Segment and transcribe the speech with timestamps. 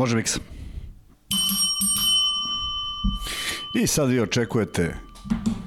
[0.00, 0.40] Može Miksa.
[3.82, 4.96] I sad vi očekujete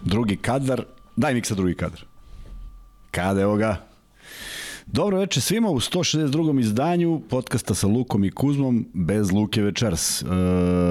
[0.06, 0.84] drugi kadar.
[1.16, 2.06] Daj Miksa drugi kadar.
[3.12, 3.86] Kada, evo ga.
[4.86, 6.60] Dobro večer svima u 162.
[6.60, 10.22] izdanju podcasta sa Lukom i Kuzmom bez Luke večeras.
[10.22, 10.26] E,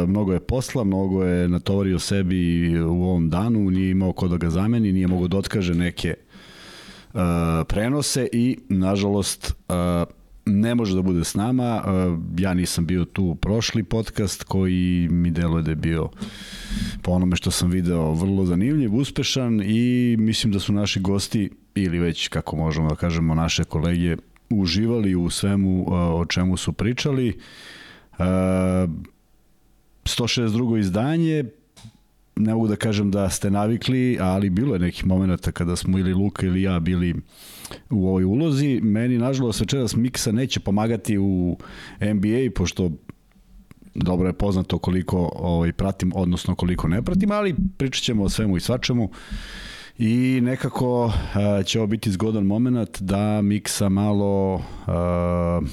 [0.07, 4.51] mnogo je posla, mnogo je natovario sebi u ovom danu, nije imao ko da ga
[4.51, 6.19] zameni, nije mogo da otkaže neke e,
[7.69, 11.83] prenose i nažalost e, ne može da bude s nama.
[11.87, 11.91] E,
[12.43, 16.09] ja nisam bio tu prošli podcast koji mi deluje da je bio
[17.03, 21.99] po onome što sam video vrlo zanimljiv, uspešan i mislim da su naši gosti ili
[21.99, 24.17] već kako možemo da kažemo naše kolege
[24.51, 27.39] uživali u svemu e, o čemu su pričali.
[28.19, 30.77] 162.
[30.77, 31.45] E, izdanje,
[32.37, 36.15] ne mogu da kažem da ste navikli, ali bilo je nekih momenta kada smo ili
[36.15, 37.15] Luka ili ja bili
[37.91, 38.81] u ovoj ulozi.
[38.83, 41.57] Meni, nažalost, večeras Miksa neće pomagati u
[42.01, 42.91] NBA, pošto
[43.95, 48.57] dobro je poznato koliko ovaj, pratim, odnosno koliko ne pratim, ali pričat ćemo o svemu
[48.57, 49.11] i svačemu.
[49.99, 51.13] I nekako uh,
[51.65, 55.69] će ovo biti zgodan moment da Miksa malo uh,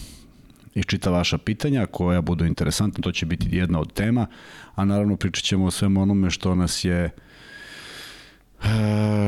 [0.76, 4.28] iščita vaša pitanja koja budu interesantna, to će biti jedna od tema,
[4.76, 7.29] a naravno pričat ćemo o svemu onome što nas je uh,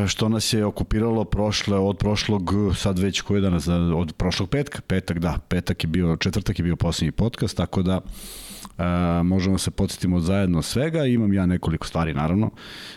[0.07, 5.19] što nas je okupiralo prošle, od prošlog, sad već koji danas, od prošlog petka, petak
[5.19, 7.99] da, petak je bio, četvrtak je bio poslednji podcast, tako da
[8.77, 12.49] e, možemo se podsjetimo zajedno svega, imam ja nekoliko stvari naravno,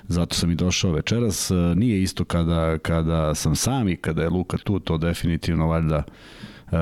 [0.08, 4.28] zato sam i došao večeras, e, nije isto kada, kada sam sam i kada je
[4.28, 6.02] Luka tu, to definitivno valjda
[6.72, 6.76] e,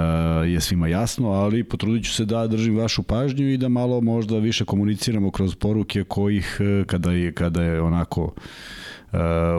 [0.47, 4.39] je svima jasno, ali potrudit ću se da držim vašu pažnju i da malo možda
[4.39, 8.35] više komuniciramo kroz poruke kojih e, kada je, kada je onako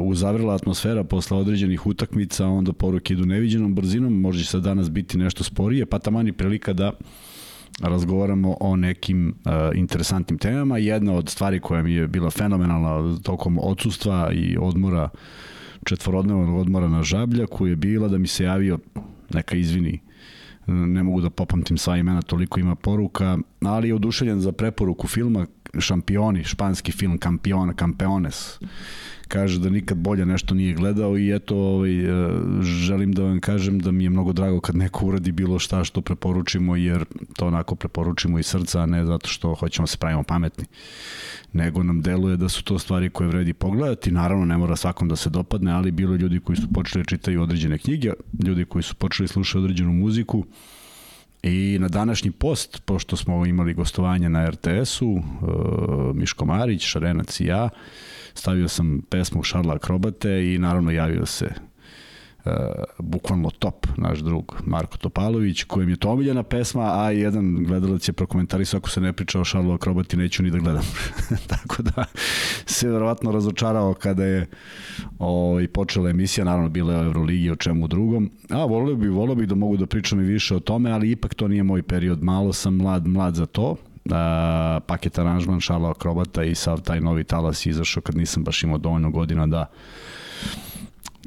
[0.01, 5.43] uzavrela atmosfera posle određenih utakmica, onda poruke idu neviđenom brzinom, može se danas biti nešto
[5.43, 6.91] sporije, pa tamani prilika da
[7.81, 10.77] razgovaramo o nekim uh, interesantnim temama.
[10.77, 15.09] Jedna od stvari koja mi je bila fenomenalna tokom odsustva i odmora,
[15.85, 18.79] četvorodnevnog odmora na Žabljaku je bila da mi se javio,
[19.33, 19.99] neka izvini,
[20.67, 25.45] ne mogu da popamtim sva imena, toliko ima poruka, ali je oduševljen za preporuku filma
[25.79, 28.59] Šampioni, španski film Campion, Campeones
[29.27, 32.11] kaže da nikad bolje nešto nije gledao i eto ovaj, e,
[32.61, 36.01] želim da vam kažem da mi je mnogo drago kad neko uradi bilo šta što
[36.01, 37.05] preporučimo jer
[37.37, 40.65] to onako preporučimo iz srca, a ne zato što hoćemo da se pravimo pametni
[41.53, 44.11] nego nam deluje da su to stvari koje vredi pogledati.
[44.11, 47.41] Naravno, ne mora svakom da se dopadne, ali bilo ljudi koji su počeli da čitaju
[47.41, 48.13] određene knjige,
[48.45, 50.45] ljudi koji su počeli da slušati određenu muziku,
[51.43, 55.23] I na današnji post, pošto smo imali gostovanje na RTS-u, e,
[56.13, 57.69] Miško Marić, Šarenac i ja,
[58.33, 61.72] stavio sam pesmu Šarla Akrobate i naravno javio se
[62.45, 62.51] uh,
[62.99, 68.13] bukvalno top, naš drug Marko Topalović, kojem je to omiljena pesma, a jedan gledalac je
[68.13, 70.83] prokomentarisao ako se ne priča o Šarlu Akrobati, neću ni da gledam.
[71.53, 72.05] Tako da
[72.65, 74.47] se verovatno razočarao kada je
[75.19, 78.31] ovaj, počela emisija, naravno bila je o Euroligi, o čemu drugom.
[78.49, 81.33] A, volio bih, volio bih da mogu da pričam i više o tome, ali ipak
[81.33, 83.75] to nije moj period, malo sam mlad, mlad za to,
[84.11, 88.77] a, paket aranžman Šarla Akrobata i sav taj novi talas izašao kad nisam baš imao
[88.77, 89.65] dovoljno godina da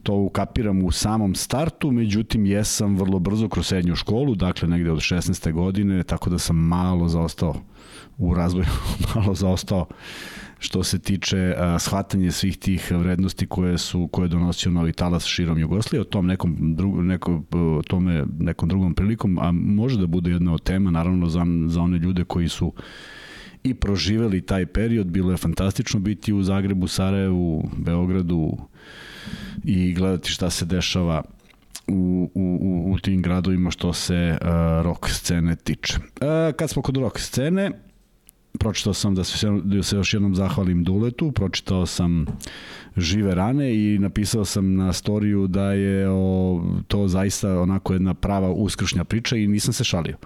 [0.07, 4.99] to ukapiram u samom startu, međutim jesam vrlo brzo kroz srednju školu, dakle negde od
[4.99, 5.53] 16.
[5.53, 7.55] godine, tako da sam malo zaostao
[8.19, 8.67] u razvoju,
[9.15, 9.87] malo zaostao
[10.59, 15.25] što se tiče a, shvatanje svih tih vrednosti koje su koje je donosio novi talas
[15.25, 17.43] širom Jugoslavije, o tom nekom drugom neko
[17.89, 21.99] tome nekom drugom prilikom, a može da bude jedna od tema naravno za za one
[21.99, 22.73] ljude koji su
[23.63, 28.57] i proživeli taj period, bilo je fantastično biti u Zagrebu, Sarajevu, Beogradu
[29.65, 31.23] i gledati šta se dešava
[31.89, 34.49] u, u, u tim gradovima što se uh,
[34.85, 35.95] rock scene tiče.
[35.97, 37.71] Uh, kad smo kod rock scene,
[38.59, 42.27] pročitao sam da se, da se još jednom zahvalim Duletu, pročitao sam
[42.97, 48.51] Žive rane i napisao sam na storiju da je o, to zaista onako jedna prava
[48.51, 50.17] uskršnja priča i nisam se šalio.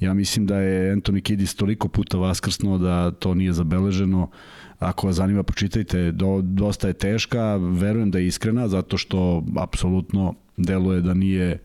[0.00, 4.30] Ja mislim da je Anthony Kiddis toliko puta vaskrsno da to nije zabeleženo.
[4.78, 6.12] Ako vas zanima, pročitajte.
[6.12, 11.58] Do, dosta je teška, verujem da je iskrena, zato što apsolutno deluje da nije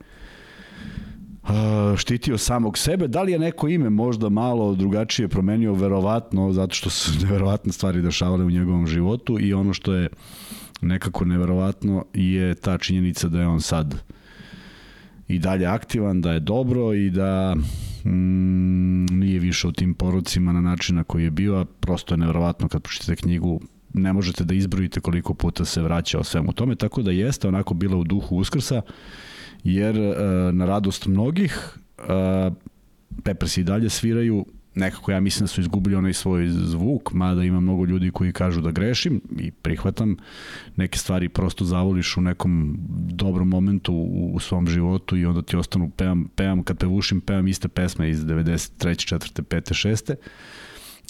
[1.98, 3.08] štitio samog sebe.
[3.08, 5.74] Da li je neko ime možda malo drugačije promenio?
[5.74, 10.10] Verovatno, zato što su neverovatne stvari dešavale u njegovom životu i ono što je
[10.82, 13.96] nekako neverovatno je ta činjenica da je on sad
[15.28, 17.56] i dalje aktivan, da je dobro i da
[18.06, 22.18] mm, nije više u tim porucima na način na koji je bio, a prosto je
[22.18, 23.62] neverovatno kad pročitate knjigu
[23.94, 27.74] ne možete da izbrojite koliko puta se vraća o svemu tome, tako da jeste onako
[27.74, 28.82] bila u duhu Uskrsa
[29.64, 30.16] jer uh,
[30.54, 32.54] na radost mnogih uh,
[33.24, 34.46] Peppers i dalje sviraju
[34.76, 38.62] nekako ja mislim da su izgubili onaj svoj zvuk, mada ima mnogo ljudi koji kažu
[38.62, 40.18] da grešim i prihvatam
[40.76, 42.78] neke stvari prosto zavoliš u nekom
[43.10, 47.48] dobrom momentu u, u svom životu i onda ti ostanu pevam, pevam kad pevušim, pevam
[47.48, 49.16] iste pesme iz 93.
[49.16, 49.42] 4.
[49.42, 49.88] 5.
[49.88, 50.16] 6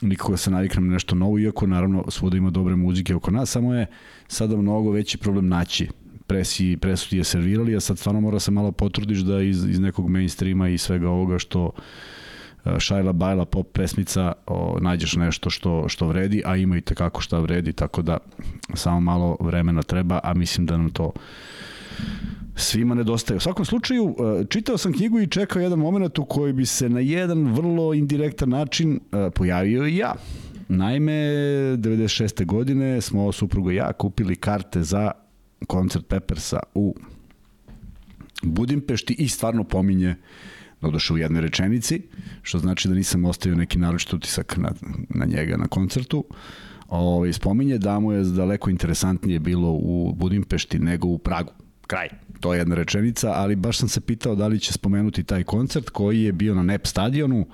[0.01, 3.49] nikako da se naviknem na nešto novo, iako naravno svuda ima dobre muzike oko nas,
[3.49, 3.85] samo je
[4.27, 5.87] sada mnogo veći problem naći
[6.27, 9.79] presi, presu ti je servirali, a sad stvarno mora se malo potrudiš da iz, iz
[9.79, 11.71] nekog mainstreama i svega ovoga što
[12.79, 17.39] šajla bajla pop pesmica o, nađeš nešto što, što vredi, a ima i tekako šta
[17.39, 18.17] vredi, tako da
[18.73, 21.11] samo malo vremena treba, a mislim da nam to
[22.55, 23.37] svima nedostaje.
[23.37, 26.89] U svakom slučaju, e, čitao sam knjigu i čekao jedan moment u koji bi se
[26.89, 30.13] na jedan vrlo indirektan način e, pojavio i ja.
[30.67, 32.45] Naime, 96.
[32.45, 35.11] godine smo suprugo i ja kupili karte za
[35.67, 36.95] koncert Peppersa u
[38.43, 40.15] Budimpešti i stvarno pominje
[40.83, 42.01] doduše u jednoj rečenici,
[42.41, 44.71] što znači da nisam ostavio neki naročit utisak na,
[45.09, 46.25] na njega na koncertu.
[46.87, 51.51] Ove, ovaj, spominje da mu je daleko interesantnije bilo u Budimpešti nego u Pragu.
[51.87, 52.09] Kraj.
[52.39, 55.89] To je jedna rečenica, ali baš sam se pitao da li će spomenuti taj koncert
[55.89, 57.45] koji je bio na NEP stadionu.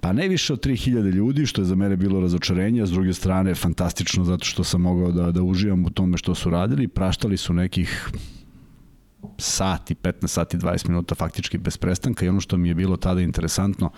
[0.00, 3.54] Pa ne više od 3000 ljudi, što je za mene bilo razočarenje, s druge strane
[3.54, 6.88] fantastično zato što sam mogao da, da uživam u tome što su radili.
[6.88, 8.10] Praštali su nekih
[9.38, 13.20] sati, 15 sati, 20 minuta faktički bez prestanka i ono što mi je bilo tada
[13.20, 13.90] interesantno,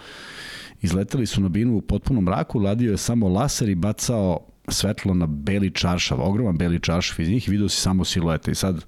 [0.81, 4.39] izleteli su na binu u potpunom mraku, ladio je samo laser i bacao
[4.69, 8.51] svetlo na beli čaršav, ogroman beli čaršav iz njih i vidio si samo siluete.
[8.51, 8.85] I sad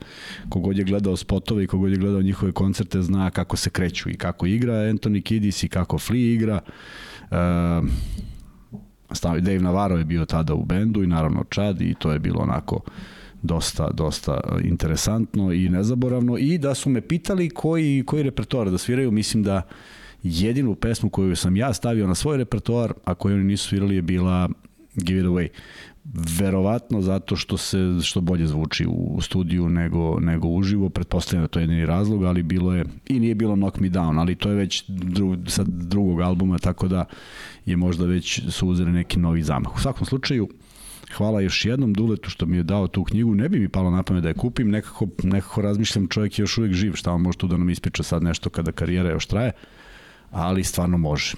[0.49, 4.17] kogod je gledao spotove i kogod je gledao njihove koncerte zna kako se kreću i
[4.17, 6.61] kako igra Anthony Kiddis i kako Flea igra.
[7.31, 7.88] Uh,
[9.41, 12.81] Dave Navarro je bio tada u bendu i naravno Chad i to je bilo onako
[13.43, 19.11] dosta, dosta interesantno i nezaboravno i da su me pitali koji, koji repertoar da sviraju,
[19.11, 19.63] mislim da
[20.23, 24.03] jedinu pesmu koju sam ja stavio na svoj repertoar, a koju oni nisu svirali je
[24.03, 24.49] bila
[24.95, 25.49] Give It Away.
[26.39, 31.59] Verovatno zato što se što bolje zvuči u studiju nego, nego uživo, pretpostavljam da to
[31.59, 34.55] je jedini razlog, ali bilo je, i nije bilo Knock Me Down, ali to je
[34.55, 37.05] već dru, sad drugog albuma, tako da
[37.67, 39.77] je možda već su uzeli neki novi zamah.
[39.77, 40.49] U svakom slučaju,
[41.17, 44.03] hvala još jednom Duletu što mi je dao tu knjigu, ne bi mi palo na
[44.03, 47.39] pamet da je kupim, nekako, nekako razmišljam čovjek je još uvijek živ, šta on može
[47.39, 49.53] tu da nam ispriča sad nešto kada karijera još traje,
[50.31, 51.33] ali stvarno može.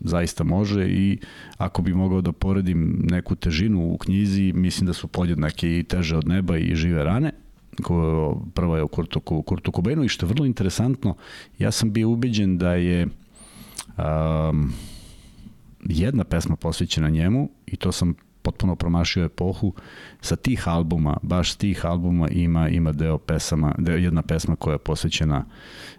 [0.00, 1.18] Zaista može i
[1.56, 6.16] ako bi mogao da poredim neku težinu u knjizi, mislim da su podjednake i teže
[6.16, 7.32] od neba i žive rane,
[7.82, 9.72] ko, prva je o Kurtu, Kurtu
[10.04, 11.16] i što je vrlo interesantno,
[11.58, 14.72] ja sam bio ubeđen da je um,
[15.84, 18.14] jedna pesma posvećena njemu i to sam
[18.46, 19.72] potpuno promašio epohu.
[20.20, 24.74] Sa tih albuma, baš s tih albuma ima ima deo pesama, deo, jedna pesma koja
[24.74, 25.44] je posvećena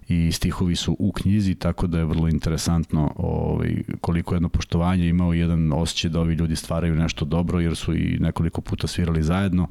[0.07, 5.33] i stihovi su u knjizi, tako da je vrlo interesantno ovaj, koliko jedno poštovanje imao
[5.33, 9.67] jedan osjećaj da ovi ljudi stvaraju nešto dobro, jer su i nekoliko puta svirali zajedno.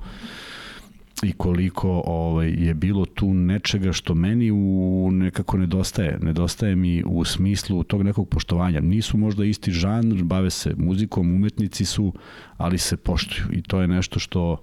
[1.22, 6.18] I koliko ovaj, je bilo tu nečega što meni u, nekako nedostaje.
[6.22, 8.80] Nedostaje mi u smislu tog nekog poštovanja.
[8.80, 12.12] Nisu možda isti žanr, bave se muzikom, umetnici su,
[12.56, 13.46] ali se poštuju.
[13.52, 14.56] I to je nešto što,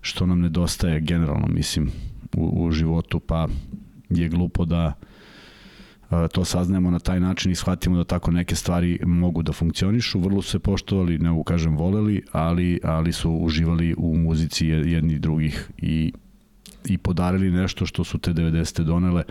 [0.00, 1.90] što nam nedostaje generalno, mislim,
[2.36, 3.48] u, u životu, pa
[4.10, 4.92] je glupo da
[6.32, 10.20] to saznajemo na taj način i shvatimo da tako neke stvari mogu da funkcionišu.
[10.20, 15.70] Vrlo su se poštovali, ne kažem voleli, ali, ali su uživali u muzici jedni drugih
[15.78, 16.12] i,
[16.84, 18.82] i podarili nešto što su te 90.
[18.82, 19.22] donele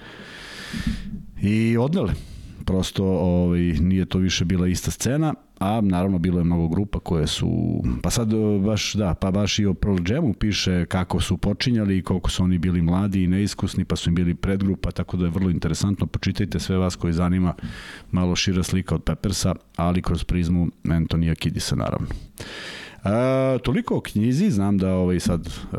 [1.41, 2.13] i odnele
[2.65, 5.33] prosto ovaj, nije to više bila ista scena,
[5.63, 8.29] a naravno bilo je mnogo grupa koje su, pa sad
[8.65, 12.43] baš, da, pa baš i o Pearl Jamu piše kako su počinjali i koliko su
[12.43, 16.05] oni bili mladi i neiskusni, pa su im bili predgrupa, tako da je vrlo interesantno,
[16.05, 17.53] počitajte sve vas koji zanima
[18.11, 22.07] malo šira slika od Peppersa, ali kroz prizmu Antonija Kidisa naravno.
[23.03, 25.77] E, toliko o knjizi, znam da ovaj sad e,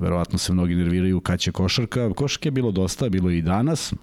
[0.00, 2.14] verovatno se mnogi nerviraju kad će košarka.
[2.14, 3.92] Košarke je bilo dosta, bilo i danas.
[3.92, 3.96] E,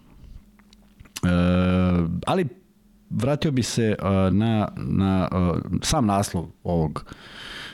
[2.26, 2.48] ali
[3.14, 3.96] vratio bi se
[4.32, 5.30] na, na
[5.82, 7.06] sam naslov ovog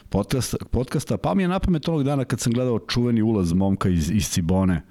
[0.10, 3.90] podcasta, podcasta, pa mi je na pamet onog dana kad sam gledao čuveni ulaz momka
[3.90, 4.82] iz, iz Cibone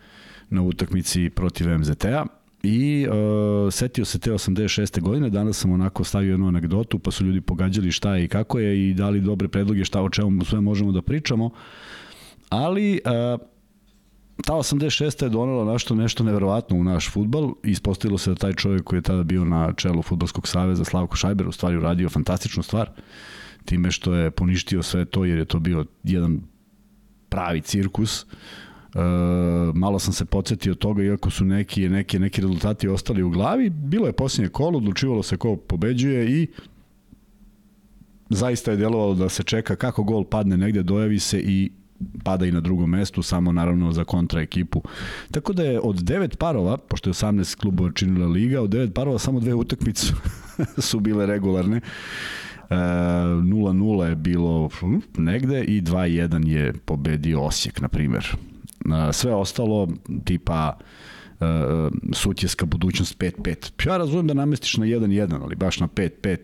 [0.50, 2.26] na utakmici protiv MZT-a
[2.62, 5.00] i uh, setio se te 86.
[5.00, 8.58] godine, danas sam onako stavio jednu anegdotu, pa su ljudi pogađali šta je i kako
[8.58, 11.50] je i dali dobre predloge šta o čemu sve možemo da pričamo,
[12.48, 13.40] ali uh,
[14.44, 15.22] ta 86.
[15.22, 19.02] je donela nešto, nešto neverovatno u naš futbal ispostavilo se da taj čovjek koji je
[19.02, 22.90] tada bio na čelu Futbolskog saveza, Slavko Šajber, u stvari uradio fantastičnu stvar
[23.64, 26.40] time što je poništio sve to jer je to bio jedan
[27.28, 28.22] pravi cirkus.
[28.22, 28.26] E,
[29.74, 34.06] malo sam se podsjetio toga, iako su neki, neki, neki rezultati ostali u glavi, bilo
[34.06, 36.46] je posljednje kolo, odlučivalo se ko pobeđuje i
[38.30, 41.70] zaista je delovalo da se čeka kako gol padne negde, dojavi se i
[42.24, 44.82] pada i na drugom mestu, samo naravno za kontra ekipu.
[45.30, 49.18] Tako da je od devet parova, pošto je 18 klubova činila liga, od devet parova
[49.18, 50.06] samo dve utakmice
[50.88, 51.80] su bile regularne.
[52.70, 54.70] 0-0 je bilo
[55.16, 58.36] negde i 2-1 je pobedio Osijek, na primjer.
[59.12, 59.88] Sve ostalo,
[60.24, 60.78] tipa
[62.12, 63.88] sutjeska budućnost 5-5.
[63.88, 66.38] Ja razumem da namestiš na 1-1, ali baš na 5-5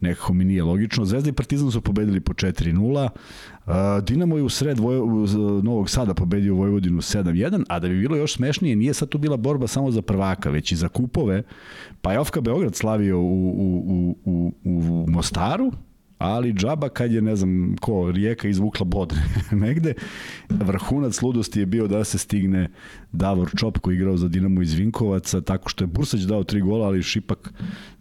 [0.00, 1.04] nekako mi nije logično.
[1.04, 3.08] Zvezda i Partizan su pobedili po 4-0,
[4.02, 4.96] Dinamo je u sred Voj,
[5.62, 9.36] Novog Sada pobedio Vojvodinu 7-1, a da bi bilo još smešnije, nije sad tu bila
[9.36, 11.42] borba samo za prvaka, već i za kupove,
[12.02, 15.72] pa je Ofka Beograd slavio u, u, u, u Mostaru,
[16.24, 19.14] ali džaba kad je, ne znam ko, Rijeka izvukla bod
[19.64, 19.94] negde,
[20.48, 22.68] vrhunac ludosti je bio da se stigne
[23.12, 26.60] Davor Čop koji je igrao za Dinamo iz Vinkovaca, tako što je Bursać dao tri
[26.60, 27.52] gola, ali Šipak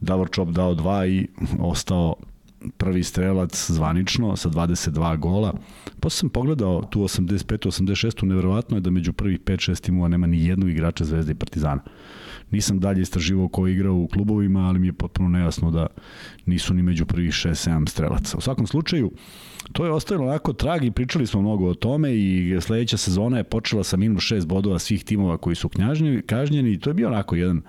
[0.01, 1.27] Davor Čop dao dva i
[1.59, 2.15] ostao
[2.77, 5.53] prvi strelac zvanično sa 22 gola.
[5.99, 10.69] Posle sam pogledao tu 85-86, neverovatno je da među prvih 5-6 timova nema ni jednog
[10.69, 11.81] igrača Zvezde i Partizana.
[12.51, 15.87] Nisam dalje istraživao ko je igrao u klubovima, ali mi je potpuno nejasno da
[16.45, 18.37] nisu ni među prvih 6-7 strelaca.
[18.37, 19.11] U svakom slučaju,
[19.71, 23.43] to je ostavilo onako trag i pričali smo mnogo o tome i sledeća sezona je
[23.43, 27.07] počela sa minus 6 bodova svih timova koji su knjažnjeni, kažnjeni i to je bio
[27.07, 27.61] onako jedan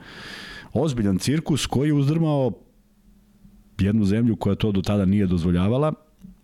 [0.73, 2.53] ozbiljan cirkus koji je uzdrmao
[3.79, 5.93] jednu zemlju koja to do tada nije dozvoljavala,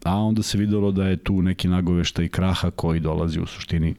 [0.05, 3.95] a onda se videlo da je tu neki nagoveštaj kraha koji dolazi u suštini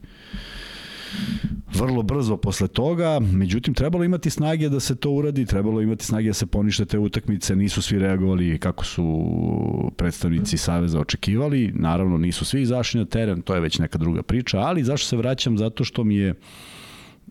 [1.73, 6.27] vrlo brzo posle toga, međutim trebalo imati snage da se to uradi, trebalo imati snage
[6.27, 9.31] da se ponište te utakmice, nisu svi reagovali kako su
[9.97, 14.59] predstavnici Saveza očekivali, naravno nisu svi izašli na teren, to je već neka druga priča,
[14.59, 15.57] ali zašto se vraćam?
[15.57, 16.33] Zato što mi je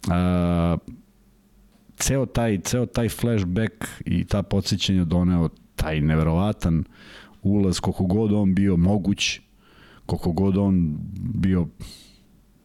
[0.08, 0.76] a,
[1.96, 5.48] ceo taj, ceo taj flashback i ta podsjećanja doneo
[5.80, 6.84] taj neverovatan
[7.42, 9.40] ulaz, koliko god on bio moguć,
[10.06, 11.68] koliko god on bio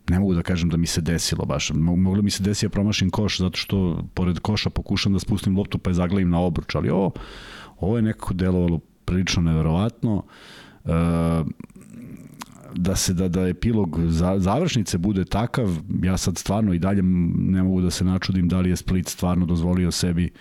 [0.10, 1.72] ne mogu da kažem da mi se desilo baš.
[1.76, 5.78] Moglo mi se desiti da promašim koš zato što pored koša pokušam da spustim loptu
[5.78, 7.12] pa je zaglavim na obruč, ali ovo,
[7.80, 10.24] ovo je nekako delovalo prilično neverovatno.
[10.86, 10.90] E,
[12.76, 17.02] da se da da epilog za, završnice bude takav, ja sad stvarno i dalje
[17.36, 20.40] ne mogu da se načudim da li je Split stvarno dozvolio sebi uh,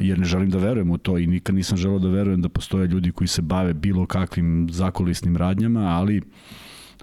[0.00, 2.86] jer ne želim da verujem u to i nikad nisam želeo da verujem da postoje
[2.86, 6.24] ljudi koji se bave bilo kakvim zakolisnim radnjama, ali uh,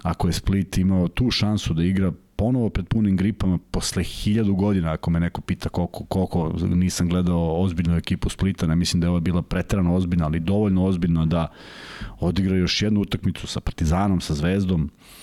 [0.02, 4.92] ako je Split imao tu šansu da igra ponovo pred punim gripama posle hiljadu godina,
[4.92, 9.10] ako me neko pita koliko, koliko nisam gledao ozbiljnu ekipu Splita, ne mislim da je
[9.10, 11.52] ova bila pretrano ozbiljna, ali dovoljno ozbiljna da
[12.20, 15.19] odigra još jednu utakmicu sa Partizanom, sa Zvezdom, Uh,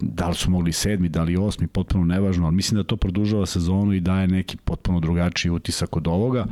[0.00, 3.46] da li su mogli sedmi, da li osmi, potpuno nevažno, ali mislim da to produžava
[3.46, 6.46] sezonu i daje neki potpuno drugačiji utisak od ovoga.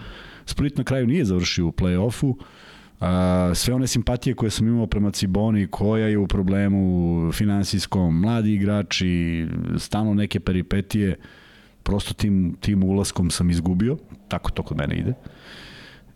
[0.46, 5.10] Split na kraju nije završio u play-offu, uh, sve one simpatije koje sam imao prema
[5.10, 9.46] Ciboni, koja je u problemu finansijskom, mladi igrači,
[9.78, 11.16] stalno neke peripetije,
[11.82, 13.96] prosto tim, tim ulaskom sam izgubio,
[14.28, 15.14] tako to kod mene ide.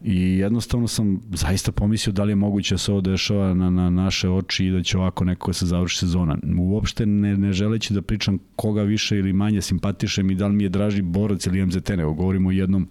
[0.05, 3.91] I jednostavno sam zaista pomislio da li je moguće da se ovo dešava na, na
[3.91, 6.39] naše oči i da će ovako neko da se završi sezona.
[6.59, 10.63] Uopšte ne, ne želeći da pričam koga više ili manje simpatišem i da li mi
[10.63, 12.89] je draži borac ili MZT, nego govorimo o jednom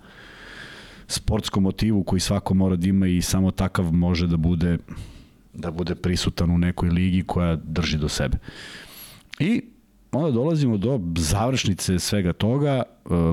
[1.07, 4.77] sportskom motivu koji svako mora da ima i samo takav može da bude
[5.53, 8.37] da bude prisutan u nekoj ligi koja drži do sebe.
[9.39, 9.61] I
[10.11, 12.83] onda dolazimo do završnice svega toga, e,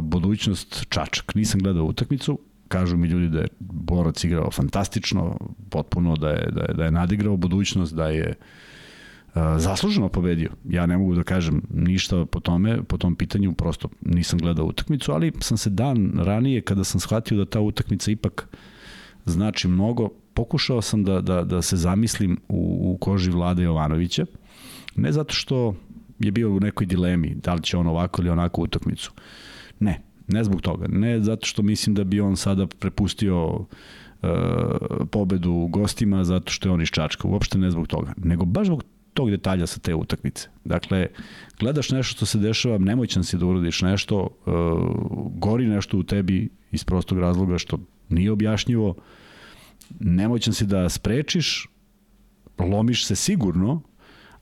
[0.03, 1.35] budućnost Čačak.
[1.35, 5.37] Nisam gledao utakmicu, kažu mi ljudi da je Borac igrao fantastično,
[5.71, 8.35] potpuno da je, da je, da je nadigrao budućnost, da je
[9.57, 10.51] zasluženo pobedio.
[10.69, 15.13] Ja ne mogu da kažem ništa po tome, po tom pitanju, prosto nisam gledao utakmicu,
[15.13, 18.49] ali sam se dan ranije, kada sam shvatio da ta utakmica ipak
[19.25, 24.27] znači mnogo, pokušao sam da, da, da se zamislim u, u koži Vlade Jovanovića,
[24.97, 25.75] ne zato što
[26.19, 29.13] je bio u nekoj dilemi, da li će on ovako ili onako utakmicu.
[29.81, 30.87] Ne, ne zbog toga.
[30.89, 33.67] Ne zato što mislim da bi on sada prepustio uh,
[35.11, 37.29] pobedu gostima zato što je on iz Čačka.
[37.29, 38.13] Uopšte ne zbog toga.
[38.17, 40.49] Nego baš zbog tog detalja sa te utakmice.
[40.65, 41.07] Dakle,
[41.59, 44.53] gledaš nešto što se dešava, nemoćan si da uradiš nešto, uh,
[45.35, 48.95] gori nešto u tebi iz prostog razloga što nije objašnjivo,
[50.01, 51.69] nemoćan si da sprečiš,
[52.59, 53.83] lomiš se sigurno,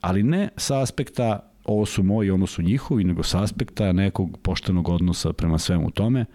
[0.01, 4.89] ali ne sa aspekta ovo su moji, ono su njihovi, nego sa aspekta nekog poštenog
[4.89, 6.21] odnosa prema svemu tome.
[6.21, 6.27] Uh,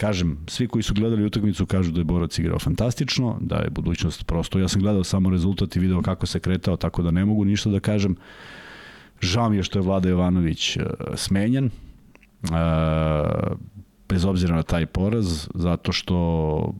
[0.00, 4.26] kažem, svi koji su gledali utakmicu kažu da je Borac igrao fantastično, da je budućnost
[4.26, 4.58] prosto.
[4.58, 7.70] Ja sam gledao samo rezultat i video kako se kretao, tako da ne mogu ništa
[7.70, 8.16] da kažem.
[9.20, 10.82] Žao mi je što je Vlada Jovanović uh,
[11.14, 12.50] smenjen, uh,
[14.08, 16.74] bez obzira na taj poraz, zato što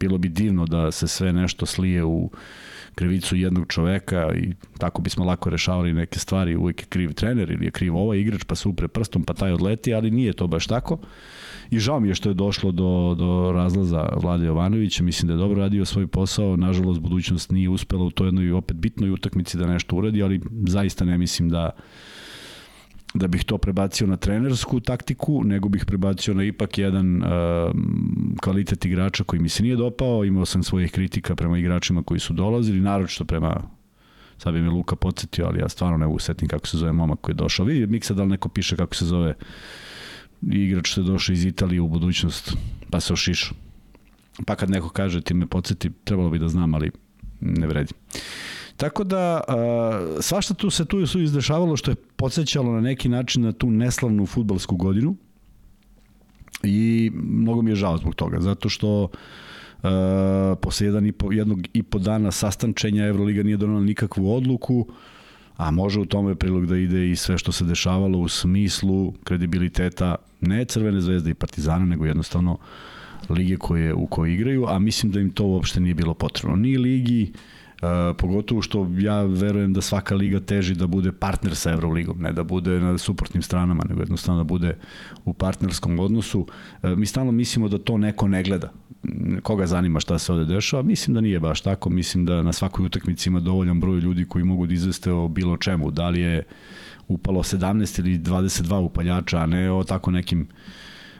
[0.00, 2.30] bilo bi divno da se sve nešto slije u
[2.96, 7.64] krivicu jednog čoveka i tako bismo lako rešavali neke stvari, uvijek je kriv trener ili
[7.64, 10.66] je kriv ovaj igrač pa se upre prstom pa taj odleti, ali nije to baš
[10.66, 10.98] tako.
[11.70, 15.38] I žao mi je što je došlo do, do razlaza Vlade Jovanovića, mislim da je
[15.38, 19.66] dobro radio svoj posao, nažalost budućnost nije uspela u toj jednoj opet bitnoj utakmici da
[19.66, 21.70] nešto uradi, ali zaista ne mislim da
[23.14, 27.28] da bih to prebacio na trenersku taktiku, nego bih prebacio na ipak jedan uh,
[28.42, 32.32] kvalitet igrača koji mi se nije dopao, imao sam svojih kritika prema igračima koji su
[32.32, 33.62] dolazili, naročito prema
[34.38, 37.32] sad bi me Luka podsjetio, ali ja stvarno ne usetim kako se zove momak koji
[37.32, 37.66] je došao.
[37.66, 39.34] Vidi, Miksa da li neko piše kako se zove
[40.42, 42.56] igrač što je došao iz Italije u budućnost,
[42.90, 43.56] pa se ošišao.
[44.46, 46.90] Pa kad neko kaže ti me podsjeti, trebalo bi da znam, ali
[47.40, 47.92] ne vredi.
[48.76, 49.54] Tako da, uh,
[50.20, 54.26] svašta tu se tu su izdešavalo što je podsjećalo na neki način na tu neslavnu
[54.26, 55.16] futbalsku godinu
[56.62, 59.10] i mnogo mi je žao zbog toga, zato što uh,
[60.62, 64.86] posle jedan i po, jednog i po dana sastančenja Euroliga nije donala nikakvu odluku,
[65.56, 70.14] a može u tome prilog da ide i sve što se dešavalo u smislu kredibiliteta
[70.40, 72.58] ne Crvene zvezde i Partizana, nego jednostavno
[73.28, 76.56] lige koje, u kojoj igraju, a mislim da im to uopšte nije bilo potrebno.
[76.56, 77.40] Ni ligi, uh,
[77.82, 82.32] Uh, pogotovo što ja verujem da svaka liga teži da bude partner sa Euroligom, ne
[82.32, 84.76] da bude na suprotnim stranama, nego jednostavno da bude
[85.24, 86.40] u partnerskom odnosu.
[86.40, 88.72] Uh, mi stalno mislimo da to neko ne gleda.
[89.42, 90.82] Koga zanima šta se ovde dešava?
[90.82, 91.90] Mislim da nije baš tako.
[91.90, 95.56] Mislim da na svakoj utakmici ima dovoljan broj ljudi koji mogu da izveste o bilo
[95.56, 95.90] čemu.
[95.90, 96.42] Da li je
[97.08, 100.46] upalo 17 ili 22 upaljača, a ne o tako nekim uh,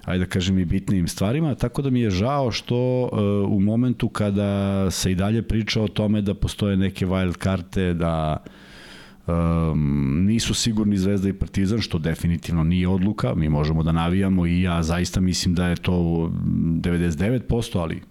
[0.06, 3.18] ajde da kažem i bitnim stvarima, tako da mi je žao što uh,
[3.56, 8.36] u momentu kada se i dalje priča o tome da postoje neke wild karte, da
[9.26, 14.62] um, nisu sigurni Zvezda i Partizan, što definitivno nije odluka, mi možemo da navijamo i
[14.62, 18.02] ja zaista mislim da je to 99%, ali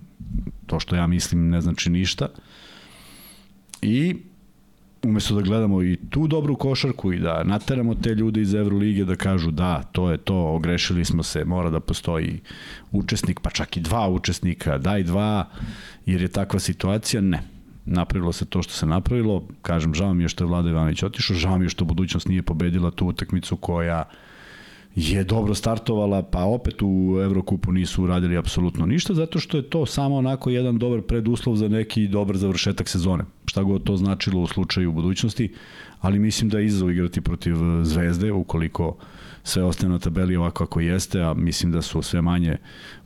[0.65, 2.27] to što ja mislim ne znači ništa.
[3.81, 4.15] I
[5.09, 9.15] umesto da gledamo i tu dobru košarku i da nateramo te ljude iz Evrolige da
[9.15, 12.39] kažu da, to je to, ogrešili smo se, mora da postoji
[12.91, 15.49] učesnik, pa čak i dva učesnika, daj dva,
[16.05, 17.41] jer je takva situacija, ne.
[17.85, 21.37] Napravilo se to što se napravilo, kažem, žao mi je što je Vlada Ivanović otišao,
[21.37, 24.03] žao mi je što budućnost nije pobedila tu utakmicu koja
[24.95, 29.85] je dobro startovala, pa opet u Evrokupu nisu uradili apsolutno ništa, zato što je to
[29.85, 33.23] samo onako jedan dobar preduslov za neki dobar završetak sezone.
[33.45, 35.53] Šta god to značilo u slučaju budućnosti,
[36.01, 38.97] ali mislim da je izazov igrati protiv Zvezde, ukoliko
[39.43, 42.57] sve ostane na tabeli ovako kako jeste, a mislim da su sve manje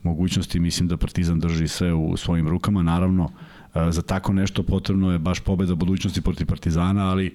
[0.02, 3.49] mogućnosti, mislim da Partizan drži sve u svojim rukama, naravno, E,
[3.90, 7.34] za tako nešto potrebno je baš pobeda budućnosti protiv Partizana, ali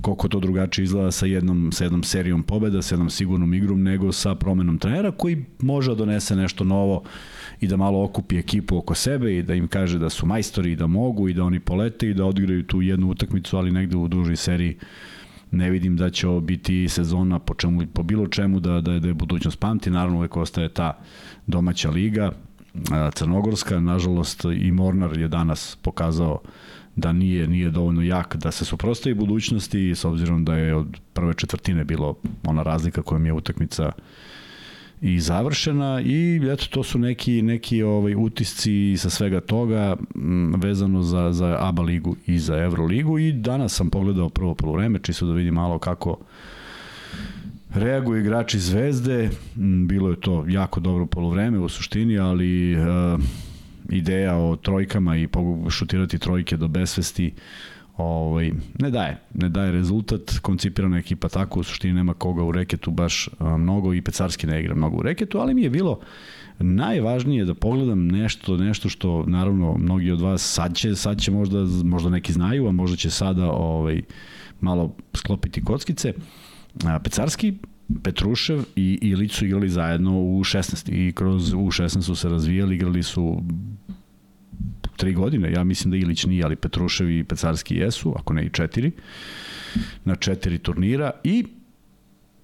[0.00, 4.12] koliko to drugačije izgleda sa jednom, sa jednom serijom pobeda, sa jednom sigurnom igrom, nego
[4.12, 7.02] sa promenom trenera koji može da donese nešto novo
[7.60, 10.76] i da malo okupi ekipu oko sebe i da im kaže da su majstori i
[10.76, 14.08] da mogu i da oni polete i da odigraju tu jednu utakmicu, ali negde u
[14.08, 14.76] dužoj seriji
[15.50, 19.08] ne vidim da će ovo biti sezona po, čemu, po bilo čemu da, da, da
[19.08, 19.90] je budućnost pamti.
[19.90, 20.98] Naravno uvek ostaje ta
[21.46, 22.32] domaća liga,
[23.14, 26.40] Crnogorska, nažalost i Mornar je danas pokazao
[26.96, 31.34] da nije nije dovoljno jak da se suprostavi budućnosti s obzirom da je od prve
[31.34, 33.92] četvrtine bilo ona razlika kojom je utakmica
[35.00, 41.02] i završena i eto to su neki neki ovaj utisci sa svega toga m, vezano
[41.02, 45.32] za za ABA ligu i za Evroligu i danas sam pogledao prvo poluvreme čisto da
[45.32, 46.16] vidim malo kako
[47.74, 49.30] reaguju igrači Zvezde,
[49.86, 52.84] bilo je to jako dobro polovreme u suštini, ali uh,
[53.88, 55.28] ideja o trojkama i
[55.70, 57.32] šutirati trojke do besvesti
[57.96, 62.90] ovaj, ne daje, ne daje rezultat, koncipirana ekipa tako, u suštini nema koga u reketu
[62.90, 66.00] baš uh, mnogo i Pecarski ne igra mnogo u reketu, ali mi je bilo
[66.58, 71.58] najvažnije da pogledam nešto, nešto što naravno mnogi od vas sad će, sad će možda,
[71.84, 74.02] možda neki znaju, a možda će sada ovaj,
[74.60, 76.12] malo sklopiti kockice.
[76.16, 76.43] Uh,
[77.04, 77.54] Pecarski,
[78.02, 82.74] Petrušev i Ilić su igrali zajedno u 16 i kroz u 16 su se razvijali,
[82.74, 83.42] igrali su
[84.96, 88.50] tri godine, ja mislim da Ilić nije, ali Petrušev i Pecarski jesu, ako ne i
[88.50, 88.92] četiri,
[90.04, 91.10] na četiri turnira.
[91.24, 91.44] I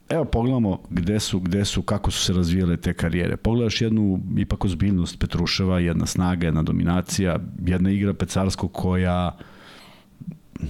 [0.08, 3.36] evo pogledamo gde su, gde su, kako su se razvijale te karijere.
[3.36, 9.36] Pogledaš jednu ipak ozbiljnost Petruševa, jedna snaga, jedna dominacija, jedna igra Pecarskog koja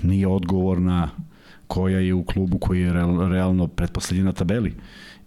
[0.02, 1.10] nije odgovorna,
[1.70, 2.92] koja je u klubu koji je
[3.30, 4.74] realno pretposlednji na tabeli.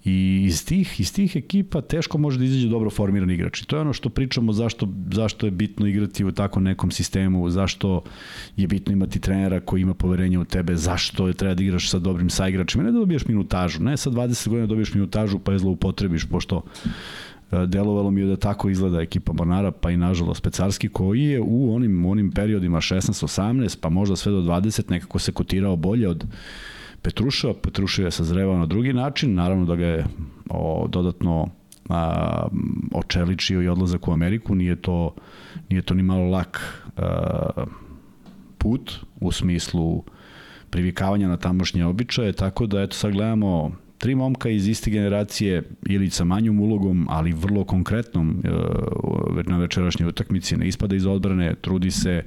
[0.05, 3.61] I iz tih, iz tih ekipa teško može da izađe dobro formiran igrač.
[3.61, 7.49] I to je ono što pričamo zašto, zašto je bitno igrati u tako nekom sistemu,
[7.49, 8.01] zašto
[8.57, 11.99] je bitno imati trenera koji ima poverenje u tebe, zašto je treba da igraš sa
[11.99, 15.59] dobrim saigračima, ne da dobiješ minutažu, ne sa 20 godina da dobiješ minutažu pa je
[15.59, 16.61] zloupotrebiš, pošto
[17.67, 21.75] delovalo mi je da tako izgleda ekipa Mornara, pa i nažalost Pecarski, koji je u
[21.75, 26.25] onim, onim periodima 16-18, pa možda sve do 20, nekako se kotirao bolje od
[27.01, 27.53] Petruša.
[27.61, 30.05] Petruša je sazrevao na drugi način, naravno da ga je
[30.49, 31.49] o, dodatno
[31.89, 32.47] a,
[32.93, 35.15] očeličio i odlazak u Ameriku, nije to,
[35.69, 37.65] nije to ni malo lak a,
[38.57, 40.03] put u smislu
[40.69, 43.71] privikavanja na tamošnje običaje, tako da eto sad gledamo
[44.03, 48.49] tri momka iz iste generacije ili sa manjom ulogom, ali vrlo konkretnom e,
[49.47, 52.23] na večerašnjoj utakmici, ne ispada iz odbrane, trudi se,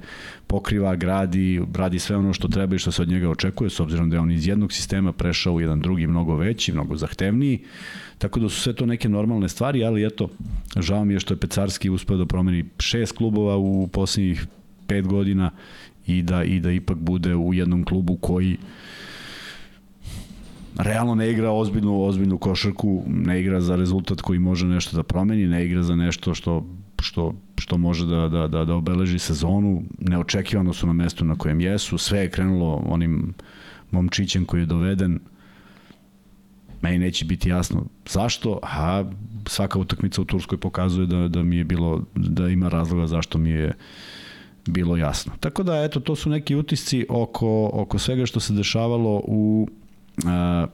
[0.47, 4.09] pokriva, gradi, radi sve ono što treba i što se od njega očekuje, s obzirom
[4.09, 7.59] da je on iz jednog sistema prešao u jedan drugi, mnogo veći, mnogo zahtevniji,
[8.17, 10.29] tako da su sve to neke normalne stvari, ali eto,
[10.79, 14.47] žao mi je što je Pecarski uspeo da promeni šest klubova u poslednjih
[14.87, 15.51] pet godina
[16.07, 18.57] i da, i da ipak bude u jednom klubu koji
[20.77, 25.47] realno ne igra ozbiljnu, ozbiljnu košarku, ne igra za rezultat koji može nešto da promeni,
[25.47, 26.65] ne igra za nešto što,
[27.01, 31.61] što, što može da, da, da, da obeleži sezonu, neočekivano su na mestu na kojem
[31.61, 33.33] jesu, sve je krenulo onim
[33.91, 35.19] momčićem koji je doveden,
[36.81, 39.03] meni neće biti jasno zašto, a
[39.45, 43.49] svaka utakmica u Turskoj pokazuje da, da mi je bilo, da ima razloga zašto mi
[43.49, 43.73] je
[44.65, 45.33] bilo jasno.
[45.39, 49.67] Tako da, eto, to su neki utisci oko, oko svega što se dešavalo u
[50.23, 50.69] uh,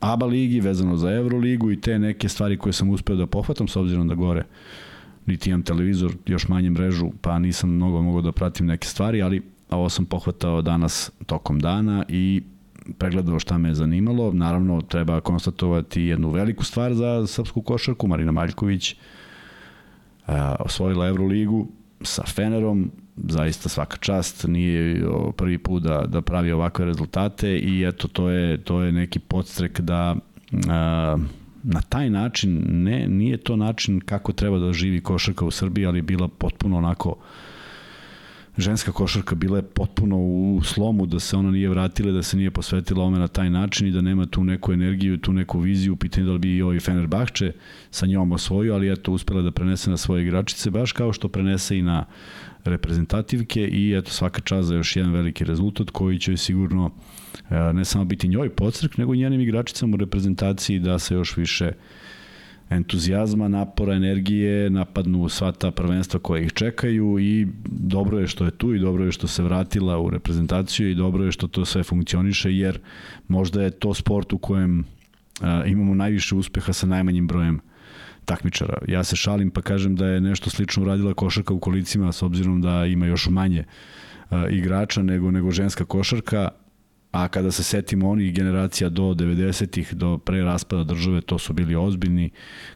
[0.00, 3.76] ABA ligi vezano za Euroligu i te neke stvari koje sam uspeo da pohvatam s
[3.76, 4.44] obzirom da gore
[5.26, 9.42] niti imam televizor, još manje mrežu, pa nisam mnogo mogao da pratim neke stvari, ali
[9.70, 12.42] ovo sam pohvatao danas tokom dana i
[12.98, 14.32] pregledao šta me je zanimalo.
[14.32, 18.08] Naravno, treba konstatovati jednu veliku stvar za srpsku košarku.
[18.08, 21.68] Marina Maljković uh, osvojila Euroligu
[22.00, 25.04] sa Fenerom, zaista svaka čast, nije
[25.36, 29.80] prvi put da, da pravi ovakve rezultate i eto to je, to je neki podstrek
[29.80, 30.16] da
[30.68, 31.16] a,
[31.62, 36.02] na taj način, ne, nije to način kako treba da živi košarka u Srbiji, ali
[36.02, 37.16] bila potpuno onako
[38.58, 42.50] ženska košarka bila je potpuno u slomu, da se ona nije vratila, da se nije
[42.50, 46.26] posvetila ome na taj način i da nema tu neku energiju, tu neku viziju, pitanje
[46.26, 47.52] da li bi i ovaj Fenerbahče
[47.90, 51.78] sa njom osvojio, ali eto uspela da prenese na svoje igračice, baš kao što prenese
[51.78, 52.04] i na
[52.64, 56.90] reprezentativke i eto svaka čast za još jedan veliki rezultat koji će sigurno
[57.50, 61.36] e, ne samo biti njoj podstrek, nego i njenim igračicama u reprezentaciji da se još
[61.36, 61.72] više
[62.74, 68.50] entuzijazma, napora, energije, napadnu sva ta prvenstva koja ih čekaju i dobro je što je
[68.50, 71.82] tu i dobro je što se vratila u reprezentaciju i dobro je što to sve
[71.82, 72.80] funkcioniše jer
[73.28, 74.84] možda je to sport u kojem
[75.66, 77.60] imamo najviše uspeha sa najmanjim brojem
[78.24, 78.78] takmičara.
[78.88, 82.60] Ja se šalim pa kažem da je nešto slično uradila košarka u kolicima s obzirom
[82.60, 83.64] da ima još manje
[84.50, 86.48] igrača nego nego ženska košarka,
[87.12, 91.76] a kada se setimo onih generacija do 90-ih, do pre raspada države, to su bili
[91.76, 92.30] ozbiljni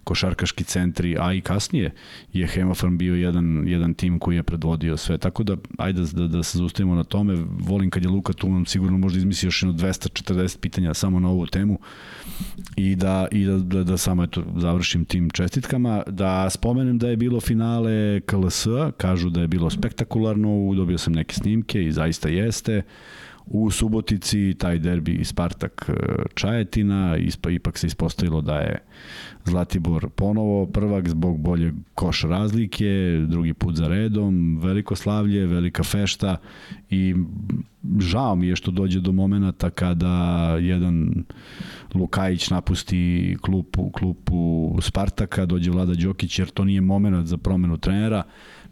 [0.05, 1.91] košarkaški centri, a i kasnije
[2.33, 5.19] je Hemofarm bio jedan, jedan tim koji je predvodio sve.
[5.19, 7.37] Tako da, ajde da, da se zaustavimo na tome.
[7.59, 11.29] Volim kad je Luka tu, on sigurno možda izmisli još jedno 240 pitanja samo na
[11.29, 11.79] ovu temu
[12.77, 16.03] i da, i da, da, da samo eto, završim tim čestitkama.
[16.07, 21.35] Da spomenem da je bilo finale KLS, kažu da je bilo spektakularno, dobio sam neke
[21.35, 22.83] snimke i zaista jeste
[23.47, 25.93] u Subotici taj derbi Spartak e,
[26.35, 28.83] Čajetina, ispa, ipak se ispostavilo da je
[29.45, 36.37] Zlatibor ponovo prvak zbog bolje koš razlike, drugi put za redom, veliko slavlje, velika fešta
[36.91, 37.15] i
[37.99, 41.25] žao mi je što dođe do momenta kada jedan
[41.95, 48.23] Lukajić napusti klupu, klupu Spartaka, dođe Vlada Đokić jer to nije moment za promenu trenera,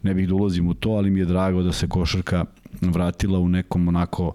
[0.03, 2.45] ne bih da ulazim u to, ali mi je drago da se košarka
[2.81, 4.33] vratila u nekom onako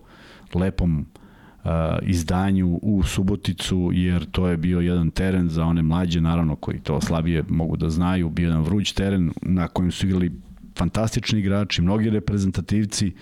[0.54, 1.70] lepom uh,
[2.02, 7.00] izdanju u Suboticu, jer to je bio jedan teren za one mlađe, naravno, koji to
[7.00, 10.32] slabije mogu da znaju, bio jedan vruć teren na kojem su igrali
[10.78, 13.12] fantastični igrači, mnogi reprezentativci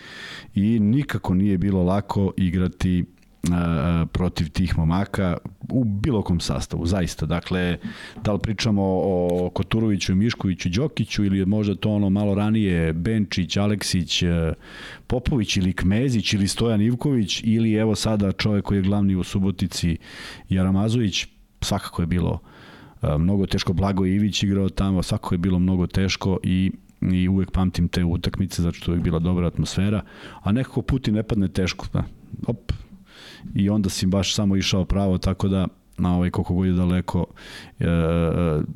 [0.55, 3.05] i nikako nije bilo lako igrati
[4.12, 5.37] protiv tih momaka
[5.68, 7.27] u bilo kom sastavu, zaista.
[7.27, 7.79] Dakle,
[8.24, 14.22] da li pričamo o Koturoviću, Miškoviću, Đokiću ili možda to ono malo ranije Benčić, Aleksić,
[15.07, 19.96] Popović ili Kmezić ili Stojan Ivković ili evo sada čovek koji je glavni u Subotici
[20.48, 21.27] Jaramazović,
[21.61, 22.38] svakako je bilo
[23.18, 23.72] mnogo teško.
[23.72, 26.70] Blago Ivić igrao tamo, svakako je bilo mnogo teško i
[27.01, 30.03] i uvek pamtim te utakmice zato što je bila dobra atmosfera,
[30.42, 31.87] a nekako puti ne padne teško.
[31.92, 32.05] Da.
[32.46, 32.72] Op,
[33.55, 35.66] i onda si baš samo išao pravo, tako da
[35.98, 37.27] na ovaj koliko god je daleko
[37.81, 37.85] e,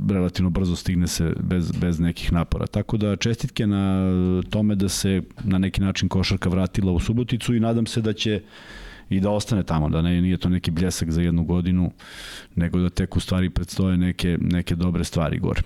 [0.08, 2.66] relativno brzo stigne se bez, bez nekih napora.
[2.66, 4.12] Tako da čestitke na
[4.50, 8.42] tome da se na neki način košarka vratila u Suboticu i nadam se da će
[9.10, 11.90] i da ostane tamo, da ne, nije to neki bljesak za jednu godinu,
[12.54, 15.62] nego da tek u stvari predstoje neke, neke dobre stvari gore.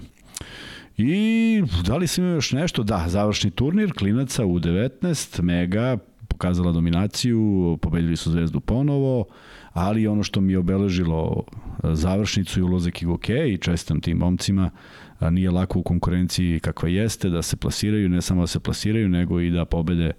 [0.96, 2.82] I da li sam još nešto?
[2.82, 5.98] Da, završni turnir, klinaca u 19, mega,
[6.36, 9.24] pokazala dominaciju, pobedili su Zvezdu ponovo,
[9.72, 14.18] ali ono što mi je obeležilo e, završnicu i ulozak i goke i čestam tim
[14.18, 14.70] momcima,
[15.30, 19.40] nije lako u konkurenciji kakva jeste, da se plasiraju, ne samo da se plasiraju, nego
[19.40, 20.12] i da pobede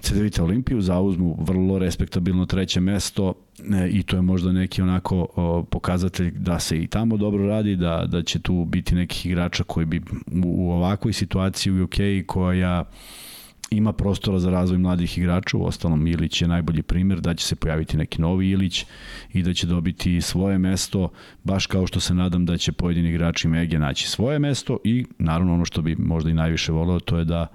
[0.00, 5.26] CDVita Olimpiju, zauzmu vrlo respektabilno treće mesto e, i to je možda neki onako
[5.70, 9.86] pokazatelj da se i tamo dobro radi, da, da će tu biti nekih igrača koji
[9.86, 10.02] bi u,
[10.44, 12.84] u ovakvoj situaciji u UK koja
[13.72, 17.56] ima prostora za razvoj mladih igrača, u ostalom Ilić je najbolji primjer da će se
[17.56, 18.84] pojaviti neki novi Ilić
[19.32, 21.10] i da će dobiti svoje mesto,
[21.44, 25.54] baš kao što se nadam da će pojedini igrači Mege naći svoje mesto i naravno
[25.54, 27.46] ono što bi možda i najviše voleo to je da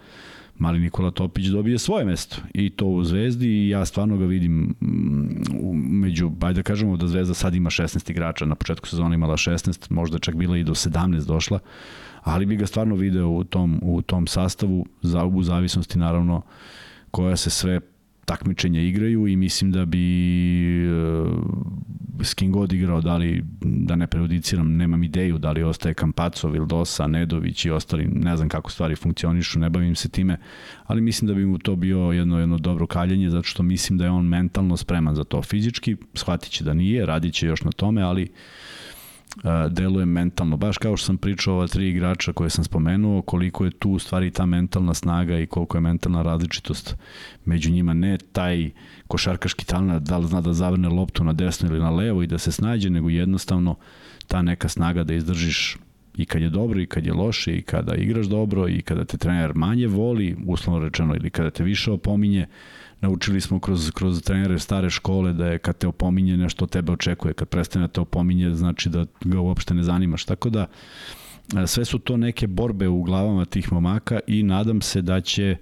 [0.60, 4.75] mali Nikola Topić dobije svoje mesto i to u Zvezdi i ja stvarno ga vidim
[4.82, 9.38] mm, među, bajde da kažemo da Zvezda sad ima 16 igrača, na početku sezona imala
[9.38, 11.60] 16, možda čak bila i do 17 došla,
[12.27, 16.41] ali bi ga stvarno video u tom, u tom sastavu, za, u zavisnosti naravno
[17.11, 17.79] koja se sve
[18.25, 20.03] takmičenja igraju i mislim da bi
[20.89, 21.31] uh,
[22.21, 26.49] s kim god igrao, da li, da ne prejudiciram, nemam ideju da li ostaje Kampaco,
[26.49, 30.37] Vildosa, Nedović i ostali, ne znam kako stvari funkcionišu, ne bavim se time,
[30.85, 34.05] ali mislim da bi mu to bio jedno, jedno dobro kaljenje, zato što mislim da
[34.05, 35.41] je on mentalno spreman za to.
[35.41, 38.31] Fizički shvatit će da nije, radit će još na tome, ali
[39.69, 40.58] deluje mentalno.
[40.58, 44.00] Baš kao što sam pričao ova tri igrača koje sam spomenuo, koliko je tu u
[44.00, 46.95] stvari ta mentalna snaga i koliko je mentalna različitost
[47.45, 47.93] među njima.
[47.93, 48.69] Ne taj
[49.08, 52.38] košarkaški talent da li zna da zavrne loptu na desno ili na levo i da
[52.38, 53.76] se snađe, nego jednostavno
[54.28, 55.78] ta neka snaga da izdržiš
[56.17, 59.17] i kad je dobro i kad je loše i kada igraš dobro i kada te
[59.17, 62.47] trener manje voli, uslovno rečeno, ili kada te više opominje,
[63.01, 67.33] naučili smo kroz, kroz trenere stare škole da je kad te opominje nešto tebe očekuje,
[67.33, 70.25] kad prestane da te opominje znači da ga uopšte ne zanimaš.
[70.25, 70.67] Tako da
[71.65, 75.55] sve su to neke borbe u glavama tih momaka i nadam se da će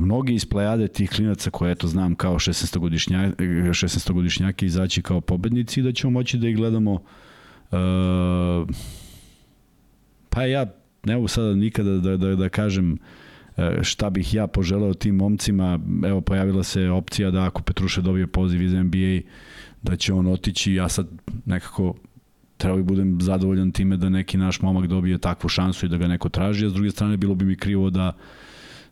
[0.00, 5.82] mnogi iz plejade tih klinaca koje eto znam kao 16-godišnjaki 16 izaći kao pobednici i
[5.82, 7.00] da ćemo moći da ih gledamo uh,
[10.28, 10.66] pa ja
[11.04, 12.98] ne mogu sada nikada da, da, da kažem uh,
[13.82, 18.62] šta bih ja poželeo tim momcima, evo pojavila se opcija da ako Petruše dobije poziv
[18.62, 19.20] iz NBA,
[19.82, 21.06] da će on otići, ja sad
[21.46, 21.94] nekako
[22.56, 26.08] treba bi budem zadovoljan time da neki naš momak dobije takvu šansu i da ga
[26.08, 28.12] neko traži, a s druge strane bilo bi mi krivo da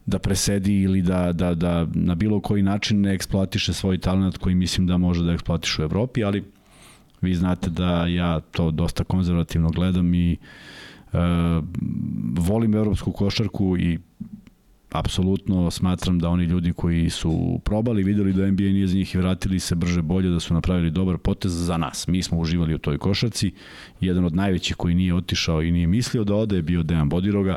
[0.08, 4.54] da presedi ili da, da, da na bilo koji način ne eksploatiše svoj talent koji
[4.54, 6.44] mislim da može da eksploatiše u Evropi, ali
[7.20, 10.36] vi znate da ja to dosta konzervativno gledam i
[11.12, 11.18] uh,
[12.38, 13.98] volim evropsku košarku i
[14.90, 19.18] apsolutno smatram da oni ljudi koji su probali, videli da NBA nije za njih i
[19.18, 22.06] vratili se brže bolje, da su napravili dobar potez za nas.
[22.06, 23.52] Mi smo uživali u toj košarci.
[24.00, 27.56] Jedan od najvećih koji nije otišao i nije mislio da ode je bio Dejan Bodiroga.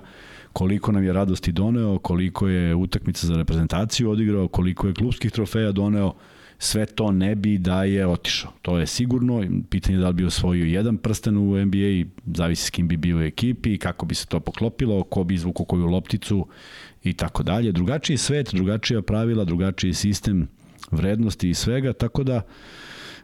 [0.53, 5.71] Koliko nam je radosti doneo, koliko je utakmica za reprezentaciju odigrao, koliko je klubskih trofeja
[5.71, 6.13] doneo,
[6.61, 8.51] sve to ne bi da je otišao.
[8.61, 12.69] To je sigurno, pitanje je da li bi osvojio jedan prsten u NBA, zavisi s
[12.69, 16.47] kim bi bio u ekipi, kako bi se to poklopilo, ko bi izvuko koju lopticu
[17.03, 17.71] i tako dalje.
[17.71, 20.47] Drugačiji svet, drugačija pravila, drugačiji sistem
[20.91, 22.41] vrednosti i svega, tako da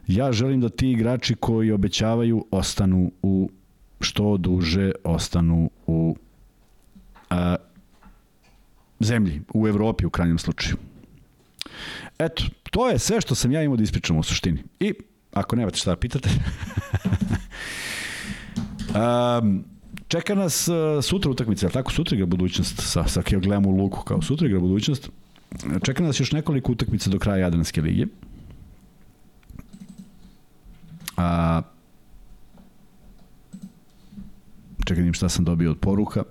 [0.06, 3.50] ja želim da ti igrači koji obećavaju ostanu u
[4.00, 6.16] što duže ostanu u
[7.30, 7.56] a,
[9.00, 10.76] zemlji, u Evropi u krajnjem slučaju.
[12.18, 14.62] Eto, to je sve što sam ja imao da ispričam u suštini.
[14.80, 14.94] I,
[15.32, 16.28] ako nemate šta da pitate,
[19.42, 19.64] um,
[20.08, 21.92] Čeka nas uh, sutra utakmica, je tako?
[21.92, 25.10] Sutra igra budućnost sa, sa Kio gledamo u Luku kao sutra igra budućnost.
[25.82, 28.06] Čeka nas još nekoliko utakmica do kraja Jadranske lige.
[31.16, 31.62] A,
[34.84, 36.22] čekaj, šta sam dobio od poruka.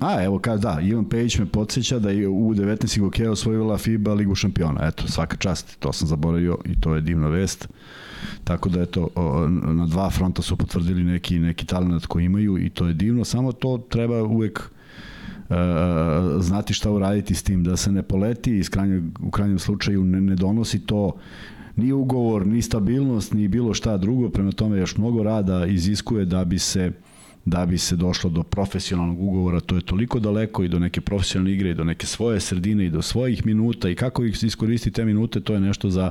[0.00, 2.98] A, evo, kada da, Ivan Pejić me podsjeća da je u 19.
[2.98, 4.86] Igoke osvojila FIBA ligu šampiona.
[4.86, 7.68] Eto, svaka čast, to sam zaboravio i to je divna vest.
[8.44, 9.08] Tako da, eto,
[9.64, 13.52] na dva fronta su potvrdili neki, neki talent koji imaju i to je divno, samo
[13.52, 15.56] to treba uvek uh,
[16.38, 20.20] znati šta uraditi s tim, da se ne poleti i krajnjeg, u krajnjem slučaju ne,
[20.20, 21.12] ne donosi to
[21.76, 26.44] ni ugovor, ni stabilnost, ni bilo šta drugo, prema tome još mnogo rada iziskuje da
[26.44, 27.09] bi se uh,
[27.44, 31.52] da bi se došlo do profesionalnog ugovora, to je toliko daleko i do neke profesionalne
[31.52, 35.04] igre i do neke svoje sredine i do svojih minuta i kako ih iskoristiti te
[35.04, 36.10] minute, to je nešto za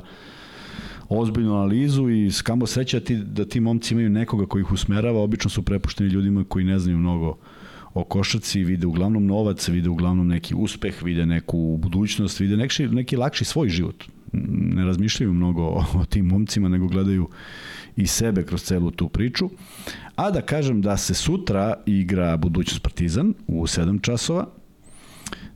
[1.09, 5.49] ozbiljnu analizu i kamo sreća ti, da ti momci imaju nekoga koji ih usmerava, obično
[5.49, 7.37] su prepušteni ljudima koji ne znaju mnogo
[7.93, 13.17] o košarci, vide uglavnom novac, vide uglavnom neki uspeh, vide neku budućnost, vide neki, neki
[13.17, 14.03] lakši svoj život.
[14.33, 17.29] Ne razmišljaju mnogo o, o tim momcima, nego gledaju
[17.95, 19.49] i sebe kroz celu tu priču.
[20.15, 24.47] A da kažem da se sutra igra budućnost Partizan u 7 časova,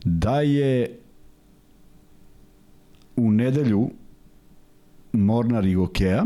[0.04, 0.98] da je
[3.16, 3.90] u nedelju
[5.12, 6.24] Mornar i Gokeja,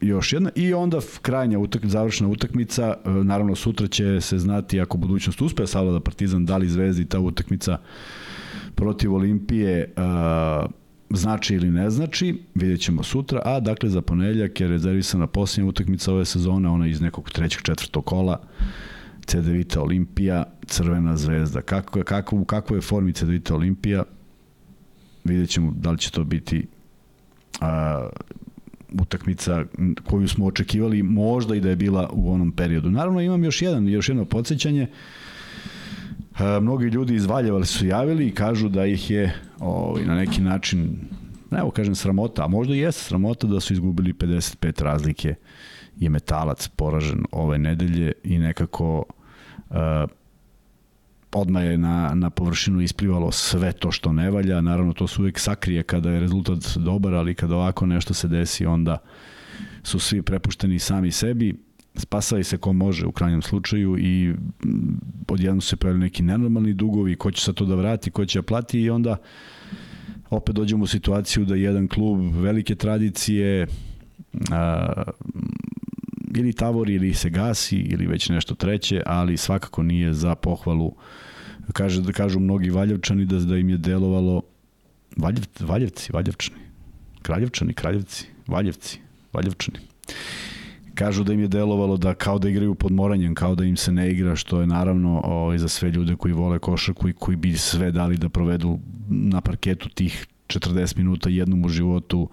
[0.00, 4.98] još jedna i onda krajnja utak, završna utakmica e, naravno sutra će se znati ako
[4.98, 7.78] budućnost uspe Salvada Partizan da li Zvezdi ta utakmica
[8.74, 10.70] protiv Olimpije uh,
[11.14, 16.12] znači ili ne znači, vidjet ćemo sutra, a dakle za ponedljak je rezervisana posljednja utakmica
[16.12, 18.40] ove sezone, ona iz nekog trećeg, četvrtog kola,
[19.26, 21.62] CDVita Olimpija, Crvena zvezda.
[21.62, 24.04] Kako, kako, u kakvoj je formi CDVita Olimpija,
[25.24, 26.66] vidjet ćemo da li će to biti
[27.60, 28.08] a,
[29.00, 29.64] utakmica
[30.04, 32.90] koju smo očekivali možda i da je bila u onom periodu.
[32.90, 34.82] Naravno imam još jedan još jedno podsjećanje.
[34.82, 34.88] E,
[36.60, 40.98] mnogi ljudi iz Valjeva su javili i kažu da ih je ovaj, na neki način
[41.58, 45.34] evo kažem sramota, a možda i jeste sramota da su izgubili 55 razlike
[45.96, 49.04] je metalac poražen ove nedelje i nekako
[49.70, 49.76] uh,
[51.32, 54.60] odmah je na, na površinu isplivalo sve to što ne valja.
[54.60, 58.66] Naravno, to se uvek sakrije kada je rezultat dobar, ali kada ovako nešto se desi,
[58.66, 58.98] onda
[59.82, 61.63] su svi prepušteni sami sebi.
[61.96, 67.16] Spasali se ko može u krajnjem slučaju i mm, odjedno se pojavili neki nenormalni dugovi,
[67.16, 69.16] ko će sa to da vrati, ko će da plati i onda
[70.30, 73.66] opet dođemo u situaciju da jedan klub velike tradicije
[74.50, 75.02] a,
[76.34, 80.94] ili tavori ili se gasi ili već nešto treće, ali svakako nije za pohvalu
[81.72, 84.42] kaže da kažu mnogi Valjevčani da da im je delovalo
[85.16, 86.58] Valjev, Valjevci, Valjevčani,
[87.22, 88.98] Kraljevčani, Kraljevci, Valjevci,
[89.32, 89.78] Valjevčani.
[90.94, 93.92] Kažu da im je delovalo da kao da igraju pod moranjem, kao da im se
[93.92, 97.36] ne igra, što je naravno o, ovaj, za sve ljude koji vole košarku i koji
[97.36, 98.78] bi sve dali da provedu
[99.08, 102.28] na parketu tih 40 minuta jednom u životu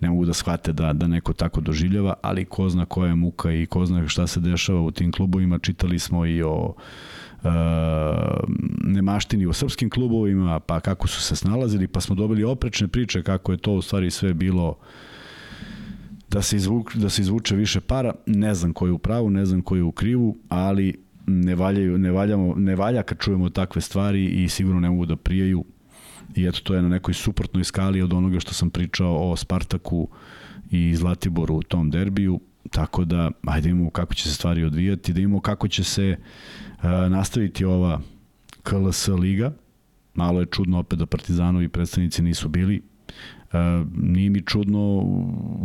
[0.00, 3.52] ne mogu da shvate da, da neko tako doživljava, ali ko zna koja je muka
[3.52, 5.58] i ko zna šta se dešava u tim klubovima.
[5.58, 6.74] Čitali smo i o
[7.44, 7.50] uh,
[8.84, 13.52] nemaštini u srpskim klubovima, pa kako su se snalazili, pa smo dobili oprečne priče kako
[13.52, 14.76] je to u stvari sve bilo
[16.34, 18.14] da se, izvuče, da se izvuče više para.
[18.26, 20.94] Ne znam ko je u pravu, ne znam ko je u krivu, ali
[21.26, 25.16] ne, valjaju, ne, valjamo, ne valja kad čujemo takve stvari i sigurno ne mogu da
[25.16, 25.64] prijaju
[26.34, 30.08] i eto to je na nekoj suprotnoj skali od onoga što sam pričao o Spartaku
[30.70, 35.20] i Zlatiboru u tom derbiju, tako da ajde imamo kako će se stvari odvijati, da
[35.20, 38.00] imamo kako će se uh, nastaviti ova
[38.62, 39.52] KLS liga,
[40.14, 42.82] malo je čudno opet da Partizanovi predstavnici nisu bili,
[43.96, 45.04] nije mi čudno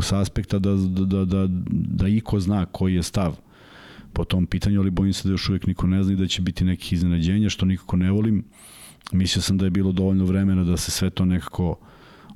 [0.01, 3.35] sa aspekta da, da, da, da, da iko zna koji je stav
[4.13, 6.41] po tom pitanju, ali bojim se da još uvijek niko ne zna i da će
[6.41, 8.43] biti nekih iznenađenja, što nikako ne volim.
[9.11, 11.75] Mislio sam da je bilo dovoljno vremena da se sve to nekako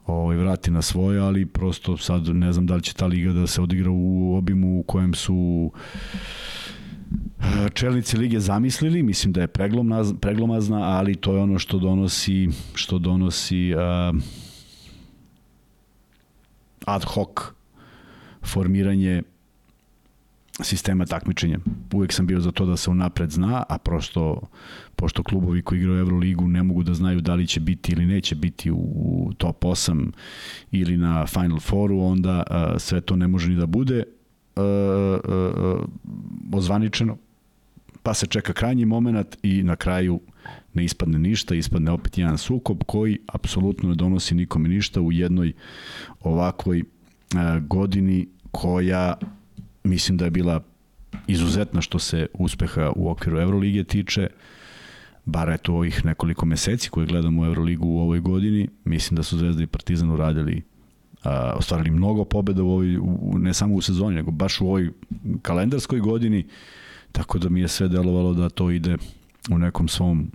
[0.06, 3.48] ovaj, vrati na svoje, ali prosto sad ne znam da li će ta liga da
[3.48, 5.72] se odigra u obimu u kojem su
[7.40, 12.50] eh, čelnici lige zamislili, mislim da je preglomazna, preglomazna ali to je ono što donosi
[12.74, 14.22] što donosi uh,
[16.86, 17.30] ad hoc
[18.46, 19.24] formiranje
[20.62, 21.60] sistema takmičenja.
[21.94, 24.42] Uvek sam bio za to da se unapred zna, a prosto,
[24.96, 28.36] pošto klubovi koji igraju Euroligu ne mogu da znaju da li će biti ili neće
[28.36, 30.12] biti u top 8
[30.72, 34.04] ili na Final Fouru, onda a, sve to ne može ni da bude
[34.56, 35.78] a, a,
[36.54, 37.18] ozvaničeno,
[38.04, 40.20] pa se čeka krajnji moment i na kraju
[40.74, 45.54] ne ispadne ništa, ispadne opet jedan sukob koji apsolutno ne donosi nikome ništa u jednoj
[46.22, 46.84] ovakvoj
[47.36, 49.14] a, godini koja
[49.84, 50.64] mislim da je bila
[51.28, 54.28] izuzetna što se uspeha u okviru Evrolige tiče,
[55.26, 59.38] bar eto ovih nekoliko meseci koje gledamo u Euroligu u ovoj godini, mislim da su
[59.38, 60.62] Zvezda i Partizan uradili
[61.56, 64.92] ostvarili mnogo pobeda u ovoj, u, ne samo u sezoni, nego baš u ovoj
[65.42, 66.46] kalendarskoj godini,
[67.12, 68.98] tako da mi je sve delovalo da to ide
[69.52, 70.32] u nekom svom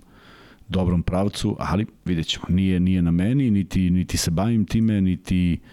[0.69, 5.59] dobrom pravcu, ali vidjet ćemo, nije, nije na meni, niti, niti se bavim time, niti
[5.61, 5.69] uh,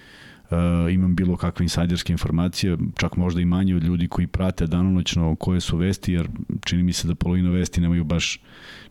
[0.50, 5.36] uh, imam bilo kakve insajderske informacije, čak možda i manje od ljudi koji prate danonoćno
[5.36, 6.28] koje su vesti, jer
[6.64, 8.40] čini mi se da polovina vesti nemaju baš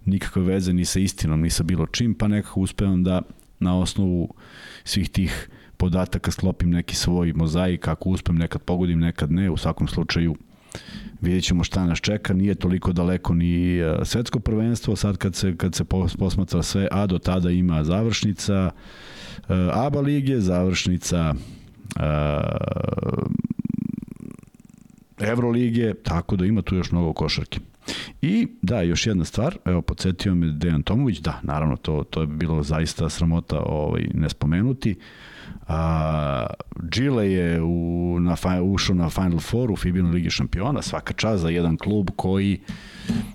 [0.06, 3.22] nikakve veze ni sa istinom, ni sa bilo čim, pa nekako uspevam da
[3.60, 4.34] na osnovu
[4.84, 9.88] svih tih podataka sklopim neki svoj mozaik, kako uspem, nekad pogodim, nekad ne, u svakom
[9.88, 10.36] slučaju
[11.22, 15.58] vidjet ćemo šta nas čeka, nije toliko daleko ni uh, svetsko prvenstvo, sad kad se,
[15.58, 15.84] kad se
[16.20, 18.72] posmatra sve, a do tada ima završnica,
[19.50, 21.34] Eh, ABA lige, završnica
[21.96, 22.04] uh,
[25.20, 27.60] Evrolige, tako da ima tu još mnogo košarke.
[28.22, 32.28] I da, još jedna stvar, evo, podsjetio me Dejan Tomović, da, naravno, to, to je
[32.28, 34.96] bilo zaista sramota ovaj, ne spomenuti.
[35.68, 36.48] A,
[36.82, 41.50] Gile je u, na, ušao na Final Four u Fibinu Ligi šampiona, svaka čast za
[41.50, 42.60] jedan klub koji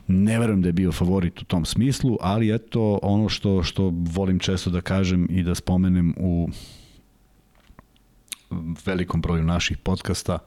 [0.06, 4.38] ne verujem da je bio favorit u tom smislu, ali eto ono što, što volim
[4.38, 6.48] često da kažem i da spomenem u
[8.86, 10.38] velikom broju naših podcasta,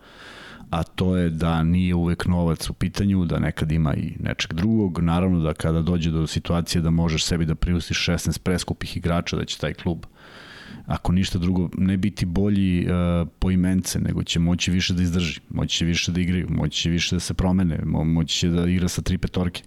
[0.69, 4.99] a to je da nije uvek novac u pitanju, da nekad ima i nečeg drugog.
[4.99, 9.45] Naravno da kada dođe do situacije da možeš sebi da priustiš 16 preskupih igrača, da
[9.45, 10.05] će taj klub
[10.85, 15.39] ako ništa drugo, ne biti bolji uh, po imence, nego će moći više da izdrži,
[15.49, 18.67] moći će više da igraju, moći će više da se promene, mo moći će da
[18.67, 19.63] igra sa tri petorke.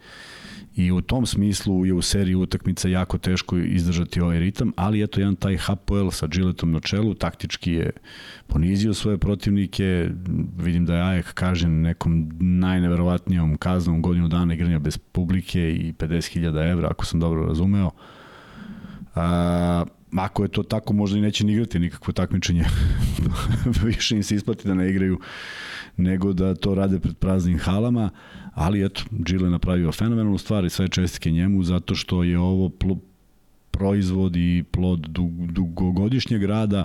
[0.76, 5.20] I u tom smislu je u seriji utakmica jako teško izdržati ovaj ritam, ali eto
[5.20, 7.90] jedan taj Hapoel sa Giletom na čelu, taktički je
[8.46, 10.10] ponizio svoje protivnike,
[10.58, 16.70] vidim da je Ajek kažen nekom najneverovatnijom kaznom godinu dana igranja bez publike i 50.000
[16.70, 17.90] evra, ako sam dobro razumeo.
[19.14, 22.64] A, ako je to tako, možda i neće ni igrati nikakvo takmičenje.
[23.84, 25.20] Više im se isplati da ne igraju
[25.96, 28.10] nego da to rade pred praznim halama,
[28.54, 32.70] ali eto, Gile napravio fenomenalnu stvar i sve čestike njemu zato što je ovo
[33.70, 35.06] proizvod i plod
[35.48, 36.84] dugogodišnjeg rada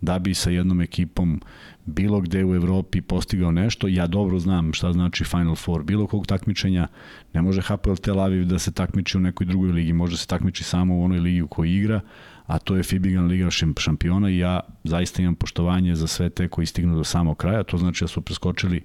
[0.00, 1.40] da bi sa jednom ekipom
[1.86, 3.88] bilo gde u Evropi postigao nešto.
[3.88, 6.88] Ja dobro znam šta znači Final Four bilo kog takmičenja.
[7.34, 10.64] Ne može HPL Tel Aviv da se takmiči u nekoj drugoj ligi, može se takmiči
[10.64, 12.00] samo u onoj ligi u kojoj igra,
[12.46, 16.66] a to je Fibigan Liga šampiona i ja zaista imam poštovanje za sve te koji
[16.66, 18.82] stignu do samog kraja, to znači da su preskočili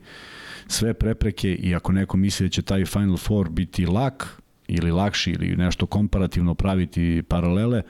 [0.67, 5.31] sve prepreke i ako neko misli da će taj Final Four biti lak ili lakši
[5.31, 7.81] ili nešto komparativno praviti paralele,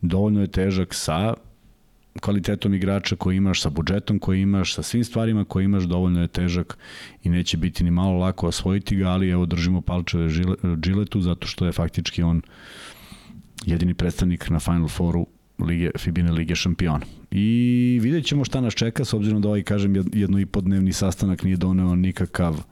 [0.00, 1.34] dovoljno je težak sa
[2.20, 6.28] kvalitetom igrača koji imaš, sa budžetom koji imaš, sa svim stvarima koje imaš, dovoljno je
[6.28, 6.78] težak
[7.22, 10.28] i neće biti ni malo lako osvojiti ga, ali evo držimo palčeve
[10.84, 12.42] Žiletu zato što je faktički on
[13.66, 15.26] jedini predstavnik na Final Fouru
[15.58, 17.06] Lige, Fibine Lige šampiona.
[17.30, 21.42] I vidjet ćemo šta nas čeka, s obzirom da ovaj, kažem, jedno i podnevni sastanak
[21.42, 22.64] nije doneo nikakav,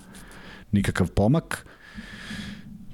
[0.73, 1.67] nikakav pomak.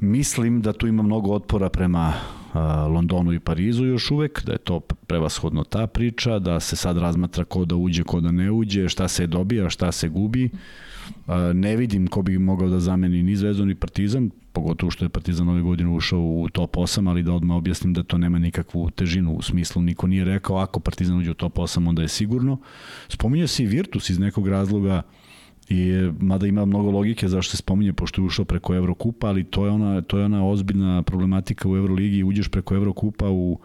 [0.01, 2.13] Mislim da tu ima mnogo otpora prema
[2.91, 7.45] Londonu i Parizu još uvek, da je to prevashodno ta priča, da se sad razmatra
[7.45, 10.51] ko da uđe, ko da ne uđe, šta se dobija, šta se gubi.
[11.55, 15.49] Ne vidim ko bi mogao da zameni ni Zvezdu ni Partizan, pogotovo što je Partizan
[15.49, 19.35] ove godine ušao u top 8, ali da odmah objasnim da to nema nikakvu težinu
[19.35, 22.59] u smislu, niko nije rekao ako Partizan uđe u top 8, onda je sigurno.
[23.09, 25.03] Spominje se i Virtus iz nekog razloga,
[25.69, 29.65] I, mada ima mnogo logike zašto se spominje, pošto je ušao preko Evrokupa, ali to
[29.67, 33.59] je ona, to je ona ozbiljna problematika u Euroligi, uđeš preko Evrokupa u,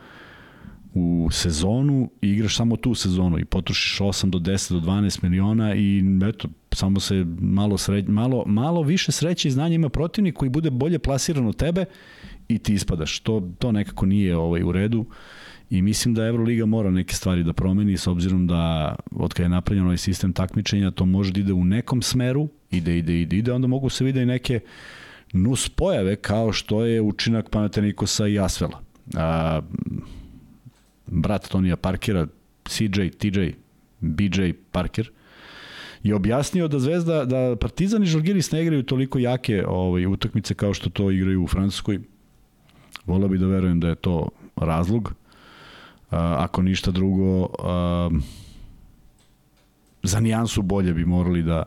[0.94, 5.76] u sezonu i igraš samo tu sezonu i potrošiš 8 do 10 do 12 miliona
[5.76, 10.50] i eto, samo se malo, sreć, malo, malo više sreće i znanja ima protivnik koji
[10.50, 11.86] bude bolje plasiran od tebe
[12.48, 13.20] i ti ispadaš.
[13.20, 15.06] To, to nekako nije ovaj, u redu
[15.70, 19.50] i mislim da Euroliga mora neke stvari da promeni s obzirom da od kada je
[19.50, 23.54] napravljen ovaj sistem takmičenja to može da ide u nekom smeru, ide, ide, ide, ide,
[23.54, 24.60] onda mogu se vide i neke
[25.34, 28.80] nus pojave kao što je učinak Panatenikosa i Asvela.
[29.16, 29.62] A,
[31.12, 32.28] brat Tonija Parkera,
[32.66, 33.52] CJ, TJ,
[34.00, 35.12] BJ Parker,
[36.04, 40.74] je objasnio da Zvezda, da Partizan i Žalgiris ne igraju toliko jake ovaj, utakmice kao
[40.74, 42.00] što to igraju u Francuskoj.
[43.06, 45.14] Volao bi da verujem da je to razlog.
[46.12, 48.10] A, ako ništa drugo, a,
[50.04, 51.64] za nijansu bolje bi morali da,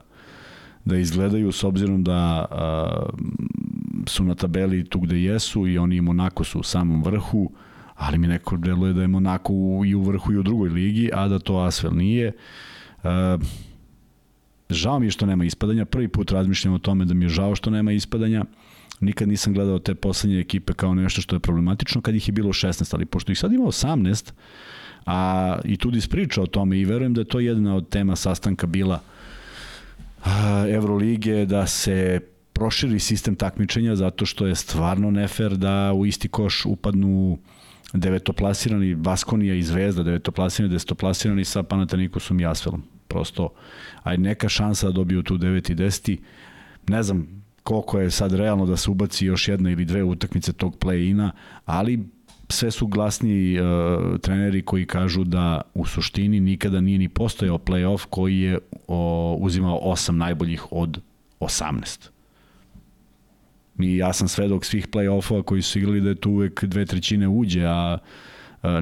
[0.85, 3.07] da izgledaju s obzirom da a,
[4.07, 7.51] su na tabeli tu gde jesu i oni i Monako su u samom vrhu
[7.95, 9.53] ali mi neko deluje da je Monako
[9.87, 12.33] i u vrhu i u drugoj ligi, a da to Asvel nije.
[13.03, 13.11] Uh,
[14.71, 17.55] žao mi je što nema ispadanja, prvi put razmišljam o tome da mi je žao
[17.55, 18.45] što nema ispadanja,
[19.01, 22.53] nikad nisam gledao te poslednje ekipe kao nešto što je problematično kad ih je bilo
[22.53, 24.33] 16, ali pošto ih sad ima 18,
[25.07, 28.67] a i tu ispriča o tome i verujem da je to jedna od tema sastanka
[28.67, 29.01] bila
[30.71, 32.21] Evrolige, da se
[32.53, 37.39] proširi sistem takmičenja zato što je stvarno nefer da u isti koš upadnu
[37.95, 42.83] devetoplasirani Vaskonija i Zvezda, devetoplasirani, desetoplasirani sa Panatanikosom i Asvelom.
[43.09, 43.49] Prosto,
[44.03, 46.19] aj neka šansa da dobiju tu 9 i 10.
[46.89, 50.77] Ne znam koliko je sad realno da se ubaci još jedna ili dve utakmice tog
[50.79, 51.31] play-ina,
[51.65, 52.09] ali
[52.49, 58.07] sve su glasni uh, treneri koji kažu da u suštini nikada nije ni postojao play-off
[58.11, 61.01] koji je o, uzimao osam najboljih od
[61.41, 62.14] 18.
[63.79, 67.29] I ja sam svedok svih play-offova koji su igrali da je tu uvek dve trećine
[67.29, 67.99] uđe, a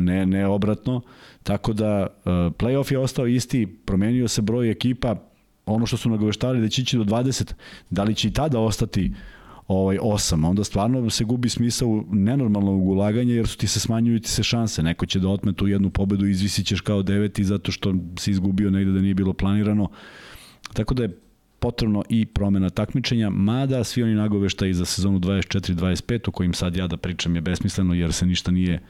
[0.00, 1.00] ne, ne obratno.
[1.42, 2.06] Tako da
[2.58, 5.16] play-off je ostao isti, promenio se broj ekipa,
[5.66, 7.52] ono što su nagoveštavali da će ići do 20,
[7.90, 9.12] da li će i tada ostati
[9.68, 14.28] ovaj 8, onda stvarno se gubi smisao nenormalnog ulaganja jer su ti se smanjuju ti
[14.28, 14.82] se šanse.
[14.82, 18.70] Neko će da otme tu jednu pobedu i izvisićeš kao deveti zato što si izgubio
[18.70, 19.90] negde da nije bilo planirano.
[20.72, 21.18] Tako da je
[21.62, 26.86] potrebno i promena takmičenja, mada svi oni nagoveštaji za sezonu 24-25 o kojim sad ja
[26.86, 28.80] da pričam je besmisleno jer se ništa nije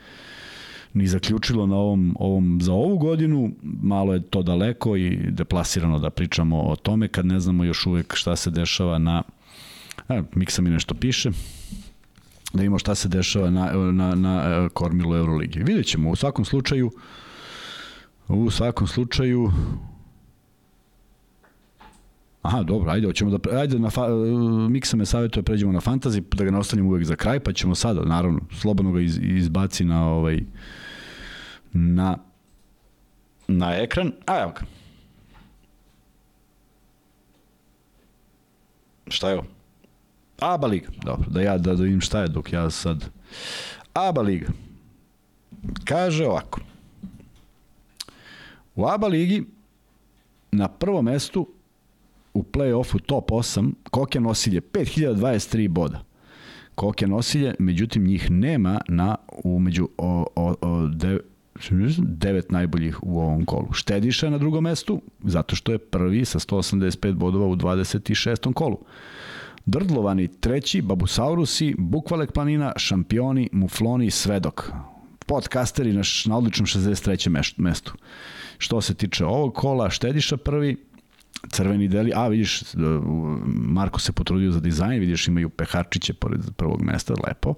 [0.95, 6.11] ni zaključilo na ovom, ovom za ovu godinu, malo je to daleko i deplasirano da
[6.11, 9.23] pričamo o tome kad ne znamo još uvek šta se dešava na
[10.09, 11.31] a, Miksa mi nešto piše
[12.53, 15.63] da vidimo šta se dešava na, na, na e, kormilu Euroligi.
[15.63, 16.91] Vidjet ćemo, u svakom slučaju
[18.29, 19.53] u svakom slučaju
[22.43, 24.09] Aha, dobro, ajde, hoćemo da, ajde, na fa,
[24.71, 27.75] Miksa me savjetuje, pređemo na fantasy, da ga ne ostavimo uvek za kraj, pa ćemo
[27.75, 30.41] sada, naravno, slobodno ga iz, izbaci na ovaj,
[31.73, 32.19] na,
[33.49, 34.13] na ekran.
[34.27, 34.61] A, evo ga.
[39.09, 39.43] Šta je?
[40.41, 40.89] ABA liga.
[41.05, 43.05] Dobro, da ja da, da vidim šta je dok ja sad...
[43.95, 44.47] ABA liga.
[45.85, 46.61] Kaže ovako.
[48.75, 49.45] U ABA ligi
[50.53, 51.49] na prvom mestu
[52.35, 56.05] u play-offu top 8 Kokja nosilje 5023 boda.
[56.75, 61.19] Kokja nosilje, međutim njih nema na umeđu o, o, o de,
[61.99, 63.73] devet najboljih u ovom kolu.
[63.73, 68.53] Štediša na drugom mestu, zato što je prvi sa 185 bodova u 26.
[68.53, 68.79] kolu.
[69.67, 74.71] Drdlovani treći, Babusaurusi, Bukvalek planina, šampioni, mufloni, svedok.
[75.27, 77.53] Podcasteri na, na odličnom 63.
[77.57, 77.95] mestu.
[78.59, 80.77] Što se tiče ovog kola, Štediša prvi,
[81.49, 82.63] crveni deli, a vidiš,
[83.47, 87.55] Marko se potrudio za dizajn, vidiš imaju peharčiće pored prvog mesta, lepo.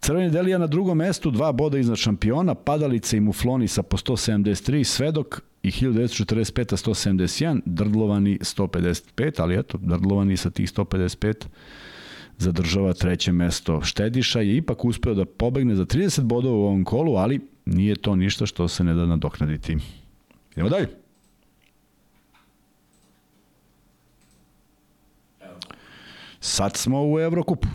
[0.00, 4.84] Crveni delija na drugom mestu, dva boda iznad šampiona, Padalice i Mufloni sa po 173,
[4.84, 11.46] Svedok i 1945 171, Drdlovani 155, ali eto, Drdlovani sa tih 155
[12.38, 13.80] zadržava treće mesto.
[13.82, 18.16] Štediša je ipak uspeo da pobegne za 30 bodova u ovom kolu, ali nije to
[18.16, 19.76] ništa što se ne da nadoknaditi.
[20.52, 21.03] Idemo dalje.
[26.46, 27.68] Sad smo u Evrokupu.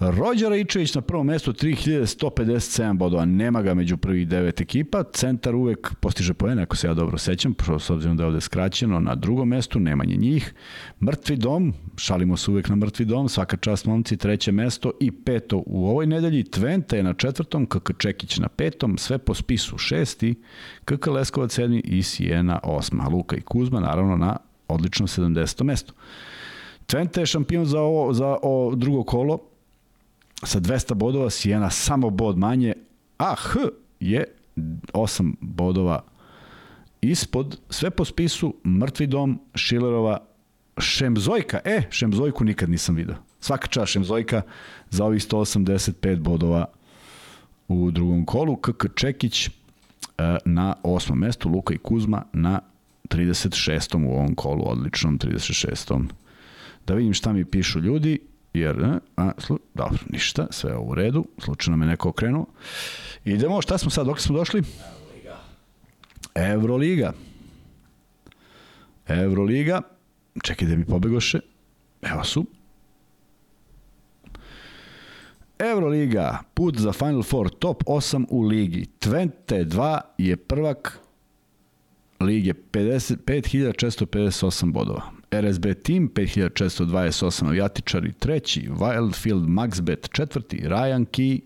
[0.00, 5.94] Rođa Raičević na prvom mestu 3157 bodova, nema ga među prvih devet ekipa, centar uvek
[6.00, 9.48] postiže poene, ako se ja dobro sećam, s obzirom da je ovde skraćeno, na drugom
[9.48, 10.54] mestu, nemanje njih.
[11.02, 15.62] Mrtvi dom, šalimo se uvek na mrtvi dom, svaka čast momci, treće mesto i peto
[15.66, 20.34] u ovoj nedelji, Tventa je na četvrtom, KK Čekić na petom, sve po spisu šesti,
[20.84, 24.36] KK Leskovac sedmi i Sijena osma, Luka i Kuzma naravno na
[24.68, 25.64] odličnom 70.
[25.64, 25.94] mestu.
[26.90, 29.38] Twente je šampion za, ovo, za ovo drugo kolo.
[30.42, 32.74] Sa 200 bodova, Sijena samo bod manje,
[33.18, 33.58] a H
[34.00, 34.24] je
[34.92, 36.02] 8 bodova
[37.00, 40.18] ispod, sve po spisu, Mrtvi dom, Šilerova,
[40.78, 43.16] Šemzojka, e, Šemzojku nikad nisam vidio.
[43.40, 44.42] Svaka čast Šemzojka
[44.90, 46.64] za ovih 185 bodova
[47.68, 49.50] u drugom kolu, KK Čekić e,
[50.44, 52.60] na osmom mestu, Luka i Kuzma na
[53.08, 54.06] 36.
[54.06, 56.02] u ovom kolu, odličnom 36
[56.86, 58.18] da vidim šta mi pišu ljudi,
[58.54, 62.46] jer, ne, a, slu, dobro, ništa, sve u redu, slučajno me neko okrenuo.
[63.24, 64.62] Idemo, šta smo sad, dok smo došli?
[66.34, 66.34] Evroliga.
[66.34, 67.12] Evroliga.
[69.06, 69.82] Evroliga.
[70.42, 71.40] Čekaj da mi pobegoše.
[72.02, 72.46] Evo su.
[75.58, 78.86] Evroliga, put za Final Four, top 8 u ligi.
[79.00, 80.98] Twente 2 je prvak
[82.20, 85.19] lige 55.458 bodova.
[85.30, 91.40] RSB Team 5428 avijatičari treći, Wildfield Maxbet četvrti, Ryan Key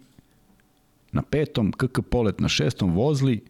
[1.12, 3.41] na petom, KK Polet na šestom, Vozli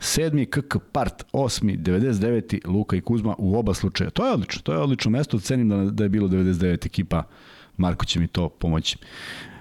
[0.00, 2.68] sedmi, KK Part osmi, 99.
[2.68, 4.10] Luka i Kuzma u oba slučaja.
[4.10, 7.22] To je odlično, to je odlično mesto, cenim da, da je bilo 99 ekipa,
[7.76, 8.98] Marko će mi to pomoći.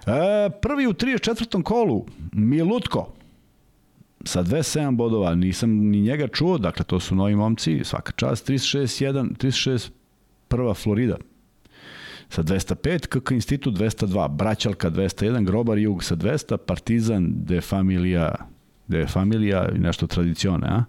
[0.07, 1.63] E, prvi u 34.
[1.63, 3.13] kolu, Milutko,
[4.25, 9.37] sa 27 bodova, nisam ni njega čuo, dakle to su novi momci, svaka čast, 361,
[9.37, 9.89] 36
[10.47, 11.17] prva Florida,
[12.29, 18.35] sa 205, KK Institut 202, Braćalka 201, Grobar Jug sa 200, Partizan de Familia,
[18.87, 20.83] de Familia nešto tradicione, a?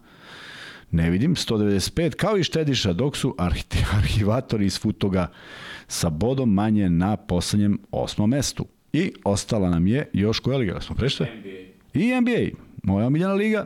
[0.90, 3.34] Ne vidim, 195, kao i Štediša, dok su
[3.98, 5.30] arhivatori iz Futoga
[5.88, 8.66] sa bodom manje na poslednjem osmom mestu.
[8.92, 10.80] I ostala nam je još koja liga?
[10.80, 11.26] Smo prešli?
[11.26, 12.00] NBA.
[12.00, 13.64] I NBA moja omiljena liga.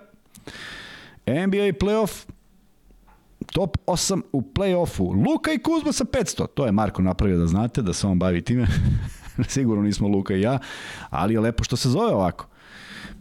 [1.26, 2.26] NBA playoff,
[3.52, 5.26] top 8 u playoffu.
[5.26, 6.46] Luka i Kuzma sa 500.
[6.54, 8.66] To je Marko napravio da znate, da se on bavi time.
[9.48, 10.58] Sigurno nismo Luka i ja,
[11.10, 12.46] ali je lepo što se zove ovako.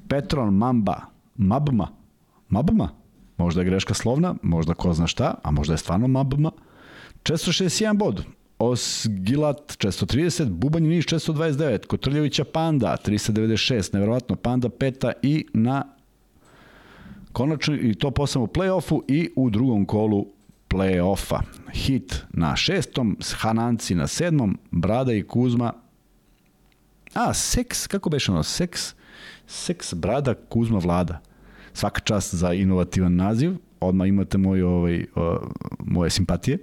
[0.07, 1.01] Petron, Mamba,
[1.35, 1.87] Mabma,
[2.49, 2.89] Mabma,
[3.37, 6.51] možda je greška slovna, možda ko zna šta, a možda je stvarno Mabma.
[7.23, 8.23] 461 bod.
[8.59, 15.83] Osgilat 430, Bubanj Niš 429, Kotrljevića Panda 396, neverovatno Panda peta i na
[17.31, 20.27] konačno i to posamo u play-offu i u drugom kolu
[20.69, 21.39] play-offa.
[21.73, 25.73] Hit na šestom, Hananci na sedmom, Brada i Kuzma
[27.13, 28.43] A, seks, kako beše ono?
[28.43, 28.93] Seks,
[29.47, 31.19] seks, brada, Kuzma, Vlada.
[31.73, 33.55] Svaka čast za inovativan naziv.
[33.79, 35.49] Odmah imate moj, ovaj, o,
[35.79, 36.57] moje simpatije.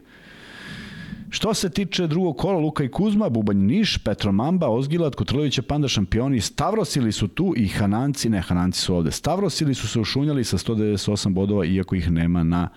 [1.31, 5.89] Što se tiče drugog kola, Luka i Kuzma, Bubanj Niš, Petro Mamba, Ozgilat, Kotrlovića, Panda
[5.89, 9.11] šampioni, Stavrosili su tu i Hananci, ne, Hananci su ovde.
[9.11, 12.69] Stavrosili su se ušunjali sa 198 bodova, iako ih nema na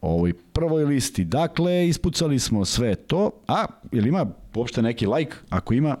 [0.00, 1.24] ovoj prvoj listi.
[1.24, 3.30] Dakle, ispucali smo sve to.
[3.48, 5.36] A, ili ima uopšte neki like?
[5.50, 5.96] Ako ima,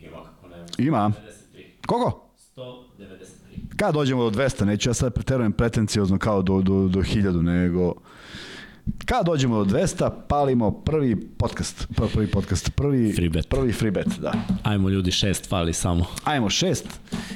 [0.00, 0.86] Ima kako ne.
[0.86, 1.12] ima.
[1.56, 1.64] 93.
[1.86, 2.28] Koliko?
[2.56, 3.76] 193.
[3.76, 7.94] Kad dođemo do 200, neću ja sad preterujem pretenciozno kao do, do, do 1000, nego...
[9.04, 13.48] Kad dođemo do 200, palimo prvi podcast, prvi, prvi podcast, prvi Free bet.
[13.48, 14.32] prvi free bet, da.
[14.62, 16.04] Ajmo ljudi, šest fali samo.
[16.24, 16.86] Ajmo šest,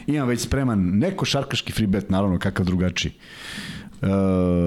[0.07, 3.13] imam već spreman neko šarkaški free bet, naravno kakav drugačiji.
[4.03, 4.09] Uh,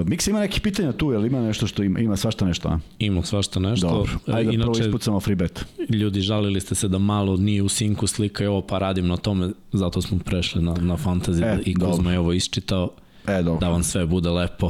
[0.07, 2.79] Miksa ima neki pitanja tu, jel ima nešto što ima, ima svašta nešto, a?
[2.99, 3.87] Imamo svašta nešto.
[3.87, 5.65] Dobro, ajde da prvo Inače, ispucamo free bet.
[5.89, 9.17] ljudi žalili ste se da malo nije u sinku slika i ovo, pa radim na
[9.17, 11.75] tome, zato smo prešli na, na fantasy E, i.
[11.75, 12.91] Kuzma je ovo isčitao,
[13.27, 13.59] E, dobro.
[13.59, 14.69] da vam sve bude lepo.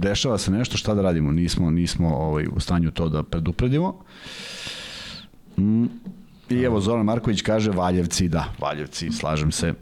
[0.00, 1.32] Dešava se nešto, šta da radimo?
[1.32, 4.00] Nismo, nismo ovaj, u stanju to da predupredimo.
[5.58, 5.84] Mm.
[6.50, 9.74] I evo Zoran Marković kaže Valjevci, da, Valjevci, slažem se.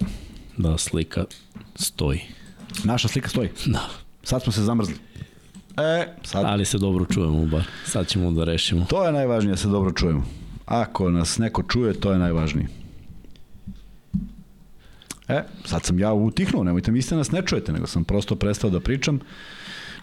[0.57, 1.25] Da slika
[1.75, 2.21] stoji.
[2.85, 3.49] Naša slika stoji.
[3.67, 3.89] Da.
[4.23, 4.95] Sad smo se zamrzli.
[5.77, 6.45] E, sad.
[6.45, 7.65] Ali se dobro čujemo bar.
[7.87, 8.85] Sad ćemo da rešimo.
[8.85, 10.25] To je najvažnije da se dobro čujemo.
[10.67, 12.82] Ako nas neko čuje, to je najvažnije.
[15.29, 18.70] E, sad sam ja utihnuo, nemojte misliti da nas ne čujete, nego sam prosto prestao
[18.70, 19.20] da pričam.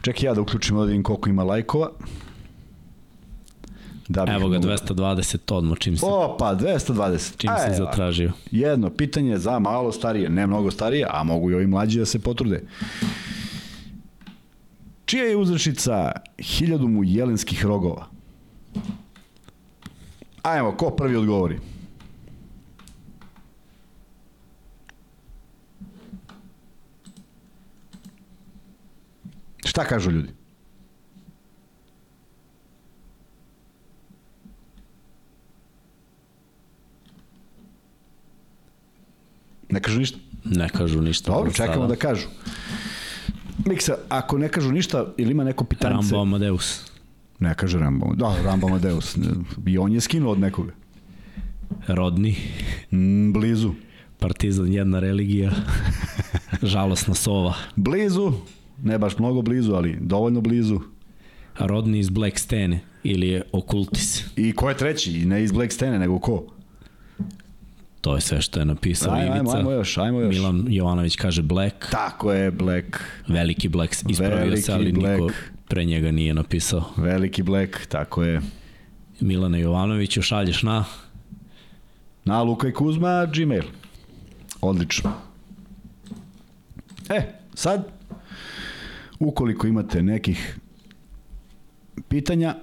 [0.02, 1.90] Čekaj ja da uključim ovdje vidim koliko ima lajkova.
[4.08, 7.38] Da bih Evo ga, mogao- 220 odmah čim se, Opa, 220.
[7.38, 8.32] čim se zatražio.
[8.52, 12.20] Jedno pitanje za malo starije, ne mnogo starije, a mogu i ovi mlađi da se
[12.20, 12.64] potrude.
[15.06, 18.06] Čija je uzrešica hiljadu mu jelenskih rogova?
[20.42, 21.60] Ajmo, ko prvi odgovori?
[29.70, 30.30] Šta kažu ljudi?
[39.70, 40.18] Ne kažu ništa?
[40.46, 41.32] Ne kažu ništa.
[41.32, 41.88] Dobro, čekamo sada.
[41.88, 42.28] da kažu.
[43.66, 45.94] Miksa, ako ne kažu ništa, ili ima neko pitanje?
[45.94, 46.86] Rambo Amadeus.
[47.40, 48.14] Ne kaže Rambo.
[48.16, 49.18] Da, Rambo Amadeus.
[49.66, 50.74] I on je skinuo od nekoga.
[51.88, 52.36] Rodni.
[52.92, 53.74] Mm, blizu.
[54.20, 55.52] Partizan jedna religija.
[56.74, 57.54] Žalosna sova.
[57.76, 58.34] Blizu.
[58.84, 60.80] Ne baš mnogo blizu, ali dovoljno blizu.
[61.60, 64.24] Rodni iz Black Stene ili je Okultis.
[64.36, 65.26] I ko je treći?
[65.26, 66.44] Ne iz Black Stene, nego ko?
[68.02, 69.58] To je sve što je napisao Ajmo, Ivica.
[69.58, 70.36] ajmo još, ajmo još.
[70.36, 71.76] Milan Jovanović kaže Black.
[71.92, 72.86] Tako je, Black.
[73.28, 75.22] Veliki Black ispravio Veliki se, ali Black.
[75.22, 75.34] niko
[75.68, 76.84] pre njega nije napisao.
[76.98, 78.42] Veliki Black, tako je.
[79.20, 80.86] Milana Jovanoviću šalješ na
[82.26, 83.64] Na Luka i Kuzma, Gmail.
[84.62, 85.12] Odlično.
[87.10, 87.88] E, sad,
[89.20, 90.60] ukoliko imate nekih
[92.08, 92.56] pitanja,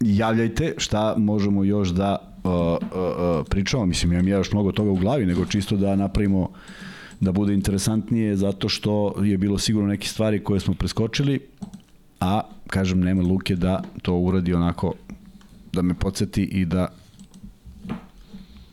[0.00, 2.78] javljajte šta možemo još da uh, uh,
[3.40, 3.86] uh, pričamo.
[3.86, 6.50] Mislim, imam ja još mnogo toga u glavi, nego čisto da napravimo
[7.20, 11.40] da bude interesantnije, zato što je bilo sigurno neke stvari koje smo preskočili,
[12.20, 14.94] a, kažem, nema Luke da to uradi onako
[15.72, 16.88] da me podsjeti i da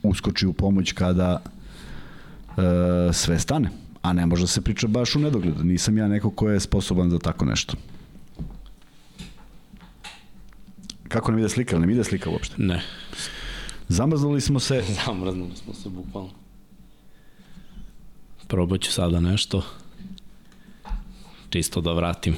[0.04, 3.83] uskoči u pomoć kada e, sve stane.
[4.04, 5.66] A ne može da se priča baš u nedogled.
[5.66, 7.74] Nisam ja neko ko je sposoban za tako nešto.
[11.08, 11.80] Kako nam ide slika?
[11.80, 12.56] Ne ide slika uopšte.
[12.58, 12.82] Ne.
[13.88, 14.84] Zamrznuli smo se.
[15.06, 16.32] Zamrznuli smo se bukvalno.
[18.48, 19.64] Probat ću sada nešto.
[21.50, 22.36] Čisto da vratim.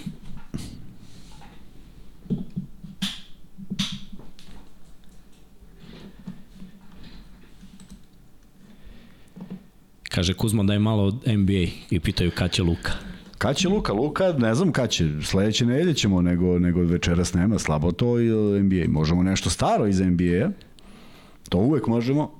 [10.15, 12.91] Kaže Kuzma daj malo NBA i pitaju kad će Luka.
[13.37, 13.93] Kad će Luka?
[13.93, 15.09] Luka, ne znam kad će.
[15.21, 17.59] Sledeće nedelje ćemo, nego, nego večeras nema.
[17.59, 18.29] Slabo to i
[18.61, 18.85] NBA.
[18.87, 20.49] Možemo nešto staro iz NBA-a.
[21.49, 22.31] To uvek možemo.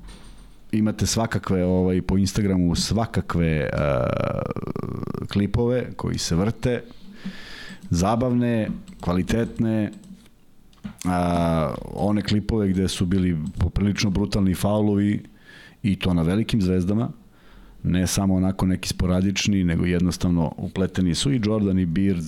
[0.72, 6.84] Imate svakakve ovaj, po Instagramu svakakve uh, klipove koji se vrte.
[7.90, 8.70] Zabavne,
[9.02, 9.92] kvalitetne,
[11.06, 15.24] a, one klipove gde su bili poprilično brutalni faulovi
[15.84, 17.12] i to na velikim zvezdama
[17.86, 22.26] ne samo onako neki sporadični, nego jednostavno upleteni su i Jordan i Beard,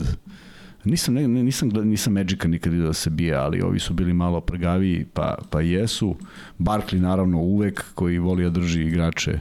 [0.87, 4.41] Nisam, ne, nisam, nisam Magica nikad vidio da se bije, ali ovi su bili malo
[4.41, 6.15] prgaviji, pa, pa jesu.
[6.59, 9.39] Barkley naravno uvek, koji voli da drži igrače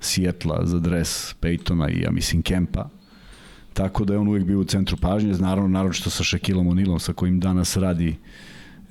[0.00, 2.88] Sijetla za dres Peytona i ja mislim Kempa.
[3.72, 7.12] Tako da je on uvek bio u centru pažnje, naravno naročito sa Shaquillom O'Nealom sa
[7.12, 8.16] kojim danas radi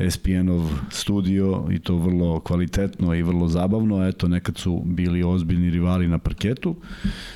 [0.10, 4.08] SPN-ov studio i to vrlo kvalitetno i vrlo zabavno.
[4.08, 6.76] Eto, nekad su bili ozbiljni rivali na parketu.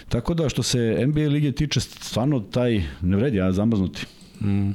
[0.09, 4.05] Tako da, što se NBA lige tiče, stvarno taj, ne vredi, ja zamrznuti.
[4.41, 4.71] Mm.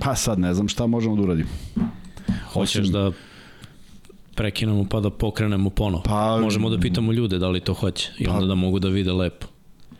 [0.00, 1.48] Pa sad ne znam šta možemo da uradimo.
[2.52, 2.92] Hoćeš Osim...
[2.92, 3.12] da
[4.34, 6.02] prekinemo pa da pokrenemo ponovo.
[6.02, 8.88] Pa, Možemo da pitamo ljude da li to hoće i pa, onda da mogu da
[8.88, 9.46] vide lepo.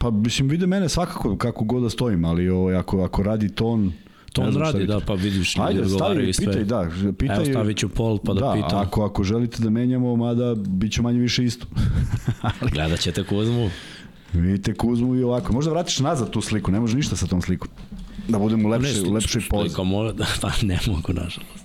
[0.04, 3.92] Pa mislim vide mene svakako kako god da stojim, ali ovo, ako, ako radi ton
[4.32, 6.46] To on radi, da, pa vidiš, ljudi Ajde, stavi, sve.
[6.46, 6.88] Pitaj, da,
[7.18, 7.36] pitaj.
[7.36, 8.78] Evo stavit ću pol pa da, da pitam.
[8.78, 11.66] Ako, ako želite da menjamo, mada bit će manje više isto.
[12.60, 12.70] ali...
[12.70, 13.70] Gledat ćete Kuzmu.
[14.32, 15.52] Vidite Kuzmu i ovako.
[15.52, 17.68] Možda vratiš nazad tu sliku, ne može ništa sa tom slikom.
[18.28, 19.68] Da budemo u lepšoj, u lepšoj pozi.
[19.68, 21.63] Slikom, da, pa ne mogu, nažalost.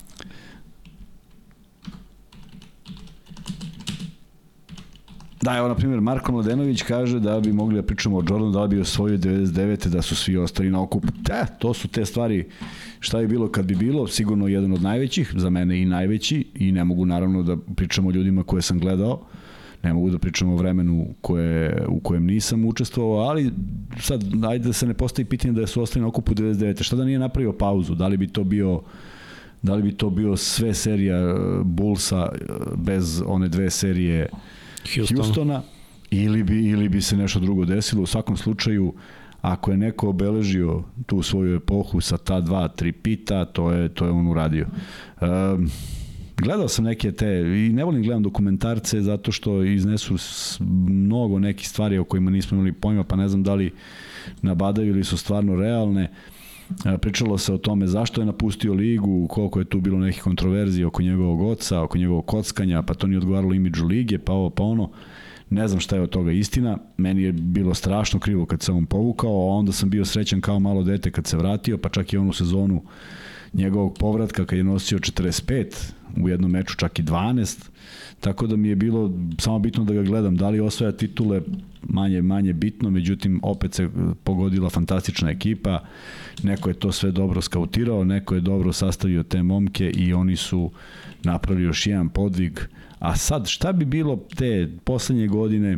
[5.42, 8.64] Da, evo, na primjer, Marko Mladenović kaže da bi mogli da pričamo o Jordanu, da
[8.64, 9.88] li bi osvojio 99.
[9.88, 11.08] da su svi ostali na okupu.
[11.22, 12.50] Da, to su te stvari
[13.00, 16.72] šta bi bilo kad bi bilo, sigurno jedan od najvećih, za mene i najveći, i
[16.72, 19.22] ne mogu naravno da pričamo o ljudima koje sam gledao,
[19.84, 23.52] ne mogu da pričamo o vremenu koje, u kojem nisam učestvovao, ali
[24.00, 26.84] sad, ajde da se ne postavi pitanje da su ostali na okupu 99.
[26.84, 27.96] Šta da nije napravio pauzu?
[27.96, 28.82] Da li bi to bio
[29.62, 34.40] da li bi to bio sve serija eh, Bullsa eh, bez one dve serije uh,
[34.96, 35.24] Houstona.
[35.24, 35.62] Houstona
[36.12, 38.04] ili bi, ili bi se nešto drugo desilo.
[38.04, 38.94] U svakom slučaju,
[39.42, 44.06] ako je neko obeležio tu svoju epohu sa ta dva, tri pita, to je, to
[44.06, 44.68] je on uradio.
[45.22, 45.70] Um,
[46.38, 50.16] gledao sam neke te, i ne volim gledam dokumentarce zato što iznesu
[50.88, 53.74] mnogo nekih stvari o kojima nismo imali pojma, pa ne znam da li
[54.42, 56.04] nabadaju ili su stvarno realne.
[56.04, 56.10] E,
[57.02, 61.02] pričalo se o tome zašto je napustio ligu, koliko je tu bilo nekih kontroverzija oko
[61.02, 64.92] njegovog oca, oko njegovog kockanja, pa to nije odgovaralo imidžu lige, pa ovo, pa ono.
[65.50, 66.78] Ne znam šta je od toga istina.
[66.98, 70.60] Meni je bilo strašno krivo kad se on povukao, a onda sam bio srećan kao
[70.60, 72.82] malo dete kad se vratio, pa čak i onu sezonu
[73.54, 77.70] njegovog povratka kad je nosio 45, u jednom meču čak i 12,
[78.20, 81.42] tako da mi je bilo samo bitno da ga gledam, da li osvaja titule
[81.84, 83.90] manje manje bitno, međutim opet se
[84.24, 85.84] pogodila fantastična ekipa,
[86.44, 90.72] neko je to sve dobro skautirao, neko je dobro sastavio te momke i oni su
[91.24, 92.60] napravili još jedan podvig,
[93.00, 95.78] a sad šta bi bilo te poslednje godine,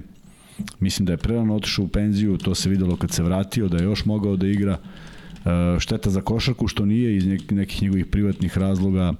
[0.80, 3.84] mislim da je prerano otišao u penziju, to se videlo kad se vratio, da je
[3.84, 4.78] još mogao da igra, e,
[5.80, 9.14] šteta za košarku što nije iz nekih njegovih privatnih razloga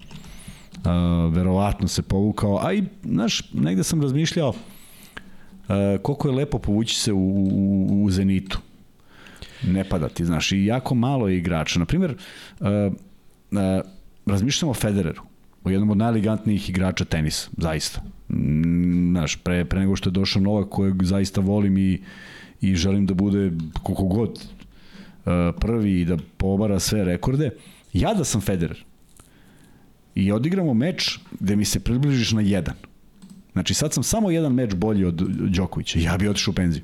[0.78, 4.56] uh, verovatno se povukao, a i, znaš, negde sam razmišljao uh,
[6.02, 8.60] koliko je lepo povući se u, u, u Zenitu.
[9.68, 11.80] Ne padati, znaš, i jako malo je igrača.
[11.80, 12.16] Naprimjer,
[12.60, 13.60] uh, uh,
[14.26, 15.22] razmišljamo o Federeru,
[15.64, 18.02] o jednom od najelegantnijih igrača tenisa, zaista.
[19.12, 22.02] Znaš, pre, pre nego što je došao Novak, kojeg zaista volim i,
[22.62, 23.52] i želim da bude
[23.84, 24.48] koliko god
[25.60, 27.50] prvi i da pobara sve rekorde,
[27.94, 28.84] ja da sam Federer,
[30.16, 32.76] i odigramo meč gde mi se približiš na jedan.
[33.54, 35.16] Znači sad sam samo jedan meč bolji od
[35.56, 36.00] Đokovića.
[36.00, 36.84] Ja bi otišao u penziju.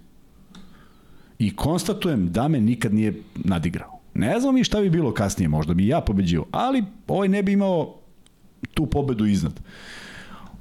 [1.39, 3.99] I konstatujem da me nikad nije nadigrao.
[4.13, 7.51] Ne znam i šta bi bilo kasnije, možda bi ja pobeđio, ali ovaj ne bi
[7.51, 7.95] imao
[8.73, 9.59] tu pobedu iznad.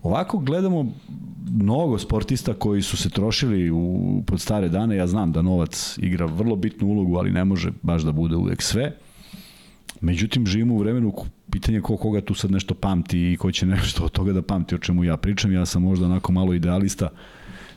[0.07, 0.87] Ovako gledamo
[1.51, 4.97] mnogo sportista koji su se trošili u, pod stare dane.
[4.97, 8.63] Ja znam da novac igra vrlo bitnu ulogu, ali ne može baš da bude uvek
[8.63, 8.97] sve.
[10.01, 11.13] Međutim, živimo u vremenu
[11.51, 14.75] pitanje ko koga tu sad nešto pamti i ko će nešto od toga da pamti
[14.75, 15.53] o čemu ja pričam.
[15.53, 17.09] Ja sam možda onako malo idealista,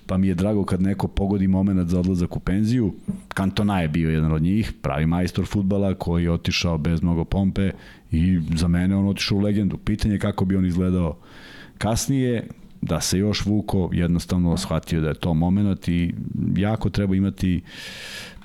[0.05, 2.93] pa mi je drago kad neko pogodi moment za odlazak u penziju.
[3.27, 7.71] Kantona je bio jedan od njih, pravi majstor futbala koji je otišao bez mnogo pompe
[8.11, 9.77] i za mene on otišao u legendu.
[9.77, 11.17] Pitanje kako bi on izgledao
[11.79, 12.47] kasnije,
[12.81, 16.13] da se još vuko, jednostavno shvatio da je to moment i
[16.55, 17.61] jako treba imati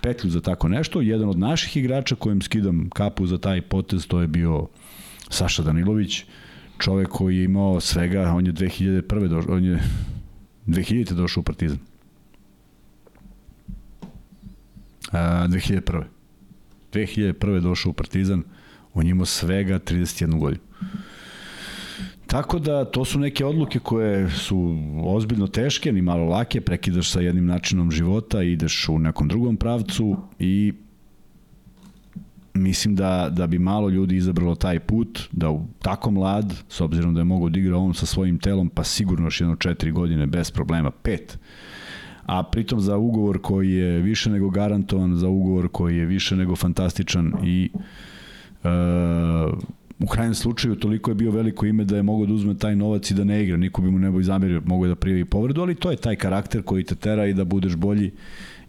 [0.02, 1.00] petlju za tako nešto.
[1.00, 4.66] Jedan od naših igrača kojem skidam kapu za taj potez, to je bio
[5.30, 6.24] Saša Danilović,
[6.78, 9.28] čovek koji je imao svega, on je 2001.
[9.28, 9.82] Došao, on je
[10.66, 11.14] 2000.
[11.14, 11.78] došao u Partizan.
[15.12, 16.02] A, 2001.
[16.92, 17.60] 2001.
[17.60, 18.42] došao u Partizan,
[18.94, 20.62] on je imao svega 31 godinu.
[22.34, 27.20] Tako da to su neke odluke koje su ozbiljno teške, ni malo lake, prekidaš sa
[27.20, 30.72] jednim načinom života, ideš u nekom drugom pravcu i
[32.54, 37.14] mislim da, da bi malo ljudi izabralo taj put, da u tako mlad, s obzirom
[37.14, 40.26] da je mogo da igra on sa svojim telom, pa sigurno još jedno četiri godine
[40.26, 41.38] bez problema, pet,
[42.26, 46.56] a pritom za ugovor koji je više nego garantovan, za ugovor koji je više nego
[46.56, 47.70] fantastičan i
[48.64, 48.70] uh,
[50.00, 53.10] u krajnjem slučaju toliko je bio veliko ime da je mogao da uzme taj novac
[53.10, 55.90] i da ne igra, niko bi mu nebo zamerio, mogao da prijavi povredu, ali to
[55.90, 58.10] je taj karakter koji te tera i da budeš bolji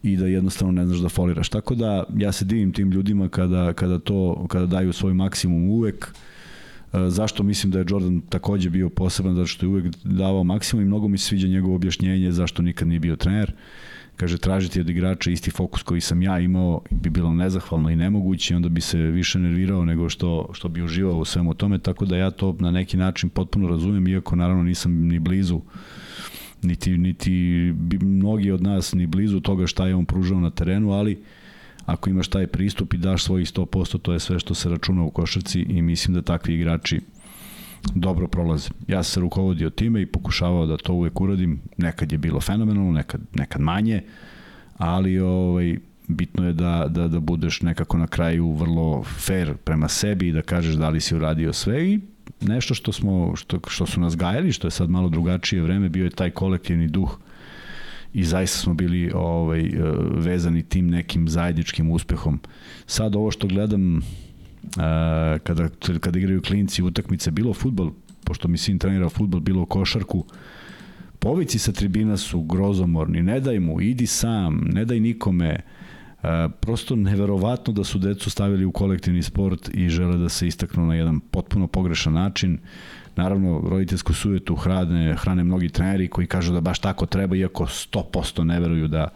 [0.04, 1.50] i da jednostavno ne znaš da foliraš.
[1.50, 6.14] Tako da ja se divim tim ljudima kada, kada to kada daju svoj maksimum uvek.
[6.94, 10.84] E, zašto mislim da je Jordan takođe bio poseban, zato što je uvek davao maksimum
[10.84, 13.54] i mnogo mi se sviđa njegovo objašnjenje zašto nikad nije bio trener.
[14.16, 18.56] Kaže, tražiti od igrača isti fokus koji sam ja imao bi bilo nezahvalno i nemoguće,
[18.56, 22.18] onda bi se više nervirao nego što, što bi uživao u svemu tome, tako da
[22.18, 25.62] ja to na neki način potpuno razumem, iako naravno nisam ni blizu
[26.62, 27.32] niti, niti
[27.76, 31.24] bi mnogi od nas ni blizu toga šta je on pružao na terenu, ali
[31.86, 35.12] ako imaš taj pristup i daš svojih 100%, to je sve što se računa u
[35.12, 37.02] košarci i mislim da takvi igrači
[37.96, 38.70] dobro prolaze.
[38.88, 41.62] Ja sam se rukovodio time i pokušavao da to uvek uradim.
[41.78, 44.04] Nekad je bilo fenomenalno, nekad, nekad manje,
[44.78, 45.78] ali ovaj,
[46.08, 50.42] bitno je da, da, da budeš nekako na kraju vrlo fair prema sebi i da
[50.42, 52.00] kažeš da li si uradio sve i
[52.42, 56.04] nešto što smo što, što su nas gajali, što je sad malo drugačije vreme, bio
[56.04, 57.20] je taj kolektivni duh
[58.14, 59.72] i zaista smo bili ovaj
[60.12, 62.40] vezani tim nekim zajedničkim uspehom.
[62.86, 64.02] Sad ovo što gledam
[65.44, 67.92] kada, kada igraju klinci utakmice, bilo futbol,
[68.24, 70.26] pošto mi sin trenira futbol, bilo košarku,
[71.20, 75.60] povici sa tribina su grozomorni, ne daj mu, idi sam, ne daj nikome,
[76.26, 80.86] E, prosto neverovatno da su decu stavili u kolektivni sport i žele da se istaknu
[80.86, 82.58] na jedan potpuno pogrešan način.
[83.16, 88.44] Naravno, roditeljsku sujetu hrane, hrane mnogi treneri koji kažu da baš tako treba, iako 100%
[88.44, 89.10] ne veruju da,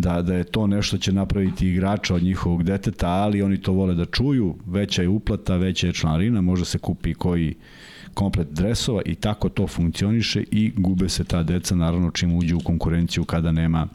[0.00, 3.94] da, da je to nešto će napraviti igrača od njihovog deteta, ali oni to vole
[3.94, 7.54] da čuju, veća je uplata, veća je članarina, može se kupi koji
[8.14, 12.60] komplet dresova i tako to funkcioniše i gube se ta deca naravno čim uđe u
[12.60, 13.88] konkurenciju kada nema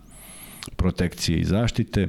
[0.75, 2.07] protekcije i zaštite.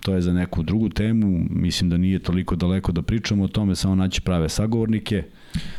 [0.00, 3.76] To je za neku drugu temu, mislim da nije toliko daleko da pričamo o tome,
[3.76, 5.22] samo naći prave sagovornike.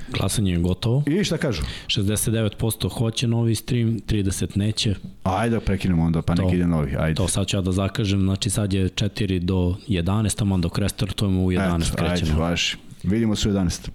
[0.10, 1.04] Glasanje je gotovo.
[1.08, 1.62] I šta kažu?
[1.88, 4.96] 69% hoće novi stream, 30 neće.
[5.24, 6.96] Ajde da prekinemo onda, pa neki ide novi.
[7.00, 7.16] Ajde.
[7.16, 11.44] To sad ću ja da zakažem, znači sad je 4 do 11, tamo dok restartujemo
[11.44, 12.32] u 11 Eto, krećemo.
[12.32, 12.78] Ajde, vaši.
[13.04, 13.90] Vidimo se u 11.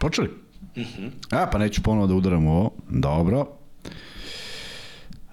[0.00, 0.43] Počeli?
[0.76, 1.02] Uh mhm.
[1.02, 1.10] -huh.
[1.30, 2.70] A, pa neću ponovo da udaram ovo.
[2.88, 3.46] Dobro.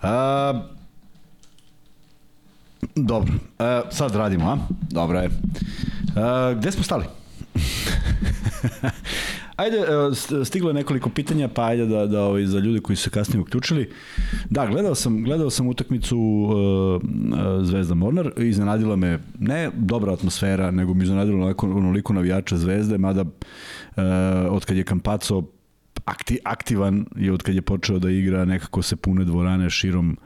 [0.01, 0.53] A,
[2.95, 3.33] dobro.
[3.59, 4.57] A, sad radimo, a?
[4.89, 5.29] Dobro je.
[6.15, 7.05] A, gde smo stali?
[9.61, 13.03] Ajde, e, stiglo je nekoliko pitanja, pa ajde da, da ovaj, za ljude koji su
[13.03, 13.89] se kasnije uključili.
[14.49, 17.01] Da, gledao sam, gledao sam utakmicu uh,
[17.63, 24.03] Zvezda Mornar, iznenadila me ne dobra atmosfera, nego mi iznenadilo onoliko navijača Zvezde, mada uh,
[24.49, 25.43] od kad je Kampaco
[26.05, 30.17] akti, aktivan i od kad je počeo da igra nekako se pune dvorane širom uh,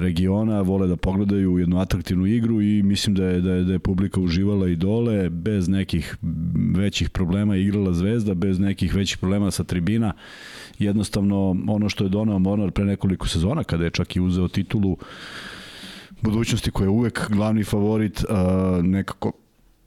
[0.00, 3.78] regiona, vole da pogledaju jednu atraktivnu igru i mislim da je, da je, da je
[3.78, 6.16] publika uživala i dole, bez nekih
[6.76, 10.12] većih problema igrala Zvezda, bez nekih većih problema sa tribina.
[10.78, 14.96] Jednostavno, ono što je donao Mornar pre nekoliko sezona, kada je čak i uzeo titulu
[16.22, 18.24] budućnosti koja je uvek glavni favorit,
[18.82, 19.32] nekako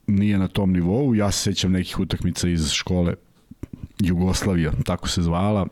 [0.06, 1.14] nije na tom nivou.
[1.14, 3.14] Ja se sećam nekih utakmica iz škole
[3.98, 5.66] Jugoslavija, tako se zvala,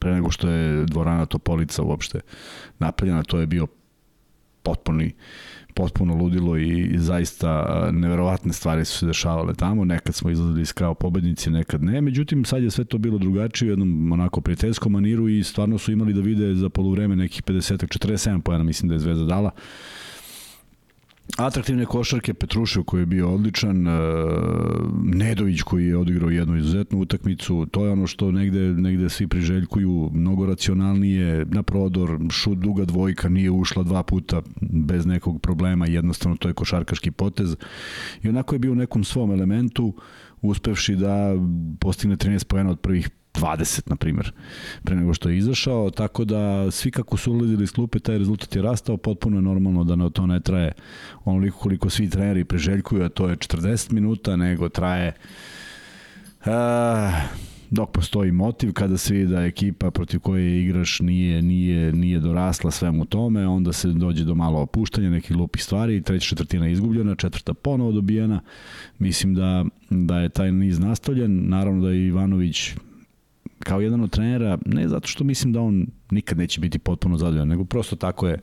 [0.00, 2.20] pre nego što je dvorana Topolica uopšte
[2.78, 3.66] napravljena, to je bio
[4.62, 5.14] potpuni
[5.74, 9.84] potpuno ludilo i zaista neverovatne stvari su se dešavale tamo.
[9.84, 12.00] Nekad smo izlazili kao pobednici, nekad ne.
[12.00, 15.92] Međutim, sad je sve to bilo drugačije u jednom onako prijateljskom maniru i stvarno su
[15.92, 19.50] imali da vide za polovreme nekih 50-47 pojena, mislim da je Zvezda dala.
[19.54, 19.60] Uh,
[21.36, 23.90] atraktivne košarke, Petrušev koji je bio odličan, e,
[25.02, 30.10] Nedović koji je odigrao jednu izuzetnu utakmicu, to je ono što negde, negde svi priželjkuju,
[30.12, 36.36] mnogo racionalnije, na prodor, šut duga dvojka, nije ušla dva puta bez nekog problema, jednostavno
[36.36, 37.56] to je košarkaški potez.
[38.22, 39.94] I onako je bio u nekom svom elementu,
[40.42, 41.34] uspevši da
[41.80, 43.10] postigne 13 pojena od prvih
[43.40, 44.32] 20, na primjer,
[44.84, 48.56] pre nego što je izašao, tako da svi kako su ulazili iz klupe, taj rezultat
[48.56, 50.72] je rastao, potpuno je normalno da to ne traje
[51.24, 55.12] onoliko koliko svi treneri preželjkuju, a to je 40 minuta, nego traje
[56.40, 56.52] uh,
[57.70, 62.70] dok postoji motiv, kada se vidi da ekipa protiv koje igraš nije, nije, nije dorasla
[62.70, 67.54] svemu tome, onda se dođe do malo opuštanja nekih lupih stvari, treća četvrtina izgubljena, četvrta
[67.54, 68.40] ponovo dobijena.
[68.98, 71.48] Mislim da, da je taj niz nastavljen.
[71.48, 72.74] Naravno da je Ivanović
[73.66, 77.48] kao jedan od trenera, ne zato što mislim da on nikad neće biti potpuno zadovoljan,
[77.48, 78.38] nego prosto tako je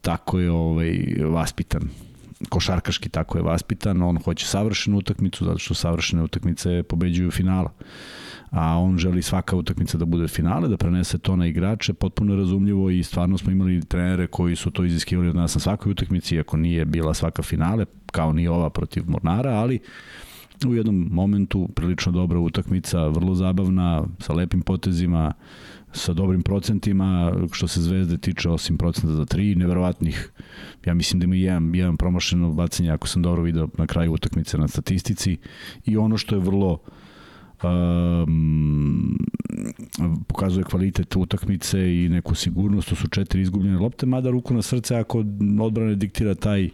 [0.00, 0.98] tako je ovaj,
[1.30, 1.82] vaspitan.
[2.48, 7.72] Košarkaški tako je vaspitan, on hoće savršenu utakmicu zato što savršene utakmice pobeđuju finala.
[8.50, 12.90] A on želi svaka utakmica da bude finale, da prenese to na igrače, potpuno razumljivo
[12.90, 16.56] i stvarno smo imali trenere koji su to iziskivali od nas na svakoj utakmici, ako
[16.56, 19.80] nije bila svaka finale, kao ni ova protiv Mornara, ali
[20.66, 25.32] u jednom momentu prilično dobra utakmica, vrlo zabavna, sa lepim potezima,
[25.92, 30.32] sa dobrim procentima, što se Zvezde tiče, osim procenta za tri, neverovatnih,
[30.84, 34.58] ja mislim da ima jedan, jedan promašeno bacanje, ako sam dobro video na kraju utakmice
[34.58, 35.36] na statistici,
[35.84, 36.78] i ono što je vrlo
[37.62, 39.18] um,
[40.28, 44.96] pokazuje kvalitet utakmice i neku sigurnost, to su četiri izgubljene lopte, mada ruku na srce
[44.96, 45.24] ako
[45.60, 46.70] odbrane diktira taj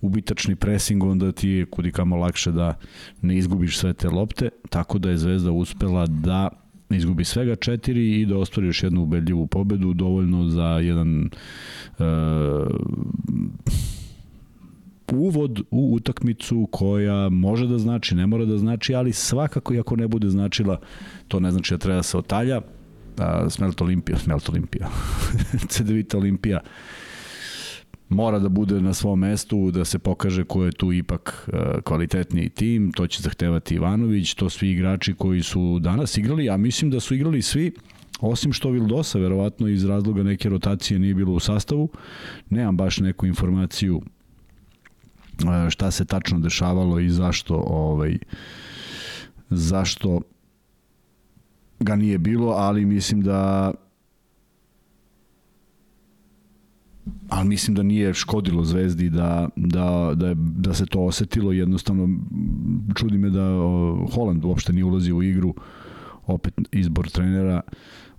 [0.00, 2.74] ubitačni pressing, onda ti je kudikamo lakše da
[3.22, 6.48] ne izgubiš sve te lopte, tako da je Zvezda uspela da
[6.90, 11.30] izgubi svega četiri i da ostvari još jednu ubedljivu pobedu, dovoljno za jedan
[11.98, 12.06] uh,
[15.12, 19.96] uvod u utakmicu koja može da znači, ne mora da znači, ali svakako i ako
[19.96, 20.80] ne bude značila,
[21.28, 22.60] to ne znači da treba da se otalja.
[23.18, 24.88] A, Smelt Olimpija, Smelt Olimpija,
[25.70, 26.60] CDVita Olimpija
[28.08, 31.48] mora da bude na svom mestu, da se pokaže ko je tu ipak
[31.84, 36.90] kvalitetniji tim, to će zahtevati Ivanović, to svi igrači koji su danas igrali, a mislim
[36.90, 37.72] da su igrali svi,
[38.20, 41.88] osim što Vildosa, verovatno iz razloga neke rotacije nije bilo u sastavu,
[42.50, 44.02] nemam baš neku informaciju
[45.68, 48.18] šta se tačno dešavalo i zašto ovaj
[49.50, 50.20] zašto
[51.80, 53.72] ga nije bilo, ali mislim da
[57.28, 62.18] ali mislim da nije škodilo Zvezdi da, da, da, da se to osetilo jednostavno
[62.94, 63.46] čudi me da
[64.14, 65.54] Holand uopšte nije ulazio u igru
[66.26, 67.60] opet izbor trenera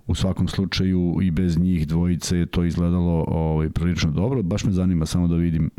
[0.06, 4.72] u svakom slučaju i bez njih dvojice je to izgledalo ovaj, prilično dobro baš me
[4.72, 5.70] zanima samo da vidim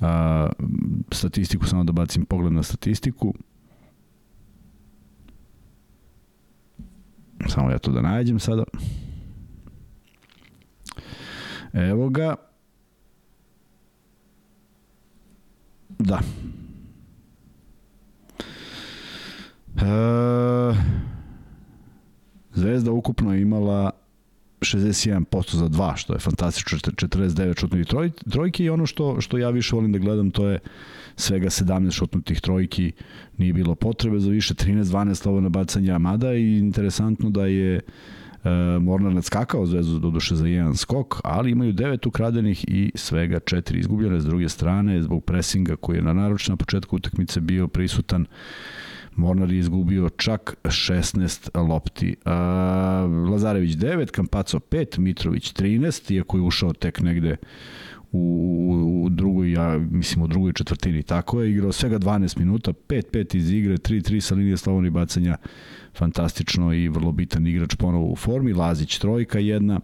[0.00, 0.48] a,
[1.12, 3.34] statistiku, samo da bacim pogled na statistiku.
[7.46, 8.64] Samo ja to da nađem sada.
[11.72, 12.34] Evo ga.
[15.98, 16.20] Da.
[19.76, 20.74] E,
[22.54, 23.90] Zvezda ukupno imala
[24.60, 29.50] 61% za dva, što je fantastično, 49 šutnutih troj, trojki i ono što, što ja
[29.50, 30.58] više volim da gledam to je
[31.16, 32.92] svega 17 šutnutih trojki,
[33.36, 37.80] nije bilo potrebe za više, 13-12 slobodna bacanja mada i interesantno da je
[38.80, 43.78] Mornar nadskakao zvezu do duše za jedan skok, ali imaju 9 ukradenih i svega 4
[43.78, 48.26] izgubljene s druge strane zbog presinga koji je na naročno na početku utakmice bio prisutan
[49.16, 52.16] Mornar je izgubio čak 16 lopti.
[52.24, 57.36] A, Lazarević 9, Kampaco 5, Mitrović 13, iako je ušao tek negde
[58.12, 61.02] u, u drugoj, ja mislim u drugoj četvrtini.
[61.02, 65.36] Tako je igrao svega 12 minuta, 5-5 iz igre, 3-3 sa linije slobodnih bacanja.
[65.94, 68.52] Fantastično i vrlo bitan igrač ponovo u formi.
[68.52, 69.80] Lazić trojka jedna,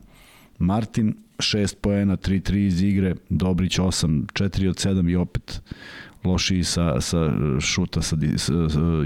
[0.59, 5.63] Martin 6 poena, 3-3 iz igre, Dobrić 8, 4 od 7 i opet
[6.25, 8.17] lošiji sa, sa šuta sa,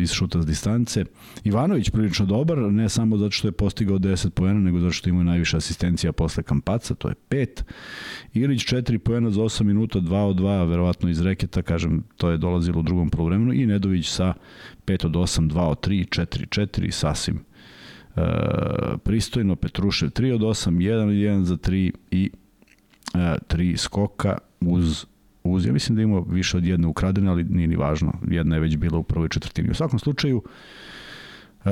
[0.00, 1.04] iz šuta s distance.
[1.44, 5.22] Ivanović prilično dobar, ne samo zato što je postigao 10 poena, nego zato što ima
[5.22, 7.62] najviše asistencija posle Kampaca, to je 5.
[8.34, 12.38] Ilić 4 poena za 8 minuta, 2 od 2, verovatno iz reketa, kažem, to je
[12.38, 14.34] dolazilo u drugom polovremenu i Nedović sa
[14.86, 17.40] 5 od 8, 2 od 3, 4 4, sasvim
[18.16, 18.22] e,
[19.04, 22.30] pristojno, Petrušev 3 od 8, 1 od 1 za 3 i
[23.14, 25.06] e, 3 skoka uz
[25.44, 28.60] uz, ja mislim da ima više od jedne ukradene, ali nije ni važno, jedna je
[28.60, 29.70] već bila u prvoj četvrtini.
[29.70, 30.42] U svakom slučaju,
[31.64, 31.70] e,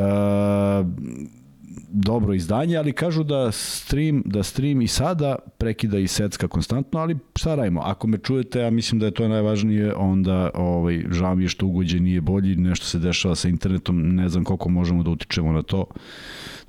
[1.90, 7.16] dobro izdanje, ali kažu da stream, da stream i sada prekida i secka konstantno, ali
[7.36, 7.80] šta radimo?
[7.80, 11.66] Ako me čujete, a mislim da je to najvažnije, onda ovaj, žao mi je što
[11.66, 15.62] ugođe nije bolji, nešto se dešava sa internetom, ne znam koliko možemo da utičemo na
[15.62, 15.84] to,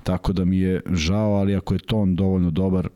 [0.02, 2.88] tako da mi je žao, ali ako je ton dovoljno dobar,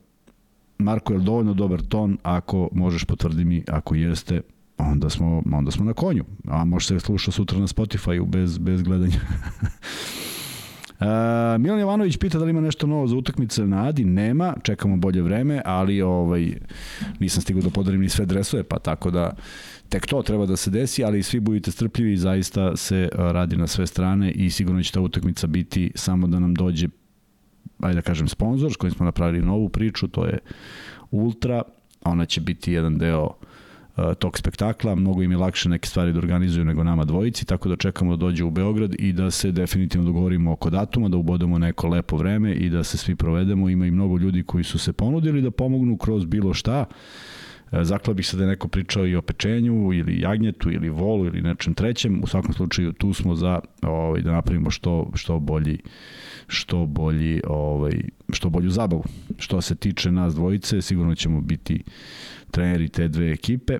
[0.79, 2.19] Marko, je li dovoljno dobar ton?
[2.23, 4.41] Ako možeš potvrdi mi, ako jeste,
[4.79, 6.25] onda smo, onda smo na konju.
[6.49, 9.21] A može se sluša sutra na Spotify-u bez, bez gledanja.
[10.95, 14.97] Uh, Milan Jovanović pita da li ima nešto novo za utakmice na Adi, nema, čekamo
[14.97, 16.53] bolje vreme, ali ovaj
[17.21, 19.37] nisam stigao da podarim ni sve dresove, pa tako da
[19.89, 23.87] tek to treba da se desi, ali svi budite strpljivi, zaista se radi na sve
[23.87, 26.89] strane i sigurno će ta utakmica biti samo da nam dođe
[27.85, 30.39] ajde da kažem, sponsor s kojim smo napravili novu priču, to je
[31.11, 31.63] Ultra,
[32.05, 36.19] ona će biti jedan deo uh, tog spektakla, mnogo im je lakše neke stvari da
[36.19, 40.07] organizuju nego nama dvojici, tako da čekamo da dođe u Beograd i da se definitivno
[40.07, 43.69] dogovorimo oko datuma, da ubodemo neko lepo vreme i da se svi provedemo.
[43.69, 46.85] Ima i mnogo ljudi koji su se ponudili da pomognu kroz bilo šta.
[46.85, 46.95] E,
[47.83, 51.43] Zaklao bih se da je neko pričao i o pečenju ili jagnjetu ili volu ili
[51.43, 52.21] nečem trećem.
[52.23, 55.79] U svakom slučaju tu smo za ovaj, da napravimo što, što bolji
[56.47, 57.93] što bolji ovaj
[58.33, 59.05] što bolju zabavu.
[59.39, 61.83] Što se tiče nas dvojice, sigurno ćemo biti
[62.51, 63.79] treneri te dve ekipe.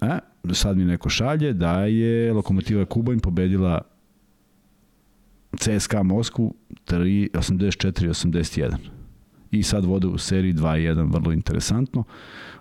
[0.00, 0.18] A,
[0.52, 3.80] sad mi neko šalje da je Lokomotiva Kubanj pobedila
[5.56, 6.54] CSKA Moskvu
[6.86, 8.76] 84-81.
[9.50, 12.04] I sad vode u seriji 2-1, vrlo interesantno.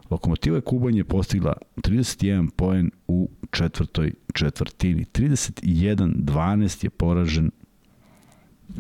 [0.10, 5.06] Lokomotiva Kubanj je postigla 31 poen u četvrtoj četvrtini.
[5.14, 7.52] 31-12 je poražen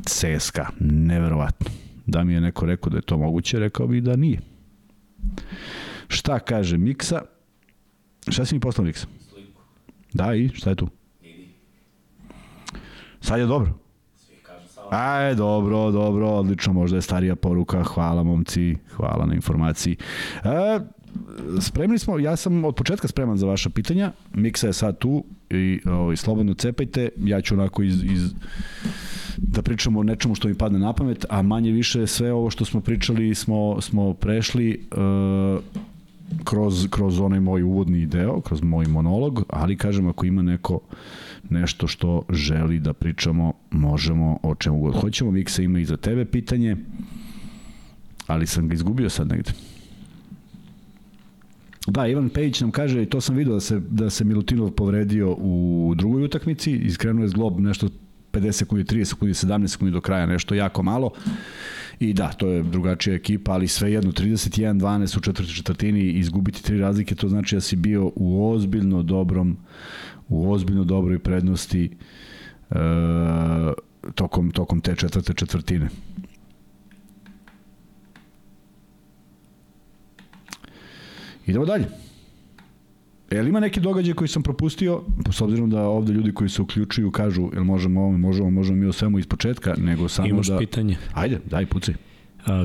[0.05, 0.67] CSKA.
[0.79, 1.69] Neverovatno.
[2.05, 4.39] Da mi je neko rekao da je to moguće, rekao bi da nije.
[6.07, 7.21] Šta kaže Miksa?
[8.27, 9.07] Šta si mi poslao Miksa?
[9.29, 9.61] Sliku.
[10.13, 10.87] Da, i šta je tu?
[13.21, 13.73] Sad je dobro.
[14.89, 19.97] Aj, dobro, dobro, odlično, možda je starija poruka, hvala momci, hvala na informaciji.
[20.43, 20.79] E,
[21.61, 25.79] spremni smo, ja sam od početka spreman za vaša pitanja, Miksa je sad tu i
[25.85, 28.33] ovaj, slobodno cepajte, ja ću onako iz, iz
[29.37, 32.65] da pričamo o nečemu što mi padne na pamet, a manje više sve ovo što
[32.65, 35.63] smo pričali smo, smo prešli uh,
[36.43, 40.79] kroz, kroz onaj moj uvodni deo, kroz moj monolog, ali kažem ako ima neko
[41.49, 45.31] nešto što želi da pričamo, možemo o čemu god hoćemo.
[45.31, 46.75] Miksa ima i za tebe pitanje,
[48.27, 49.51] ali sam ga izgubio sad negde.
[51.89, 55.33] Da, Ivan Pejić nam kaže, i to sam vidio da se, da se Milutinov povredio
[55.33, 57.89] u drugoj utakmici, iskrenuo je zglob nešto
[58.31, 61.11] 50 sekundi, 30 sekundi, 17 sekundi do kraja, nešto jako malo.
[61.99, 67.15] I da, to je drugačija ekipa, ali svejedno 31-12 u četvrtoj četvrtini izgubiti tri razlike,
[67.15, 69.57] to znači da si bio u ozbiljno dobrom
[70.29, 71.91] u ozbiljno dobroj prednosti
[72.69, 72.75] e,
[74.15, 75.89] tokom, tokom te četvrte četvrtine.
[81.49, 81.85] Idemo dalje.
[83.31, 86.61] E, li ima neki događaj koji sam propustio, s obzirom da ovde ljudi koji se
[86.61, 90.47] uključuju kažu, jel možemo ovo, možemo, možemo mi o svemu iz početka, nego samo Imaš
[90.47, 90.53] da...
[90.53, 90.97] Imaš pitanje?
[91.13, 91.95] Ajde, daj, pucaj.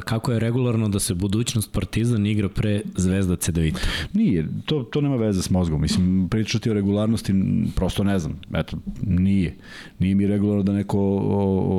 [0.05, 3.81] Kako je regularno da se budućnost Partizan igra pre Zvezda CDVita?
[4.13, 5.81] Nije, to, to nema veze s mozgom.
[5.81, 7.35] Mislim, pričati o regularnosti,
[7.77, 8.41] prosto ne znam.
[8.55, 9.57] Eto, nije.
[9.99, 11.01] Nije mi regularno da neko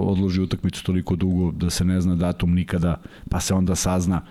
[0.07, 4.21] odloži utakmicu toliko dugo, da se ne zna datum nikada, pa se onda sazna.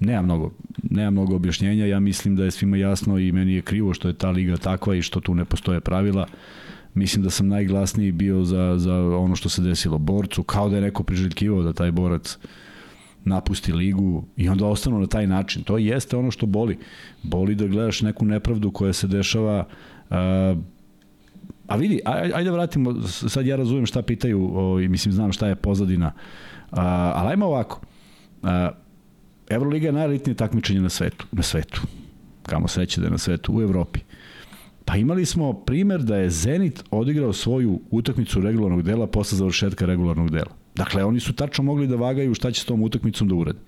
[0.00, 0.52] Nema mnogo,
[0.90, 4.14] nema mnogo objašnjenja, ja mislim da je svima jasno i meni je krivo što je
[4.14, 6.26] ta liga takva i što tu ne postoje pravila.
[6.94, 10.82] Mislim da sam najglasniji bio za, za ono što se desilo borcu, kao da je
[10.82, 12.38] neko priželjkivao da taj borac
[13.24, 15.62] napusti ligu i onda ostanu na taj način.
[15.62, 16.78] To jeste ono što boli.
[17.22, 19.64] Boli da gledaš neku nepravdu koja se dešava
[20.10, 20.16] uh,
[21.66, 25.48] A vidi, aj, ajde vratimo, sad ja razumem šta pitaju o, i mislim znam šta
[25.48, 26.78] je pozadina, uh,
[27.14, 27.80] ali ajmo ovako.
[28.42, 28.48] Uh,
[29.48, 31.82] Euroliga je najelitnije takmičenje na svetu, na svetu.
[32.42, 34.00] Kamo sreće da je na svetu, u Evropi.
[34.84, 40.30] Pa imali smo primer da je Zenit odigrao svoju utakmicu regularnog dela posle završetka regularnog
[40.30, 40.50] dela.
[40.74, 43.58] Dakle, oni su tačno mogli da vagaju šta će s tom utakmicom da urade.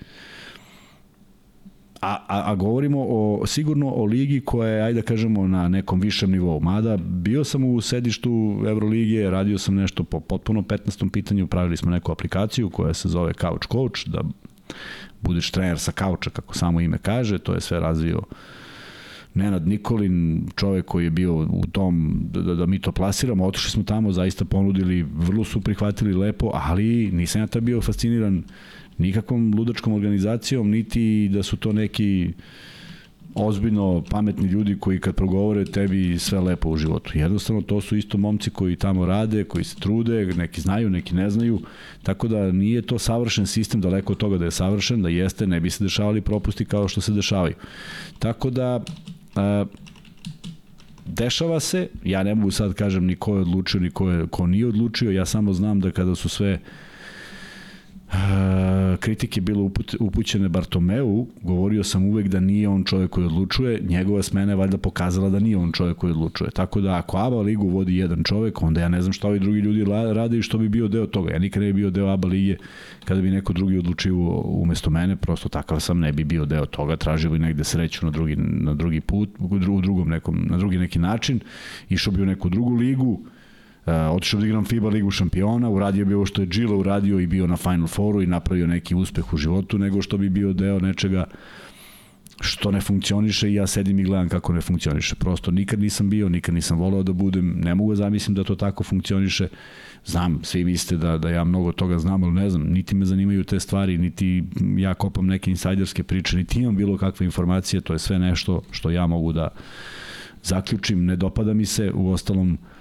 [2.00, 6.00] A, a, a govorimo o, sigurno o ligi koja je, ajde da kažemo, na nekom
[6.00, 6.60] višem nivou.
[6.60, 11.10] Mada bio sam u sedištu Evroligije, radio sam nešto po potpuno 15.
[11.10, 14.20] pitanju, pravili smo neku aplikaciju koja se zove Couch Coach, da
[15.22, 18.22] budeš trener sa kauča, kako samo ime kaže, to je sve razvio
[19.34, 23.70] Nenad Nikolin, čovek koji je bio u tom, da, da, da mi to plasiramo, otišli
[23.70, 28.42] smo tamo, zaista ponudili, vrlo su prihvatili lepo, ali nisam ja ta bio fasciniran
[28.98, 32.32] nikakvom ludačkom organizacijom, niti da su to neki
[33.38, 37.18] ozbiljno pametni ljudi koji kad progovore tebi sve lepo u životu.
[37.18, 41.30] Jednostavno to su isto momci koji tamo rade, koji se trude, neki znaju, neki ne
[41.30, 41.60] znaju,
[42.02, 45.60] tako da nije to savršen sistem, daleko od toga da je savršen, da jeste, ne
[45.60, 47.54] bi se dešavali propusti kao što se dešavaju.
[48.18, 48.80] Tako da
[49.36, 49.64] a,
[51.06, 54.46] dešava se, ja ne mogu sad kažem ni ko je odlučio, ni ko, je, ko
[54.46, 56.60] nije odlučio, ja samo znam da kada su sve
[59.00, 59.70] kritike bilo
[60.00, 64.78] upućene Bartomeu, govorio sam uvek da nije on čovjek koji odlučuje, njegova smena je valjda
[64.78, 66.50] pokazala da nije on čovjek koji odlučuje.
[66.50, 69.60] Tako da ako ABA ligu vodi jedan čovjek, onda ja ne znam šta ovi drugi
[69.60, 71.32] ljudi rade i što bi bio deo toga.
[71.32, 72.56] Ja nikad ne bi bio deo ABA lige
[73.04, 74.14] kada bi neko drugi odlučio
[74.44, 78.10] umesto mene, prosto takav sam, ne bi bio deo toga, tražio bi negde sreću na
[78.10, 79.28] drugi, na drugi put,
[79.68, 81.40] u drugom nekom, na drugi neki način,
[81.88, 83.20] išao bi u neku drugu ligu,
[83.86, 87.26] Uh, otišao da igram FIBA ligu šampiona, uradio bi ovo što je Gila uradio i
[87.26, 90.80] bio na Final Fouru i napravio neki uspeh u životu, nego što bi bio deo
[90.80, 91.24] nečega
[92.40, 95.14] što ne funkcioniše i ja sedim i gledam kako ne funkcioniše.
[95.14, 98.54] Prosto nikad nisam bio, nikad nisam volao da budem, ne mogu da zamislim da to
[98.54, 99.48] tako funkcioniše.
[100.04, 103.44] Znam, svi mislite da, da ja mnogo toga znam, ali ne znam, niti me zanimaju
[103.44, 104.44] te stvari, niti
[104.76, 108.90] ja kopam neke insajderske priče, niti imam bilo kakve informacije, to je sve nešto što
[108.90, 109.48] ja mogu da
[110.42, 112.77] zaključim, ne dopada mi se, u ostalom uh,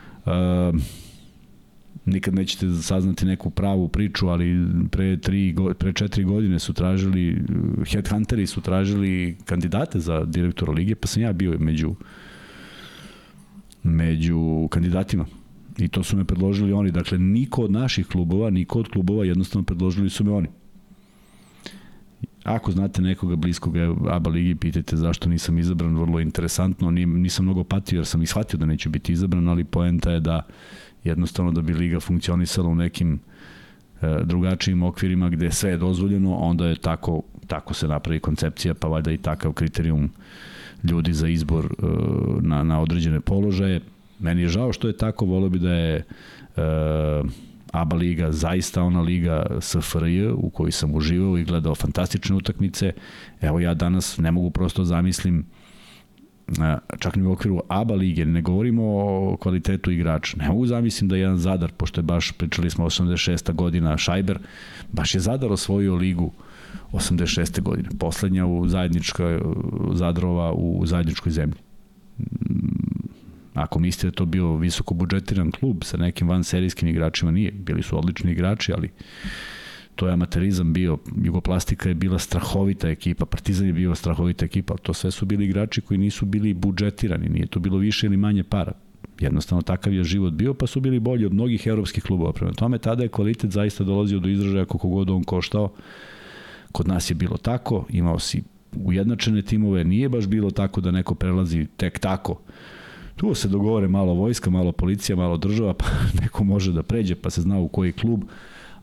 [2.05, 7.41] nikad nećete saznati neku pravu priču, ali pre, tri, pre četiri godine su tražili,
[7.91, 11.95] headhunteri su tražili kandidate za direktora lige, pa sam ja bio među
[13.83, 15.25] među kandidatima.
[15.77, 16.91] I to su me predložili oni.
[16.91, 20.47] Dakle, niko od naših klubova, niko od klubova, jednostavno predložili su me oni.
[22.47, 23.73] Ako znate nekoga bliskog
[24.09, 26.91] ABA ligi, pitajte zašto nisam izabran, vrlo interesantno.
[26.91, 30.41] Nisam mnogo patio jer sam ishvatio da neću biti izabran, ali poenta je da
[31.03, 33.19] jednostavno da bi liga funkcionisala u nekim
[34.01, 38.87] e, drugačijim okvirima gde sve je dozvoljeno, onda je tako, tako se napravi koncepcija, pa
[38.87, 40.09] valjda i takav kriterijum
[40.83, 41.85] ljudi za izbor e,
[42.41, 43.81] na, na određene položaje.
[44.19, 46.03] Meni je žao što je tako, volio bi da je e,
[47.81, 52.93] ABA liga zaista ona liga SFRJ u kojoj sam uživao i gledao fantastične utakmice.
[53.41, 55.45] Evo ja danas ne mogu prosto zamislim
[56.99, 60.37] čak ni u okviru ABA lige, ne govorimo o kvalitetu igrača.
[60.37, 63.53] Ne mogu zamislim da jedan Zadar, pošto je baš, pričali smo 86.
[63.53, 64.39] godina, Šajber,
[64.91, 66.31] baš je Zadar osvojio ligu
[66.91, 67.61] 86.
[67.61, 67.89] godine.
[67.99, 69.41] Poslednja u zajedničkoj
[69.93, 71.57] Zadrova u zajedničkoj zemlji.
[73.57, 77.51] Ako mislite da to bio visoko budžetiran klub sa nekim vanserijskim igračima, nije.
[77.51, 78.89] Bili su odlični igrači, ali
[79.95, 84.93] to je amaterizam bio, Jugoplastika je bila strahovita ekipa, Partizan je bio strahovita ekipa, to
[84.93, 88.71] sve su bili igrači koji nisu bili budžetirani, nije to bilo više ili manje para.
[89.19, 92.33] Jednostavno takav je život bio, pa su bili bolji od mnogih evropskih klubova.
[92.33, 95.73] Prema tome, tada je kvalitet zaista dolazio do izražaja koliko god on koštao.
[96.71, 98.43] Kod nas je bilo tako, imao si
[98.75, 102.41] ujednačene timove, nije baš bilo tako da neko prelazi tek tako.
[103.17, 105.85] Tu se dogovore malo vojska, malo policija, malo država, pa
[106.21, 108.23] neko može da pređe, pa se zna u koji klub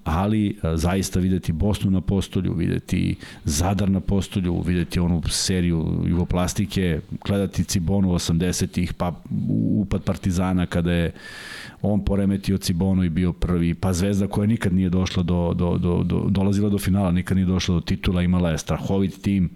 [0.05, 7.01] ali e, zaista videti Bosnu na postolju, videti Zadar na postolju, videti onu seriju jugoplastike,
[7.25, 9.15] gledati Cibonu 80-ih, pa
[9.77, 11.13] upad Partizana kada je
[11.83, 16.03] on poremetio Cibonu i bio prvi, pa Zvezda koja nikad nije došla do, do, do,
[16.03, 19.51] do dolazila do finala, nikad nije došla do titula, imala je strahovit tim,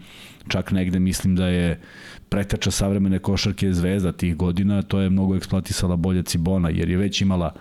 [0.49, 1.81] čak negde mislim da je
[2.29, 7.21] preteča savremene košarke Zvezda tih godina, to je mnogo eksploatisala bolje Cibona, jer je već
[7.21, 7.55] imala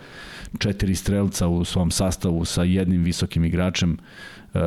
[0.59, 3.97] četiri strelca u svom sastavu sa jednim visokim igračem,
[4.53, 4.59] e,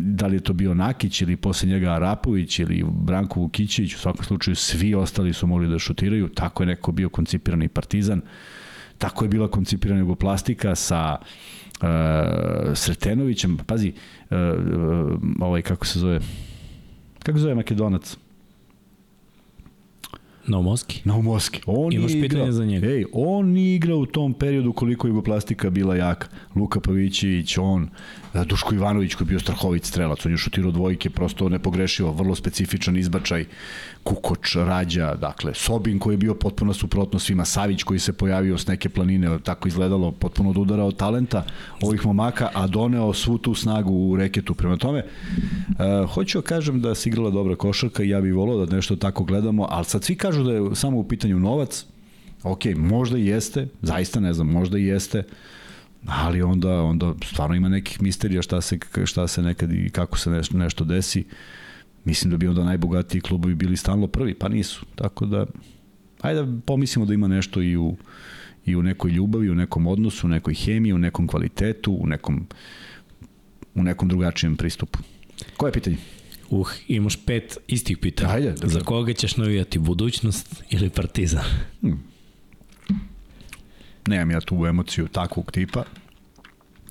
[0.00, 4.24] da li je to bio Nakić ili posle njega Arapović ili Branko Vukićević, u svakom
[4.24, 8.20] slučaju svi ostali su mogli da šutiraju, tako je neko bio koncipiran i Partizan,
[8.98, 11.88] tako je bila koncipirana Jugoplastika sa uh,
[12.74, 13.92] Sretenovićem, pazi,
[14.30, 14.36] uh,
[15.40, 16.20] ovaj, kako se zove,
[17.22, 18.16] kako se zove Makedonac?
[20.48, 21.02] Naumoski?
[21.04, 21.60] Naumoski.
[21.66, 22.86] On Imaš igra, pitanje za njega.
[22.86, 26.28] Ej, on igra u tom periodu koliko Jugoplastika bila jaka.
[26.54, 27.88] Luka Pavićević, on,
[28.44, 32.96] Duško Ivanović koji je bio strahovit strelac, on je šutirao dvojke, prosto nepogrešivo, vrlo specifičan
[32.96, 33.44] izbačaj,
[34.06, 38.66] Kukoč, Rađa, dakle, Sobin koji je bio potpuno suprotno svima, Savić koji se pojavio s
[38.66, 41.44] neke planine, tako izgledalo, potpuno od udara od talenta
[41.82, 44.54] ovih momaka, a doneo svu tu snagu u reketu.
[44.54, 48.66] Prema tome, uh, hoću da kažem da se igrala dobra košarka i ja bih volao
[48.66, 51.84] da nešto tako gledamo, ali sad svi kažu da je samo u pitanju novac,
[52.42, 55.22] ok, možda i jeste, zaista ne znam, možda i jeste,
[56.06, 60.30] ali onda onda stvarno ima nekih misterija šta se šta se nekad i kako se
[60.52, 61.24] nešto, desi.
[62.06, 64.86] Mislim da bi onda najbogatiji klubovi bili stalno prvi, pa nisu.
[64.94, 65.46] Tako da
[66.20, 67.96] ajde da pomislimo da ima nešto i u
[68.66, 72.46] i u nekoj ljubavi, u nekom odnosu, u nekoj hemiji, u nekom kvalitetu, u nekom
[73.74, 74.98] u nekom drugačijem pristupu.
[75.56, 75.96] Koje je pitanje?
[76.50, 78.32] Uh, imaš pet istih pitanja.
[78.32, 78.52] Ajde.
[78.52, 81.44] Da Za koga ćeš navijati, budućnost ili partizan?
[81.80, 82.16] Hmm
[84.08, 85.84] nemam ja tu emociju takvog tipa.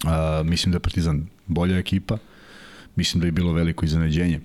[0.03, 2.17] Uh, mislim da je Partizan bolja ekipa.
[2.95, 4.39] Mislim da je bilo veliko iznenađenje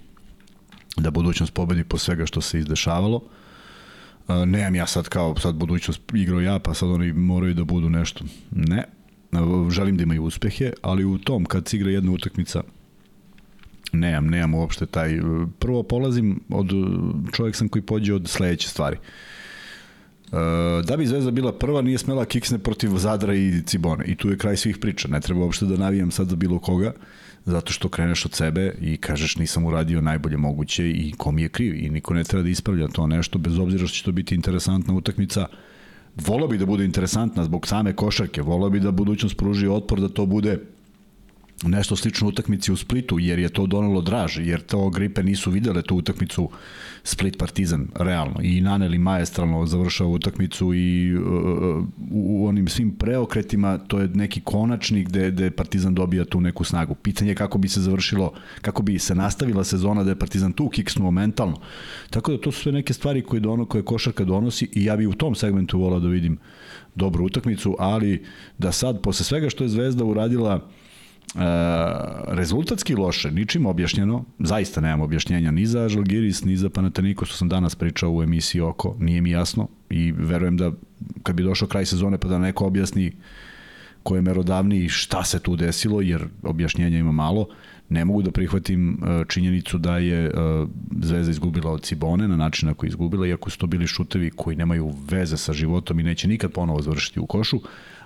[0.96, 3.16] da budućnost pobedi po svega što se izdešavalo.
[3.16, 7.90] Uh, nemam ja sad kao sad budućnost igrao ja, pa sad oni moraju da budu
[7.90, 8.24] nešto.
[8.50, 8.84] Ne.
[9.32, 12.62] Uh, želim da imaju uspehe, ali u tom kad se igra jedna utakmica
[13.92, 15.20] nemam, nemam uopšte taj...
[15.58, 16.70] Prvo polazim od...
[17.32, 18.96] Čovjek sam koji pođe od sledeće stvari.
[18.96, 19.04] Uh,
[20.32, 24.04] Uh, da bi Zvezda bila prva, nije smela kiksne protiv Zadra i Cibone.
[24.04, 25.08] I tu je kraj svih priča.
[25.08, 26.92] Ne treba uopšte da navijam sad za bilo koga,
[27.44, 31.84] zato što kreneš od sebe i kažeš nisam uradio najbolje moguće i kom je kriv.
[31.84, 34.94] I niko ne treba da ispravlja to nešto, bez obzira što će to biti interesantna
[34.94, 35.46] utakmica.
[36.16, 40.08] Volao bi da bude interesantna zbog same košarke, volao bi da budućnost pruži otpor da
[40.08, 40.58] to bude
[41.62, 45.82] nešto slično utakmici u Splitu, jer je to donalo draže, jer to gripe nisu videle
[45.82, 46.50] tu utakmicu
[47.02, 48.36] Split Partizan, realno.
[48.42, 54.40] I Naneli majestralno završava utakmicu i uh, uh, u onim svim preokretima to je neki
[54.40, 56.94] konačnik gde, gde Partizan dobija tu neku snagu.
[56.94, 60.68] Pitanje je kako bi se završilo, kako bi se nastavila sezona da je Partizan tu
[60.68, 61.60] kiksnuo mentalno.
[62.10, 65.06] Tako da to su sve neke stvari koje, dono, koje košarka donosi i ja bi
[65.06, 66.38] u tom segmentu volao da vidim
[66.94, 68.24] dobru utakmicu, ali
[68.58, 70.68] da sad, posle svega što je Zvezda uradila,
[71.34, 71.40] E,
[72.26, 77.48] rezultatski loše, ničim objašnjeno, zaista nemam objašnjenja ni za Žalgiris, ni za Panateniko, što sam
[77.48, 80.72] danas pričao u emisiji oko, nije mi jasno i verujem da
[81.22, 83.12] kad bi došao kraj sezone pa da neko objasni
[84.02, 87.46] ko je merodavniji šta se tu desilo, jer objašnjenja ima malo,
[87.88, 90.30] ne mogu da prihvatim e, činjenicu da je e,
[91.02, 94.56] Zvezda izgubila od Cibone na način na koji izgubila, iako su to bili šutevi koji
[94.56, 97.60] nemaju veze sa životom i neće nikad ponovo završiti u košu,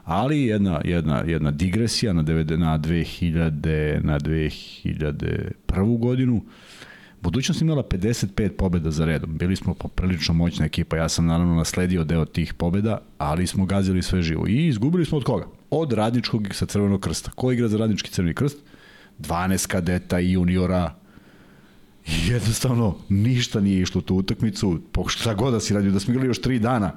[0.05, 5.99] ali jedna, jedna, jedna digresija na, 90, na 2000, na 2001.
[5.99, 6.43] godinu,
[7.25, 9.39] Budućnost imala 55 pobeda za redom.
[9.39, 10.97] Bili smo poprilično moćna ekipa.
[10.97, 14.49] Ja sam naravno nasledio deo tih pobeda, ali smo gazili sve živo.
[14.49, 15.47] I izgubili smo od koga?
[15.71, 17.31] Od radničkog sa crvenog krsta.
[17.31, 18.59] Ko igra za radnički crveni krst?
[19.19, 20.95] 12 kadeta i juniora.
[22.07, 24.81] I jednostavno ništa nije išlo u tu utakmicu.
[25.07, 26.93] Šta god da si radio, da smo igrali još 3 dana,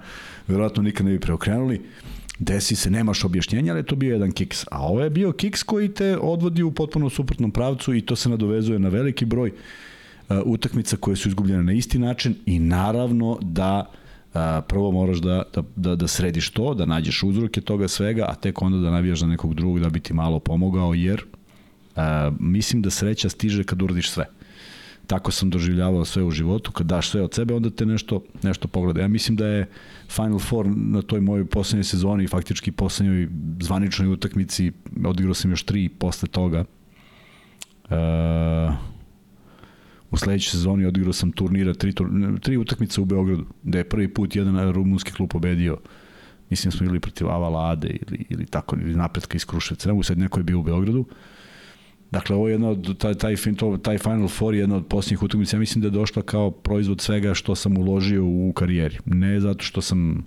[0.48, 1.82] verovatno nikad ne bi preokrenuli
[2.40, 4.66] desi se, nemaš objašnjenja, ali to bio jedan kiks.
[4.72, 8.30] A ovo je bio kiks koji te odvodi u potpuno suprotnom pravcu i to se
[8.30, 9.52] nadovezuje na veliki broj
[10.30, 13.86] uh, utakmica koje su izgubljene na isti način i naravno da
[14.34, 18.36] uh, prvo moraš da, da, da, da središ to, da nađeš uzroke toga svega, a
[18.36, 21.24] tek onda da navijaš za nekog drugog da bi ti malo pomogao, jer
[21.96, 22.02] uh,
[22.40, 24.26] mislim da sreća stiže kad uradiš sve
[25.08, 28.68] tako sam doživljavao sve u životu, kad daš sve od sebe, onda te nešto, nešto
[28.68, 29.02] pogleda.
[29.02, 29.70] Ja mislim da je
[30.10, 33.28] Final Four na toj mojoj poslednjoj sezoni, faktički poslednjoj
[33.62, 34.72] zvaničnoj utakmici,
[35.06, 36.66] odigrao sam još tri posle toga.
[37.90, 38.76] Uh,
[40.12, 41.94] u sledećoj sezoni odigrao sam turnira, tri,
[42.42, 45.78] tri utakmice u Beogradu, gde je prvi put jedan rumunski klub pobedio
[46.50, 49.94] mislim da smo ili protiv Avala Ade ili, ili tako, ili napretka iz Kruševca.
[49.94, 51.00] Ne sad neko je bio u Beogradu.
[51.00, 51.08] Uh,
[52.12, 53.36] Dakle, ovo je jedna od, taj, taj,
[53.84, 57.02] taj Final Four je jedna od posljednjih utakmica, ja mislim da je došla kao proizvod
[57.02, 58.98] svega što sam uložio u karijeri.
[59.06, 60.26] Ne zato što sam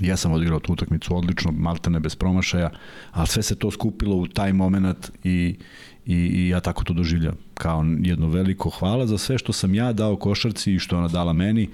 [0.00, 2.70] ja sam odigrao tu utakmicu odlično, maltene bez promašaja,
[3.10, 5.56] ali sve se to skupilo u taj moment i,
[6.06, 7.34] i, i ja tako to doživljam.
[7.54, 11.32] Kao jedno veliko hvala za sve što sam ja dao košarci i što ona dala
[11.32, 11.68] meni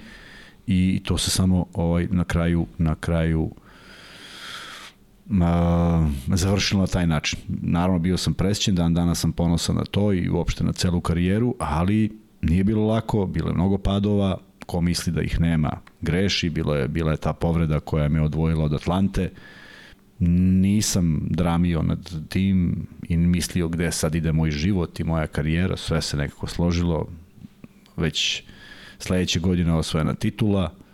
[0.67, 3.64] i to se samo ovaj na kraju na kraju uh,
[6.33, 7.39] završilo na taj način.
[7.47, 11.55] Naravno, bio sam presćen, dan danas sam ponosan na to i uopšte na celu karijeru,
[11.59, 15.71] ali nije bilo lako, bilo je mnogo padova, ko misli da ih nema
[16.01, 19.31] greši, bilo je, bila je ta povreda koja me odvojila od Atlante,
[20.19, 26.01] nisam dramio nad tim i mislio gde sad ide moj život i moja karijera, sve
[26.01, 27.07] se nekako složilo,
[27.97, 28.43] već
[28.99, 30.84] sledeće godine osvojena titula, Uh,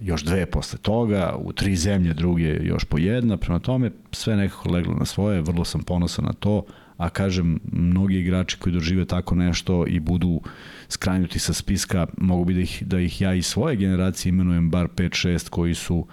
[0.00, 4.70] još dve posle toga, u tri zemlje druge još po jedna, prema tome sve nekako
[4.70, 6.64] leglo na svoje, vrlo sam ponosan na to,
[6.96, 10.40] a kažem, mnogi igrači koji dožive tako nešto i budu
[10.88, 14.88] skrajnuti sa spiska, mogu bi da ih, da ih ja i svoje generacije imenujem bar
[14.96, 16.06] 5-6 koji su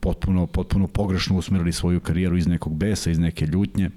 [0.00, 3.90] potpuno, potpuno pogrešno usmerili svoju karijeru iz nekog besa, iz neke ljutnje,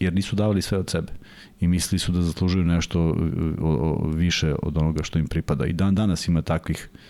[0.00, 1.12] jer nisu davali sve od sebe
[1.60, 3.16] i mislili su da zaslužuju nešto
[3.60, 5.66] o, više od onoga što im pripada.
[5.66, 7.00] I dan danas ima takvih uh,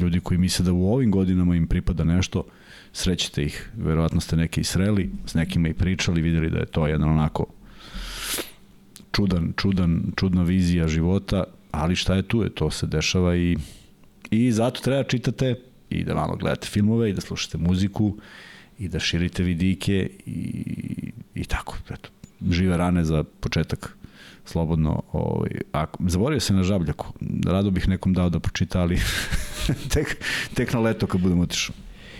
[0.00, 2.44] ljudi koji misle da u ovim godinama im pripada nešto,
[2.92, 3.70] srećete ih.
[3.76, 7.46] Verovatno ste neke i sreli, s nekima i pričali, videli da je to jedan onako
[9.12, 13.56] čudan, čudan, čudna vizija života, ali šta je tu je, to se dešava i,
[14.30, 15.54] i zato treba čitate
[15.90, 18.16] i da malo gledate filmove i da slušate muziku
[18.78, 20.64] i da širite vidike i,
[21.34, 22.10] i tako, eto,
[22.50, 23.96] žive rane za početak
[24.44, 25.02] slobodno.
[25.12, 27.12] Ovaj, ako, zaboravio se na žabljaku.
[27.46, 29.00] Rado bih nekom dao da pročita, ali
[29.92, 30.16] tek,
[30.54, 31.74] tek na leto kad budem otišao.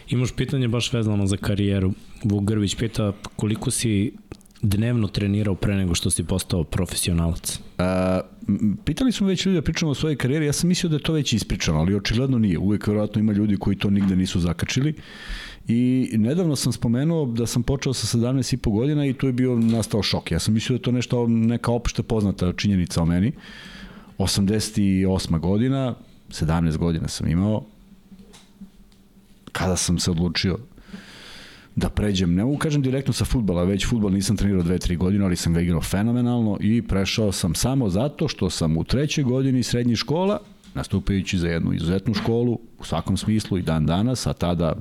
[0.08, 1.92] Imaš pitanje baš vezano za karijeru.
[2.24, 4.12] Vuk Grvić pita koliko si
[4.62, 7.60] dnevno trenirao pre nego što si postao profesionalac?
[7.78, 8.20] A,
[8.84, 11.12] pitali smo već ljudi da pričamo o svojoj karijeri, ja sam mislio da je to
[11.12, 12.58] već ispričano, ali očigledno nije.
[12.58, 14.94] Uvek vjerojatno ima ljudi koji to nigde nisu zakačili.
[15.68, 19.32] I nedavno sam spomenuo da sam počeo sa 17 i po godina i tu je
[19.32, 20.30] bio nastao šok.
[20.32, 23.32] Ja sam mislio da je to nešto, neka opšte poznata činjenica o meni.
[24.18, 25.38] 88.
[25.38, 25.94] godina,
[26.28, 27.64] 17 godina sam imao,
[29.52, 30.58] kada sam se odlučio
[31.80, 35.36] da pređem, ne mogu kažem direktno sa futbala, već futbol nisam trenirao 2-3 godine, ali
[35.36, 39.98] sam ga igrao fenomenalno i prešao sam samo zato što sam u trećoj godini srednjih
[39.98, 40.38] škola,
[40.74, 44.76] nastupajući za jednu izuzetnu školu, u svakom smislu i dan danas, a tada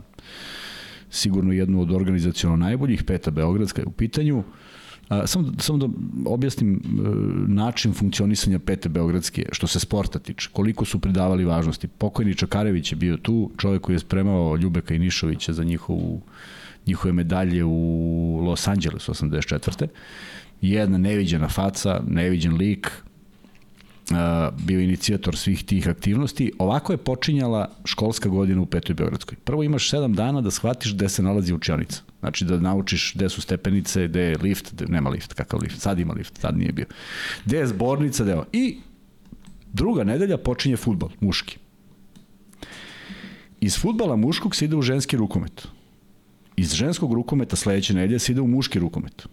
[1.09, 4.43] sigurno jednu od organizacijalno najboljih, Peta Beogradska je u pitanju,
[5.25, 5.87] samo, samo da
[6.25, 6.79] objasnim e,
[7.47, 11.87] način funkcionisanja Pete Beogradske, što se sporta tiče, koliko su pridavali važnosti.
[11.87, 16.21] Pokojni Čakarević je bio tu, čovjek koji je spremao Ljubeka i Nišovića za njihovu,
[16.87, 19.87] njihove medalje u Los Angelesu 84.
[20.61, 22.91] Jedna neviđena faca, neviđen lik,
[24.65, 26.51] bio inicijator svih tih aktivnosti.
[26.59, 29.37] Ovako je počinjala školska godina u Petoj Beogradskoj.
[29.43, 32.01] Prvo imaš 7 dana da shvatiš gde se nalazi učionica.
[32.19, 35.99] Znači da naučiš gde su stepenice, gde je lift, gde, nema lift, kakav lift, sad
[35.99, 36.85] ima lift, sad nije bio.
[37.45, 38.43] Gde je zbornica, gde je...
[38.53, 38.77] I
[39.73, 41.57] druga nedelja počinje futbol, muški.
[43.61, 45.67] Iz futbala muškog se ide u ženski rukomet.
[46.59, 49.27] Iz ženskog rukometa sledeće nedelje se ide u muški rukomet.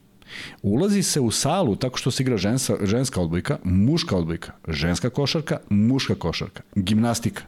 [0.63, 5.59] Ulazi se u salu tako što se igra ženska, ženska odbojka, muška odbojka, ženska košarka,
[5.71, 7.43] muška košarka, gimnastika.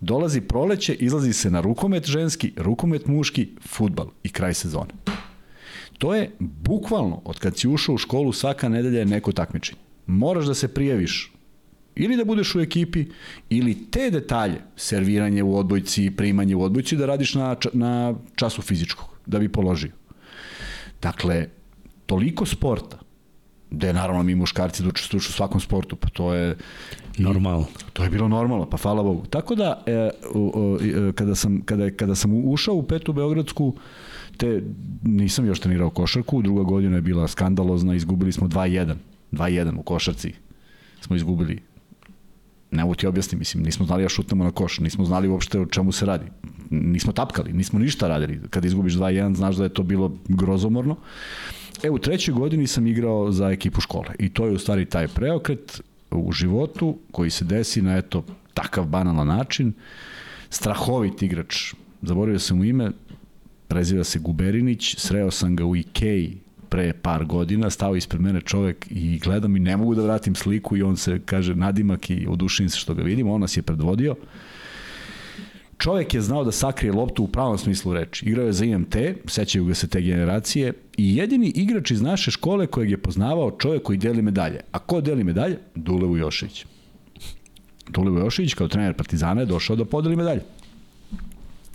[0.00, 4.92] Dolazi proleće, izlazi se na rukomet ženski, rukomet muški, futbal i kraj sezone.
[5.98, 9.80] To je bukvalno, od kad si ušao u školu, svaka nedelja je neko takmičenje.
[10.06, 11.31] Moraš da se prijaviš
[11.94, 13.06] ili da budeš u ekipi,
[13.50, 19.08] ili te detalje, serviranje u odbojci, primanje u odbojci, da radiš na, na času fizičkog,
[19.26, 19.92] da bi položio.
[21.02, 21.48] Dakle,
[22.06, 22.98] toliko sporta,
[23.70, 26.56] gde naravno mi muškarci da učestvuju u svakom sportu, pa to je
[27.18, 27.66] normalno.
[27.92, 29.26] To je bilo normalno, pa hvala Bogu.
[29.26, 33.76] Tako da e, o, e, kada sam kada kada sam ušao u petu beogradsku
[34.36, 34.62] te
[35.02, 38.94] nisam još trenirao košarku, druga godina je bila skandalozna, izgubili smo 2:1.
[39.32, 40.32] 2:1 u košarci.
[41.00, 41.60] Smo izgubili
[42.72, 45.66] ne mogu ti objasniti, mislim, nismo znali da šutnemo na koš, nismo znali uopšte o
[45.66, 46.26] čemu se radi.
[46.70, 48.40] Nismo tapkali, nismo ništa radili.
[48.50, 50.96] Kada izgubiš 2-1, znaš da je to bilo grozomorno.
[51.82, 55.08] E, u trećoj godini sam igrao za ekipu škole i to je u stvari taj
[55.08, 58.24] preokret u životu koji se desi na eto
[58.54, 59.72] takav banalan način.
[60.50, 62.90] Strahovit igrač, zaboravio sam mu ime,
[63.68, 66.41] preziva se Guberinić, sreo sam ga u Ikeji
[66.72, 70.76] pre par godina, stao ispred mene čovek i gledam i ne mogu da vratim sliku
[70.76, 74.14] i on se kaže nadimak i odušim se što ga vidim, on nas je predvodio.
[75.78, 78.26] Čovek je znao da sakrije loptu u pravom smislu reči.
[78.26, 78.96] Igrao je za IMT,
[79.26, 83.82] sećaju ga se te generacije, i jedini igrač iz naše škole kojeg je poznavao čovek
[83.82, 84.60] koji deli medalje.
[84.72, 85.58] A ko deli medalje?
[85.74, 86.64] Dule Vujošević.
[87.88, 90.40] Dule Vujošević kao trener Partizana je došao da podeli medalje.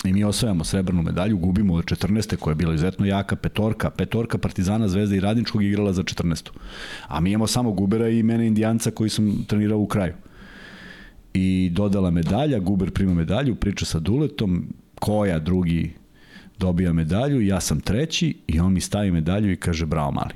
[0.07, 2.35] I mi osvajamo srebrnu medalju, gubimo od 14.
[2.35, 6.49] koja je bila izuzetno jaka, petorka, petorka Partizana, Zvezda i Radničkog igrala za 14.
[7.07, 10.13] A mi imamo samo Gubera i mene Indijanca koji sam trenirao u kraju
[11.33, 14.67] i dodala medalja, Guber prima medalju, priča sa Duletom,
[14.99, 15.93] Koja drugi
[16.59, 20.33] dobija medalju, ja sam treći i on mi stavi medalju i kaže bravo mali.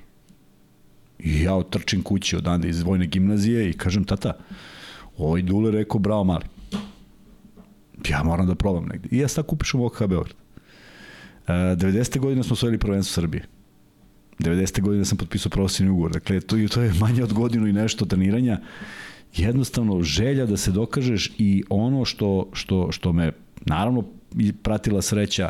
[1.19, 4.34] I ja otrčim kući odande iz vojne gimnazije i kažem tata,
[5.18, 6.45] ovaj Dule rekao bravo mali.
[8.09, 9.09] Ja moram da probam negde.
[9.11, 10.35] I ja sad kupiš u OKH Beograd.
[11.47, 12.19] E, 90.
[12.19, 13.45] godine smo osvojili prvenstvo Srbije.
[14.39, 14.81] 90.
[14.81, 16.11] godine sam potpisao profesionalni ugovor.
[16.11, 18.59] Dakle, to, to je manje od godinu i nešto treniranja
[19.35, 23.31] jednostavno želja da se dokažeš i ono što, što, što me
[23.65, 24.03] naravno
[24.63, 25.49] pratila sreća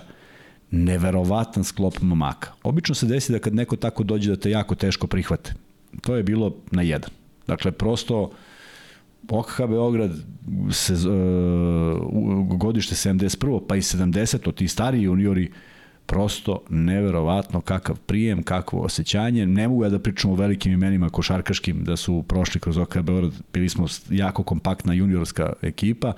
[0.71, 2.51] neverovatan sklop momaka.
[2.63, 5.53] Obično se desi da kad neko tako dođe da te jako teško prihvate.
[6.01, 7.09] To je bilo na jedan.
[7.47, 8.31] Dakle, prosto
[9.31, 10.11] OKH Beograd
[10.71, 10.99] se, uh,
[12.57, 13.61] godište 71.
[13.67, 14.47] pa i 70.
[14.47, 15.51] od ti stariji juniori
[16.05, 19.45] prosto neverovatno kakav prijem, kakvo osjećanje.
[19.45, 23.33] Ne mogu ja da pričam o velikim imenima košarkaškim da su prošli kroz OK Beograd,
[23.53, 26.13] bili smo jako kompaktna juniorska ekipa.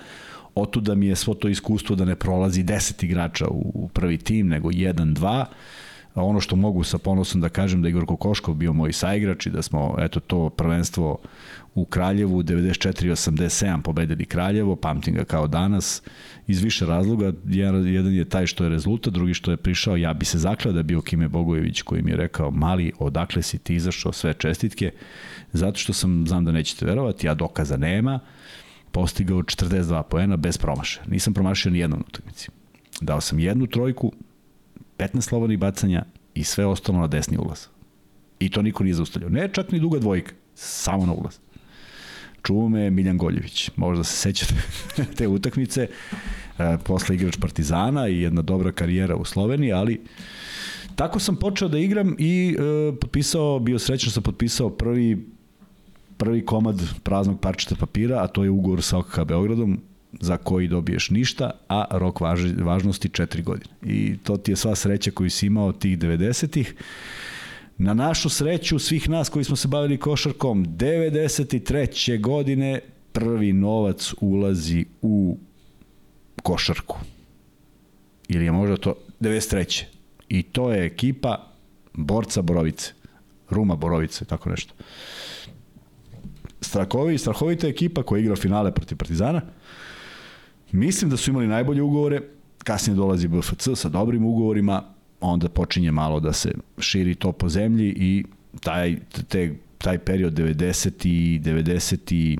[0.55, 4.69] Otuda mi je svo to iskustvo da ne prolazi 10 igrača u prvi tim, nego
[4.69, 5.45] 1-2
[6.21, 9.61] ono što mogu sa ponosom da kažem da Igor Kokoškov bio moj saigrač i da
[9.61, 11.19] smo eto to prvenstvo
[11.75, 16.01] u Kraljevu 94-87 pobedili Kraljevo, pamtim ga kao danas
[16.47, 20.13] iz više razloga, jedan, jedan je taj što je rezultat, drugi što je prišao, ja
[20.13, 23.75] bi se zakleo da bio Kime Bogojević koji mi je rekao, mali, odakle si ti
[23.75, 24.91] izašao sve čestitke,
[25.53, 28.19] zato što sam, znam da nećete verovati, ja dokaza nema,
[28.91, 31.05] postigao 42 poena bez promašaja.
[31.07, 32.49] Nisam promašio ni jednom utakmici.
[33.01, 34.11] Dao sam jednu trojku,
[34.97, 37.67] 15 slobodnih bacanja i sve ostalo na desni ulaz.
[38.39, 39.29] I to niko nije zaustavljao.
[39.29, 41.39] Ne čak ni duga dvojka, samo na ulaz.
[42.43, 43.69] Čuo me Miljan Goljević.
[43.75, 44.55] Možda se sećate
[45.17, 45.87] te utakmice.
[46.59, 50.01] E, posle igrač Partizana i jedna dobra karijera u Sloveniji, ali
[50.95, 55.33] tako sam počeo da igram i e, potpisao, bio srećan sam potpisao prvi
[56.17, 59.79] prvi komad praznog parčeta papira, a to je ugovor sa OKK Beogradom
[60.19, 63.73] za koji dobiješ ništa, a rok važ, važnosti 4 godine.
[63.83, 66.75] I to ti je sva sreća koju si imao tih 90-ih.
[67.77, 72.21] Na našu sreću svih nas koji smo se bavili košarkom, 93.
[72.21, 72.79] godine
[73.11, 75.37] prvi novac ulazi u
[76.43, 76.97] košarku.
[78.27, 79.83] Ili je možda to 93.
[80.29, 81.51] I to je ekipa
[81.93, 82.91] Borca Borovice.
[83.49, 84.73] Ruma, Borovice, tako nešto.
[86.61, 89.41] Strakovi, strahovita ekipa koja igra finale protiv Partizana.
[90.73, 92.21] Mislim da su imali najbolje ugovore,
[92.63, 94.83] kasnije dolazi BFC sa dobrim ugovorima,
[95.21, 98.25] onda počinje malo da se širi to po zemlji i
[98.59, 98.97] taj,
[99.27, 102.37] te, taj period 90 i 90 i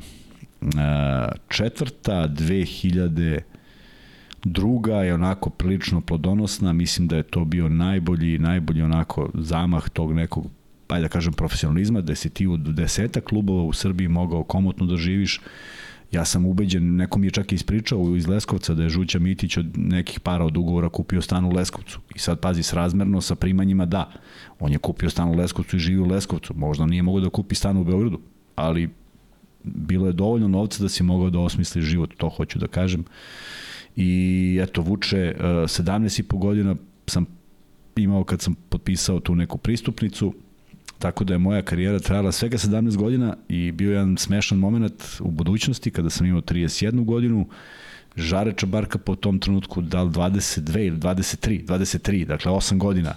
[1.47, 3.39] četvrta, 2000
[4.43, 10.13] druga je onako prilično plodonosna, mislim da je to bio najbolji, najbolji onako zamah tog
[10.13, 10.47] nekog
[10.87, 14.97] pa da kažem profesionalizma, da si ti u deseta klubova u Srbiji mogao komotno da
[14.97, 15.41] živiš.
[16.13, 19.77] Ja sam ubeđen, neko mi je čak ispričao iz Leskovca da je Žuća Mitić od
[19.77, 21.99] nekih para od ugovora kupio stan u Leskovcu.
[22.15, 24.11] I sad pazi, srazmerno sa primanjima da.
[24.59, 26.53] On je kupio stan u Leskovcu i živi u Leskovcu.
[26.53, 28.19] Možda nije mogao da kupi stan u Beogradu,
[28.55, 28.89] ali
[29.63, 33.05] bilo je dovoljno novca da si mogao da osmisli život, to hoću da kažem.
[33.95, 36.75] I eto, Vuče, 17 i po godina
[37.07, 37.25] sam
[37.95, 40.33] imao kad sam potpisao tu neku pristupnicu,
[40.99, 45.03] tako da je moja karijera trajala svega 17 godina i bio je jedan smešan moment
[45.19, 47.47] u budućnosti kada sam imao 31 godinu,
[48.15, 53.15] Žare Čabarka po tom trenutku da li 22 ili 23, 23, dakle 8 godina.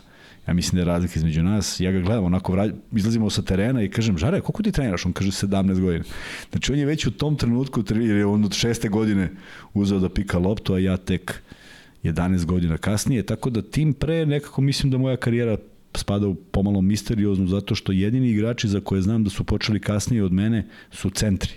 [0.49, 1.81] Ja mislim da je razlika između nas.
[1.81, 5.07] Ja ga gledam, onako vrać, izlazimo sa terena i kažem, Žare, koliko ti treniraš?
[5.07, 6.05] On kaže 17 godina.
[6.51, 9.31] Znači on je već u tom trenutku, jer je on od šeste godine
[9.75, 11.43] uzeo da pika loptu, a ja tek
[12.03, 15.57] 11 godina kasnije, tako da tim pre nekako mislim da moja karijera
[15.99, 20.25] spada u pomalo misterioznu zato što jedini igrači za koje znam da su počeli kasnije
[20.25, 21.53] od mene su centri.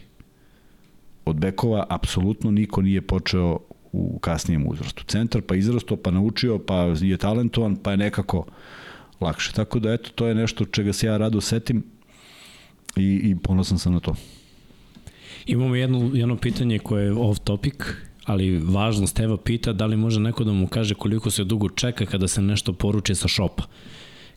[1.25, 3.59] Od bekova apsolutno niko nije počeo
[3.91, 5.03] u kasnijem uzrastu.
[5.03, 8.45] Centar pa izrasto, pa naučio, pa je talentovan, pa je nekako
[9.21, 9.53] lakše.
[9.53, 11.83] Tako da eto, to je nešto čega se ja rado setim
[12.95, 14.15] i, i ponosan sam na to.
[15.45, 17.75] Imamo jedno, jedno pitanje koje je off topic,
[18.25, 22.05] ali važno, Steva pita da li može neko da mu kaže koliko se dugo čeka
[22.05, 23.63] kada se nešto poruči sa šopa.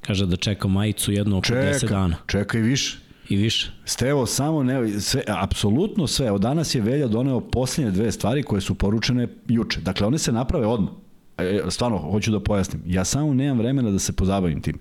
[0.07, 2.17] Kaže da čeka majicu jedno oko čeka, 10 dana.
[2.27, 2.99] Čeka i više.
[3.29, 3.71] I više.
[3.85, 6.31] Stevo, samo ne, sve, apsolutno sve.
[6.31, 9.81] Od danas je Velja doneo posljednje dve stvari koje su poručene juče.
[9.81, 10.91] Dakle, one se naprave odmah.
[11.39, 12.83] E, e, stvarno, hoću da pojasnim.
[12.87, 14.79] Ja samo nemam vremena da se pozabavim tim.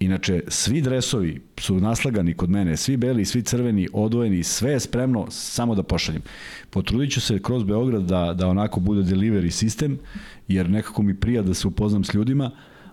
[0.00, 5.26] Inače, svi dresovi su naslagani kod mene, svi beli, svi crveni, odvojeni, sve je spremno,
[5.30, 6.22] samo da pošaljem.
[6.70, 9.98] Potrudit ću se kroz Beograd da, da onako bude delivery sistem,
[10.48, 12.50] jer nekako mi prija da se upoznam s ljudima,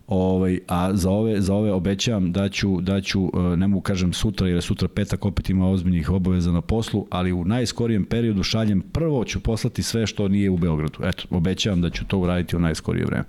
[0.08, 4.14] Ovaj, a za ove, za ove obećavam da ću, da ću, e, ne mogu kažem
[4.14, 8.82] sutra, jer sutra petak opet ima ozbiljnih obaveza na poslu, ali u najskorijem periodu šaljem,
[8.82, 11.00] prvo ću poslati sve što nije u Beogradu.
[11.04, 13.24] Eto, obećavam da ću to uraditi u najskorije vreme.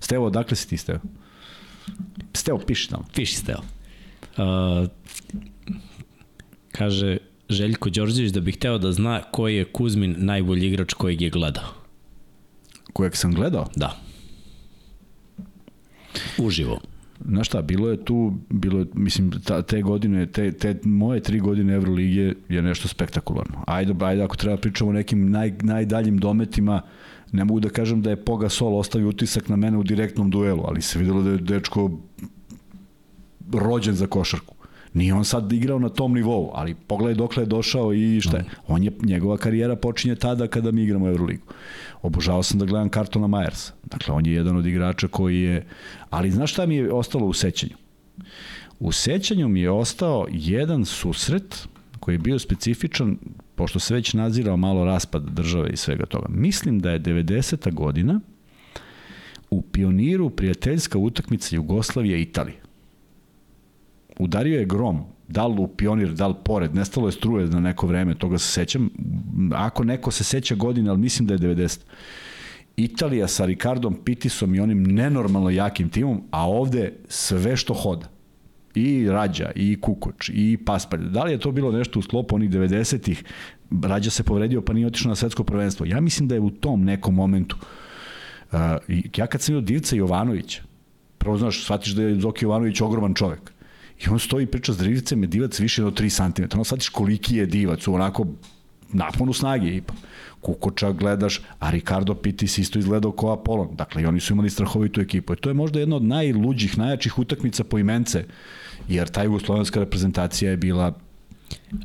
[0.00, 0.98] Stevo, odakle si ti, Stevo?
[2.32, 3.04] Stevo, piši tamo.
[3.14, 3.62] Piši, Stevo.
[4.36, 4.88] Uh,
[6.72, 7.16] kaže
[7.48, 11.68] Željko Đorđević da bih hteo da zna koji je Kuzmin najbolji igrač kojeg je gledao.
[12.92, 13.66] Kojeg sam gledao?
[13.76, 14.09] Da.
[16.38, 16.80] Uživo.
[17.24, 21.40] Znaš šta, bilo je tu, bilo je, mislim, ta, te godine, te, te moje tri
[21.40, 23.64] godine Evrolige je nešto spektakularno.
[23.66, 26.82] Ajde, ajde ako treba pričamo o nekim naj, najdaljim dometima,
[27.32, 30.64] ne mogu da kažem da je Poga Sol ostavio utisak na mene u direktnom duelu,
[30.66, 31.90] ali se videlo da je dečko
[33.52, 34.54] rođen za košarku.
[34.94, 38.44] Nije on sad igrao na tom nivou, ali pogledaj dokle je došao i šta je.
[38.66, 41.46] On je, njegova karijera počinje tada kada mi igramo Euroligu.
[42.02, 43.72] Obožavao sam da gledam Kartona Majersa.
[43.84, 45.66] Dakle, on je jedan od igrača koji je...
[46.10, 47.74] Ali znaš šta mi je ostalo u sećanju?
[48.80, 51.68] U sećanju mi je ostao jedan susret
[52.00, 53.18] koji je bio specifičan,
[53.54, 56.26] pošto se već nazirao malo raspad države i svega toga.
[56.28, 57.74] Mislim da je 90.
[57.74, 58.20] godina
[59.50, 62.59] u Pioniru prijateljska utakmica Jugoslavije-Italije
[64.20, 67.86] udario je grom, da li u pionir, da li pored, nestalo je struje na neko
[67.86, 68.90] vreme, toga se sećam.
[69.54, 71.78] Ako neko se seća godine, ali mislim da je 90.
[72.76, 78.08] Italija sa Ricardom Pitisom i onim nenormalno jakim timom, a ovde sve što hoda.
[78.74, 81.00] I Rađa, i Kukoč, i Paspalj.
[81.00, 83.24] Da li je to bilo nešto u sklopu onih 90-ih?
[83.82, 85.86] Rađa se povredio pa nije otišao na svetsko prvenstvo.
[85.86, 87.56] Ja mislim da je u tom nekom momentu.
[88.52, 88.58] Uh,
[89.16, 90.62] ja kad sam vidio Divca Jovanovića,
[91.18, 93.52] prvo znaš, shvatiš da je Zoki Jovanović ogroman čovek
[94.04, 96.42] I on stoji i priča s drivicem, je divac više od 3 cm.
[96.54, 98.26] Ono shvatiš koliki je divac, u onako
[98.92, 99.96] naponu snage ipak.
[100.40, 103.68] Kukoča gledaš, a Ricardo Pitis isto izgledao kao Apolon.
[103.76, 105.32] Dakle, i oni su imali strahovitu ekipu.
[105.32, 108.24] I to je možda jedna od najluđih, najjačih utakmica po imence,
[108.88, 110.92] jer ta jugoslovenska reprezentacija je bila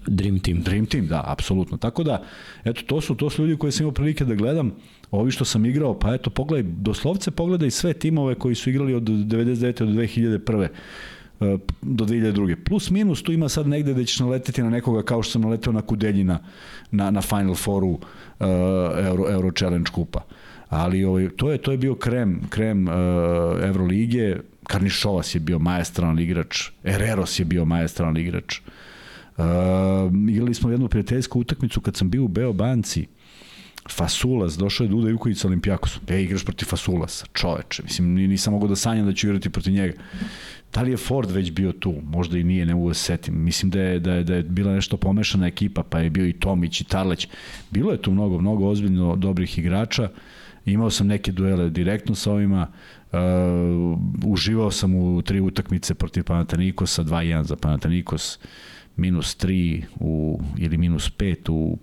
[0.07, 0.61] Dream Team.
[0.61, 1.77] Dream Team, da, apsolutno.
[1.77, 2.23] Tako da,
[2.63, 4.71] eto, to su, to su ljudi koje sam imao prilike da gledam.
[5.11, 9.03] Ovi što sam igrao, pa eto, pogledaj, doslovce pogledaj sve timove koji su igrali od
[9.03, 9.79] 99.
[9.79, 10.67] do 2001
[11.81, 12.55] do 2002.
[12.65, 15.73] Plus minus tu ima sad negde da ćeš naleteti na nekoga kao što sam naleteo
[15.73, 16.39] na Kudeljina
[16.91, 17.99] na, na Final Fouru uh,
[18.97, 20.21] Euro, Euro Challenge kupa.
[20.69, 22.93] Ali ovaj, to je to je bio krem, krem uh,
[23.63, 28.59] Evrolige, Karnišovas je bio majestralan igrač, Ereros je bio majestralan igrač.
[29.37, 29.43] Uh,
[30.29, 33.05] igrali smo jednu prijateljsku utakmicu kad sam bio u Beobanci,
[33.89, 36.01] Fasulas, došao je Duda Juković sa Olimpijakosom.
[36.07, 37.83] E, igraš protiv Fasulasa, čoveče.
[37.83, 39.93] Mislim, nisam mogao da sanjam da ću igrati protiv njega.
[40.73, 41.93] Da li je Ford već bio tu?
[42.03, 43.43] Možda i nije, ne mogu da se setim.
[43.43, 46.33] Mislim da je, da je, da je bila nešto pomešana ekipa, pa je bio i
[46.33, 47.27] Tomić i Tarleć.
[47.71, 50.09] Bilo je tu mnogo, mnogo ozbiljno dobrih igrača.
[50.65, 52.67] Imao sam neke duele direktno sa ovima.
[53.11, 53.19] Uh,
[54.25, 58.39] uživao sam u tri utakmice protiv Panatanikosa, 2-1 za Panatanikos
[58.97, 61.77] minus 3 u, ili minus 5 u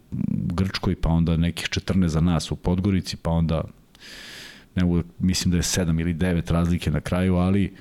[0.54, 3.64] Grčkoj, pa onda nekih 14 za nas u Podgorici, pa onda
[4.74, 7.74] ne mislim da je 7 ili 9 razlike na kraju, ali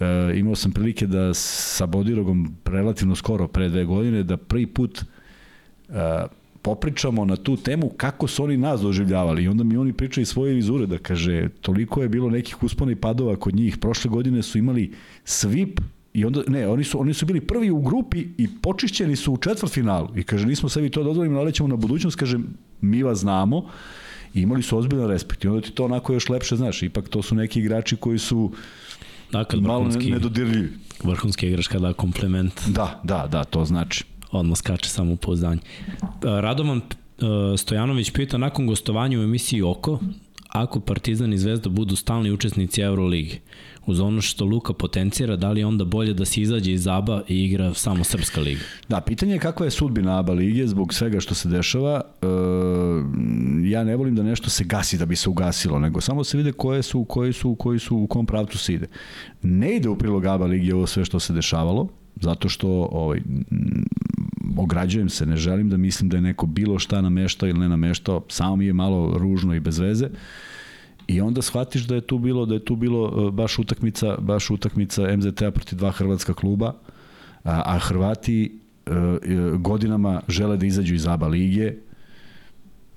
[0.00, 0.04] e,
[0.38, 5.04] imao sam prilike da sa Bodirogom relativno skoro, pre dve godine, da prvi put e,
[6.62, 10.54] popričamo na tu temu kako su oni nas doživljavali i onda mi oni pričaju svoje
[10.54, 13.78] vizure da kaže toliko je bilo nekih uspona i padova kod njih.
[13.78, 14.92] Prošle godine su imali
[15.24, 15.80] svip
[16.14, 19.36] I onda, ne, oni su, oni su bili prvi u grupi i počišćeni su u
[19.36, 20.08] četvrtfinalu.
[20.16, 22.38] I kaže, nismo sebi to dozvolili, ali ćemo na budućnost, kaže,
[22.80, 23.70] mi vas znamo.
[24.34, 25.44] I imali su ozbiljan respekt.
[25.44, 26.82] I onda ti to onako još lepše znaš.
[26.82, 28.52] Ipak to su neki igrači koji su
[29.32, 30.72] dakle, malo nedodirljivi.
[31.04, 32.60] Vrhunski igrač kada komplement.
[32.68, 34.04] Da, da, da, to znači.
[34.30, 35.60] Odmah skače samo pouzdanje.
[36.22, 36.80] Radovan
[37.56, 40.00] Stojanović pita nakon gostovanja u emisiji Oko,
[40.48, 43.40] ako Partizan i Zvezda budu stalni učesnici Euroligi,
[43.86, 47.22] uz ono što Luka potencira, da li je onda bolje da se izađe iz ABA
[47.28, 48.60] i igra samo Srpska liga?
[48.88, 52.00] Da, pitanje je kakva je sudbina ABA lige zbog svega što se dešava.
[52.22, 52.26] E,
[53.68, 56.52] ja ne volim da nešto se gasi da bi se ugasilo, nego samo se vide
[56.52, 58.86] koje su, koji su, koji su, u kom pravcu se ide.
[59.42, 61.88] Ne ide u prilog ABA ligi ovo sve što se dešavalo,
[62.20, 63.20] zato što ovaj,
[64.56, 68.24] ograđujem se, ne želim da mislim da je neko bilo šta nameštao ili ne nameštao,
[68.28, 70.08] samo mi je malo ružno i bez veze.
[71.06, 74.50] I onda shvatiš da je tu bilo da je tu bilo e, baš utakmica, baš
[74.50, 76.74] utakmica MZT-a protiv dva hrvatska kluba,
[77.44, 79.16] a, a Hrvati e, e,
[79.58, 81.72] godinama žele da izađu iz ABA lige,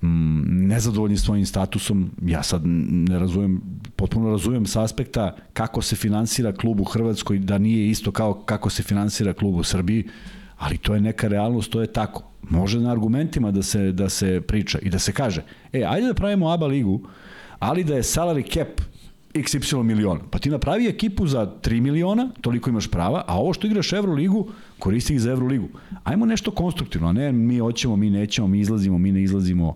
[0.02, 3.62] mm, nezadovoljni svojim statusom, ja sad ne razumem,
[3.96, 8.70] potpuno razumem sa aspekta kako se finansira klub u Hrvatskoj, da nije isto kao kako
[8.70, 10.08] se finansira klub u Srbiji,
[10.58, 12.24] ali to je neka realnost, to je tako.
[12.50, 15.44] Može na argumentima da se, da se priča i da se kaže,
[15.74, 17.02] e, ajde da pravimo ABA ligu,
[17.60, 18.82] ali da je salary cap
[19.34, 20.22] XY miliona.
[20.32, 24.50] Pa ti napravi ekipu za 3 miliona, toliko imaš prava, a ovo što igraš Euroligu,
[24.80, 25.68] koristi ih za Euroligu.
[26.04, 29.76] Ajmo nešto konstruktivno, a ne mi hoćemo, mi nećemo, mi izlazimo, mi ne izlazimo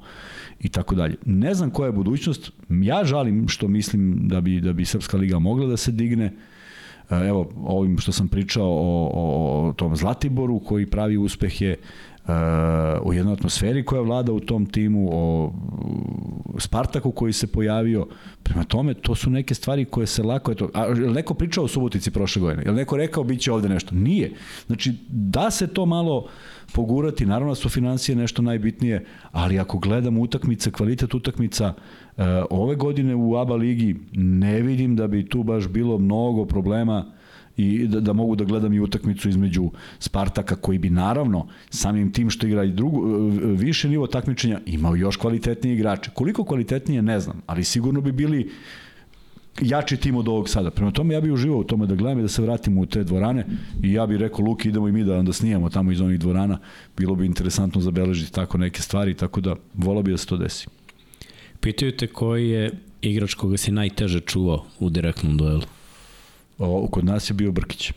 [0.59, 1.15] i tako dalje.
[1.25, 5.39] Ne znam koja je budućnost, ja žalim što mislim da bi, da bi Srpska liga
[5.39, 6.33] mogla da se digne,
[7.09, 11.75] evo, ovim što sam pričao o, o, o tom Zlatiboru koji pravi uspehe,
[13.03, 15.53] u jednoj atmosferi koja vlada u tom timu, o
[16.57, 18.07] Spartaku koji se pojavio.
[18.43, 20.51] Prema tome, to su neke stvari koje se lako...
[20.51, 22.63] Eto, a, je neko pričao o Subotici prošle godine?
[22.65, 23.95] Je neko rekao biće ovde nešto?
[23.95, 24.31] Nije.
[24.67, 26.27] Znači, da se to malo
[26.73, 31.73] pogurati, naravno da su financije nešto najbitnije, ali ako gledamo utakmice, kvalitet utakmica,
[32.49, 37.05] ove godine u ABA ligi ne vidim da bi tu baš bilo mnogo problema
[37.57, 42.29] i da, da mogu da gledam i utakmicu između Spartaka koji bi naravno samim tim
[42.29, 43.01] što igra i drugu,
[43.57, 46.11] više nivo takmičenja imao još kvalitetnije igrače.
[46.13, 48.51] Koliko kvalitetnije ne znam, ali sigurno bi bili
[49.61, 50.71] jači tim od ovog sada.
[50.71, 53.03] Prema tome ja bih uživao u tome da gledam i da se vratimo u te
[53.03, 53.45] dvorane
[53.83, 56.59] i ja bih rekao Luki idemo i mi da onda snijamo tamo iz onih dvorana.
[56.97, 60.67] Bilo bi interesantno zabeležiti tako neke stvari, tako da volao bih da se to desi.
[61.59, 62.71] Pitaju te koji je
[63.01, 65.61] igrač koga si najteže čuvao u direktnom duelu?
[66.61, 67.91] O, kod nas je bio Brkić.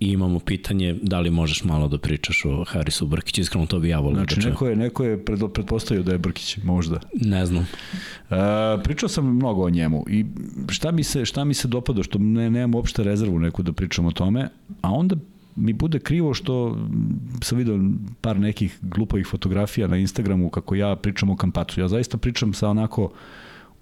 [0.00, 3.88] I imamo pitanje da li možeš malo da pričaš o Harisu Brkiću, iskreno to bi
[3.88, 7.00] ja volio znači, da neko je, neko je pred, pretpostavio da je Brkić, možda.
[7.14, 7.66] Ne znam.
[8.30, 8.36] E,
[8.84, 10.24] pričao sam mnogo o njemu i
[10.68, 14.06] šta mi se, šta mi se dopada, što ne, nemam uopšte rezervu neku da pričam
[14.06, 14.48] o tome,
[14.80, 15.16] a onda
[15.56, 16.78] mi bude krivo što
[17.42, 17.80] sam vidio
[18.20, 21.80] par nekih glupovih fotografija na Instagramu kako ja pričam o Kampacu.
[21.80, 23.10] Ja zaista pričam sa onako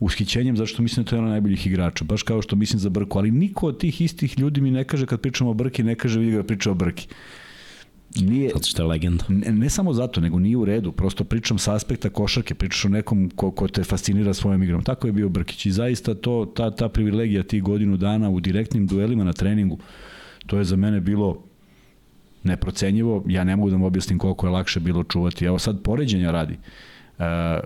[0.01, 3.19] ushićenjem, zašto mislim da to je jedan najboljih igrača, baš kao što mislim za Brku,
[3.19, 6.21] ali niko od tih istih ljudi mi ne kaže kad pričamo o Brki, ne kaže
[6.21, 7.09] vidi ga da priča o Brki.
[8.21, 9.25] Nije, zato što je legenda.
[9.29, 10.93] Ne, ne samo zato, nego nije u redu.
[10.93, 14.83] Prosto pričam sa aspekta košarke, pričaš o nekom ko, ko te fascinira svojom igrom.
[14.83, 18.87] Tako je bio Brkić i zaista to, ta, ta privilegija tih godinu dana u direktnim
[18.87, 19.79] duelima na treningu,
[20.47, 21.43] to je za mene bilo
[22.43, 23.25] neprocenjivo.
[23.29, 25.45] Ja ne mogu da mu objasnim koliko je lakše bilo čuvati.
[25.45, 26.55] Evo sad poređenja radi.
[26.55, 27.61] Uh, E,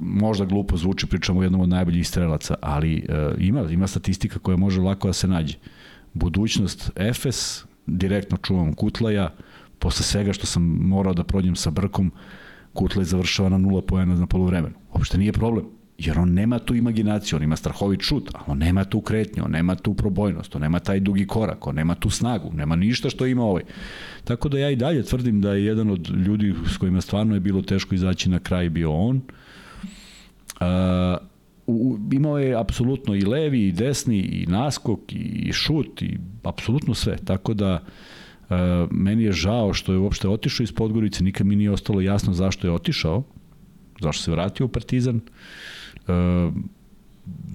[0.00, 4.56] možda glupo zvuči, pričamo o jednom od najboljih strelaca, ali e, ima, ima statistika koja
[4.56, 5.54] može lako da se nađe.
[6.14, 9.30] Budućnost Efes, direktno čuvam Kutlaja,
[9.78, 12.12] posle svega što sam morao da prođem sa Brkom,
[12.72, 14.74] Kutlaj završava na nula poena na polovremenu.
[14.92, 15.66] Uopšte nije problem.
[16.06, 19.50] Jer on nema tu imaginaciju, on ima strahovit šut, a on nema tu kretnju, on
[19.50, 23.26] nema tu probojnost, on nema taj dugi korak, on nema tu snagu, nema ništa što
[23.26, 23.62] ima ovaj.
[24.24, 27.40] Tako da ja i dalje tvrdim da je jedan od ljudi s kojima stvarno je
[27.40, 29.20] bilo teško izaći na kraj bio on.
[30.60, 30.66] Uh,
[32.12, 37.16] imao je apsolutno i levi i desni i naskok i šut i apsolutno sve.
[37.24, 38.56] Tako da uh,
[38.90, 42.66] meni je žao što je uopšte otišao iz Podgorice, nikad mi nije ostalo jasno zašto
[42.66, 43.22] je otišao,
[44.00, 45.16] zašto se vratio u Partizan.
[45.16, 45.22] Uh,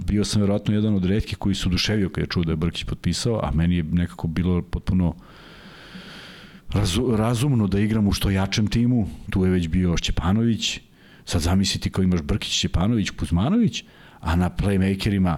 [0.08, 2.84] bio sam verovatno jedan od redkih koji su oduševio kada je čuo da je Brkić
[2.84, 5.16] potpisao, a meni je nekako bilo potpuno
[6.74, 9.08] razu, razumno da igram u što jačem timu.
[9.30, 10.80] Tu je već bio Šćepanović,
[11.26, 13.84] sad zamisliti kao imaš Brkić, Šćepanović, Kuzmanović,
[14.20, 15.38] a na playmakerima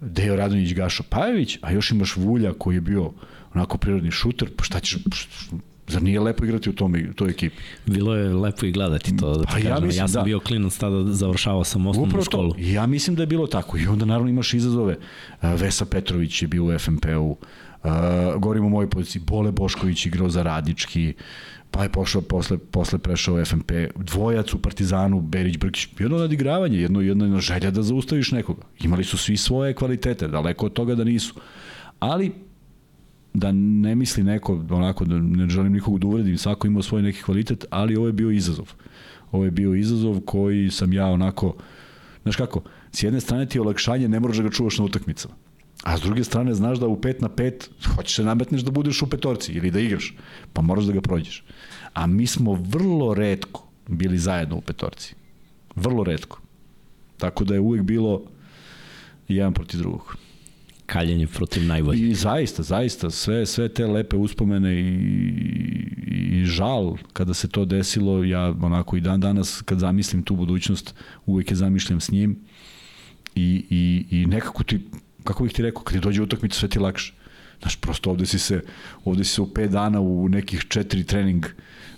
[0.00, 3.12] Dejo Radonjić, Gašo Pajević, a još imaš Vulja koji je bio
[3.54, 4.98] onako prirodni šuter, pa šta ćeš,
[5.90, 7.56] Zar nije lepo igrati u tom, toj ekipi?
[7.86, 9.34] Bilo je lepo i gledati to.
[9.36, 9.86] Da pa ja, kažem.
[9.86, 10.24] mislim, ja sam da.
[10.24, 12.52] bio klinac tada, završavao sam osnovnu Upravo školu.
[12.52, 12.56] To.
[12.58, 13.78] Ja mislim da je bilo tako.
[13.78, 14.96] I onda naravno imaš izazove.
[15.42, 17.90] Vesa Petrović je bio u FMP-u, uh,
[18.38, 21.14] govorimo o mojoj poziciji, Bole Bošković igrao za Radički,
[21.70, 27.00] pa je pošao posle, posle prešao FMP, dvojac u Partizanu, Berić Brkić, jedno nadigravanje, jedno,
[27.00, 28.62] jedno želja da zaustaviš nekoga.
[28.80, 31.34] Imali su svi svoje kvalitete, daleko od toga da nisu.
[32.00, 32.32] Ali,
[33.34, 37.22] da ne misli neko, onako, da ne želim nikog da uvredim, svako imao svoj neki
[37.22, 38.72] kvalitet, ali ovo je bio izazov.
[39.32, 41.56] Ovo je bio izazov koji sam ja onako,
[42.22, 42.62] znaš kako,
[42.92, 45.34] s jedne strane ti je olakšanje, ne moraš da ga čuvaš na utakmicama.
[45.82, 49.02] A s druge strane znaš da u 5 na 5 hoćeš se nametneš da budeš
[49.02, 50.14] u petorci ili da igraš,
[50.52, 51.44] pa moraš da ga prođeš.
[51.94, 55.14] A mi smo vrlo redko bili zajedno u petorci.
[55.76, 56.40] Vrlo redko.
[57.16, 58.22] Tako da je uvek bilo
[59.28, 60.16] jedan protiv drugog.
[60.90, 62.10] Kaljenje protiv najboljih.
[62.10, 64.94] I zaista, zaista, sve, sve te lepe uspomene i,
[66.32, 70.94] i žal kada se to desilo, ja onako i dan danas kad zamislim tu budućnost,
[71.26, 72.38] uvek je zamišljam s njim
[73.34, 74.80] i, i, i nekako ti
[75.24, 77.14] kako bih ti rekao, kad ti dođe utakmica sve ti lakše.
[77.60, 78.62] Znaš, prosto ovde si se,
[79.04, 81.46] ovde si se u 5 dana u nekih četiri trening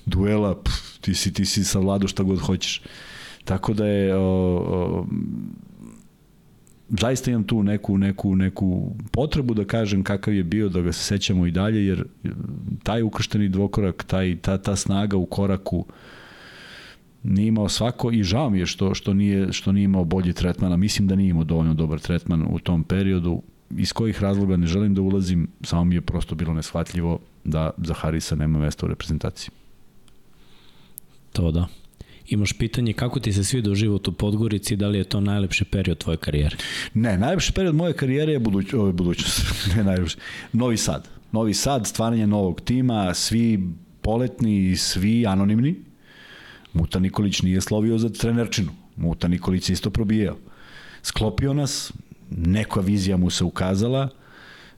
[0.07, 2.83] duela, pff, ti si, ti si savladao šta god hoćeš.
[3.45, 5.07] Tako da je, o, o,
[7.01, 11.05] zaista imam tu neku, neku, neku potrebu da kažem kakav je bio, da ga se
[11.05, 12.05] sećamo i dalje, jer
[12.83, 15.87] taj ukršteni dvokorak, taj, ta, ta snaga u koraku,
[17.23, 20.73] nije imao svako i žao mi je što, što, nije, što nije imao bolji tretman,
[20.73, 23.43] a mislim da nije imao dovoljno dobar tretman u tom periodu.
[23.71, 27.95] Iz kojih razloga ne želim da ulazim, samo mi je prosto bilo neshvatljivo da za
[27.95, 29.51] Harisa nema mesta u reprezentaciji.
[31.33, 31.67] To da.
[32.29, 35.99] Imaš pitanje kako ti se sviđa život u Podgorici, da li je to najlepši period
[35.99, 36.57] tvoje karijere?
[36.95, 39.43] Ne, najlepši period moje karijere je buduć, ove, budućnost.
[39.77, 40.17] ne najlepši.
[40.53, 41.09] Novi Sad.
[41.33, 43.61] Novi Sad, stvaranje novog tima, svi
[44.01, 45.75] poletni, svi anonimni,
[46.73, 48.73] Muta Nikolić nije slovio za trenerčinu.
[48.97, 50.37] Muta Nikolić isto probijao.
[51.03, 51.93] Sklopio nas,
[52.31, 54.09] neka vizija mu se ukazala,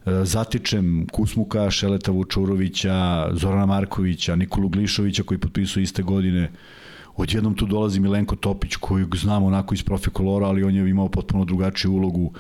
[0.07, 6.51] e, zatičem Kusmuka, Šeleta Vučurovića, Zorana Markovića, Nikolu Glišovića koji potpisuju iste godine,
[7.17, 11.09] odjednom tu dolazi Milenko Topić koji znamo onako iz profi kolora, ali on je imao
[11.09, 12.33] potpuno drugačiju ulogu.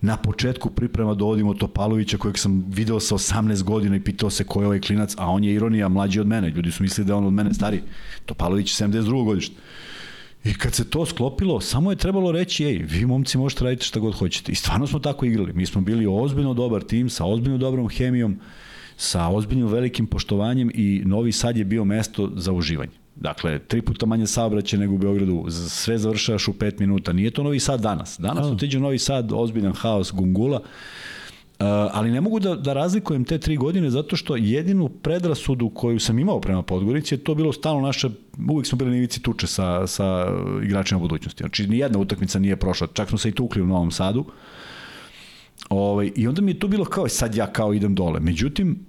[0.00, 4.60] Na početku priprema dovodimo Topalovića kojeg sam video sa 18 godina i pitao se ko
[4.60, 6.50] je ovaj klinac, a on je ironija mlađi od mene.
[6.50, 7.82] Ljudi su mislili da je on od mene stari.
[8.26, 9.24] Topalović je 72.
[9.24, 9.56] godište.
[10.44, 14.00] I kad se to sklopilo, samo je trebalo reći, ej, vi momci možete raditi šta
[14.00, 14.52] god hoćete.
[14.52, 15.52] I stvarno smo tako igrali.
[15.52, 18.38] Mi smo bili ozbiljno dobar tim, sa ozbiljno dobrom hemijom,
[18.96, 23.01] sa ozbiljnim velikim poštovanjem i Novi Sad je bio mesto za uživanje.
[23.16, 27.12] Dakle, tri puta manje saobraćaja nego u Beogradu, sve završavaš u pet minuta.
[27.12, 28.18] Nije to Novi Sad danas.
[28.18, 28.52] Danas oh.
[28.52, 30.62] otiđe Novi Sad, ozbiljan haos, gungula,
[31.62, 36.00] Uh, ali ne mogu da, da razlikujem te tri godine zato što jedinu predrasudu koju
[36.00, 38.08] sam imao prema Podgorici je to bilo stalno naše,
[38.50, 40.26] uvijek smo bili na ivici tuče sa, sa
[40.64, 41.42] igračima budućnosti.
[41.42, 44.24] Znači, nijedna utakmica nije prošla, čak smo se i tukli u Novom Sadu.
[45.68, 48.20] Ovaj, I onda mi je to bilo kao, sad ja kao idem dole.
[48.20, 48.86] Međutim,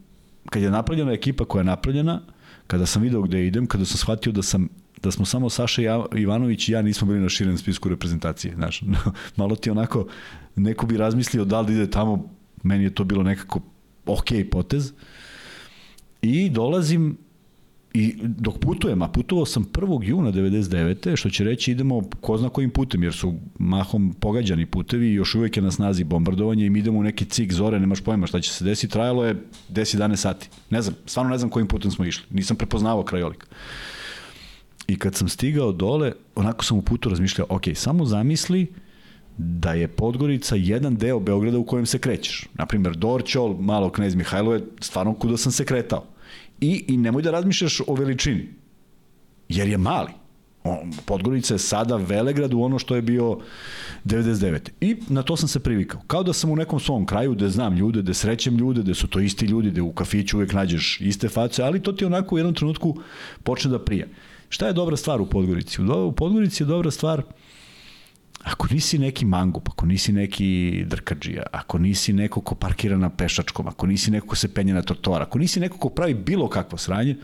[0.50, 2.22] kad je napravljena ekipa koja je napravljena,
[2.68, 4.70] kada sam video gde idem, kada sam shvatio da sam
[5.04, 5.82] da smo samo Saša
[6.16, 8.82] Ivanović i ja nismo bili na širem spisku reprezentacije, znaš,
[9.38, 10.08] malo ti onako,
[10.56, 12.30] neko bi razmislio da li ide tamo,
[12.64, 13.62] meni je to bilo nekako
[14.06, 14.94] ok potez,
[16.22, 17.18] i dolazim
[17.94, 20.04] I dok putujem, a putovao sam 1.
[20.04, 21.16] juna 99.
[21.16, 25.36] što će reći idemo ko zna kojim putem, jer su mahom pogađani putevi i još
[25.36, 28.42] uvek je na snazi bombardovanje i mi idemo u neki cik zore, nemaš pojma šta
[28.42, 29.36] će se desiti, trajalo je
[29.70, 30.50] 10-11 sati.
[30.70, 33.48] Ne znam, stvarno ne znam kojim putem smo išli, nisam prepoznavao krajolik.
[34.88, 38.74] I kad sam stigao dole, onako sam u putu razmišljao, ok, samo zamisli
[39.38, 42.48] da je Podgorica jedan deo Beograda u kojem se krećeš.
[42.54, 46.13] Naprimer, Dorćol, malo Knez Mihajlo je stvarno kuda sam se kretao
[46.64, 48.50] I, I nemoj da razmišljaš o veličini,
[49.50, 50.12] jer je mali.
[51.06, 53.38] Podgorica je sada Velegrad u ono što je bio
[54.06, 54.70] 99.
[54.82, 56.02] I na to sam se privikao.
[56.08, 59.08] Kao da sam u nekom svom kraju gde znam ljude, gde srećem ljude, gde su
[59.08, 62.38] to isti ljudi, gde u kafiću uvek nađeš iste face, ali to ti onako u
[62.38, 62.96] jednom trenutku
[63.44, 64.08] počne da prija.
[64.50, 65.82] Šta je dobra stvar u Podgorici?
[65.82, 67.24] U Podgorici je dobra stvar
[68.44, 73.68] ako nisi neki mangup, ako nisi neki drkađija, ako nisi neko ko parkira na pešačkom,
[73.68, 76.78] ako nisi neko ko se penje na trotoar, ako nisi neko ko pravi bilo kakvo
[76.78, 77.16] sranje,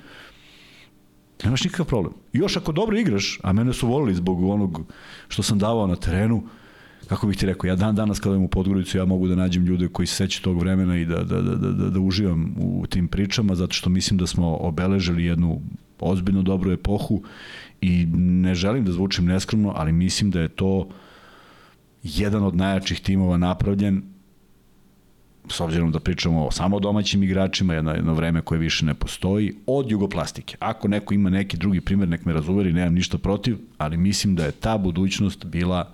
[1.43, 2.13] nemaš nikakav problem.
[2.33, 4.93] Još ako dobro igraš, a mene su volili zbog onog
[5.27, 6.43] što sam davao na terenu,
[7.07, 9.65] kako bih ti rekao, ja dan danas kada idem u Podgoricu, ja mogu da nađem
[9.65, 12.87] ljude koji se sećaju tog vremena i da, da, da, da, da, da uživam u
[12.87, 15.61] tim pričama, zato što mislim da smo obeležili jednu
[15.99, 17.23] ozbiljno dobru epohu
[17.81, 20.89] i ne želim da zvučim neskromno, ali mislim da je to
[22.03, 24.03] jedan od najjačih timova napravljen
[25.51, 29.55] s obzirom da pričamo o samo domaćim igračima, jedno, jedno vreme koje više ne postoji,
[29.65, 30.57] od jugoplastike.
[30.59, 34.45] Ako neko ima neki drugi primer, nek me razuveri, nemam ništa protiv, ali mislim da
[34.45, 35.91] je ta budućnost bila,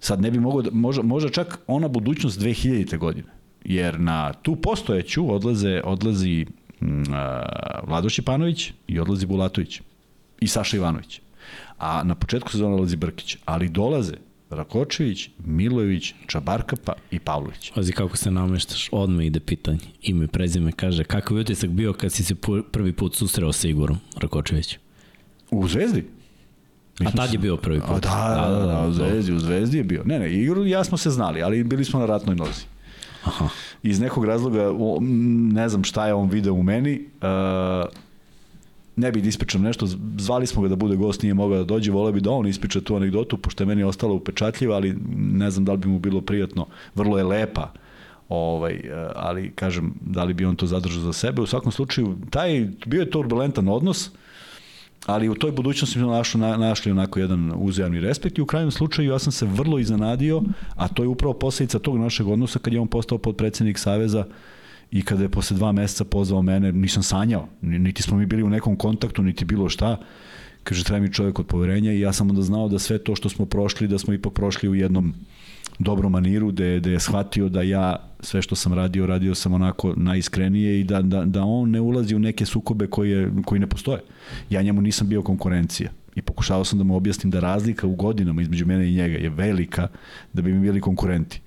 [0.00, 2.98] sad ne bi mogao, da, možda, možda čak ona budućnost 2000.
[2.98, 3.28] godine,
[3.64, 6.46] jer na tu postojeću odlaze, odlazi
[6.80, 7.02] mm,
[7.86, 9.80] Vlado Šipanović i odlazi Bulatović
[10.40, 11.20] i Saša Ivanović.
[11.78, 17.72] A na početku sezona odlazi Brkić, ali dolaze Rakočević, Milojević, Čabarkapa i Pavlović.
[17.74, 19.78] Pazi kako se nameštaš, odmah ide pitanje.
[20.02, 22.34] Ime prezime kaže, kakav je utisak bio kad si se
[22.72, 24.78] prvi put susreo sa Igorom Rakočević?
[25.50, 26.04] U Zvezdi?
[27.04, 27.90] A tad je bio prvi put.
[27.90, 30.02] A da, da, da, da, u Zvezdi, u Zvezdi je bio.
[30.04, 32.64] Ne, ne, Igor ja smo se znali, ali bili smo na ratnoj nozi.
[33.24, 33.48] Aha.
[33.82, 34.70] Iz nekog razloga,
[35.52, 37.88] ne znam šta je on video u meni, uh,
[38.96, 39.86] ne bih da ispričam nešto,
[40.18, 42.80] zvali smo ga da bude gost, nije mogao da dođe, voleo bi da on ispriča
[42.80, 46.20] tu anegdotu, pošto je meni ostalo upečatljiva, ali ne znam da li bi mu bilo
[46.20, 46.66] prijatno.
[46.94, 47.72] Vrlo je lepa,
[48.28, 51.42] ovaj, eh, ali kažem, da li bi on to zadržao za sebe.
[51.42, 54.10] U svakom slučaju, taj, bio je turbulentan odnos,
[55.06, 59.10] ali u toj budućnosti smo našli, našli onako jedan uzajamni respekt i u krajnjem slučaju
[59.10, 60.42] ja sam se vrlo iznenadio,
[60.74, 64.24] a to je upravo posledica tog našeg odnosa kad je on postao podpredsednik Saveza
[64.90, 68.50] i kada je posle dva meseca pozvao mene, nisam sanjao, niti smo mi bili u
[68.50, 70.00] nekom kontaktu, niti bilo šta,
[70.64, 73.28] kaže treba mi čovjek od poverenja i ja sam onda znao da sve to što
[73.28, 75.14] smo prošli, da smo ipak prošli u jednom
[75.78, 79.94] dobrom maniru, da da je shvatio da ja sve što sam radio, radio sam onako
[79.96, 84.00] najiskrenije i da, da, da on ne ulazi u neke sukobe koje, koji ne postoje.
[84.50, 88.42] Ja njemu nisam bio konkurencija i pokušavao sam da mu objasnim da razlika u godinama
[88.42, 89.88] između mene i njega je velika
[90.32, 91.40] da bi mi bili konkurenti.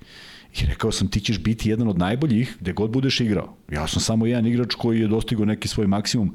[0.58, 3.56] I rekao sam, ti ćeš biti jedan od najboljih gde god budeš igrao.
[3.72, 6.34] Ja sam samo jedan igrač koji je dostigao neki svoj maksimum.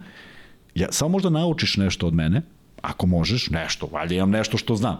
[0.75, 2.41] Ja, samo možda naučiš nešto od mene,
[2.81, 4.97] ako možeš, nešto, valjda imam nešto što znam.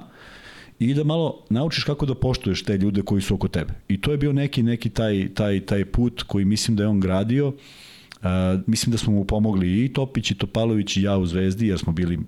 [0.79, 3.73] I da malo naučiš kako da poštuješ te ljude koji su oko tebe.
[3.87, 6.99] I to je bio neki neki taj, taj, taj put koji mislim da je on
[6.99, 7.47] gradio.
[7.47, 8.29] Uh,
[8.67, 11.93] mislim da smo mu pomogli i Topić i Topalović i ja u Zvezdi, jer smo
[11.93, 12.19] bili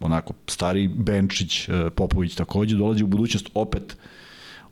[0.00, 4.13] onako stari Benčić, uh, Popović takođe, dolazi u budućnost opet uh,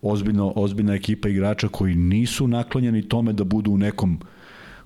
[0.03, 4.19] ozbiljno, ozbiljna ekipa igrača koji nisu naklonjeni tome da budu u nekom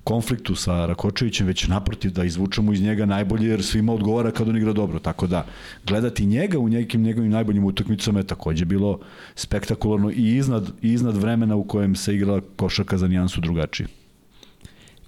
[0.05, 4.57] konfliktu sa Rakočevićem, već naprotiv da izvučemo iz njega najbolje jer svima odgovara kad on
[4.57, 4.99] igra dobro.
[4.99, 5.47] Tako da
[5.87, 9.01] gledati njega u nekim njegovim najboljim utakmicama je takođe bilo
[9.35, 13.89] spektakularno i iznad, i iznad vremena u kojem se igrala košarka za nijansu drugačije.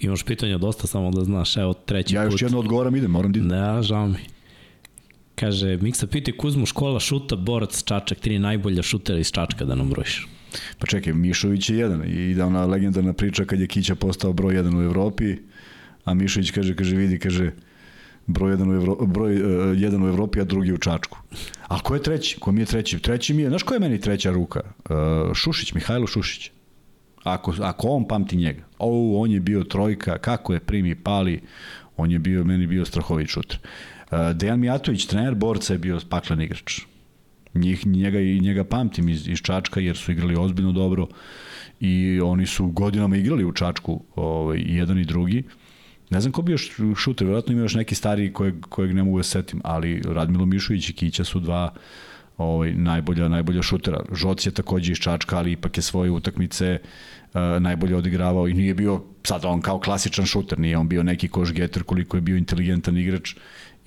[0.01, 2.31] Imaš pitanja dosta, samo da znaš, evo treći ja put.
[2.31, 3.49] Ja još jedno odgovaram, idem, moram da idem.
[3.49, 4.38] Ne, žao mi.
[5.39, 9.91] Kaže, Miksa piti Kuzmu, škola šuta, borac, Čačak, tri najbolja šutera iz Čačka da nam
[9.91, 10.27] brojiš.
[10.79, 14.55] Pa čekaj, Mišović je jedan i da ona legendarna priča kad je Kića postao broj
[14.55, 15.37] jedan u Evropi,
[16.05, 17.53] a Mišović kaže, kaže, vidi, kaže,
[18.27, 21.19] broj jedan u, Evro, broj, uh, jedan u Evropi, a drugi u Čačku.
[21.69, 22.41] A ko je treći?
[22.41, 22.99] Ko mi je treći?
[22.99, 24.61] Treći mi je, znaš ko je meni treća ruka?
[24.91, 26.51] Uh, Šušić, Mihajlo Šušić.
[27.25, 28.63] Ako, ako on pamti njega.
[28.79, 31.41] O, on je bio trojka, kako je primi, pali,
[31.97, 33.59] on je bio, meni bio strahovit šuter.
[33.63, 36.81] Uh, Dejan Mijatović, trener borca, je bio paklen igrač.
[37.55, 41.07] Njih, njega, njega pamtim iz, iz Čačka jer su igrali ozbiljno dobro
[41.81, 45.43] i oni su godinama igrali u Čačku ovaj, jedan i drugi.
[46.11, 49.19] Ne znam ko bi još šuter, vjerojatno ima još neki stariji kojeg, kojeg ne mogu
[49.19, 51.75] da setim, ali Radmilo Mišović i Kića su dva
[52.39, 54.01] ovaj, najbolja, najbolja šutera.
[54.13, 58.75] Žoc je takođe iz Čačka, ali ipak je svoje utakmice uh, najbolje odigravao i nije
[58.75, 62.37] bio sad on kao klasičan šuter, nije on bio neki koš getter koliko je bio
[62.37, 63.35] inteligentan igrač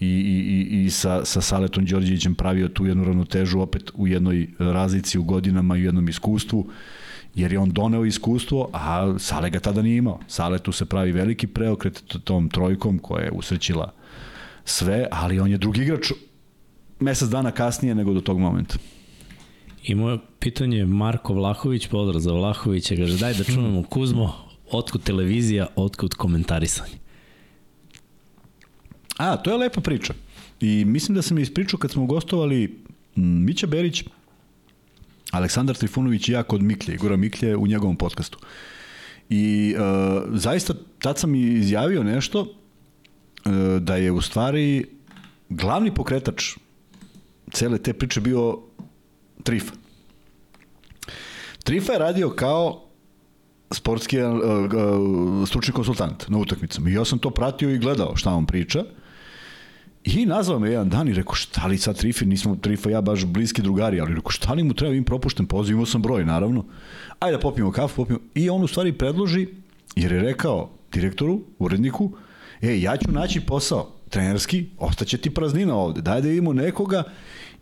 [0.01, 4.47] i, i, i, i sa, sa Saletom Đorđevićem pravio tu jednu ravnotežu opet u jednoj
[4.59, 6.67] razlici u godinama i u jednom iskustvu
[7.35, 10.19] jer je on doneo iskustvo, a Sale ga tada nije imao.
[10.27, 13.93] Sale tu se pravi veliki preokret tom trojkom koja je usrećila
[14.65, 16.11] sve, ali on je drugi igrač
[16.99, 18.75] mesec dana kasnije nego do tog momenta.
[19.83, 24.33] I moje pitanje Marko Vlahović, pozdrav za Vlahovića, kaže daj da čujemo Kuzmo,
[24.71, 27.00] otkud televizija, otkud komentarisanje.
[29.21, 30.13] A, to je lepa priča.
[30.59, 32.83] I mislim da sam je ispričao kad smo gostovali
[33.15, 34.03] Mića Berić,
[35.31, 38.39] Aleksandar Trifunović i ja kod Miklje, Igora Miklje u njegovom podcastu.
[39.29, 44.85] I uh, zaista tad sam izjavio nešto uh, da je u stvari
[45.49, 46.57] glavni pokretač
[47.51, 48.59] cele te priče bio
[49.43, 49.73] Trifa.
[51.63, 52.83] Trifa je radio kao
[53.71, 56.89] sportski uh, uh, stručni konsultant na utakmicama.
[56.89, 58.83] I ja sam to pratio i gledao šta on priča.
[60.03, 63.25] I nazvao me jedan dan i rekao, šta li sad Trifa, nismo Trifa ja baš
[63.25, 66.65] bliski drugari, ali rekao, šta li mu treba, im propušten poziv, imao sam broj, naravno.
[67.19, 68.23] Ajde da popijemo kafu, popijemo.
[68.35, 69.47] I on u stvari predloži,
[69.95, 72.11] jer je rekao direktoru, uredniku,
[72.61, 77.03] e, ja ću naći posao, trenerski, ostaće ti praznina ovde, daj da vidimo nekoga.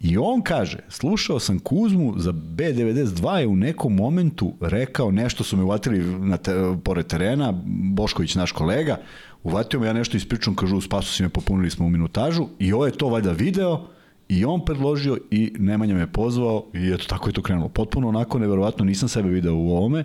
[0.01, 5.57] I on kaže, slušao sam Kuzmu za B92 je u nekom momentu rekao nešto su
[5.57, 6.53] me uvatili na te,
[6.83, 7.53] pored terena,
[7.93, 8.97] Bošković naš kolega,
[9.43, 12.73] uvatio me ja nešto ispričam, kažu u spasu si me popunili smo u minutažu i
[12.73, 13.87] ovo je to valjda video
[14.29, 17.69] i on predložio i Nemanja me pozvao i eto tako je to krenulo.
[17.69, 20.03] Potpuno onako neverovatno nisam sebe video u ovome.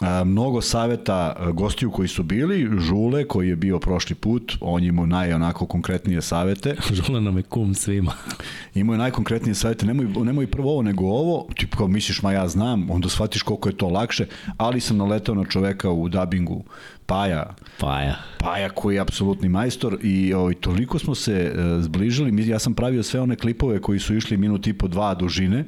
[0.00, 5.06] A, mnogo saveta gostiju koji su bili, Žule koji je bio prošli put, on imao
[5.06, 6.76] naj onako konkretnije savete.
[7.06, 8.12] Žule nam je kum svima.
[8.74, 12.48] imao je najkonkretnije savete, nemoj, nemoj prvo ovo nego ovo, ti kao misliš ma ja
[12.48, 14.26] znam, onda shvatiš koliko je to lakše,
[14.56, 16.64] ali sam naletao na čoveka u dabingu
[17.08, 17.54] Paja.
[17.80, 18.16] Paja.
[18.38, 23.02] Paja koji je apsolutni majstor i ovaj, toliko smo se e, zbližili, ja sam pravio
[23.02, 25.64] sve one klipove koji su išli minut i po dva dužine,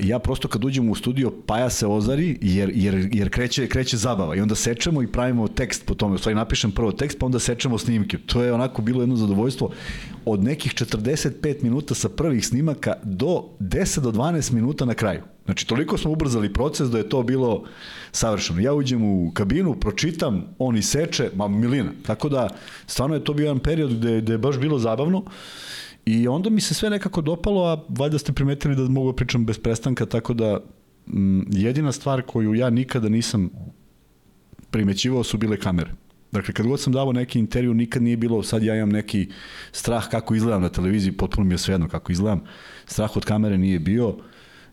[0.00, 4.36] ja prosto kad uđem u studio Paja se ozari jer, jer, jer kreće, kreće zabava
[4.36, 7.38] i onda sečemo i pravimo tekst po tome, u stvari napišem prvo tekst pa onda
[7.38, 8.18] sečemo snimke.
[8.18, 9.70] To je onako bilo jedno zadovoljstvo
[10.24, 15.20] od nekih 45 minuta sa prvih snimaka do 10 do 12 minuta na kraju.
[15.44, 17.64] Znači, toliko smo ubrzali proces da je to bilo
[18.12, 18.60] savršeno.
[18.60, 21.90] Ja uđem u kabinu, pročitam, on i seče, ma milina.
[22.06, 22.48] Tako da,
[22.86, 25.18] stvarno je to bio jedan period gde, gde je baš bilo zabavno.
[25.18, 25.32] Uh,
[26.06, 29.46] I onda mi se sve nekako dopalo, a valjda ste primetili da mogu da pričam
[29.46, 30.60] bez prestanka, tako da
[31.12, 33.50] m, jedina stvar koju ja nikada nisam
[34.70, 35.90] primećivao su bile kamere.
[36.32, 39.28] Dakle, kad god sam davao neki intervju, nikad nije bilo, sad ja imam neki
[39.72, 42.40] strah kako izgledam na televiziji, potpuno mi je svejedno kako izgledam.
[42.86, 44.16] Strah od kamere nije bio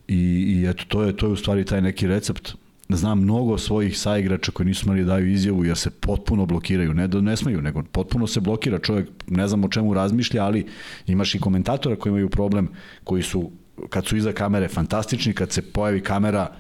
[0.08, 2.54] i, i eto, to je, to je u stvari taj neki recept
[2.96, 7.08] znam mnogo svojih saigrača koji nisu smeli da daju izjavu jer se potpuno blokiraju, ne
[7.08, 8.80] da ne smeju, nego potpuno se blokira.
[8.80, 10.66] Čovjek, ne znam o čemu razmišlja, ali
[11.08, 12.70] imaš i komentatora koji imaju problem,
[13.04, 13.52] koji su,
[13.90, 16.56] kad su iza kamere, fantastični, kad se pojavi kamera,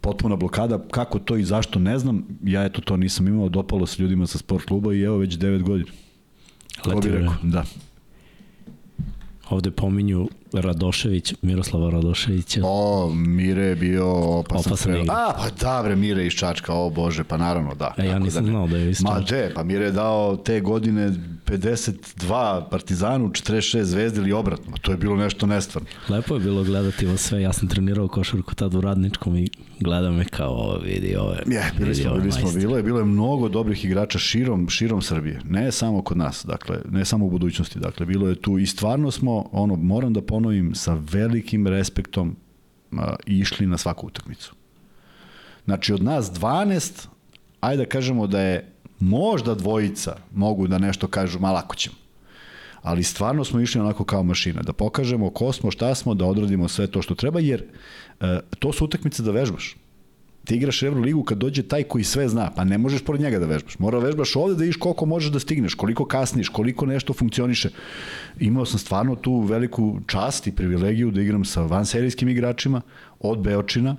[0.00, 4.02] potpuna blokada, kako to i zašto ne znam, ja eto to nisam imao, dopalo se
[4.02, 5.90] ljudima sa sport kluba i evo već 9 godina.
[6.86, 7.64] Leti rekao, da.
[9.50, 12.60] Ovde pominju Radošević, Miroslava Radoševića.
[12.64, 14.06] O, Mire je bio
[14.38, 15.10] opasan, Opasan strel.
[15.10, 17.94] A, pa da, bre, Mire iz Čačka, o Bože, pa naravno, da.
[17.98, 19.36] E, ja nisam da znao da je iz Ma Čačka.
[19.36, 21.12] de, pa Mire je dao te godine
[21.46, 24.72] 52 Partizanu, 46 Zvezdi ili obratno.
[24.82, 25.88] To je bilo nešto nestvarno.
[26.08, 27.42] Lepo je bilo gledati ovo sve.
[27.42, 29.48] Ja sam trenirao košarku tad u Radničkom i
[29.80, 31.32] gledam me kao ovo vidi ovo.
[31.32, 35.40] Je, bili smo, bili smo, bilo je, bilo je mnogo dobrih igrača širom, širom Srbije.
[35.44, 39.10] Ne samo kod nas, dakle, ne samo u budućnosti, dakle, bilo je tu i stvarno
[39.10, 40.39] smo, ono, moram da ponovim,
[40.74, 42.36] sa velikim respektom
[42.92, 44.54] a, išli na svaku utakmicu.
[45.64, 47.06] Znači, od nas 12,
[47.60, 51.96] ajde da kažemo da je možda dvojica mogu da nešto kažu, ma lako ćemo.
[52.82, 56.68] Ali stvarno smo išli onako kao mašina, da pokažemo ko smo, šta smo, da odradimo
[56.68, 57.64] sve to što treba, jer
[58.20, 59.76] e, to su utakmice da vežbaš.
[60.44, 63.46] Ti igraš Euroligu kad dođe taj koji sve zna, pa ne možeš pored njega da
[63.46, 63.78] vežbaš.
[63.78, 67.70] Mora da vežbaš ovde da vidiš koliko možeš da stigneš, koliko kasniš, koliko nešto funkcioniše.
[68.40, 72.80] Imao sam stvarno tu veliku čast i privilegiju da igram sa vanserijskim igračima,
[73.20, 73.96] od Beočina,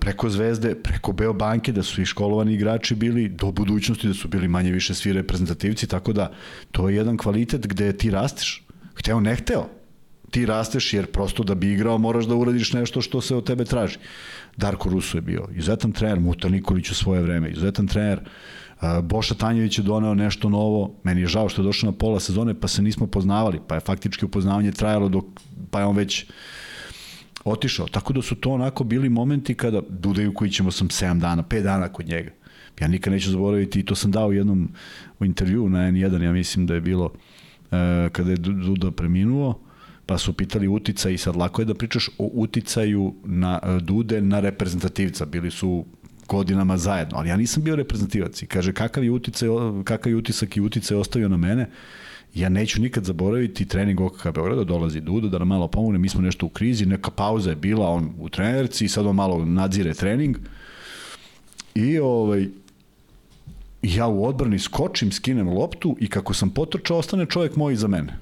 [0.00, 4.48] preko Zvezde, preko Beobanke, da su i školovani igrači bili, do budućnosti da su bili
[4.48, 6.32] manje više svi reprezentativci, tako da
[6.72, 8.66] to je jedan kvalitet gde ti rasteš.
[8.94, 9.79] Hteo, ne hteo.
[10.30, 13.64] Ti rasteš jer prosto da bi igrao moraš da uradiš nešto što se od tebe
[13.64, 13.98] traži.
[14.56, 18.20] Darko Rusu je bio izuzetan trener, Muta Nikolić u svoje vreme, izuzetan trener,
[19.02, 22.54] Boša Tanjević je doneo nešto novo, meni je žao što je došao na pola sezone
[22.60, 25.24] pa se nismo poznavali, pa je faktički upoznavanje trajalo dok,
[25.70, 26.26] pa je on već
[27.44, 27.88] otišao.
[27.88, 31.62] Tako da su to onako bili momenti kada Dudaju koji ćemo sam 7 dana, 5
[31.62, 32.30] dana kod njega.
[32.80, 34.68] Ja nikad neću zaboraviti i to sam dao u jednom
[35.18, 37.12] u intervju na N1, ja mislim da je bilo
[37.72, 39.60] e, kada je Duda preminuo,
[40.10, 44.20] pa su pitali uticaj i sad lako je da pričaš o uticaju na e, Dude
[44.20, 45.26] na reprezentativca.
[45.26, 45.84] Bili su
[46.28, 49.48] godinama zajedno, ali ja nisam bio reprezentativac i kaže kakav je uticaj,
[49.84, 51.68] kakav je utisak i uticaj ostavio na mene,
[52.34, 56.20] ja neću nikad zaboraviti trening OKK Beograda, dolazi Duda da nam malo pomogne, mi smo
[56.20, 60.36] nešto u krizi, neka pauza je bila, on u trenerci sad on malo nadzire trening
[61.74, 62.48] i ovaj,
[63.82, 68.18] ja u odbrani skočim, skinem loptu i kako sam potrčao, ostane čovjek moj iza mene.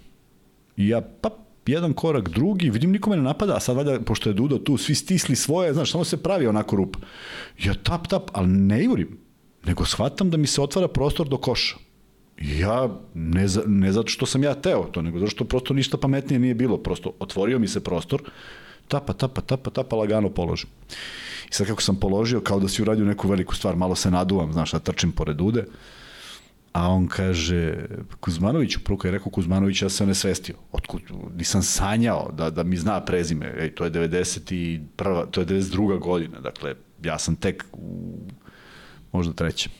[0.76, 4.34] I ja, pa, jedan korak, drugi, vidim nikome ne napada, a sad valjda, pošto je
[4.34, 6.96] Dudo tu, svi stisli svoje, znaš, samo se pravi onako rup.
[7.64, 9.18] Ja tap, tap, ali ne jurim,
[9.64, 11.76] nego shvatam da mi se otvara prostor do koša.
[12.40, 15.96] Ja, ne, za, ne zato što sam ja teo to, nego zato što prosto ništa
[15.96, 18.22] pametnije nije bilo, prosto otvorio mi se prostor,
[18.88, 20.70] tapa, tapa, tapa, tapa, lagano položim.
[21.50, 24.52] I sad kako sam položio, kao da si uradio neku veliku stvar, malo se naduvam,
[24.52, 25.64] znaš, da trčim pored ude,
[26.78, 27.86] a on kaže,
[28.20, 31.02] Kuzmanoviću, prvo je rekao Kuzmanović, ja sam ne svestio, otkud,
[31.36, 35.30] nisam sanjao da, da mi zna prezime, ej, to je 91.
[35.30, 35.98] to je 92.
[35.98, 38.18] godina, dakle, ja sam tek u,
[39.12, 39.72] možda trećem.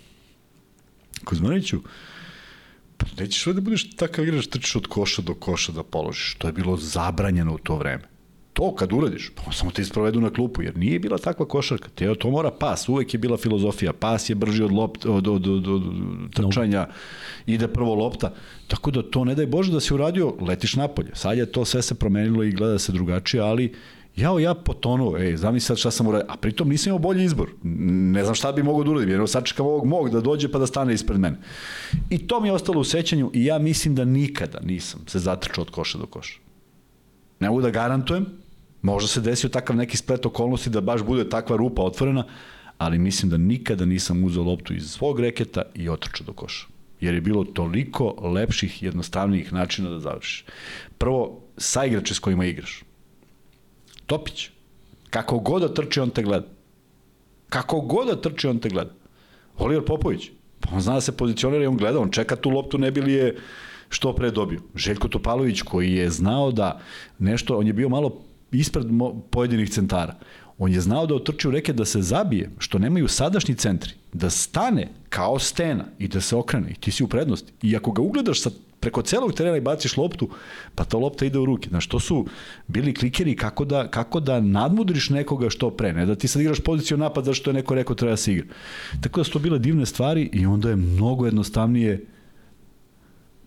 [1.24, 1.80] Kuzmanoviću,
[2.96, 6.52] pa nećeš da budeš takav igrač, trčiš od koša do koša da položiš, to je
[6.52, 8.17] bilo zabranjeno u to vreme
[8.52, 11.88] to kad uradiš, pa samo te isprovedu na klupu, jer nije bila takva košarka.
[11.94, 13.92] Te, to mora pas, uvek je bila filozofija.
[13.92, 15.82] Pas je brži od, lopt, od, od, od, od
[16.34, 16.86] trčanja,
[17.46, 18.32] ide prvo lopta.
[18.66, 21.10] Tako da to ne daj Bože da si uradio, letiš napolje.
[21.14, 23.74] Sad je to sve se promenilo i gleda se drugačije, ali
[24.16, 27.50] jao, ja potonuo, ej, znam sad šta sam uradio, a pritom nisam imao bolji izbor.
[27.62, 30.66] Ne znam šta bi mogao da uradim, jer sačekam ovog mog da dođe pa da
[30.66, 31.38] stane ispred mene.
[32.10, 35.62] I to mi je ostalo u sećanju i ja mislim da nikada nisam se zatrčao
[35.62, 36.47] od koša do koša.
[37.40, 38.26] Ne mogu da garantujem,
[38.82, 42.24] Možda se desio takav neki splet okolnosti da baš bude takva rupa otvorena,
[42.78, 46.66] ali mislim da nikada nisam uzeo loptu iz svog reketa i otrčao do koša.
[47.00, 50.44] Jer je bilo toliko lepših, jednostavnijih načina da završiš.
[50.98, 52.82] Prvo, sa igrače s kojima igraš.
[54.06, 54.50] Topić.
[55.10, 56.46] Kako god da trči, on te gleda.
[57.48, 58.94] Kako god da trči, on te gleda.
[59.56, 60.30] Oliver Popović.
[60.60, 63.00] Pa on zna da se pozicionira i on gleda, on čeka tu loptu, ne bi
[63.00, 63.36] li je
[63.88, 64.60] što pre dobio.
[64.74, 66.80] Željko Topalović koji je znao da
[67.18, 68.20] nešto, on je bio malo
[68.52, 68.86] ispred
[69.30, 70.14] pojedinih centara.
[70.58, 74.30] On je znao da otrči u reke da se zabije, što nemaju sadašnji centri, da
[74.30, 77.52] stane kao stena i da se okrene i ti si u prednosti.
[77.62, 78.50] I ako ga ugledaš sa
[78.80, 80.28] preko celog terena i baciš loptu,
[80.74, 81.68] pa ta lopta ide u ruke.
[81.68, 82.26] Znaš, to su
[82.66, 86.60] bili klikeri kako da, kako da nadmudriš nekoga što pre, ne da ti sad igraš
[86.60, 88.46] poziciju napad zašto je neko rekao treba da se igra.
[89.00, 92.04] Tako da su to bile divne stvari i onda je mnogo jednostavnije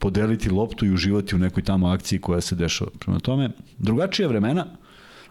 [0.01, 2.91] podeliti loptu i uživati u nekoj tamo akciji koja se dešava.
[2.99, 4.65] Prema tome, drugačije vremena,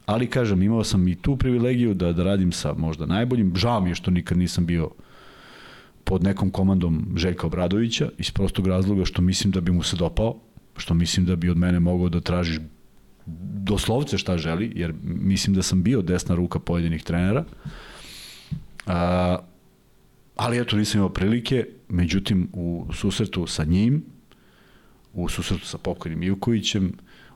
[0.07, 3.57] ali kažem, imao sam i tu privilegiju da, da radim sa možda najboljim.
[3.57, 4.91] Žao mi je što nikad nisam bio
[6.05, 10.37] pod nekom komandom Željka Obradovića, iz prostog razloga što mislim da bi mu se dopao,
[10.77, 12.61] što mislim da bi od mene mogao da tražiš
[13.67, 17.45] doslovce šta želi, jer mislim da sam bio desna ruka pojedinih trenera.
[18.87, 19.39] A,
[20.37, 24.03] ali eto, nisam imao prilike, međutim, u susretu sa njim,
[25.13, 26.93] u susretu sa pokojnim Ivkovićem,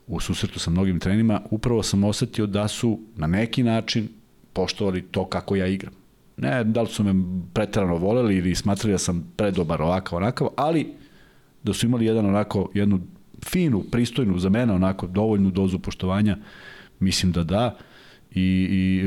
[0.07, 4.09] u susretu sa mnogim trenima, upravo sam osetio da su na neki način
[4.53, 5.93] poštovali to kako ja igram.
[6.37, 7.15] Ne da li su me
[7.53, 10.93] pretrano voleli ili smatrali da sam predobar ovakav, onakav, ali
[11.63, 13.01] da su imali jedan onako, jednu
[13.45, 16.37] finu, pristojnu, za mene onako dovoljnu dozu poštovanja,
[17.01, 17.77] mislim da da.
[18.35, 19.03] I, i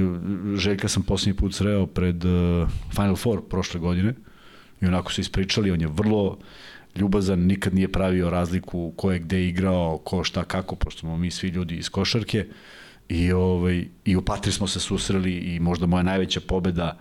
[0.57, 4.13] Željka sam posljednji put sreo pred uh, Final Four prošle godine
[4.81, 6.37] i onako se ispričali, on je vrlo
[6.97, 11.31] ljubazan, nikad nije pravio razliku ko je gde igrao, ko šta kako, pošto smo mi
[11.31, 12.45] svi ljudi iz košarke
[13.09, 16.97] i, ovaj, i u Patri smo se susreli i možda moja najveća pobeda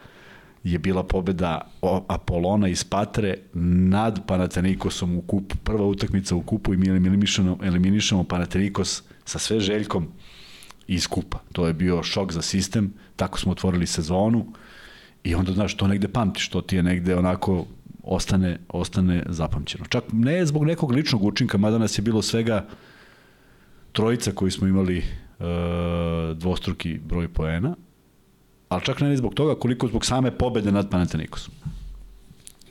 [0.65, 1.61] je bila pobeda
[2.09, 8.25] Apolona iz Patre nad Panatenikosom u kupu, prva utakmica u kupu i mi eliminišemo, eliminišemo
[8.25, 10.09] Panatenikos sa sve željkom
[10.87, 11.39] iz kupa.
[11.53, 14.47] To je bio šok za sistem, tako smo otvorili sezonu
[15.25, 17.67] i onda, znaš, to negde pamtiš, to ti je negde onako
[18.07, 19.85] ostane, ostane zapamćeno.
[19.89, 22.67] Čak ne zbog nekog ličnog učinka, mada nas je bilo svega
[23.93, 25.05] trojica koji smo imali e,
[26.35, 27.77] dvostruki broj poena,
[28.69, 31.55] ali čak ne zbog toga koliko zbog same pobede nad Panatenikosom.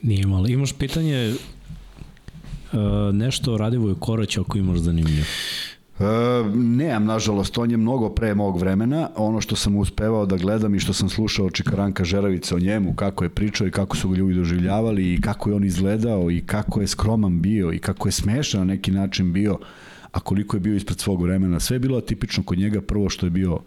[0.02, 0.46] Nije malo.
[0.46, 1.34] Imaš pitanje
[2.72, 2.78] uh,
[3.14, 5.24] nešto o Radivoju Koraću ako imaš zanimljivo.
[6.00, 6.04] E,
[6.54, 9.08] nemam, nažalost, on je mnogo pre mog vremena.
[9.16, 13.24] Ono što sam uspevao da gledam i što sam slušao Čikaranka Žeravica o njemu, kako
[13.24, 16.80] je pričao i kako su ga ljudi doživljavali i kako je on izgledao i kako
[16.80, 19.58] je skroman bio i kako je smešan na neki način bio
[20.16, 21.60] a koliko je bio ispred svog vremena.
[21.60, 23.58] Sve je bilo atipično kod njega, prvo što je bio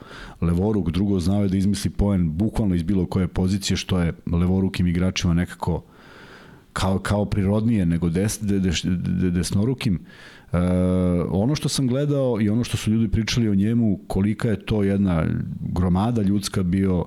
[0.42, 4.88] levoruk, drugo znao je da izmisli poen bukvalno iz bilo koje pozicije, što je levorukim
[4.88, 5.84] igračima nekako
[6.74, 10.00] kao, kao prirodnije nego des, des, des, desnorukim.
[10.54, 10.58] E,
[11.30, 14.84] ono što sam gledao i ono što su ljudi pričali o njemu, kolika je to
[14.84, 15.26] jedna
[15.60, 17.06] gromada ljudska bio,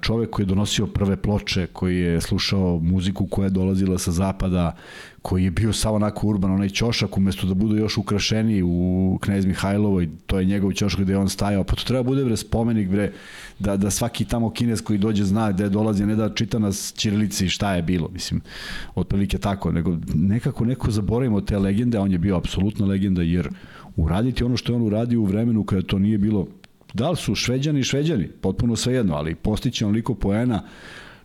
[0.00, 4.76] čovek koji je donosio prve ploče, koji je slušao muziku koja je dolazila sa zapada,
[5.22, 9.46] koji je bio samo onako urban, onaj ćošak, umesto da bude još ukrašeni u Knez
[9.46, 12.88] Mihajlovoj, to je njegov ćošak gde je on stajao, pa to treba bude bre spomenik
[12.88, 13.12] bre,
[13.58, 17.48] da, da svaki tamo kines koji dođe zna gde dolazi, ne da čita nas ćirilici
[17.48, 18.40] šta je bilo, mislim,
[18.94, 23.48] otprilike tako, nego nekako neko zaboravimo te legende, on je bio apsolutna legenda, jer
[23.96, 26.46] uraditi ono što je on uradio u vremenu kada to nije bilo
[26.94, 30.62] da li su šveđani i šveđani, potpuno svejedno, ali postiće on liko poena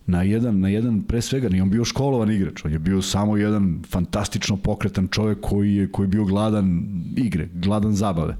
[0.06, 3.38] na jedan, na jedan pre svega, nije on bio školovan igrač, on je bio samo
[3.38, 6.88] jedan fantastično pokretan čovek koji je, koji je bio gladan
[7.18, 8.38] igre, gladan zabave.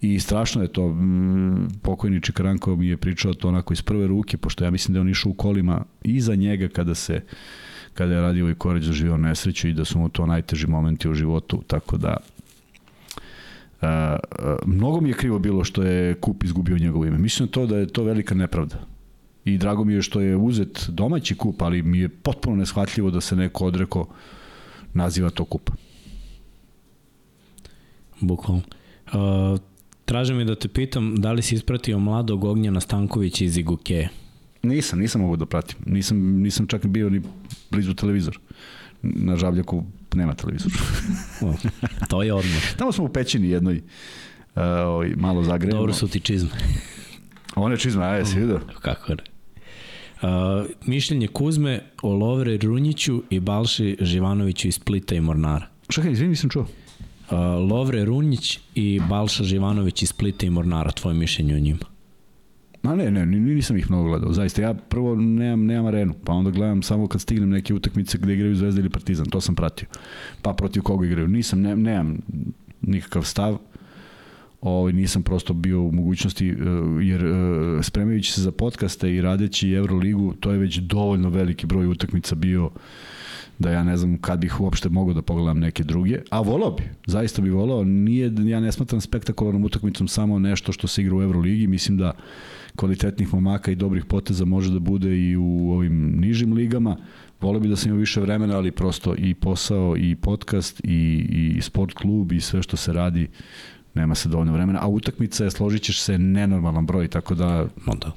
[0.00, 0.96] I strašno je to,
[1.82, 5.00] pokojni Čikaranko mi je pričao to onako iz prve ruke, pošto ja mislim da je
[5.00, 7.20] on išao u kolima iza njega kada se
[7.94, 11.14] kada je radio ovaj koreć doživio nesreću i da su mu to najteži momenti u
[11.14, 12.16] životu, tako da
[14.66, 17.18] mnogo mi je krivo bilo što je kup izgubio njegovo ime.
[17.18, 18.76] Mislim to da je to velika nepravda.
[19.44, 23.20] I drago mi je što je uzet domaći kup, ali mi je potpuno neshvatljivo da
[23.20, 24.06] se neko odreko
[24.94, 25.70] naziva to kup.
[28.20, 28.62] Bukvalno.
[29.06, 29.60] Uh,
[30.04, 34.08] tražim mi da te pitam da li si ispratio mladog Ognjena Stankovića iz Igukeja?
[34.62, 35.78] Nisam, nisam mogu da pratim.
[35.86, 37.22] Nisam, nisam čak bio ni
[37.70, 38.38] blizu televizor.
[39.04, 40.72] Na Žabljaku nema televizor.
[42.10, 42.76] to je odmah.
[42.76, 43.82] Tamo smo u pećini jednoj,
[44.54, 44.62] uh,
[45.16, 45.78] malo zagrejemo.
[45.78, 46.50] Dobro su ti čizme.
[47.56, 48.60] One čizme, a jesi vidio?
[48.80, 49.22] Kako ne.
[50.22, 50.30] Uh,
[50.86, 55.66] mišljenje Kuzme o Lovre Runjiću i Balši Živanoviću iz Splita i Mornara.
[55.88, 56.62] Čekaj, izvini, nisam čuo.
[56.62, 57.38] Uh,
[57.70, 61.93] Lovre Runjić i Balša Živanović iz Splita i Mornara, tvoje mišljenje o njima?
[62.84, 64.62] Ma ne, ne, nisam ih mnogo gledao, zaista.
[64.62, 68.56] Ja prvo nemam, nemam arenu, pa onda gledam samo kad stignem neke utakmice gde igraju
[68.56, 69.88] Zvezda ili Partizan, to sam pratio.
[70.42, 71.28] Pa protiv koga igraju.
[71.28, 72.18] Nisam, ne, nemam
[72.80, 73.58] nikakav stav.
[74.60, 76.54] Ovaj, nisam prosto bio u mogućnosti, eh,
[77.02, 81.86] jer eh, spremajući se za podcaste i radeći Euroligu, to je već dovoljno veliki broj
[81.86, 82.70] utakmica bio
[83.58, 86.82] da ja ne znam kad bih uopšte mogao da pogledam neke druge, a volao bi,
[87.06, 91.22] zaista bi volao, nije, ja ne smatram spektakularnom utakmicom samo nešto što se igra u
[91.22, 92.12] Euroligi, mislim da
[92.76, 96.96] kvalitetnih momaka i dobrih poteza može da bude i u ovim nižim ligama.
[97.40, 101.26] Voleo bi da sam imao više vremena, ali prosto i posao, i podcast, i,
[101.56, 103.28] i sport klub, i sve što se radi,
[103.94, 104.78] nema se dovoljno vremena.
[104.82, 107.66] A utakmica je, složit ćeš se, nenormalan broj, tako da...
[107.86, 108.12] Onda.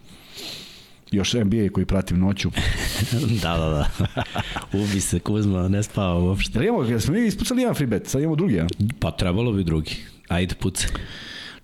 [1.11, 2.49] Još NBA koji pratim noću.
[3.43, 3.89] da, da, da.
[4.83, 6.59] Ubi se Kuzma, ne spava uopšte.
[6.59, 8.67] Da imamo, smo mi ispucali jedan free bet, sad imamo drugi, ja?
[8.99, 9.95] Pa trebalo bi drugi.
[10.27, 10.87] Ajde, puce.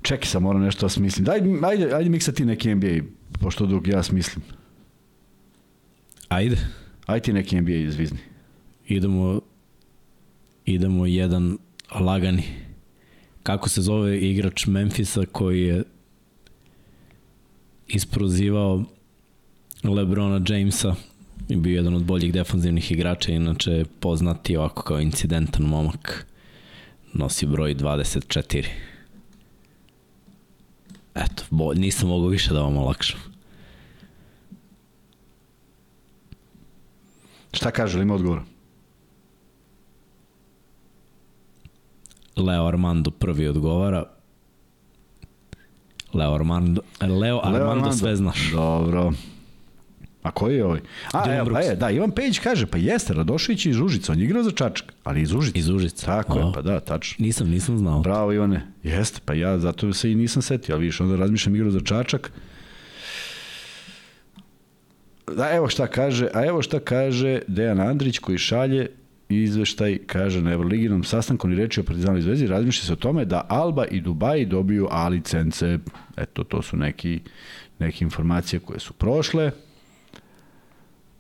[0.02, 1.26] Čekaj sam, moram nešto da smislim.
[1.26, 2.98] Daj, ajde, ajde miksa ti neki NBA,
[3.40, 4.44] pošto dok ja smislim.
[6.30, 6.58] Ajde.
[7.06, 8.20] Ajde ti neki NBA izvizni.
[8.88, 9.42] Idemo,
[10.66, 11.58] idemo jedan
[12.00, 12.44] lagani.
[13.44, 15.84] Kako se zove igrač Memfisa koji je
[17.88, 18.84] isprozivao
[19.84, 20.96] Lebrona Jamesa
[21.50, 26.26] i bio jedan od boljih defanzivnih igrača, inače poznati ovako kao incidentan momak.
[27.14, 28.66] Nosi broj 24.
[31.16, 33.20] Eto, bo, nisam mogao više da vam olakšam.
[37.54, 38.42] Šta kaže, li ima odgovor?
[42.36, 44.06] Leo Armando prvi odgovara.
[46.14, 48.52] Leo Armando, Leo, Leo Armando, Armando sve znaš.
[48.52, 49.14] Dobro.
[50.24, 50.80] A koji je ovaj?
[51.14, 54.26] A, evo, pa je, da, Ivan Pejić kaže, pa jeste, Radošević iz Užica, on je
[54.26, 55.60] igrao za Čačak, ali iz Užica.
[55.60, 56.06] Iz Užica.
[56.06, 57.26] Tako o, je, pa da, tačno.
[57.26, 58.00] Nisam, nisam znao.
[58.00, 61.72] Bravo Ivane, jeste, pa ja zato se i nisam setio, ali vidiš, onda razmišljam igrao
[61.72, 62.32] za Čačak.
[65.36, 68.88] Da, evo šta kaže, a evo šta kaže Dejan Andrić koji šalje
[69.30, 73.46] izveštaj, kaže na Euroliginom sastanku ni reči o Partizanu zvezdi, razmišlja se o tome da
[73.50, 75.80] Alba i Dubai dobiju A licence.
[76.18, 77.20] Eto, to su neki,
[77.80, 79.52] neke informacije koje su prošle.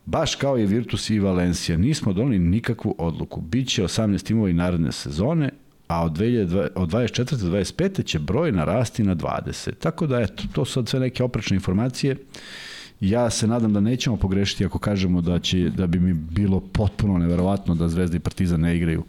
[0.05, 3.41] Baš kao i Virtus i Valencija, nismo doneli nikakvu odluku.
[3.41, 5.49] Biće 18 timova i naredne sezone,
[5.87, 7.35] a od, 2020, od 24.
[7.35, 8.05] do 25.
[8.05, 9.71] će broj narasti na 20.
[9.79, 12.17] Tako da, eto, to su sad sve neke oprečne informacije.
[12.99, 17.17] Ja se nadam da nećemo pogrešiti ako kažemo da će da bi mi bilo potpuno
[17.17, 19.03] neverovatno da Zvezda i Partizan ne igraju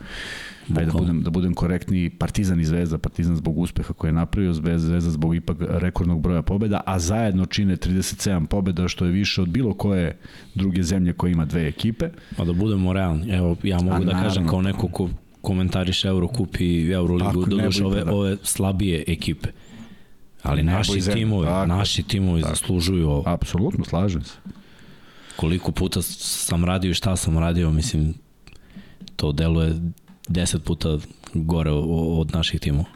[0.69, 4.53] Ajde da budem, da budem korektni, Partizan i Zvezda, Partizan zbog uspeha koje je napravio,
[4.53, 9.49] Zvezda zbog ipak rekordnog broja pobeda, a zajedno čine 37 pobeda, što je više od
[9.49, 10.19] bilo koje
[10.55, 12.09] druge zemlje koje ima dve ekipe.
[12.37, 15.09] Pa da budemo realni, evo ja mogu a, da naravno, kažem kao neko ko
[15.41, 19.49] komentariš Eurocup i Euroligu, doduš ove, ove slabije ekipe.
[20.43, 22.55] Ali naši timovi, tako, naši timovi tako.
[22.55, 23.23] zaslužuju ovo.
[23.27, 24.35] Apsolutno, slažem se.
[25.37, 28.15] Koliko puta sam radio i šta sam radio, mislim,
[29.17, 29.75] to deluje
[30.29, 30.99] deset puta
[31.35, 32.89] gore od naših timova.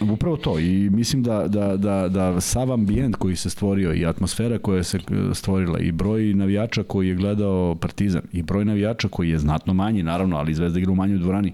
[0.00, 4.58] Upravo to i mislim da, da, da, da sav ambijent koji se stvorio i atmosfera
[4.58, 4.98] koja se
[5.34, 10.02] stvorila i broj navijača koji je gledao Partizan i broj navijača koji je znatno manji
[10.02, 11.52] naravno, ali Zvezda igra u manjoj dvorani,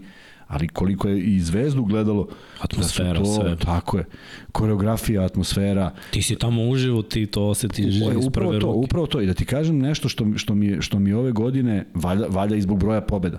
[0.49, 2.29] ali koliko je i Zvezdu gledalo
[2.61, 3.57] atmosfera, da to, sve.
[3.57, 4.05] Tako je.
[4.53, 5.91] Koreografija, atmosfera.
[6.11, 8.85] Ti si tamo uživo, ti to osetiš iz upravo prve to, ruke.
[8.85, 12.27] Upravo to, i da ti kažem nešto što, što, mi, što mi ove godine valja,
[12.29, 13.39] valja i zbog broja pobeda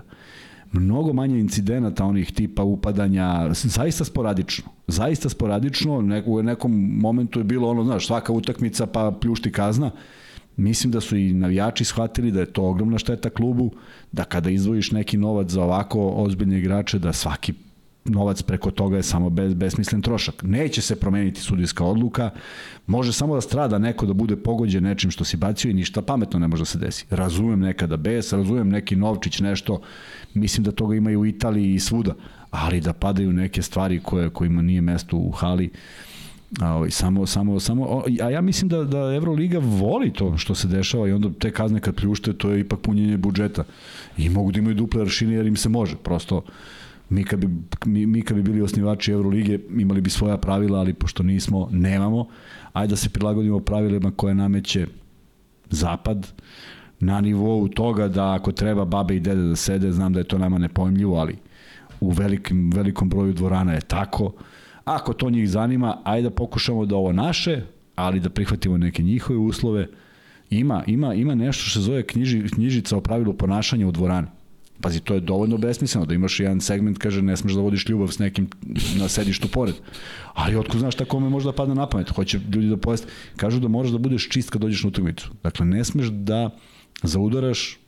[0.80, 4.64] mnogo manje incidenata onih tipa upadanja, zaista sporadično.
[4.86, 9.90] Zaista sporadično, u nekom momentu je bilo ono, znaš, svaka utakmica pa pljušti kazna.
[10.56, 13.70] Mislim da su i navijači shvatili da je to ogromna šteta klubu,
[14.12, 17.54] da kada izdvojiš neki novac za ovako ozbiljne igrače, da svaki
[18.04, 20.42] novac preko toga je samo bez, besmislen trošak.
[20.42, 22.30] Neće se promeniti sudijska odluka,
[22.86, 26.38] može samo da strada neko da bude pogođen nečim što si bacio i ništa pametno
[26.38, 27.06] ne može da se desi.
[27.10, 29.80] Razumem nekada bes, razumem neki novčić, nešto,
[30.34, 32.14] mislim da toga ima i u Italiji i svuda,
[32.50, 35.70] ali da padaju neke stvari koje, kojima nije mesto u hali,
[36.60, 40.68] A, ovaj, samo, samo, samo, a ja mislim da, da Euroliga voli to što se
[40.68, 43.64] dešava i onda te kazne kad pljušte, to je ipak punjenje budžeta.
[44.18, 45.96] I mogu da imaju duple aršine jer im se može.
[45.96, 46.44] Prosto,
[47.08, 47.48] mi kad bi,
[47.84, 52.26] mi, mi kad bi bili osnivači Euroligije imali bi svoja pravila, ali pošto nismo, nemamo,
[52.72, 54.86] ajde da se prilagodimo pravilima koje nameće
[55.70, 56.32] Zapad,
[57.00, 60.38] na nivou toga da ako treba babe i dede da sede, znam da je to
[60.38, 61.36] nama nepojmljivo, ali
[62.00, 64.32] u velikim, velikom broju dvorana je tako.
[64.84, 67.62] Ako to njih zanima, ajde da pokušamo da ovo naše,
[67.94, 69.88] ali da prihvatimo neke njihove uslove.
[70.50, 74.26] Ima, ima, ima nešto što se zove knjiži, knjižica o pravilu ponašanja u dvorani.
[74.84, 78.08] Pazi, to je dovoljno besmisleno da imaš jedan segment, kaže, ne smeš da vodiš ljubav
[78.08, 78.48] s nekim
[79.00, 79.74] na sedištu pored.
[80.34, 83.08] Ali otko znaš tako me možda padne na pamet, hoće ljudi da pojeste.
[83.36, 85.30] Kažu da moraš da budeš čist kad dođeš na utakmicu.
[85.42, 86.50] Dakle, ne smeš da
[87.02, 87.78] zaudaraš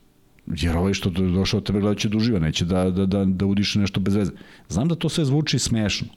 [0.47, 3.79] jer ovaj što došao tebe gleda će da uživa, neće da, da, da, da udiše
[3.79, 4.31] nešto bez veze.
[4.69, 6.07] Znam da to sve zvuči smešno,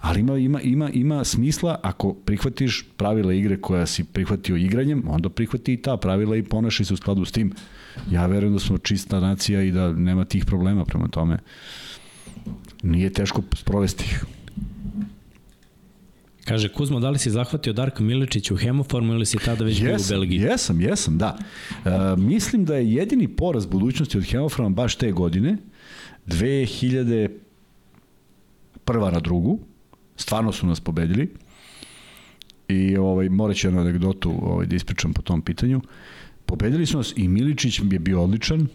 [0.00, 5.28] ali ima, ima, ima, ima smisla ako prihvatiš pravila igre koja si prihvatio igranjem, onda
[5.28, 7.52] prihvati i ta pravila i ponašaj se u skladu s tim.
[8.10, 11.38] Ja verujem da smo čista nacija i da nema tih problema prema tome.
[12.82, 14.24] Nije teško sprovesti ih.
[16.44, 19.96] Kaže, Kuzmo, da li si zahvatio Darka Miličića u hemoformu ili si tada već jesam,
[19.96, 20.40] bio u Belgiji?
[20.40, 21.38] Jesam, jesam, da.
[21.84, 25.56] E, mislim da je jedini poraz budućnosti od hemoforma baš te godine,
[26.26, 27.28] 2000
[28.84, 29.58] prva na drugu,
[30.16, 31.34] stvarno su nas pobedili
[32.68, 35.80] i ovaj, morat ću jednu anegdotu ovaj, da ispričam po tom pitanju.
[36.50, 38.66] Pobedili su nas i Miličić je bio odličan,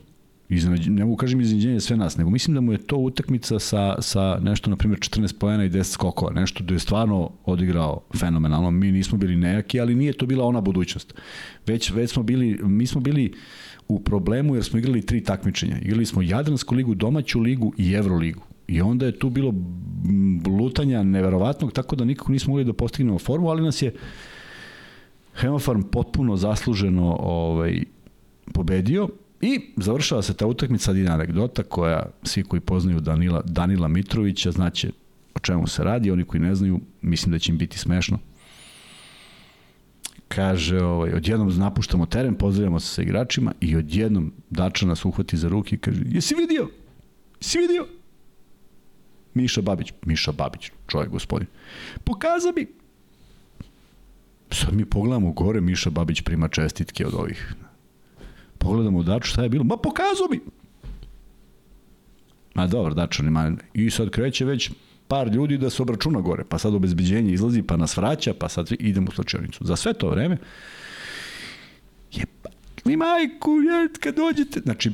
[0.49, 4.01] iznenađenje, ne mogu kažem iznenađenje sve nas, nego mislim da mu je to utakmica sa,
[4.01, 8.71] sa nešto, na primjer, 14 pojena i 10 skokova, nešto da je stvarno odigrao fenomenalno.
[8.71, 11.13] Mi nismo bili nejaki, ali nije to bila ona budućnost.
[11.67, 13.33] Već, već smo bili, mi smo bili
[13.87, 15.77] u problemu jer smo igrali tri takmičenja.
[15.81, 18.41] Igrali smo Jadransku ligu, domaću ligu i Evroligu.
[18.67, 19.53] I onda je tu bilo
[20.59, 23.93] lutanja neverovatnog, tako da nikako nismo mogli da postignemo formu, ali nas je
[25.35, 27.83] Hemofarm potpuno zasluženo ovaj,
[28.53, 29.09] pobedio
[29.41, 34.89] I završava se ta utakmica jedna anegdota koja svi koji poznaju Danila, Danila Mitrovića znaće
[35.35, 38.19] o čemu se radi, oni koji ne znaju, mislim da će im biti smešno.
[40.27, 45.47] Kaže, ovaj, odjednom napuštamo teren, pozdravljamo se sa igračima i odjednom Dača nas uhvati za
[45.47, 46.69] ruke i kaže, jesi vidio?
[47.41, 47.87] Jesi vidio?
[49.33, 51.47] Miša Babić, Miša Babić, čovjek gospodin.
[52.03, 52.67] Pokaza mi.
[54.51, 57.55] Sad mi pogledamo gore, Miša Babić prima čestitke od ovih
[58.65, 60.39] pogledamo Daču šta je bilo, ma pokazao mi.
[62.55, 63.51] Ma dobro, Dačo, nema.
[63.73, 64.71] I sad kreće već
[65.07, 68.71] par ljudi da se obračuna gore, pa sad obezbeđenje izlazi, pa nas vraća, pa sad
[68.79, 69.65] idemo u slučajnicu.
[69.65, 70.37] Za sve to vreme,
[72.11, 72.25] je
[72.85, 74.91] mi majku, je, kad dođete, znači,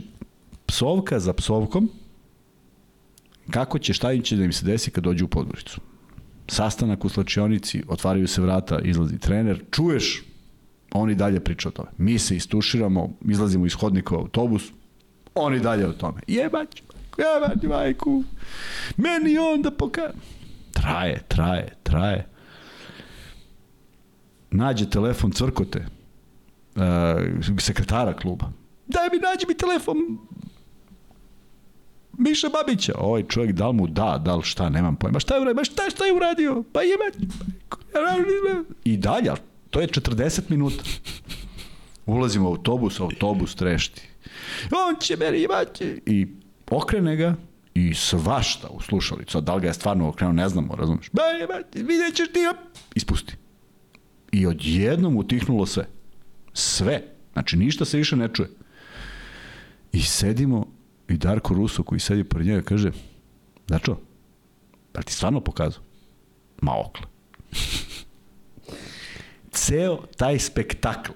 [0.65, 1.89] psovka za psovkom,
[3.51, 5.81] kako će, šta im će da im se desi kad dođu u podvoricu.
[6.47, 10.23] Sastanak u slačionici, otvaraju se vrata, izlazi trener, čuješ
[10.91, 11.89] oni dalje priča o tome.
[11.97, 14.63] Mi se istuširamo, izlazimo iz hodnika u autobus,
[15.35, 16.21] oni dalje o tome.
[16.27, 16.83] Jebać,
[17.17, 18.23] jebać majku,
[18.97, 20.11] meni onda poka...
[20.71, 22.27] Traje, traje, traje.
[24.51, 25.85] Nađe telefon crkote,
[26.75, 26.81] uh,
[27.59, 28.51] sekretara kluba.
[28.87, 29.97] Daj mi, nađi mi telefon
[32.21, 32.93] Miša Babića.
[32.97, 35.19] Ovaj čovjek, da li mu da, da li šta, nemam pojma.
[35.19, 35.63] Šta je uradio?
[35.63, 36.63] Šta, šta je uradio?
[36.73, 37.13] Pa jebać.
[38.83, 39.31] I dalje,
[39.69, 40.83] To je 40 minuta.
[42.05, 44.01] Ulazimo u autobus, autobus trešti.
[44.71, 46.01] On će meni imati.
[46.05, 46.27] I
[46.69, 47.35] okrene ga
[47.73, 49.41] i svašta u slušalicu.
[49.41, 51.09] Da li ga je stvarno okrenuo, ne znamo, razumeš?
[51.11, 52.39] Ba, imati, vidjet ćeš ti,
[52.95, 53.35] ispusti.
[54.31, 55.87] I odjednom utihnulo sve.
[56.53, 57.03] Sve.
[57.33, 58.49] Znači, ništa se više ne čuje.
[59.91, 60.67] I sedimo
[61.11, 62.91] i Darko Ruso koji sedi pored njega kaže
[63.67, 63.97] Dačo,
[64.91, 65.83] pa ti stvarno pokazao?
[66.61, 67.05] Maokle.
[69.51, 71.11] Ceo taj spektakl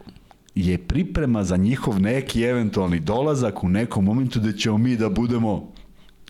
[0.55, 5.71] je priprema za njihov neki eventualni dolazak u nekom momentu da ćemo mi da budemo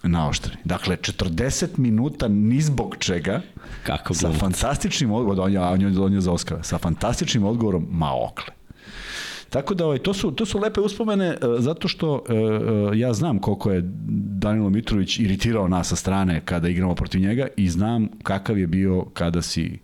[0.03, 0.61] naoštreni.
[0.63, 3.41] Dakle, 40 minuta ni zbog čega
[3.83, 8.53] Kako sa fantastičnim odgovorom, on je, on je, za Oscara, sa fantastičnim odgovorom Maokle.
[9.55, 13.13] Tako da ovaj, to, su, to su lepe uspomene e, zato što e, e, ja
[13.13, 13.81] znam koliko je
[14.39, 19.05] Danilo Mitrović iritirao nas sa strane kada igramo protiv njega i znam kakav je bio
[19.13, 19.79] kada si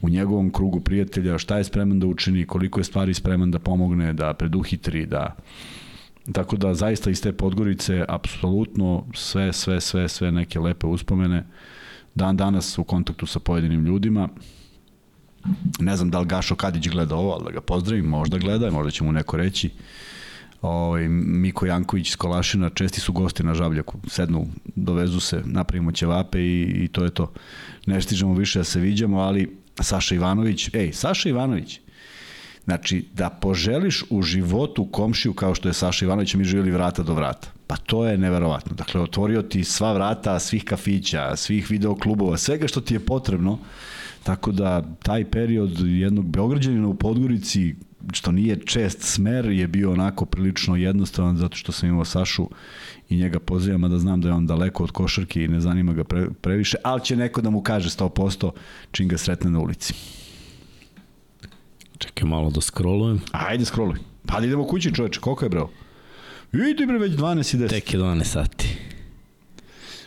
[0.00, 4.12] u njegovom krugu prijatelja, šta je spreman da učini, koliko je stvari spreman da pomogne,
[4.12, 5.36] da preduhitri, da
[6.32, 11.44] Tako da zaista iz te Podgorice apsolutno sve, sve, sve, sve neke lepe uspomene.
[12.14, 14.28] Dan danas u kontaktu sa pojedinim ljudima.
[15.78, 18.90] Ne znam da li Gašo Kadić gleda ovo, ali da ga pozdravim, možda gleda, možda
[18.90, 19.70] će mu neko reći.
[20.62, 26.40] Ovaj, Miko Janković iz Kolašina, česti su gosti na Žabljaku, sednu, dovezu se, napravimo ćevape
[26.40, 27.32] i, i to je to.
[27.86, 31.80] Ne stižemo više da se viđamo, ali Saša Ivanović, ej, Saša Ivanović,
[32.64, 37.14] Znači, da poželiš u životu komšiju kao što je Saša Ivanović, mi živjeli vrata do
[37.14, 37.48] vrata.
[37.66, 38.74] Pa to je neverovatno.
[38.74, 43.58] Dakle, otvorio ti sva vrata svih kafića, svih videoklubova, svega što ti je potrebno.
[44.22, 47.74] Tako da, taj period jednog Beograđanina u Podgorici,
[48.12, 52.48] što nije čest smer, je bio onako prilično jednostavan, zato što sam imao Sašu
[53.08, 55.92] i njega pozivam, a da znam da je on daleko od košarke i ne zanima
[55.92, 58.50] ga pre, previše, ali će neko da mu kaže 100%
[58.90, 59.94] čim ga sretne na ulici.
[61.98, 63.20] Čekaj malo da scrollujem.
[63.32, 63.98] Ajde, scrolluj.
[64.26, 65.68] Pa da idemo kući, čoveče, koliko je breo?
[66.52, 67.68] Idi bre, već 12 i 10.
[67.68, 68.76] Tek je 12 sati.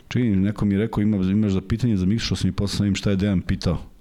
[0.08, 2.86] Čekaj, neko mi je rekao, ima, imaš za pitanje za Mikšu, sam i posle sam
[2.86, 3.95] im šta je Dejan pitao.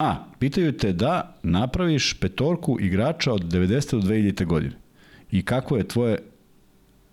[0.00, 3.90] A, pitaju te da napraviš petorku igrača od 90.
[3.90, 4.44] do 2000.
[4.44, 4.72] godine.
[5.30, 6.18] I kako je tvoje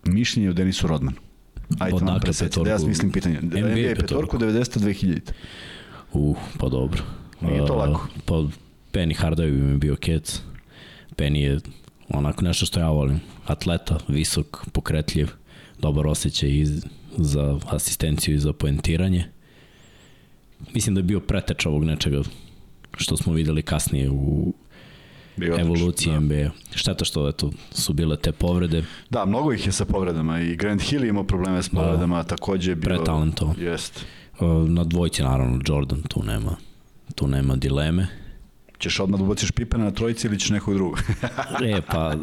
[0.05, 1.17] mišljenje o Denisu Rodmanu?
[1.79, 2.83] Ajde, Odakle vam preseci, da ja petorku?
[2.85, 3.39] smislim pitanje.
[3.41, 4.37] NBA, NBA petorku petorku.
[4.37, 4.79] 90.
[4.79, 5.31] 2000.
[6.13, 7.03] Uh, pa dobro.
[7.41, 8.07] Nije to Uh, lako.
[8.25, 8.33] Pa
[8.93, 10.41] Penny Hardaway bi mi bio kec.
[11.15, 11.59] Penny je
[12.09, 13.19] onako nešto što ja volim.
[13.45, 15.27] Atleta, visok, pokretljiv,
[15.79, 16.65] dobar osjećaj i
[17.17, 19.25] za asistenciju i za poentiranje.
[20.73, 22.21] Mislim da je bio preteč ovog nečega
[22.97, 24.53] što smo videli kasnije u
[25.35, 26.19] Bio evoluciji da.
[26.19, 26.49] NBA.
[26.75, 28.83] Šteta što eto, su bile te povrede.
[29.09, 32.75] Da, mnogo ih je sa povredama i Grant Hill imao probleme s povredama, takođe je
[32.75, 32.95] bio...
[32.95, 33.55] Pretalentovan.
[33.59, 34.05] Jest.
[34.67, 36.55] Na dvojci naravno Jordan tu nema
[37.15, 38.07] tu nema dileme.
[38.79, 40.99] Ćeš odmah da ubaciš Pipena na trojici ili ćeš nekog drugog?
[41.65, 42.15] E, pa,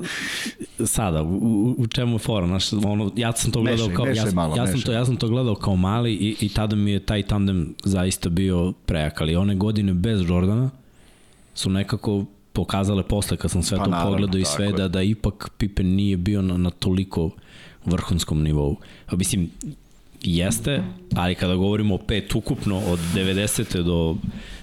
[0.87, 2.47] sada, u, u čemu je fora?
[2.47, 4.87] Znaš, ono, ja sam to gledao Mešaj, kao, mešaj ja, sam, malo, ja, sam mešaj.
[4.87, 8.29] to, ja sam to gledao kao mali i, i tada mi je taj tandem zaista
[8.29, 10.71] bio prejak, ali one godine bez Jordana
[11.55, 14.73] su nekako pokazale posle kad sam sve Pa to naravno, pogledao i sve je.
[14.73, 17.31] da, da ipak Pippen nije bio na, na toliko
[17.85, 18.77] vrhunskom nivou.
[19.07, 19.51] A mislim,
[20.25, 20.83] jeste,
[21.15, 23.83] ali kada govorimo o pet ukupno od 90.
[23.83, 24.17] do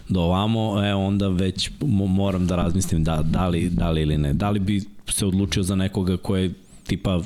[0.09, 4.17] do ovamo, e, onda već mo- moram da razmislim da, da, li, da li ili
[4.17, 4.33] ne.
[4.33, 6.53] Da li bi se odlučio za nekoga ko je
[6.87, 7.21] tipa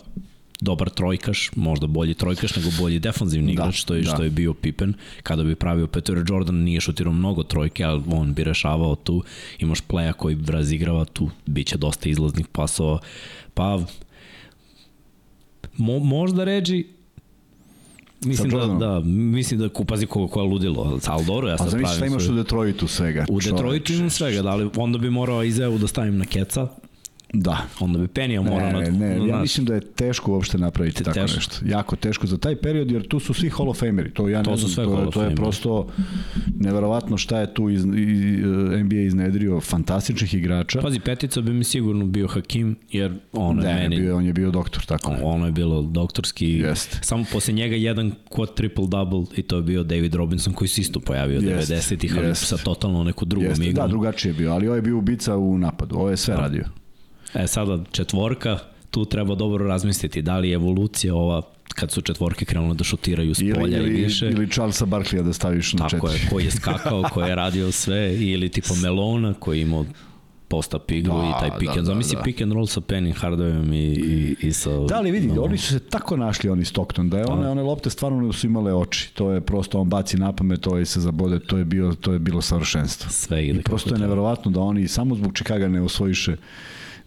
[0.61, 4.09] dobar trojkaš, možda bolji trojkaš nego bolji defanzivni Da, igrač, što je, da.
[4.09, 4.93] što je bio Pippen.
[5.23, 9.23] Kada bi pravio Peter Jordan, nije šutirao mnogo trojke, ali on bi rešavao tu.
[9.59, 12.99] Imaš pleja koji razigrava tu, bit će dosta izlaznih pasova.
[13.53, 13.79] Pa,
[15.77, 16.85] mo, možda ređi,
[18.25, 21.83] Mislim da, da, mislim da kupazi koga koja ludilo, ali dobro, ja A sad zamisli
[21.83, 23.25] pravim šta imaš u Detroitu svega.
[23.29, 26.67] U Detroitu imam svega, da li onda bi morao Izeu da stavim na keca,
[27.33, 27.57] Da.
[27.79, 28.97] onda bi Penija morao Ne, na...
[28.97, 31.35] ne, ja mislim da je teško uopšte napraviti tako teško.
[31.35, 31.55] nešto.
[31.65, 34.13] Jako teško za taj period, jer tu su svi Hall of Fameri.
[34.13, 35.87] To, ja ne To su znam, sve to, Hall je, to je prosto
[36.59, 38.41] neverovatno šta je tu iz, i,
[38.73, 40.81] e, NBA iznedrio fantastičnih igrača.
[40.81, 43.99] Pazi, petica bi mi sigurno bio Hakim, jer ono je ne, meni...
[43.99, 45.19] bio, on je bio doktor, tako je.
[45.23, 46.51] Ono je bilo doktorski.
[46.51, 46.99] Jeste.
[47.01, 50.81] Samo posle njega jedan quad triple double i to je bio David Robinson koji se
[50.81, 52.45] isto pojavio Jeste, 90-ih, ali jeste.
[52.45, 53.85] sa totalno neku drugom Jeste, igrom.
[53.85, 55.95] da, drugačije je bio, ali ovo je bio ubica u napadu.
[55.95, 56.63] Ovo je sve radio.
[57.35, 58.57] E sada četvorka,
[58.91, 61.41] tu treba dobro razmisliti da li je evolucija ova
[61.75, 64.25] kad su četvorke krenule da šutiraju s Ili, polja i ili, više.
[64.27, 66.23] ili Charlesa Barkleya da staviš na Tako četiri.
[66.25, 69.85] je, koji je skakao, koji je radio sve, ili tipa Melona koji je imao
[70.47, 72.21] post-up igru Da, i taj pick da, and da, Zamisli da.
[72.23, 74.69] pick and roll sa Penny Hardawayom i, i, i sa...
[74.89, 77.61] Da li vidi, no, oni su se tako našli, oni Stockton, da je one, one
[77.63, 79.13] lopte stvarno su imale oči.
[79.13, 82.13] To je prosto, on baci na pamet, to je se zabode, to je, bio, to
[82.13, 83.09] je bilo savršenstvo.
[83.09, 86.35] Sve ide I prosto je neverovatno da oni samo zbog Čikaga ne osvojiše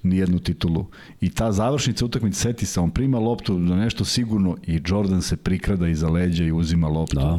[0.08, 0.86] ni jednu titulu.
[1.20, 5.36] I ta završnica utakmice, seti se, on prima loptu za nešto sigurno i Jordan se
[5.36, 7.38] prikrada iza leđa i uzima loptu Da.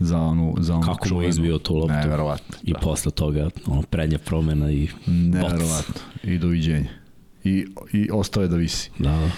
[0.00, 1.28] za onu, za onu Kako mu je čuvenu.
[1.28, 1.94] izbio tu loptu.
[1.94, 2.56] Neverovatno.
[2.62, 2.78] I da.
[2.78, 4.88] posle toga ono, prednja promena i.
[5.06, 5.94] Neverovatno.
[6.24, 6.88] I doviđenja.
[7.44, 8.90] I, i ostao je da visi.
[8.98, 9.30] Da, da.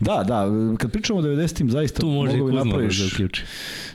[0.00, 0.46] Da, da,
[0.76, 3.42] kad pričamo o 90-im, zaista Tu može mogu bi Kuzma da napraviš- se uključi.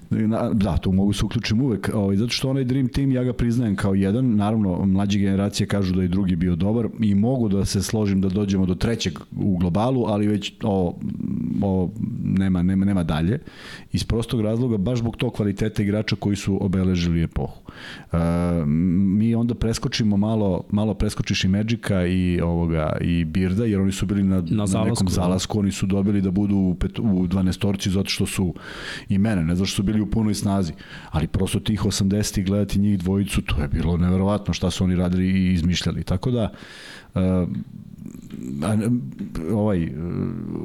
[0.10, 3.34] Na, da, tu mogu se uključim uvek, ovaj, zato što onaj Dream Team ja ga
[3.34, 7.66] priznajem kao jedan, naravno mlađe generacije kažu da je drugi bio dobar i mogu da
[7.66, 10.96] se složim da dođemo do trećeg u globalu, ali već o,
[11.62, 11.90] o,
[12.24, 13.40] nema, nema, nema dalje.
[13.94, 17.62] Iz prostog razloga, baš zbog tog kvaliteta igrača koji su obeležili epohu.
[18.12, 18.18] E,
[18.66, 23.26] mi onda preskočimo malo, malo preskočiš i Magica i ovoga i
[23.56, 25.14] Birda, jer oni su bili na, na, zalasku, nekom da.
[25.14, 28.54] zalasku, oni su dobili da budu u, pet, u 12 torci zato što su
[29.10, 30.74] i mene, ne zato što su bili u punoj snazi,
[31.12, 35.26] ali prosto tih 80 gledati njih dvojicu, to je bilo neverovatno šta su oni radili
[35.26, 36.04] i izmišljali.
[36.04, 36.52] Tako da
[37.16, 37.46] a,
[39.52, 39.90] ovaj uh,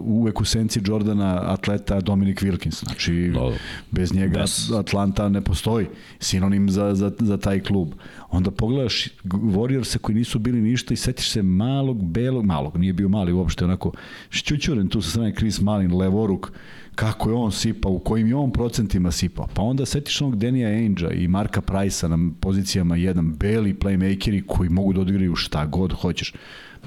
[0.04, 3.50] uvek u senci Jordana atleta Dominic Wilkins znači Da.
[3.90, 5.86] bez njega Bez- Atlanta ne postoji
[6.18, 7.88] sinonim za, za, za taj klub
[8.30, 13.08] onda pogledaš Warriorse koji nisu bili ništa i setiš se malog belog malog nije bio
[13.08, 13.92] mali uopšte onako
[14.30, 16.52] šćućuren tu sa strane Chris Malin levoruk
[16.94, 19.48] kako je on sipao, u kojim je on procentima sipao.
[19.54, 24.68] Pa onda setiš onog Denija Ainge-a i Marka Price-a na pozicijama jedan beli playmakeri koji
[24.68, 26.32] mogu da odigraju šta god hoćeš.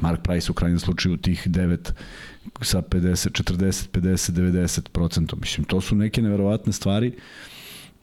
[0.01, 1.91] Mark Price u krajnjem slučaju tih 9
[2.61, 5.39] sa 50, 40, 50, 90 procentom.
[5.41, 7.13] Mislim, to su neke neverovatne stvari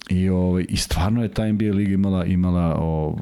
[0.09, 3.19] i ovaj i stvarno je ta NBA liga imala imala o,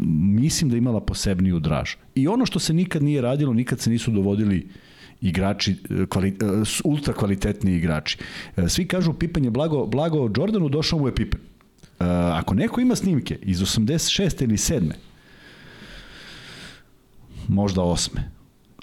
[0.00, 1.90] mislim da imala posebniju draž.
[2.14, 4.68] I ono što se nikad nije radilo, nikad se nisu dovodili
[5.20, 6.34] igrači e, kvali, e,
[6.84, 8.18] ultra kvalitetni igrači.
[8.56, 11.40] E, Svi kažu Pippen je blago blago Jordanu, došao mu je Pippen.
[12.32, 14.42] Ako neko ima snimke iz 86.
[14.42, 14.92] ili 7.
[17.48, 18.08] možda 8.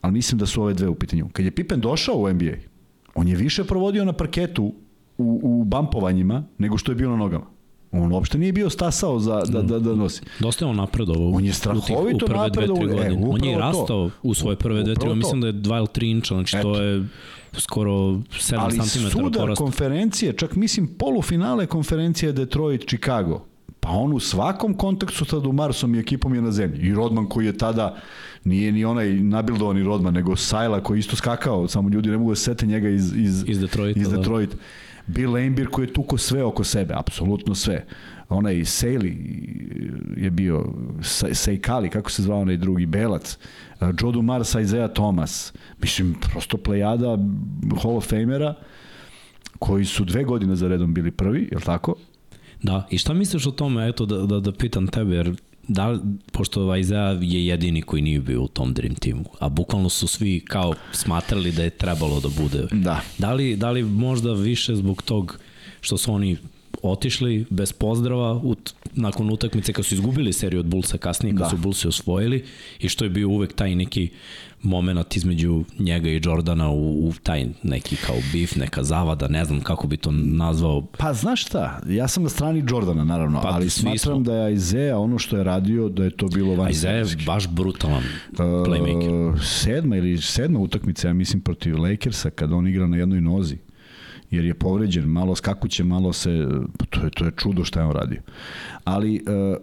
[0.02, 1.30] Ali mislim da su ove dve u pitanju.
[1.34, 2.54] Kad je Pippen došao u NBA,
[3.16, 4.74] on je više provodio na parketu
[5.18, 7.46] u, u bampovanjima nego što je bio na nogama.
[8.04, 10.22] On uopšte nije bio stasao za, da, da, da nosi.
[10.40, 11.30] Dosta je on napredovao.
[11.30, 13.60] On je strahovito napredovao, e, on je to.
[13.60, 15.16] rastao u svoje prve dve, tri, to.
[15.16, 16.82] mislim da je 2 ili 3 inča, znači to Eto.
[16.82, 17.04] je
[17.58, 19.64] skoro 7 Ali cm sudar porasta.
[19.64, 23.40] konferencije, čak mislim polufinale konferencije Detroit-Chicago,
[23.80, 26.88] pa on u svakom kontaktu sa Dumarsom i ekipom je na zemlji.
[26.88, 27.96] I Rodman koji je tada,
[28.44, 32.36] nije ni onaj nabildovani Rodman, nego Sajla koji isto skakao, samo ljudi ne mogu da
[32.36, 34.18] se sete njega iz, iz, Iz Detroita, iz da.
[35.08, 37.86] Bill Lambir koji je tuko sve oko sebe, apsolutno sve.
[38.30, 39.18] Onaj Sejli
[40.18, 40.66] je bio,
[41.34, 43.38] Sejkali, kako se zvao onaj drugi, Belac,
[43.82, 47.18] Joe Dumars, Isaiah Thomas, mislim, prosto plejada
[47.82, 48.54] Hall of Famera,
[49.60, 51.96] koji su dve godine za redom bili prvi, je li tako?
[52.64, 55.36] Da, i šta misliš o tome, eto da, da, da pitam tebe, jer
[55.68, 56.00] da, li-
[56.32, 60.40] pošto Isaiah je jedini koji nije bio u tom Dream Teamu, a bukvalno su svi
[60.48, 62.68] kao smatrali da je trebalo da bude.
[62.72, 63.02] Da.
[63.18, 65.40] Da li, da li možda više zbog tog
[65.82, 66.38] što su oni
[66.86, 71.40] otišli bez pozdrava u, t- nakon utakmice kad su izgubili seriju od Bullsa kasnije, kad
[71.40, 71.50] Da.
[71.50, 72.44] su Bullsi osvojili
[72.80, 74.10] i što je bio uvek taj neki
[74.62, 79.62] moment između njega i Jordana u, u taj neki kao bif, neka zavada, ne znam
[79.62, 83.70] kako bi to nazvao, Pa znaš šta, ja sam na strani Jordana naravno, Pa, ali
[83.70, 84.20] smatram smo.
[84.20, 87.48] da je Isaiah ono što je radio, da je to bilo van Isaiah je baš
[87.48, 88.04] brutalan
[88.34, 89.30] playmaker.
[89.30, 93.58] Uh, sedma ili sedma utakmica, ja mislim, protiv Lakersa, kada on igra na jednoj nozi
[94.36, 96.48] jer je povređen, malo skakuće, malo se,
[96.90, 98.22] to je, to je čudo šta je on radio.
[98.84, 99.58] Ali uh,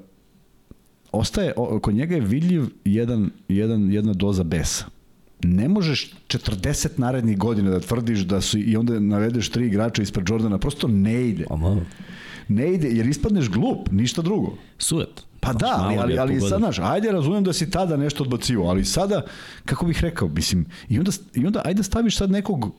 [1.12, 4.84] ostaje, o, kod njega je vidljiv jedan, jedan, jedna doza besa.
[5.44, 10.28] Ne možeš 40 narednih godina da tvrdiš da su i onda navedeš tri igrača ispred
[10.28, 11.44] Jordana, prosto ne ide.
[11.50, 11.80] Ono,
[12.48, 14.54] Ne ide, jer ispadneš glup, ništa drugo.
[14.78, 15.22] sujet.
[15.40, 18.84] Pa da, ali, ali, ali sad, znaš, ajde razumem da si tada nešto odbacivo, ali
[18.84, 19.22] sada,
[19.64, 22.74] kako bih rekao, mislim, i onda, i onda ajde staviš sad nekog,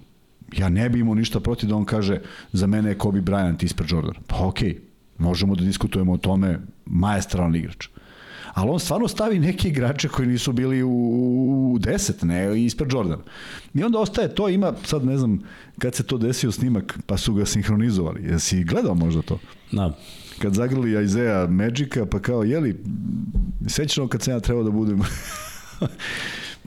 [0.58, 2.22] ja ne bi imao ništa protiv da on kaže,
[2.52, 4.16] za mene je Kobe Bryant ispred Jordan.
[4.28, 4.78] Pa okej, okay,
[5.18, 7.88] možemo da diskutujemo o tome, maestralan igrač.
[8.54, 10.90] Ali on stvarno stavi neke igrače koji nisu bili u,
[11.74, 13.20] u 10, ne ispred Jordan.
[13.74, 15.40] I onda ostaje to, ima, sad ne znam
[15.80, 18.24] kad se to desio snimak, pa su ga sinhronizovali.
[18.24, 19.40] Jesi gledao možda to?
[19.72, 19.98] Da,
[20.42, 22.84] kad zagrli Isaiah Magica, pa kao, jeli,
[23.68, 25.02] sećano kad sam ja trebao da budem...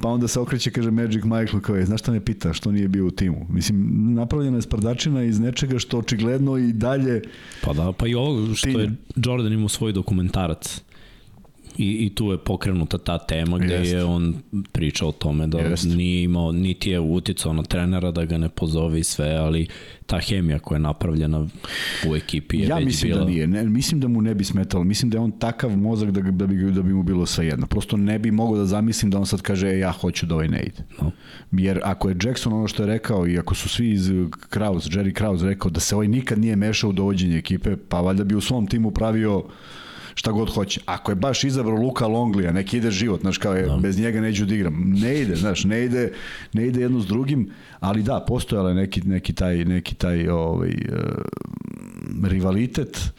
[0.02, 2.88] pa onda se okreće, kaže Magic Michael, kao je, znaš šta me pita, što nije
[2.88, 3.46] bio u timu?
[3.48, 7.22] Mislim, napravljena je sprdačina iz nečega što očigledno i dalje...
[7.62, 10.80] pa da, pa i ovo što je Jordan imao svoj dokumentarac
[11.78, 13.92] I, I tu je pokrenuta ta tema gde Jest.
[13.92, 14.34] je on
[14.72, 15.84] pričao o tome da Jest.
[15.84, 19.66] nije imao, niti je uticao na trenera da ga ne pozove i sve, ali
[20.06, 21.46] ta hemija koja je napravljena
[22.08, 23.24] u ekipi je ja već mislim bila...
[23.24, 26.10] da nije, ne, mislim da mu ne bi smetalo, mislim da je on takav mozak
[26.10, 27.66] da, da, bi, da bi mu bilo sve jedno.
[27.66, 30.48] Prosto ne bi mogao da zamislim da on sad kaže e, ja hoću da ovaj
[30.48, 30.84] ne ide.
[31.02, 31.10] No.
[31.52, 34.10] Jer ako je Jackson ono što je rekao i ako su svi iz
[34.48, 38.24] Kraus, Jerry Kraus rekao da se ovaj nikad nije mešao u dovođenje ekipe, pa valjda
[38.24, 39.44] bi u svom timu pravio
[40.16, 40.80] šta god hoće.
[40.86, 43.76] Ako je baš izabrao Luka Longlija, neki ide život, znaš, kao je, da.
[43.76, 44.92] bez njega neću da igram.
[44.96, 46.12] Ne ide, znaš, ne ide,
[46.52, 50.68] ne ide jedno s drugim, ali da, postojala je neki, neki taj, neki taj ovaj,
[50.68, 53.12] uh, rivalitet,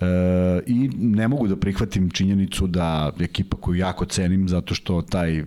[0.00, 5.44] E, I ne mogu da prihvatim činjenicu da ekipa koju jako cenim zato što taj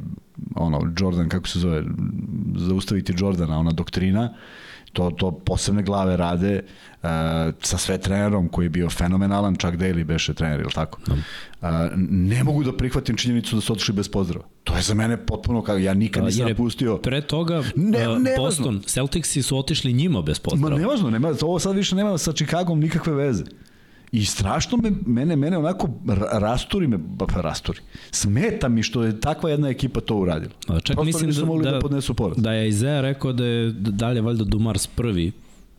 [0.56, 1.84] ono Jordan kako se zove
[2.56, 4.34] zaustaviti Jordana ona doktrina
[4.94, 7.10] to, to posebne glave rade uh,
[7.62, 11.00] sa sve trenerom koji je bio fenomenalan, čak Daly beše trener, ili tako?
[11.08, 11.68] Uh,
[12.10, 14.46] ne mogu da prihvatim činjenicu da su otišli bez pozdrava.
[14.64, 16.98] To je za mene potpuno kao, ja nikad nisam napustio.
[16.98, 20.76] Pre toga ne, ne Boston, Celticsi su otišli njima bez pozdrava.
[20.76, 23.44] Ma nevažno, nema, ovo sad više nema sa Chicagom nikakve veze.
[24.12, 25.90] I strašno me, mene, mene onako
[26.32, 27.80] rasturi me, pa rasturi.
[28.12, 30.52] Smeta mi što je takva jedna ekipa to uradila.
[30.68, 32.38] A čak Prosto mislim da, mogli da, da, podnesu poraz.
[32.38, 35.32] Da je Izea rekao da je dalje valjda Dumars prvi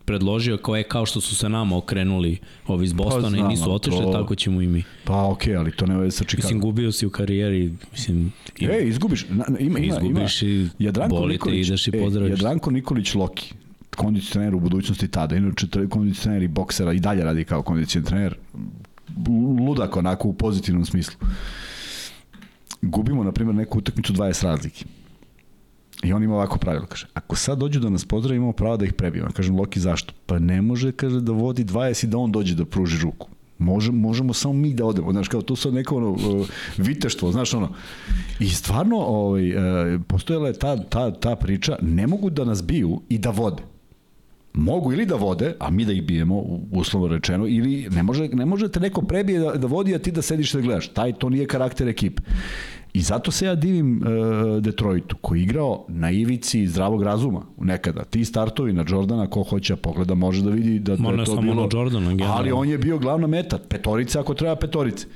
[0.05, 2.37] predložio kao je kao što su se nama okrenuli
[2.67, 4.11] ovi iz pa Bostona pa, znam, i nisu otišli, to...
[4.11, 4.83] tako ćemo i mi.
[5.03, 6.47] Pa okej, okay, ali to ne veze sa Chicago.
[6.47, 8.33] Mislim, gubio si u karijeri, mislim...
[8.59, 10.51] Ima, e, izgubiš, na, ima, ima, izgubiš ima.
[10.51, 12.29] i Jadranko bolite, Nikolić, ideš i pozdraviš.
[12.29, 13.53] E, Jadranko Nikolić Loki,
[13.95, 18.35] kondicioner u budućnosti tada, inače kondicioner i boksera i dalje radi kao kondicioner,
[19.67, 21.15] ludak onako u pozitivnom smislu.
[22.81, 24.85] Gubimo, na primjer, neku utakmicu 20 razlike.
[26.03, 28.85] I on ima ovako pravilo, kaže, ako sad dođu da nas pozdravi, imamo pravo da
[28.85, 29.29] ih prebijemo.
[29.33, 30.13] Kažem, Loki, zašto?
[30.25, 33.27] Pa ne može, kaže, da vodi 20 i da on dođe da pruži ruku.
[33.57, 36.47] Može, možemo samo mi da odemo, znaš, kao to sad neko ono, uh,
[36.77, 37.69] viteštvo, znaš, ono.
[38.39, 43.01] I stvarno, ovaj, uh, postojala je ta, ta, ta priča, ne mogu da nas biju
[43.09, 43.63] i da vode
[44.53, 48.45] mogu ili da vode, a mi da ih bijemo, uslovno rečeno, ili ne, može, ne
[48.45, 50.87] možete neko prebije da, da vodi, a ti da sediš da gledaš.
[50.87, 52.21] Taj, to nije karakter ekipe.
[52.93, 58.03] I zato se ja divim uh, Detroitu, koji je igrao na ivici zdravog razuma nekada.
[58.03, 61.25] Ti startovi na Jordana, ko hoće da pogleda, može da vidi da, da je to
[61.25, 61.55] samo bilo...
[61.55, 62.35] Na Jordana, generalno.
[62.37, 65.07] ali on je bio glavna meta, petorice ako treba petorice.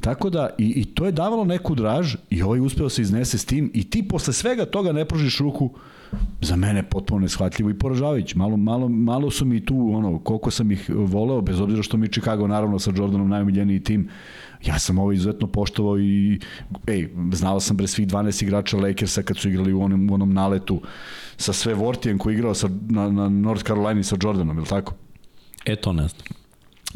[0.00, 3.44] Tako da, i, i to je davalo neku draž i ovaj uspeo se iznese s
[3.44, 5.70] tim i ti posle svega toga ne pružiš ruku uh,
[6.40, 8.38] za mene potpuno neshvatljivo i poražavajuće.
[8.38, 12.08] Malo, malo, malo su mi tu, ono, koliko sam ih voleo, bez obzira što mi
[12.08, 14.08] Chicago naravno sa Jordanom najomiljeniji tim,
[14.64, 16.40] ja sam ovo izuzetno poštovao i,
[16.86, 20.32] ej, znao sam bre svih 12 igrača Lakersa kad su igrali u onom, u onom
[20.32, 20.80] naletu
[21.36, 24.94] sa sve Vortijem koji igrao sa, na, na North Carolina sa Jordanom, je li tako?
[25.64, 26.45] E, to ne znam.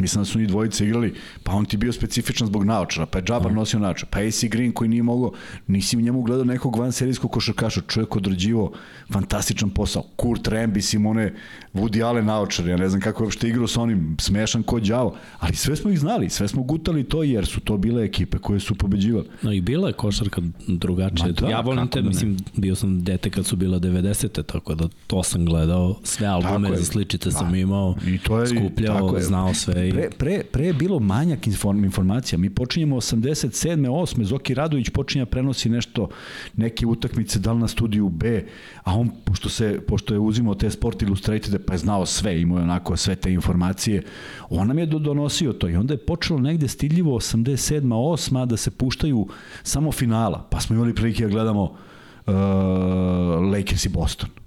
[0.01, 3.25] Mislim da su ni dvojice igrali, pa on ti bio specifičan zbog naočara, pa je
[3.25, 5.33] Džabar nosio naočar, pa AC Green koji nije mogao,
[5.67, 8.73] nisi u njemu gledao nekog vanserijskog košarkaša, čovjek odrađivo
[9.13, 10.03] fantastičan posao.
[10.17, 11.35] Kurt Rambi, Simone,
[11.75, 15.17] Woody Allen naočar, ja ne znam kako je uopšte igrao sa onim smešan ko đavo,
[15.39, 18.61] ali sve smo ih znali, sve smo gutali to jer su to bile ekipe koje
[18.61, 19.27] su pobeđivali.
[19.43, 21.33] No i bila je košarka drugačija.
[21.33, 24.43] Da, ja volim te, mislim, bio sam dete kad su bila 90.
[24.43, 27.59] tako da to sam gledao, sve albume za sličice sam da.
[27.59, 32.39] imao, I to je, skupljao, znao sve Pre, pre, pre je bilo manjak inform, informacija.
[32.39, 33.89] Mi počinjemo 87.
[33.89, 34.25] 8.
[34.25, 36.09] Zoki Radović počinja prenosi nešto,
[36.57, 38.47] neke utakmice, da li na studiju B,
[38.83, 42.59] a on, pošto, se, pošto je uzimao te Sport Illustrated, pa je znao sve, imao
[42.59, 44.03] je onako sve te informacije,
[44.51, 47.83] on nam je donosio to i onda je počelo negde stiljivo 87.
[47.83, 48.47] 8.
[48.47, 49.29] da se puštaju
[49.63, 52.35] samo finala, pa smo imali prilike da gledamo uh,
[53.53, 54.40] Lakers i Boston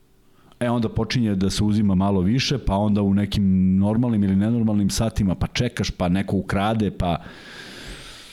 [0.63, 4.89] e onda počinje da se uzima malo više, pa onda u nekim normalnim ili nenormalnim
[4.89, 7.17] satima, pa čekaš, pa neko ukrade, pa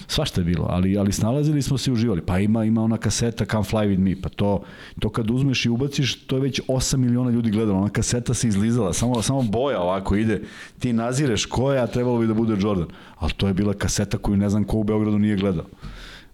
[0.06, 2.20] svašta je bilo, ali, ali snalazili smo se i uživali.
[2.20, 4.62] Pa ima, ima ona kaseta Come Fly With Me, pa to,
[4.98, 7.78] to kad uzmeš i ubaciš, to je već 8 miliona ljudi gledalo.
[7.78, 10.42] Ona kaseta se izlizala, samo, samo boja ovako ide.
[10.78, 12.86] Ti nazireš ko je, a trebalo bi da bude Jordan.
[13.18, 15.64] Ali to je bila kaseta koju ne znam ko u Beogradu nije gledao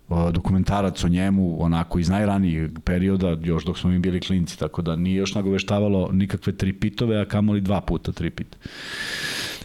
[0.09, 4.97] dokumentarac o njemu, onako iz najranijeg perioda, još dok smo mi bili klinci, tako da
[4.97, 8.59] nije još nagoveštavalo nikakve tri pitove, a kamoli dva puta tri pita.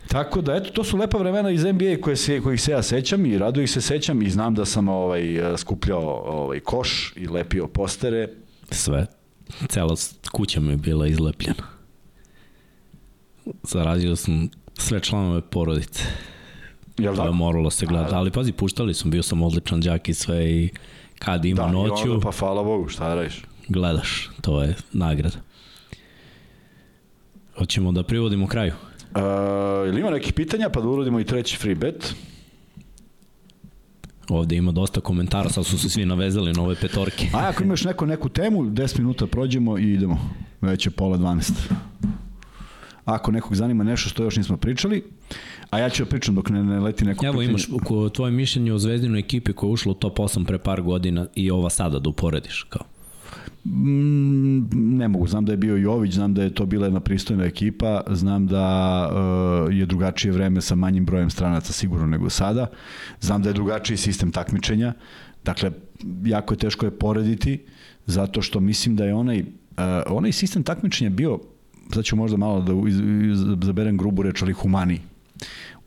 [0.08, 3.26] Tako da, eto, to su lepa vremena iz NBA koje se, kojih se ja sećam
[3.26, 5.24] i rado ih se sećam i znam da sam ovaj,
[5.58, 8.30] skupljao ovaj, koš i lepio postere.
[8.72, 9.08] Sve.
[9.70, 9.96] Cela
[10.32, 11.64] kuća mi je bila izlepljena.
[13.64, 16.04] Zarazio sam sve članove porodice.
[17.04, 18.10] Jel to je moralo se gleda.
[18.10, 18.18] Da.
[18.18, 20.70] Ali pazi, puštali smo, bio sam odličan džak i sve i
[21.20, 22.14] kad ima da, noću...
[22.14, 23.42] Da, pa hvala Bogu, šta da radiš?
[23.68, 25.38] Gledaš, to je nagrada.
[27.58, 28.74] Hoćemo da privodimo kraju.
[29.16, 29.22] Uh,
[29.88, 32.16] ili ima nekih pitanja, pa da urodimo i treći free bet?
[34.30, 37.28] Ovde ima dosta komentara, sad su se svi navezali na ove petorke.
[37.34, 40.30] A ako imaš neko, neku temu, 10 minuta prođemo i idemo.
[40.62, 41.52] Već je pola 12.
[43.12, 45.04] Ako nekog zanima nešto što još nismo pričali,
[45.72, 47.50] A ja ću da pričam dok ne, ne leti neko Evo pitanje.
[47.50, 50.82] imaš ko, tvoje mišljenje o zvezdinoj ekipi koja je ušla u top 8 pre par
[50.82, 52.84] godina i ova sada da uporediš kao.
[53.66, 57.44] Mm, ne mogu, znam da je bio Jović, znam da je to bila jedna pristojna
[57.44, 59.10] ekipa, znam da
[59.68, 62.68] uh, je drugačije vreme sa manjim brojem stranaca sigurno nego sada,
[63.20, 64.94] znam da je drugačiji sistem takmičenja,
[65.44, 65.72] dakle,
[66.26, 67.60] jako je teško je porediti,
[68.06, 69.46] zato što mislim da je onaj, uh,
[70.08, 71.40] onaj sistem takmičenja bio,
[71.94, 75.00] sad ću možda malo da zaberem grubu reč, ali humani.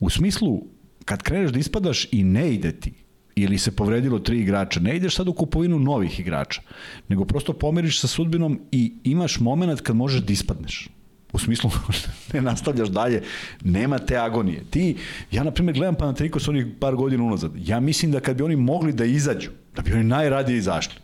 [0.00, 0.62] U smislu,
[1.04, 2.92] kad kreneš da ispadaš i ne ide ti,
[3.36, 6.62] ili se povredilo tri igrača, ne ideš sad u kupovinu novih igrača,
[7.08, 10.88] nego prosto pomeriš sa sudbinom i imaš moment kad možeš da ispadneš.
[11.32, 11.70] U smislu,
[12.32, 13.22] ne nastavljaš dalje,
[13.64, 14.64] nema te agonije.
[14.70, 14.96] Ti,
[15.30, 18.56] ja na primjer gledam Panathinaikos onih par godina unazad, ja mislim da kad bi oni
[18.56, 21.03] mogli da izađu, da bi oni najradije izašli.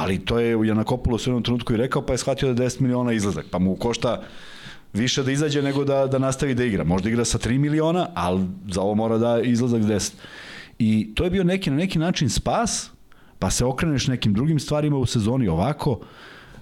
[0.00, 2.80] Ali to je Janakopoulos u jednom trenutku i rekao, pa je shvatio da je 10
[2.80, 4.22] miliona izlazak, pa mu košta
[4.92, 6.84] više da izađe nego da, da nastavi da igra.
[6.84, 10.12] Možda igra sa 3 miliona, ali za ovo mora da izlazak 10.
[10.78, 12.90] I to je bio neki na neki način spas,
[13.38, 16.00] pa se okreneš nekim drugim stvarima u sezoni ovako,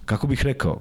[0.08, 0.80] kako bih rekao,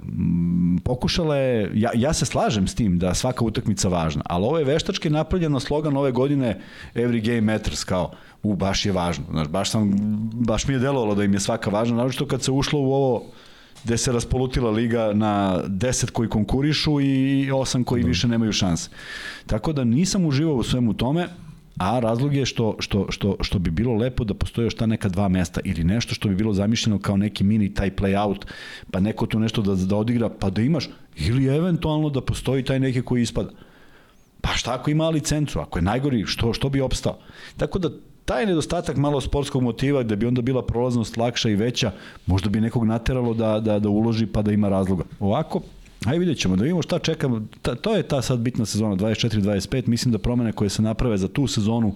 [0.84, 4.66] pokušala je, ja, ja se slažem s tim da svaka utakmica važna, ali ovo je
[4.66, 6.62] veštački napravljeno slogan ove godine
[6.96, 8.12] Every Game Matters, kao,
[8.44, 9.26] u, baš je važno.
[9.32, 9.92] Znaš, baš, sam,
[10.34, 13.24] baš mi je delovalo da im je svaka važna, naročito kad se ušlo u ovo
[13.84, 18.08] gde se raspolutila liga na 10 koji konkurišu i 8 koji da.
[18.08, 18.90] više nemaju šanse.
[19.46, 21.28] Tako da nisam uživao u svemu tome,
[21.78, 25.10] a razlog je što, što, što, što bi bilo lepo da postoje još ta neka
[25.10, 28.46] dva mesta ili nešto što bi bilo zamišljeno kao neki mini taj play out,
[28.92, 32.80] pa neko tu nešto da, da odigra, pa da imaš, ili eventualno da postoji taj
[32.80, 33.50] neki koji ispada.
[34.42, 37.18] Pa šta ako ima licencu, ako je najgori, što, što bi opstao?
[37.58, 37.90] Tako da
[38.26, 41.92] taj nedostatak malo sportskog motiva da bi onda bila prolaznost lakša i veća,
[42.26, 45.04] možda bi nekog nateralo da, da, da uloži pa da ima razloga.
[45.20, 45.62] Ovako,
[46.06, 47.42] Ajde vidjet ćemo, da vidimo šta čekamo.
[47.62, 49.88] Ta, to je ta sad bitna sezona, 24-25.
[49.88, 51.96] Mislim da promene koje se naprave za tu sezonu,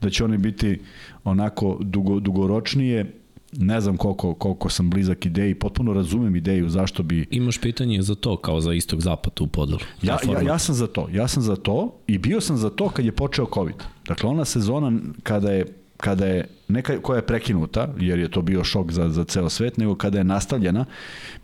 [0.00, 0.80] da će oni biti
[1.24, 3.14] onako dugo, dugoročnije.
[3.52, 7.26] Ne znam koliko, koliko sam blizak ideji, potpuno razumem ideju zašto bi...
[7.30, 9.80] Imaš pitanje za to, kao za istog zapad u podelu?
[10.02, 12.88] Ja, ja, ja sam za to, ja sam za to i bio sam za to
[12.88, 13.74] kad je počeo COVID.
[14.08, 14.92] Dakle, ona sezona
[15.22, 19.24] kada je kada je neka koja je prekinuta, jer je to bio šok za, za
[19.24, 20.84] ceo svet, nego kada je nastavljena,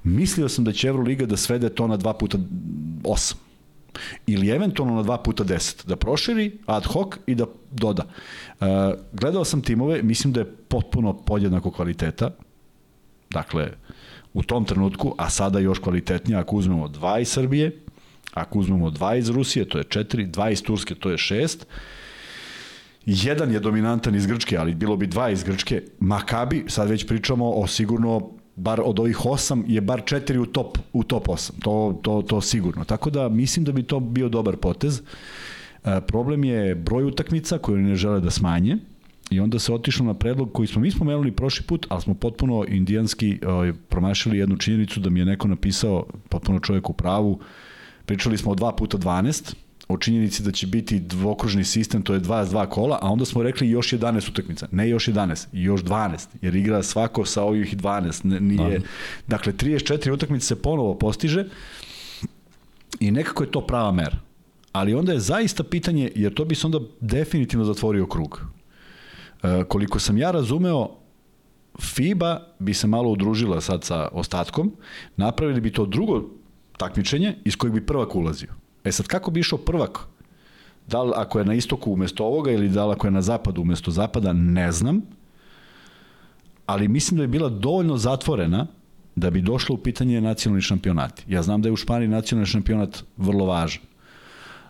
[0.04, 2.38] mislio sam da će Euroliga da svede to na 2 puta
[3.02, 3.34] 8
[4.26, 8.04] ili eventualno na 2 puta 10, da proširi ad hoc i da doda.
[8.60, 8.66] Uh,
[9.12, 12.30] gledao sam timove, mislim da je potpuno podjednako kvaliteta,
[13.30, 13.70] dakle,
[14.34, 17.78] u tom trenutku, a sada još kvalitetnije, ako uzmemo dva iz Srbije,
[18.34, 21.66] ako uzmemo dva iz Rusije, to je četiri, dva iz Turske, to je šest,
[23.06, 25.82] jedan je dominantan iz Grčke, ali bilo bi dva iz Grčke.
[26.00, 30.78] Makabi, sad već pričamo o sigurno bar od ovih osam je bar četiri u top,
[30.92, 31.56] u top osam.
[31.60, 32.84] To, to, to sigurno.
[32.84, 35.02] Tako da mislim da bi to bio dobar potez.
[35.84, 38.76] E, problem je broj utakmica koje ne žele da smanje
[39.30, 42.64] i onda se otišlo na predlog koji smo mi spomenuli prošli put, ali smo potpuno
[42.68, 47.38] indijanski ovaj, promašili jednu činjenicu da mi je neko napisao, potpuno čovjek u pravu,
[48.06, 49.54] pričali smo o 2 puta 12,
[49.88, 53.70] o činjenici da će biti dvokružni sistem, to je 22 kola, a onda smo rekli
[53.70, 54.68] još 11 utakmica.
[54.72, 58.40] Ne još 11, još 12, jer igra svako sa ovih 12.
[58.40, 58.84] Nije, da.
[59.26, 61.44] Dakle, 34 utakmice se ponovo postiže
[63.00, 64.16] i nekako je to prava mera.
[64.72, 68.40] Ali onda je zaista pitanje, jer to bi se onda definitivno zatvorio krug.
[69.42, 70.90] E, koliko sam ja razumeo,
[71.80, 74.76] FIBA bi se malo udružila sad sa ostatkom,
[75.16, 76.24] napravili bi to drugo
[76.76, 78.63] takmičenje iz kojeg bi prvak ulazio.
[78.84, 79.98] E sad, kako bi išao prvak?
[80.86, 83.62] Da li ako je na istoku umesto ovoga ili da li ako je na zapadu
[83.62, 85.02] umesto zapada, ne znam.
[86.66, 88.66] Ali mislim da je bila dovoljno zatvorena
[89.16, 91.24] da bi došlo u pitanje nacionalni šampionati.
[91.28, 93.82] Ja znam da je u Španiji nacionalni šampionat vrlo važan,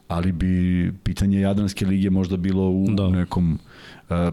[0.09, 3.09] ali bi pitanje Jadranske lige možda bilo u da.
[3.09, 3.59] nekom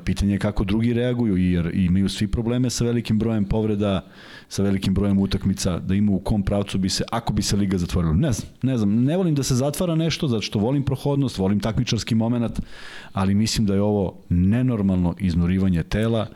[0.06, 4.06] pitanje je kako drugi reaguju jer imaju svi probleme sa velikim brojem povreda,
[4.50, 7.78] sa velikim brojem utakmica, da ima u kom pravcu bi se, ako bi se liga
[7.78, 8.14] zatvorila.
[8.14, 11.60] Ne znam, ne znam, ne volim da se zatvara nešto, zato što volim prohodnost, volim
[11.60, 12.60] takmičarski moment,
[13.14, 16.28] ali mislim da je ovo nenormalno iznurivanje tela.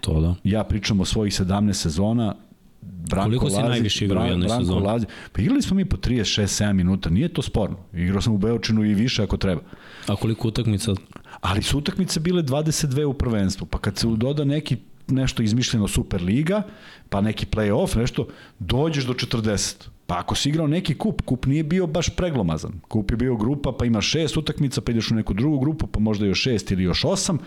[0.00, 0.34] To da.
[0.44, 2.34] Ja pričam o svojih 17 sezona,
[2.82, 4.86] Branko Koliko si najviše igrao u jednoj Branko sezoni?
[4.86, 5.08] Lazić.
[5.32, 7.76] Pa igrali smo mi po 36-7 minuta, nije to sporno.
[7.92, 9.60] Igrao sam u Beočinu i više ako treba.
[10.06, 10.94] A koliko utakmica?
[11.42, 14.76] Ali su utakmice bile 22 u prvenstvu, pa kad se doda neki
[15.08, 16.62] nešto izmišljeno Superliga,
[17.08, 19.74] pa neki play-off, nešto, dođeš do 40.
[20.06, 22.80] Pa ako si igrao neki kup, kup nije bio baš preglomazan.
[22.88, 26.00] Kup je bio grupa, pa ima šest utakmica, pa ideš u neku drugu grupu, pa
[26.00, 27.38] možda još šest ili još osam,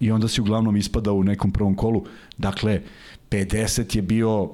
[0.00, 2.04] i onda si uglavnom ispadao u nekom prvom kolu.
[2.38, 2.82] Dakle,
[3.30, 4.50] 50 je bio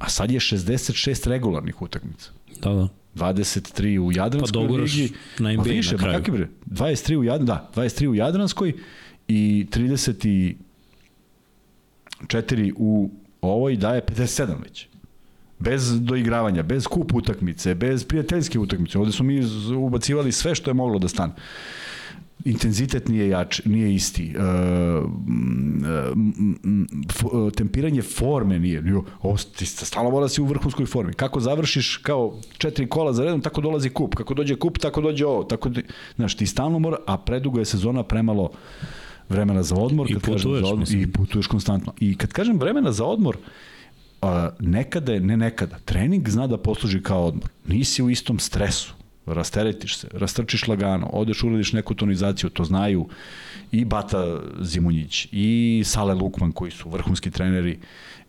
[0.00, 2.30] a sad je 66 regularnih utakmica.
[2.62, 2.88] Da, da.
[3.14, 5.12] 23 u Jadranskoj pa ligi.
[5.38, 6.12] na NBA više, na kraju.
[6.12, 6.48] Pa kakvi bre?
[6.66, 8.72] 23 u Jadran, da, 23 u Jadranskoj
[9.28, 10.54] i 34
[12.76, 14.86] u Ovo i daje 57 već.
[15.58, 18.98] Bez doigravanja, bez kup utakmice, bez prijateljske utakmice.
[18.98, 19.42] Ovde smo mi
[19.76, 21.32] ubacivali sve što je moglo da stane
[22.44, 24.34] intenzitet nije jač, nije isti.
[24.36, 25.10] Uh,
[27.32, 28.82] uh, tempiranje forme nije.
[28.86, 31.12] Jo, ovo, ti stalno mora da si u vrhunskoj formi.
[31.12, 34.14] Kako završiš kao četiri kola za redom, tako dolazi kup.
[34.14, 35.44] Kako dođe kup, tako dođe ovo.
[35.44, 35.70] Tako,
[36.16, 38.50] znaš, ti stalno mora, a predugo je sezona premalo
[39.28, 40.10] vremena za odmor.
[40.10, 41.92] I kad putuješ, za odmor, I putuješ konstantno.
[42.00, 43.36] I kad kažem vremena za odmor,
[44.22, 44.28] uh,
[44.60, 47.48] nekada je, ne nekada, trening zna da posluži kao odmor.
[47.66, 53.08] Nisi u istom stresu rasteretiš se, rastrčiš lagano, odeš, uradiš neku tonizaciju, to znaju
[53.72, 57.78] i Bata Zimunjić, i Sale Lukman, koji su vrhunski treneri,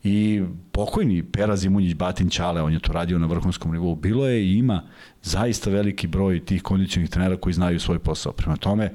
[0.03, 3.95] i pokojni Pera Zimunjić, Batin Ćale, on je to radio na vrhunskom nivou.
[3.95, 4.83] Bilo je i ima
[5.21, 8.31] zaista veliki broj tih kondicionih trenera koji znaju svoj posao.
[8.31, 8.91] Prema tome,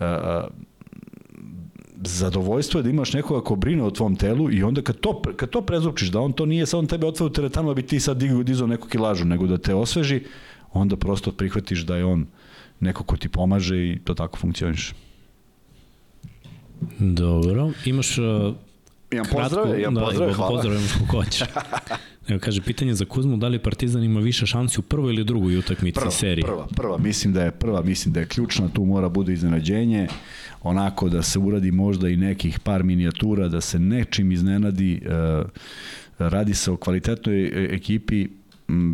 [0.00, 0.06] uh,
[2.04, 5.50] zadovoljstvo je da imaš nekoga ko brine o tvom telu i onda kad to, kad
[5.50, 8.66] to prezupčiš, da on to nije samo tebe otvaju teretanu, da bi ti sad dizao
[8.66, 12.26] neku kilažu, nego da te osveži, uh, onda prosto prihvatiš da je on
[12.80, 14.92] neko ko ti pomaže i to tako funkcioniš.
[16.98, 18.54] Dobro, imaš uh,
[19.10, 20.50] Imam pozdrave, imam da, pozdrave, hvala.
[20.50, 21.42] Pozdrave, imaš kako hoćeš.
[22.28, 25.56] Evo, kaže, pitanje za Kuzmu, da li Partizan ima više šansi u prvoj ili drugoj
[25.56, 26.44] utakmici prva, serije?
[26.44, 30.08] Prva, prva, mislim da je prva, mislim da je ključna, tu mora bude iznenađenje,
[30.62, 35.46] onako da se uradi možda i nekih par minijatura, da se nečim iznenadi, uh,
[36.18, 38.28] radi se o kvalitetnoj e, ekipi,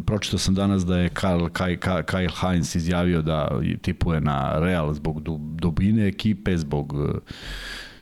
[0.06, 5.22] pročitao sam danas da je Kyle, Kyle, Kyle Heinz izjavio da tipuje na Real zbog
[5.60, 7.18] dubine ekipe, zbog e,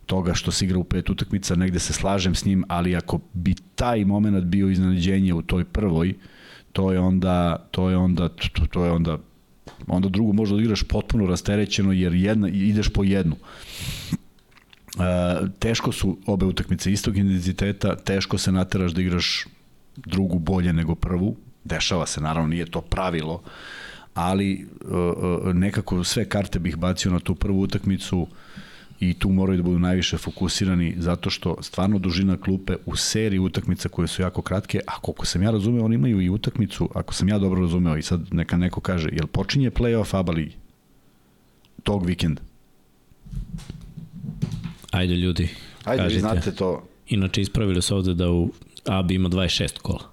[0.06, 3.54] toga što se igra u pet utakmica, negde se slažem s njim, ali ako bi
[3.74, 6.14] taj moment bio iznenađenje u toj prvoj,
[6.72, 9.18] to je onda to je onda to, to je onda
[9.86, 13.36] onda drugu možda da igraš potpuno rasterećeno jer jedna ideš po jednu.
[13.36, 13.38] E,
[15.58, 19.46] teško su obe utakmice istog intenziteta, teško se nateraš da igraš
[19.96, 23.42] drugu bolje nego prvu, Dešava se, naravno nije to pravilo,
[24.14, 28.26] ali uh, nekako sve karte bih bacio na tu prvu utakmicu
[29.00, 33.88] i tu moraju da budu najviše fokusirani zato što stvarno dužina klupe u seriji utakmica
[33.88, 37.28] koje su jako kratke, a koliko sam ja razumeo, oni imaju i utakmicu, ako sam
[37.28, 40.52] ja dobro razumeo i sad neka neko kaže, jel počinje play-off ABA ligi
[41.82, 42.42] tog vikenda?
[44.90, 45.48] Ajde ljudi,
[45.84, 46.14] Ajde, kažite.
[46.14, 46.88] vi znate to.
[47.08, 48.50] Inače, ispravili se ovde da u
[48.86, 50.11] ABI ima 26 kola.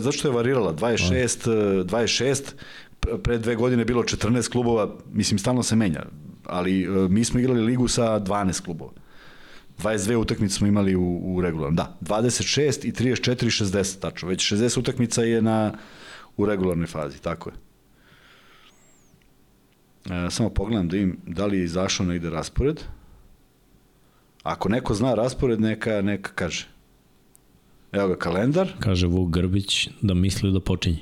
[0.00, 0.74] Zašto je varirala?
[0.74, 2.52] 26, 26,
[3.22, 6.02] pre dve godine bilo 14 klubova, mislim, stalno se menja,
[6.44, 8.92] ali e, mi smo igrali ligu sa 12 klubova.
[9.78, 11.76] 22 utakmice smo imali u, u regularnom.
[11.76, 14.28] Da, 26 i 34 60, tačno.
[14.28, 15.74] Već 60 utakmica je na,
[16.36, 17.54] u regularnoj fazi, tako je.
[20.26, 22.80] E, samo pogledam da im da li je izašao negde raspored.
[24.42, 26.71] Ako neko zna raspored, neka, neka kaže.
[27.92, 28.72] Evo ga kalendar.
[28.80, 30.98] Kaže Vuk Grbić da misli da počinje.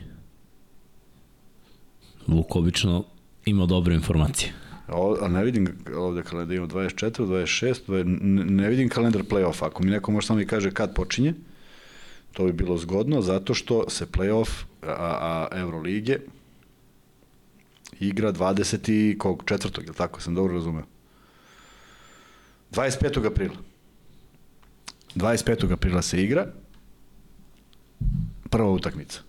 [2.26, 3.04] Vuk obično
[3.44, 4.52] ima dobre informacije.
[4.88, 9.66] O, a ne vidim ovde kalendar, ima 24, 26, 20, ne, vidim kalendar play-off.
[9.66, 11.34] Ako mi neko može samo mi kaže kad počinje,
[12.32, 14.50] to bi bilo zgodno, zato što se play-off
[14.82, 16.26] a, a Euroligije
[18.00, 19.18] igra 20.
[19.18, 20.84] kog četvrtog, je tako sam dobro razumeo?
[22.72, 23.26] 25.
[23.26, 23.54] aprila.
[25.14, 25.72] 25.
[25.72, 26.52] aprila se igra,
[28.50, 29.20] prva utakmica?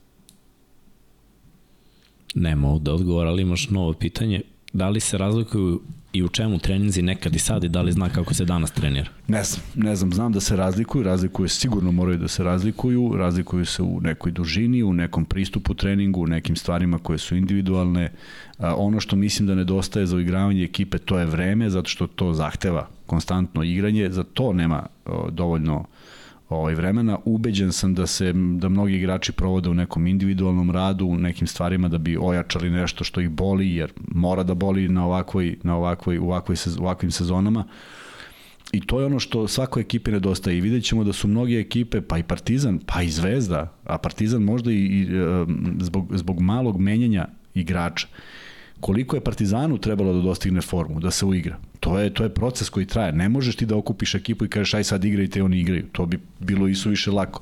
[2.35, 4.41] Nema ovde odgovor, ali imaš novo pitanje.
[4.73, 5.81] Da li se razlikuju
[6.13, 9.09] i u čemu treninzi nekad i sad i da li zna kako se danas trenira?
[9.27, 13.65] Ne znam, ne znam, znam da se razlikuju, razlikuju sigurno moraju da se razlikuju, razlikuju
[13.65, 18.11] se u nekoj dužini, u nekom pristupu treningu, u nekim stvarima koje su individualne.
[18.57, 22.33] A, ono što mislim da nedostaje za uigravanje ekipe to je vreme, zato što to
[22.33, 25.85] zahteva konstantno igranje, za to nema o, dovoljno
[26.55, 27.17] ovaj vremena.
[27.25, 31.87] Ubeđen sam da se da mnogi igrači provode u nekom individualnom radu, u nekim stvarima
[31.87, 36.19] da bi ojačali nešto što ih boli jer mora da boli na ovakvoj na ovakvoj
[36.19, 37.65] u ovakvoj u ovakvim sezonama.
[38.71, 42.01] I to je ono što svakoj ekipi nedostaje i vidjet ćemo da su mnoge ekipe,
[42.01, 45.07] pa i Partizan, pa i Zvezda, a Partizan možda i, i
[45.79, 48.07] zbog, zbog malog menjanja igrača,
[48.81, 51.57] koliko je Partizanu trebalo da dostigne formu, da se uigra.
[51.79, 53.11] To je, to je proces koji traje.
[53.11, 55.85] Ne možeš ti da okupiš ekipu i kažeš aj sad igrajte oni igraju.
[55.91, 57.41] To bi bilo i suviše lako.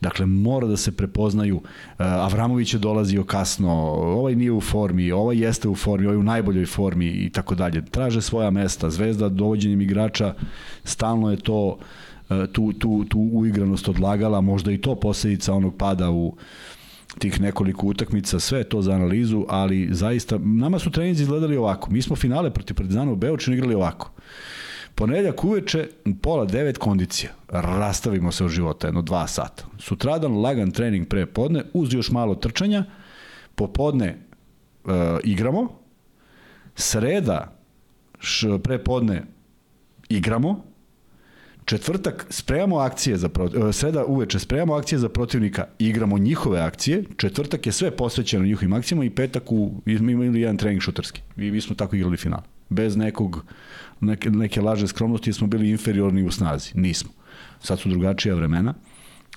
[0.00, 1.56] Dakle, mora da se prepoznaju.
[1.56, 1.62] Uh,
[1.98, 6.66] Avramović je dolazio kasno, ovaj nije u formi, ovaj jeste u formi, ovaj u najboljoj
[6.66, 7.84] formi i tako dalje.
[7.84, 8.90] Traže svoja mesta.
[8.90, 10.34] Zvezda dovođenjem igrača
[10.84, 11.78] stalno je to
[12.30, 16.36] uh, tu, tu, tu uigranost odlagala, možda i to posledica onog pada u
[17.18, 21.90] tih nekoliko utakmica, sve to za analizu, ali zaista, nama su treninzi izgledali ovako.
[21.90, 24.10] Mi smo finale protiv Partizana u Beočinu igrali ovako.
[24.94, 25.88] Ponedeljak uveče,
[26.22, 27.30] pola devet kondicija.
[27.48, 29.64] Rastavimo se u života, jedno dva sata.
[29.78, 32.84] Sutradan lagan trening pre podne, uz još malo trčanja.
[33.54, 34.16] Popodne e,
[35.24, 35.68] igramo.
[36.74, 37.58] Sreda,
[38.20, 39.22] š, pre podne
[40.08, 40.64] igramo.
[41.68, 47.04] Četvrtak spremamo akcije za protiv, sreda uveče spremamo akcije za protivnika, igramo njihove akcije.
[47.16, 51.20] Četvrtak je sve posvećeno njihovim akcijama i petak u imali jedan trening šutarski.
[51.36, 52.40] I mi smo tako igrali final.
[52.68, 53.44] Bez nekog
[54.00, 56.70] neke, neke laže skromnosti smo bili inferiorni u snazi.
[56.74, 57.10] Nismo.
[57.60, 58.74] Sad su drugačija vremena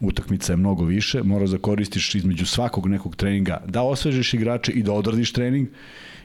[0.01, 4.83] utakmica je mnogo više, moraš da koristiš između svakog nekog treninga da osvežiš igrače i
[4.83, 5.67] da odradiš trening.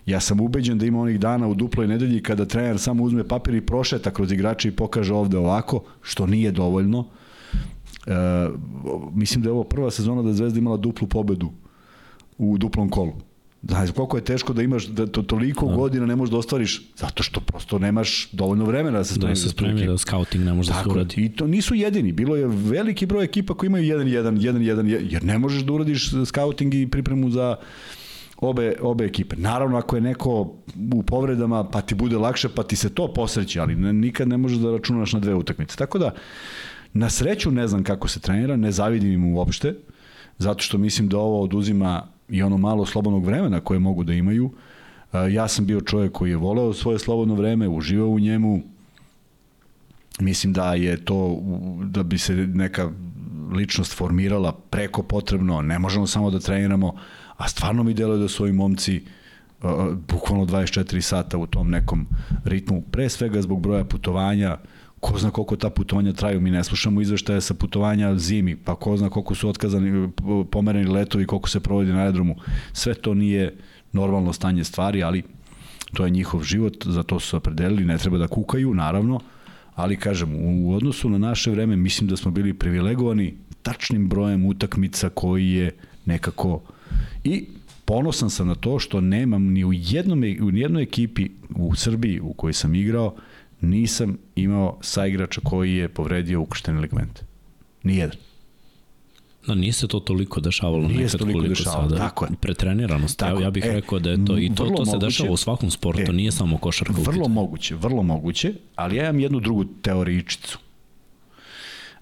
[0.06, 3.54] Ja sam ubeđen da ima onih dana u duploj nedelji kada trener samo uzme papir
[3.54, 7.06] i prošeta kroz igrače i pokaže ovde ovako, što nije dovoljno.
[8.06, 8.12] E,
[9.14, 11.50] mislim da je ovo prva sezona da je Zvezda imala duplu pobedu
[12.38, 13.12] u duplom kolu.
[13.62, 15.74] Znaš, koliko je teško da imaš da to toliko da.
[15.74, 19.32] godina ne možeš da ostvariš zato što prosto nemaš dovoljno vremena da se spremi.
[19.32, 21.14] Da se spremi da scouting ne može da se uradi.
[21.16, 22.12] I to nisu jedini.
[22.12, 26.74] Bilo je veliki broj ekipa koji imaju 1-1, 1-1, jer ne možeš da uradiš scouting
[26.74, 27.56] i pripremu za
[28.40, 29.36] obe, obe ekipe.
[29.36, 30.54] Naravno, ako je neko
[30.94, 34.36] u povredama, pa ti bude lakše, pa ti se to posreće, ali ne, nikad ne
[34.36, 35.76] možeš da računaš na dve utakmice.
[35.76, 36.14] Tako da,
[36.92, 39.74] na sreću ne znam kako se trenira, ne zavidim im uopšte,
[40.38, 44.50] zato što mislim da ovo oduzima i ono malo slobodnog vremena koje mogu da imaju.
[45.30, 48.62] Ja sam bio čovjek koji je voleo svoje slobodno vreme, uživao u njemu.
[50.20, 51.38] Mislim da je to,
[51.84, 52.90] da bi se neka
[53.52, 56.94] ličnost formirala preko potrebno, ne možemo samo da treniramo,
[57.36, 59.04] a stvarno mi deluje da su ovi momci
[59.62, 59.70] uh,
[60.08, 62.06] bukvalno 24 sata u tom nekom
[62.44, 64.58] ritmu, pre svega zbog broja putovanja,
[65.00, 68.96] ko zna koliko ta putovanja traju, mi ne slušamo izveštaje sa putovanja zimi, pa ko
[68.96, 70.08] zna koliko su otkazani,
[70.50, 72.36] pomereni letovi, koliko se provodi na aerodromu.
[72.72, 73.56] Sve to nije
[73.92, 75.22] normalno stanje stvari, ali
[75.94, 79.20] to je njihov život, za to su opredelili, ne treba da kukaju, naravno,
[79.74, 85.08] ali kažem, u odnosu na naše vreme mislim da smo bili privilegovani tačnim brojem utakmica
[85.08, 85.70] koji je
[86.04, 86.62] nekako
[87.24, 87.46] i
[87.84, 92.32] ponosan sam na to što nemam ni u jednom u jednoj ekipi u Srbiji u
[92.32, 93.14] kojoj sam igrao
[93.60, 97.22] nisam imao saigrača koji je povredio ukrštene ligamente.
[97.82, 98.16] Nijedan.
[99.46, 101.96] Da, nije se to toliko dešavalo nije nekad toliko koliko dešavalo, sada.
[101.96, 102.30] Tako je.
[102.40, 103.40] Pretreniranost, tako.
[103.40, 106.10] ja bih e, rekao da je to, i to, to se dešava u svakom sportu,
[106.10, 106.94] e, nije samo košarka.
[106.98, 110.58] Vrlo moguće, vrlo moguće, ali ja imam jednu drugu teorijičicu.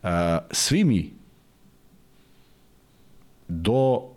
[0.03, 0.09] Uh,
[0.51, 1.11] svi mi
[3.49, 4.14] do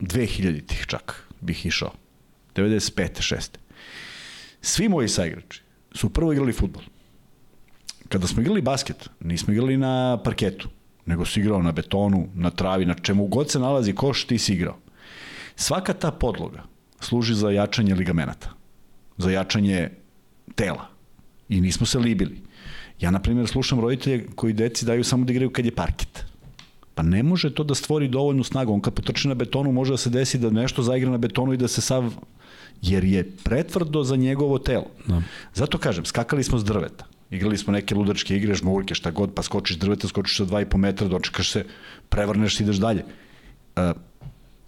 [0.00, 1.92] 2000-ih čak bih išao,
[2.54, 3.20] 95.
[3.20, 3.58] 6.
[4.60, 5.62] Svi moji saigrači
[5.92, 6.82] su prvo igrali futbol.
[8.08, 10.68] Kada smo igrali basket, nismo igrali na parketu,
[11.06, 14.52] nego si igrao na betonu, na travi, na čemu god se nalazi koš, ti si
[14.52, 14.78] igrao.
[15.56, 16.62] Svaka ta podloga
[17.00, 18.50] služi za jačanje ligamenata,
[19.16, 19.90] za jačanje
[20.54, 20.88] tela.
[21.48, 22.42] I nismo se libili.
[23.00, 26.24] Ja, na primjer, slušam roditelje koji deci daju samo da igraju kad je parket.
[27.00, 28.72] Pa ne može to da stvori dovoljnu snagu.
[28.72, 31.56] On kad potrči na betonu može da se desi da nešto zaigra na betonu i
[31.56, 32.10] da se sav
[32.82, 34.90] jer je pretvrdo za njegovo telo.
[35.06, 35.22] Da.
[35.54, 37.06] Zato kažem, skakali smo s drveta.
[37.30, 41.08] Igrali smo neke ludačke igre, žmurke, šta god, pa skočiš drveta, skočiš sa 2,5 metra,
[41.08, 41.64] dočekaš se,
[42.08, 43.04] prevrneš se, ideš dalje.
[43.76, 43.82] Uh,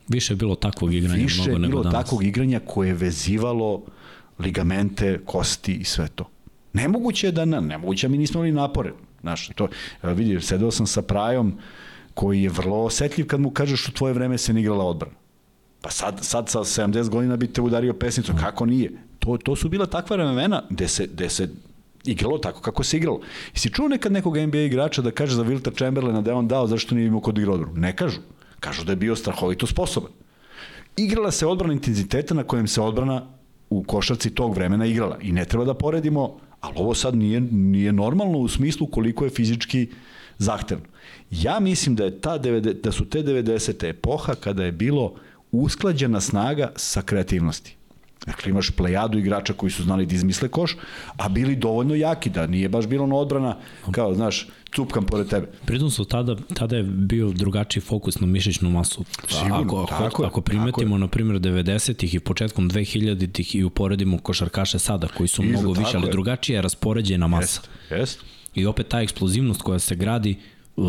[0.09, 1.85] više je bilo takvog igranja više mnogo nego danas.
[1.85, 3.83] Više je bilo takvog igranja koje je vezivalo
[4.39, 6.31] ligamente, kosti i sve to.
[6.73, 8.93] Nemoguće je da, na, nemoguće, mi nismo imali napore.
[9.21, 9.69] Znaš, to,
[10.03, 11.59] vidi, sedeo sam sa Prajom,
[12.15, 15.17] koji je vrlo osetljiv kad mu kažeš u tvoje vreme se ne igrala odbrana.
[15.81, 18.93] Pa sad, sad sa 70 godina bi te udario pesnicu, kako nije?
[19.19, 21.49] To, to su bila takva vremena gde se, gde se
[22.05, 23.21] igralo tako kako se igralo.
[23.55, 26.49] I si čuo nekad nekog NBA igrača da kaže za Wilta Chamberlaina da je on
[26.49, 27.77] dao zašto nije imao kod igra odbranu?
[27.77, 28.21] Ne kažu.
[28.61, 30.11] Kažu da je bio strahovito sposoban.
[30.97, 33.27] Igrala se odbrana intenziteta na kojem se odbrana
[33.71, 35.19] u košarci tog vremena igrala.
[35.21, 39.31] I ne treba da poredimo, ali ovo sad nije, nije normalno u smislu koliko je
[39.31, 39.89] fizički
[40.43, 40.85] zahtevno.
[41.31, 43.89] Ja mislim da je ta 90, da su te 90.
[43.89, 45.15] epoha kada je bilo
[45.53, 47.77] usklađena snaga sa kreativnosti.
[48.27, 50.77] Dakle, imaš plejadu igrača koji su znali da izmisle koš,
[51.17, 53.57] a bili dovoljno jaki, da nije baš bilo na odbrana,
[53.91, 55.47] kao, znaš, cupkam pored tebe.
[55.65, 59.05] Pritom su tada, tada je bio drugačiji fokus na mišićnu masu.
[59.29, 65.09] Sigurno, ako, tako ako primetimo, na primjer, 90-ih i početkom 2000-ih i uporedimo košarkaše sada,
[65.09, 67.61] koji su mnogo više, ali drugačije je raspoređena masa.
[67.61, 68.32] Jest, jest.
[68.55, 70.37] I opet ta eksplozivnost koja se gradi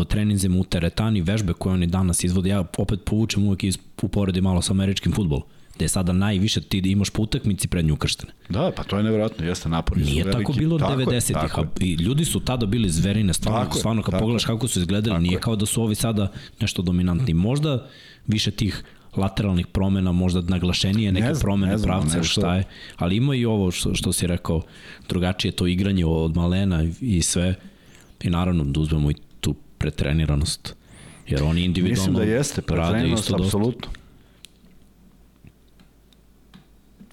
[0.08, 4.62] treninzima u teretani, vežbe koje oni danas izvode, ja opet povučem uvek iz uporedi malo
[4.62, 5.42] sa američkim futbolom
[5.74, 8.32] gde je sada najviše ti imaš po utakmici prednju ukrštene.
[8.48, 10.42] Da, pa to je nevjerojatno, jeste napori Nije veliki.
[10.42, 14.68] tako bilo 90-ih, i ljudi su tada bili zverine, stvarno, tako stvarno kad pogledaš kako
[14.68, 17.34] su izgledali, tako nije kao da su ovi sada nešto dominantni.
[17.34, 17.86] Možda
[18.26, 18.84] više tih
[19.16, 22.64] lateralnih promena, možda naglašenije neke Ne znam, promene ne znam, pravca, nešto- šta je.
[22.96, 24.62] Ali ima i ovo što, što si rekao,
[25.08, 27.54] drugačije to igranje od malena i sve.
[28.22, 30.74] I naravno da uzmemo i tu pretreniranost.
[31.28, 32.62] Jer oni individualno Mislim da jeste,
[33.36, 33.46] dosta.
[33.46, 33.88] apsolutno.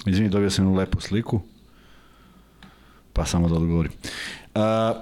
[0.05, 1.41] Izvini, dobio sam jednu lepu sliku,
[3.13, 3.91] pa samo da odgovorim.
[4.55, 4.93] A,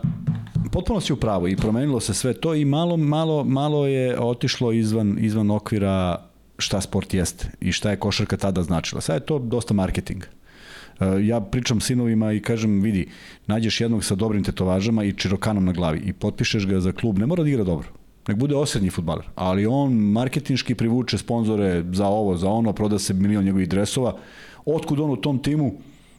[0.71, 4.71] potpuno si u pravu i promenilo se sve to i malo, malo, malo je otišlo
[4.71, 6.25] izvan, izvan okvira
[6.59, 9.01] šta sport jeste i šta je košarka tada značila.
[9.01, 10.23] Sad je to dosta marketing.
[10.23, 13.07] E, Ja pričam sinovima i kažem, vidi,
[13.47, 17.25] nađeš jednog sa dobrim tetovažama i čirokanom na glavi i potpišeš ga za klub, ne
[17.25, 17.87] mora da igra dobro.
[18.27, 23.13] Nek bude osrednji futbaler, ali on marketinški privuče sponzore za ovo, za ono, proda se
[23.13, 24.17] milion njegovih dresova.
[24.65, 25.73] Otkud on u tom timu?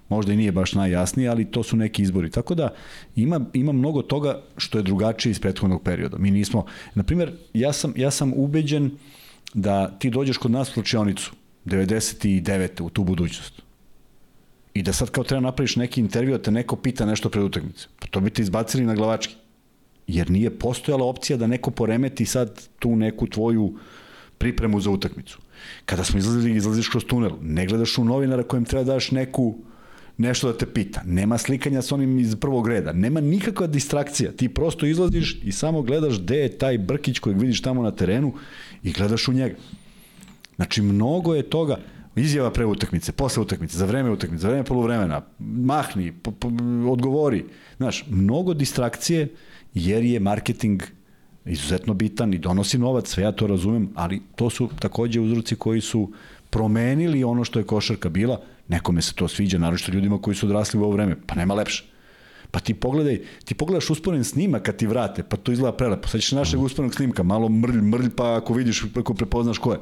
[0.09, 2.31] Možda i nije baš najjasnije, ali to su neki izbori.
[2.31, 2.73] Tako da
[3.17, 6.19] ima, ima mnogo toga što je drugačije iz prethodnog perioda.
[6.19, 8.91] Mi nismo, na primjer, ja sam, ja sam ubeđen
[9.55, 11.33] da ti dođeš kod nas u slučionicu
[11.65, 12.83] 99.
[12.83, 13.63] u tu budućnost
[14.75, 17.87] i da sad kao treba napraviš neki intervju, da te neko pita nešto pred utakmice.
[17.99, 19.35] Pa to bi te izbacili na glavački.
[20.07, 23.75] Jer nije postojala opcija da neko poremeti sad tu neku tvoju
[24.39, 25.39] pripremu za utakmicu.
[25.85, 29.59] Kada smo izlazili, izlaziš kroz tunel, ne gledaš u novinara kojem treba da daš neku
[30.21, 31.03] nešto da te pita.
[31.05, 32.93] Nema slikanja sa onim iz prvog reda.
[32.93, 34.33] Nema nikakva distrakcija.
[34.33, 38.33] Ti prosto izlaziš i samo gledaš gde je taj brkić kojeg vidiš tamo na terenu
[38.83, 39.55] i gledaš u njega.
[40.57, 41.79] Znači, mnogo je toga,
[42.17, 46.51] izjava pre utakmice, posle utakmice, za vreme utakmice, za vreme poluvremena, mahni, po, po,
[46.91, 47.45] odgovori.
[47.77, 49.29] Znaš, mnogo distrakcije
[49.75, 50.83] jer je marketing
[51.45, 55.81] izuzetno bitan i donosi novac, sve ja to razumem, ali to su takođe uzroci koji
[55.81, 56.13] su
[56.51, 58.41] promenili ono što je košarka bila.
[58.71, 61.17] Nekome se to sviđa, naročito ljudima koji su odrasli u ovo vreme.
[61.27, 61.85] Pa nema lepše.
[62.51, 66.09] Pa ti pogledaj, ti pogledaš usporen snimak kad ti vrate, pa to izgleda prelepo.
[66.09, 69.79] Sad ćeš našeg usporenog snimka, malo mrlj, mrlj, pa ako vidiš, ako prepoznaš ko je.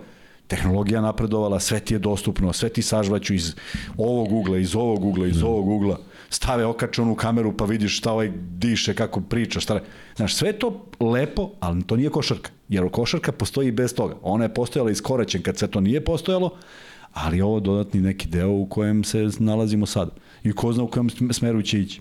[0.49, 3.55] Tehnologija napredovala, sve ti je dostupno, sve ti sažvaću iz
[3.97, 5.99] ovog ugla, iz ovog ugla, iz ovog ugla.
[6.31, 9.81] Stave okačanu kameru pa vidiš šta ovaj diše, kako priča, šta...
[10.17, 12.51] Znaš, sve to lepo, ali to nije košarka.
[12.69, 14.17] Jer košarka postoji bez toga.
[14.23, 16.57] Ona je postojala iskoraćen kad sve to nije postojalo,
[17.25, 20.11] ali ovo dodatni neki deo u kojem se nalazimo sad.
[20.45, 22.01] I ko zna u kojem smeru će ići.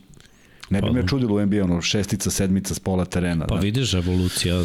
[0.69, 3.45] Ne bi Pa, me čudilo u NBA, ono, šestica, sedmica s pola terena.
[3.47, 3.61] Pa da.
[3.61, 4.63] vidiš evolucija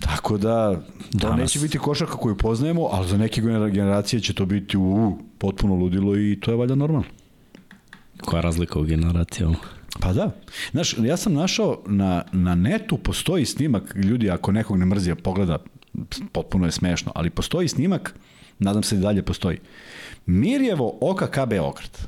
[0.00, 0.74] Tako da,
[1.12, 1.38] to Danas.
[1.38, 5.74] neće biti košarka koju poznajemo, ali za neke genera- generacije će to biti u, potpuno
[5.74, 7.06] ludilo i to je valjda normalno.
[8.20, 9.56] koja je razlika u generacijama.
[10.00, 10.30] Pa da.
[10.70, 15.14] Znaš, ja sam našao na, na netu postoji snimak, ljudi ako nekog ne mrzi, a
[15.14, 15.58] pogleda,
[16.32, 18.14] potpuno je smešno, ali postoji snimak,
[18.60, 19.58] nadam se da dalje postoji.
[20.26, 21.98] Mirjevo OKK Beograd.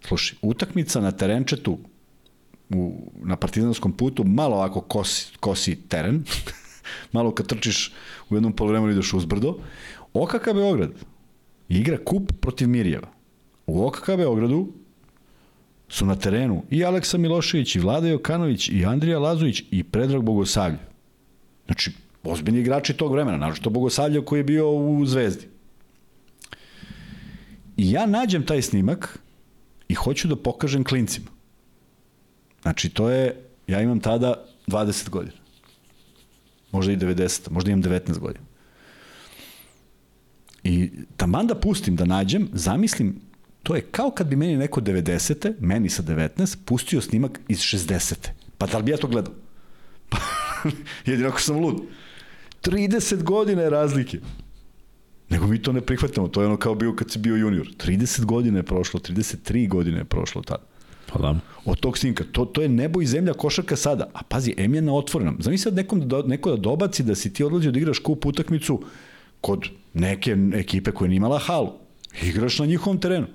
[0.00, 1.78] Slušaj, utakmica na terenčetu
[2.70, 6.24] u, na partizanskom putu, malo ovako kosi, kosi teren,
[7.12, 7.92] malo kad trčiš
[8.30, 9.58] u jednom polovremenu ideš uzbrdo.
[10.14, 10.92] OKK Beograd
[11.68, 13.08] igra kup protiv Mirjeva.
[13.66, 14.72] U OKK Beogradu
[15.88, 20.80] su na terenu i Aleksa Milošević, i Vlada Jokanović, i Andrija Lazović, i Predrag Bogosavljev.
[21.66, 25.55] Znači, ozbiljni igrači tog vremena, naročito Bogosavljev koji je bio u Zvezdi.
[27.76, 29.18] I ja nađem taj snimak
[29.88, 31.30] i hoću da pokažem klincima.
[32.62, 35.36] Znači, to je, ja imam tada 20 godina.
[36.72, 38.44] Možda i 90, možda imam 19 godina.
[40.64, 43.20] I taman da pustim, da nađem, zamislim,
[43.62, 45.54] to je kao kad bi meni neko 90.
[45.60, 48.14] meni sa 19, pustio snimak iz 60.
[48.58, 49.34] Pa da li bi ja to gledao?
[50.10, 50.18] Pa,
[51.06, 51.82] jedino ako sam lud.
[52.62, 54.18] 30 godina je razlike.
[55.28, 57.66] Nego mi to ne prihvatamo, to je ono kao bio kad si bio junior.
[57.66, 60.62] 30 godina je prošlo, 33 godine je prošlo tada.
[61.12, 61.38] Pa da.
[61.64, 62.24] Od tog snimka.
[62.32, 64.10] To, to je nebo i zemlja košarka sada.
[64.14, 65.36] A pazi, M je na otvorenom.
[65.40, 68.82] Zamisli sad nekom da, neko da dobaci da si ti odlazio da igraš kup utakmicu
[69.40, 71.72] kod neke ekipe koja nije imala halu.
[72.22, 73.26] Igraš na njihovom terenu.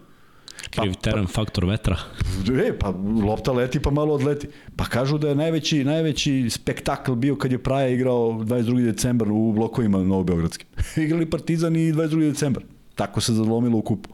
[0.71, 1.97] Kriv teren, faktor vetra.
[2.67, 2.93] E, pa
[3.25, 4.47] lopta leti pa malo odleti.
[4.75, 8.85] Pa kažu da je najveći, najveći spektakl bio kad je Praja igrao 22.
[8.85, 10.67] decembar u blokovima Novobeogradskim.
[11.05, 12.31] Igrali Partizan i 22.
[12.31, 12.63] decembar.
[12.95, 14.09] Tako se zalomilo u kupu.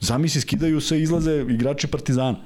[0.00, 2.38] Zamisli, skidaju se, izlaze igrači Partizana.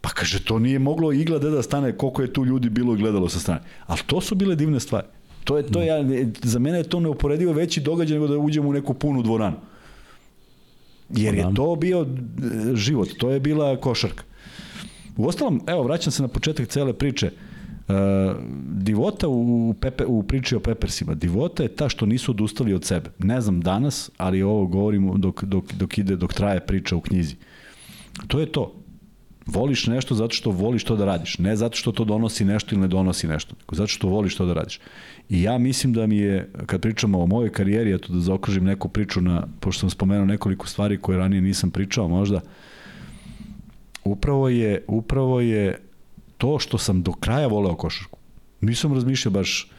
[0.00, 2.98] Pa kaže, to nije moglo igla da da stane, koliko je tu ljudi bilo i
[2.98, 3.60] gledalo sa strane.
[3.86, 5.06] Ali to su bile divne stvari.
[5.44, 6.04] To je, to ja,
[6.42, 9.56] za mene je to neuporedivo veći događaj nego da uđemo u neku punu dvoranu.
[11.16, 12.06] Jer je to bio e,
[12.76, 14.24] život, to je bila košarka.
[15.16, 17.30] U ostalom, evo, vraćam se na početak cele priče.
[17.88, 17.96] Uh,
[18.72, 21.14] divota u, Pepe, u priči o Peppersima.
[21.14, 23.10] Divota je ta što nisu odustali od sebe.
[23.18, 27.36] Ne znam danas, ali ovo govorim dok, dok, dok ide, dok traje priča u knjizi.
[28.26, 28.74] To je to.
[29.46, 32.82] Voliš nešto zato što voliš to da radiš, ne zato što to donosi nešto ili
[32.82, 34.80] ne donosi nešto, nego zato što voliš to da radiš.
[35.30, 38.88] I ja mislim da mi je, kad pričamo o mojoj karijeri, eto da zaokružim neku
[38.88, 42.40] priču, na, pošto sam spomenuo nekoliko stvari koje ranije nisam pričao možda,
[44.04, 45.78] upravo je, upravo je
[46.38, 48.18] to što sam do kraja voleo košarku.
[48.60, 49.70] Nisam razmišljao baš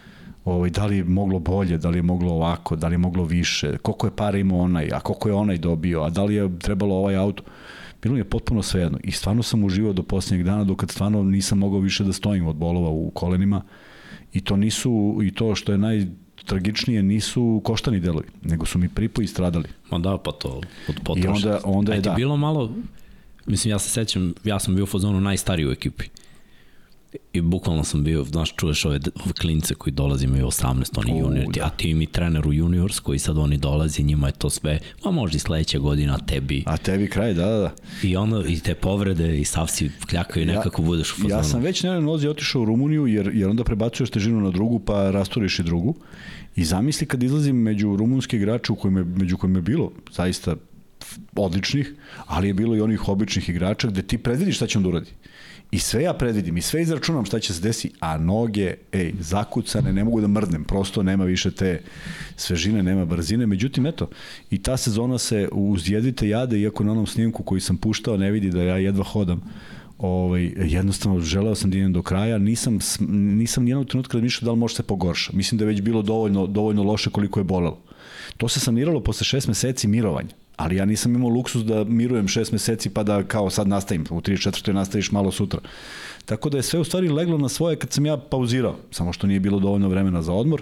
[0.45, 3.23] ovaj, da li je moglo bolje, da li je moglo ovako, da li je moglo
[3.23, 6.59] više, koliko je para imao onaj, a koliko je onaj dobio, a da li je
[6.59, 7.43] trebalo ovaj auto.
[8.01, 11.23] Bilo mi je potpuno svejedno i stvarno sam uživao do posljednjeg dana dok kad stvarno
[11.23, 13.61] nisam mogao više da stojim od bolova u kolenima
[14.34, 16.06] i to nisu, i to što je naj,
[16.45, 19.66] tragičnije nisu koštani delovi, nego su mi pripoji stradali.
[19.92, 21.27] Ma da, pa to od potroša.
[21.27, 22.16] I onda, onda je Ajde, da.
[22.16, 22.76] bilo malo,
[23.45, 26.06] mislim, ja se sećam, ja sam bio u fazonu najstariji u ekipi.
[27.33, 31.45] I bukvalno sam bio, znaš, čuješ ove, ove klince koji dolaze imaju 18, oni junior,
[31.53, 31.65] da.
[31.65, 35.11] a ti mi trener u juniors koji sad oni dolazi, njima je to sve, ma
[35.11, 36.64] možda i sledeća godina tebi.
[36.65, 37.72] A tebi kraj, da, da, da.
[38.03, 41.33] I onda i te povrede i sav si kljakao i nekako budeš u fazonu.
[41.33, 44.80] Ja sam već na nozi otišao u Rumuniju jer, jer onda prebacuješ težinu na drugu
[44.80, 45.95] pa rasturiš i drugu.
[46.56, 50.56] I zamisli kad izlazim među rumunske igrače u kojima, među kojima je bilo zaista
[51.35, 51.93] odličnih,
[52.25, 55.11] ali je bilo i onih običnih igrača gde ti predvidiš šta će on da uradi.
[55.72, 59.93] I sve ja predvidim i sve izračunam šta će se desi, a noge, ej, zakucane,
[59.93, 61.82] ne mogu da mrdnem, prosto nema više te
[62.35, 63.45] svežine, nema brzine.
[63.48, 64.09] Međutim, eto,
[64.50, 68.32] i ta sezona se uz jedvite jade, iako na onom snimku koji sam puštao ne
[68.32, 69.41] vidi da ja jedva hodam,
[69.98, 74.58] ovaj, jednostavno želeo sam da idem do kraja, nisam, nisam nijednog trenutka razmišljao da li
[74.58, 75.32] može se pogorša.
[75.33, 77.82] Mislim da je već bilo dovoljno, dovoljno loše koliko je bolelo.
[78.38, 80.41] To se saniralo posle šest meseci mirovanja.
[80.55, 84.21] Ali ja nisam imao luksus da mirujem šest meseci pa da kao sad nastavim, u
[84.21, 84.73] 34.
[84.73, 85.59] nastaviš malo sutra.
[86.25, 89.27] Tako da je sve u stvari leglo na svoje kad sam ja pauzirao, samo što
[89.27, 90.61] nije bilo dovoljno vremena za odmor.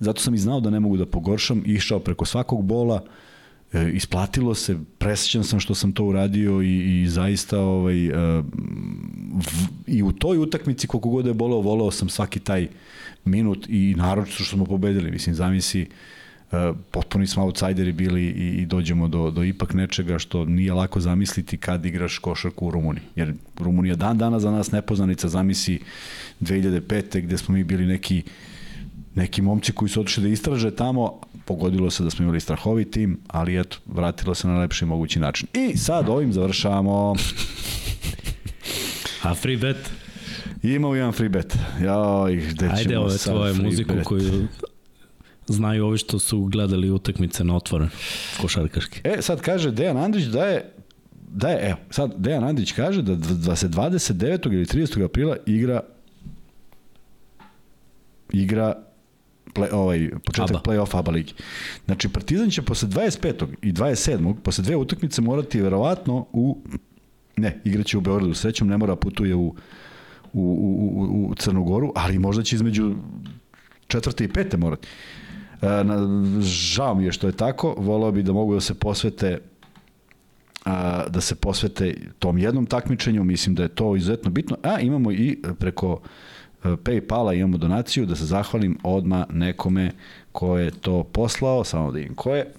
[0.00, 3.04] Zato sam i znao da ne mogu da pogoršam, išao preko svakog bola,
[3.72, 8.10] e, isplatilo se, presjećan sam što sam to uradio i, i zaista ovaj, e,
[9.32, 9.52] v,
[9.86, 12.68] i u toj utakmici koliko god je boleo, voleo sam svaki taj
[13.24, 15.10] minut i naročito što smo pobedili.
[15.10, 15.88] Mislim, zamisli,
[16.52, 21.00] e, potpuni smo outsideri bili i, i dođemo do, do ipak nečega što nije lako
[21.00, 23.04] zamisliti kad igraš košarku u Rumuniji.
[23.16, 25.80] Jer Rumunija dan dana za nas nepoznanica, zamisli
[26.40, 27.20] 2005.
[27.20, 28.22] gde smo mi bili neki
[29.14, 33.18] neki momci koji su otišli da istraže tamo, pogodilo se da smo imali strahovi tim,
[33.28, 35.48] ali eto, vratilo se na lepši mogući način.
[35.52, 37.14] I sad ovim završavamo.
[39.22, 39.90] A free bet?
[40.62, 41.56] Imamo jedan free bet.
[41.80, 44.04] Joj, gde ćemo Ajde ove sad tvoje muziku bet?
[44.04, 44.48] koju
[45.46, 47.88] znaju ovi što su gledali utakmice na otvoren
[48.40, 49.00] košarkaški.
[49.04, 50.72] E, sad kaže Dejan Andrić da je
[51.34, 54.52] da je, evo, sad Dejan Andrić kaže da, da se 29.
[54.52, 55.04] ili 30.
[55.04, 55.80] aprila igra
[58.32, 58.82] igra
[59.54, 60.60] play, ovaj, početak ABA.
[60.60, 61.34] play-off ABA ligi.
[61.84, 63.46] Znači, Partizan će posle 25.
[63.62, 64.34] i 27.
[64.42, 66.58] posle dve utakmice morati verovatno u
[67.36, 69.54] ne, igraće u Beogradu, srećom ne mora putuje u
[70.32, 72.94] u, u, u, u Crnu Goru, ali možda će između
[73.86, 74.88] četvrte i pete morati.
[75.62, 75.66] E,
[76.40, 79.38] žao mi je što je tako, volao bi da mogu da se posvete
[80.64, 84.56] a, da se posvete tom jednom takmičenju, mislim da je to izuzetno bitno.
[84.62, 86.00] A imamo i preko
[86.64, 89.90] e, Paypala imamo donaciju, da se zahvalim odma nekome
[90.32, 92.52] ko je to poslao, samo da vidim ko je.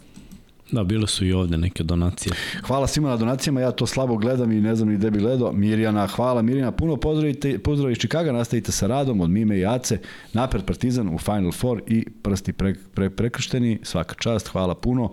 [0.71, 2.33] Da, bile su i ovde neke donacije.
[2.67, 5.51] Hvala svima na donacijama, ja to slabo gledam i ne znam ni gde bi gledao.
[5.51, 9.99] Mirjana, hvala Mirjana, puno pozdravite, pozdrav iz Čikaga, nastavite sa radom od Mime i Ace,
[10.33, 15.11] napred Partizan u Final Four i prsti pre, pre, prekršteni, svaka čast, hvala puno.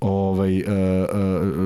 [0.00, 1.06] Ovaj, e, e,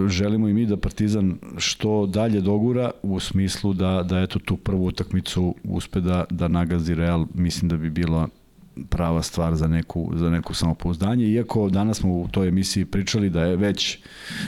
[0.09, 4.87] želimo i mi da Partizan što dalje dogura u smislu da, da eto tu prvu
[4.87, 8.29] utakmicu uspe da, da nagazi Real, mislim da bi bilo
[8.91, 13.43] prava stvar za neku, za neku samopouzdanje, iako danas smo u toj emisiji pričali da
[13.43, 13.99] je već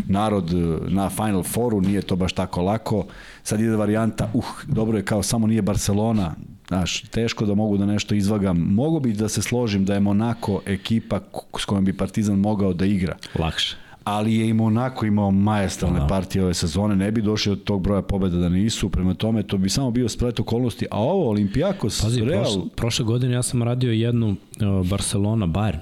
[0.07, 0.51] narod
[0.89, 3.07] na Final Fouru, nije to baš tako lako,
[3.43, 6.35] sad ide varijanta, uh, dobro je kao samo nije Barcelona,
[6.69, 10.63] znaš, teško da mogu da nešto izvagam, mogu bi da se složim da je Monako
[10.67, 11.21] ekipa
[11.59, 13.77] s kojom bi Partizan mogao da igra, Lakše.
[14.05, 16.07] Ali je i Monako imao majestralne Da.
[16.07, 19.59] partije ove sezone, ne bi došli od tog broja pobeda da nisu, prema tome to
[19.59, 23.63] bi samo bio splet okolnosti, a ovo Olimpijakos, Pazi, Real, prošle, prošle godine ja sam
[23.63, 25.79] radio jednu uh, Barcelona Bayern.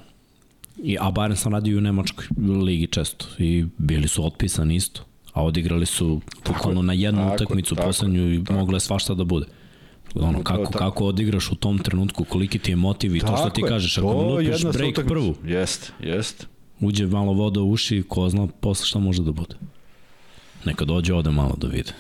[0.83, 2.27] I, a Bayern sam radio i u Nemačkoj
[2.65, 3.27] ligi često.
[3.39, 5.03] I bili su otpisani isto.
[5.33, 9.25] A odigrali su bukvalno na jednu tako, utakmicu tako, poslednju i moglo je svašta da
[9.25, 9.47] bude.
[10.15, 10.79] Ono, kako, tako.
[10.79, 13.99] kako odigraš u tom trenutku, koliki ti je motiv i to što ti je, kažeš,
[13.99, 16.47] ako to lupiš break prvu, Jest, jest.
[16.81, 19.55] Uđe malo voda u uši, ko zna posle šta može da bude.
[20.65, 21.93] Neka dođe ode malo da vide.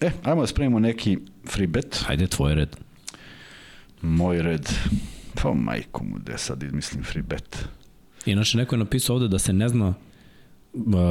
[0.00, 1.18] E, ajmo da spremimo neki
[1.48, 2.02] free bet.
[2.06, 2.76] Hajde, tvoj red.
[4.02, 4.68] Moj red.
[5.42, 7.64] Pa majko mu, gde sad izmislim free bet.
[8.26, 9.94] Inače, neko je napisao ovde da se ne zna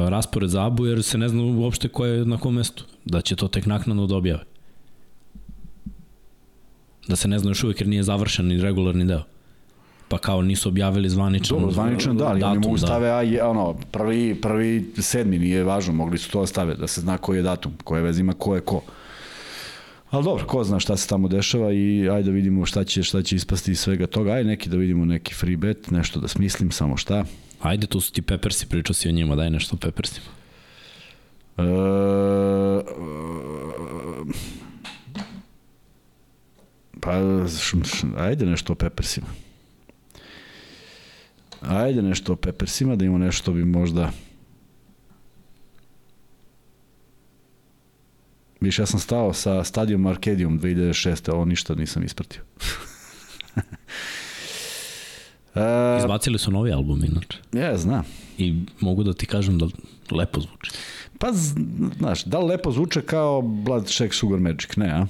[0.08, 2.84] raspored za Abu jer se ne zna uopšte ko je na kom mestu.
[3.04, 4.44] Da će to tek naknadno da objave.
[7.08, 9.22] Da se ne zna još uvijek jer nije završen ni regularni deo.
[10.12, 11.56] Pa kao nisu objavili zvanično.
[11.56, 12.86] Dobro, zvanično da, ali datum, oni mogu da.
[12.86, 16.86] stave, a je, ono, prvi, prvi sedmi, nije važno, mogli su to da stave, da
[16.86, 18.82] se zna koji je datum, koje veze ima, ko je ko.
[20.10, 23.22] Ali dobro, ko zna šta se tamo dešava i ajde da vidimo šta će, šta
[23.22, 24.32] će ispasti iz svega toga.
[24.32, 27.24] Ajde neki da vidimo neki free bet, nešto da smislim, samo šta.
[27.62, 30.26] Ajde, tu su ti Peppersi, pričao si o njima, daj nešto o Peppersima.
[31.58, 31.64] E,
[37.00, 37.12] pa,
[38.16, 39.26] ajde nešto o Peppersima.
[41.68, 44.10] Ajde nešto o Peppersima, da imamo nešto bi možda...
[48.60, 51.32] Više, ja sam stao sa stadijom Arcadium 2006.
[51.32, 52.42] Ovo ništa nisam ispratio.
[55.54, 55.62] Uh,
[56.00, 57.38] Izbacili su novi album, inače.
[57.52, 58.04] Ja, znam.
[58.38, 59.66] I mogu da ti kažem da
[60.10, 60.70] lepo zvuči.
[61.18, 61.28] Pa,
[61.98, 64.76] znaš, da li lepo zvuče kao Blood Shack Sugar Magic?
[64.76, 65.06] Ne, a?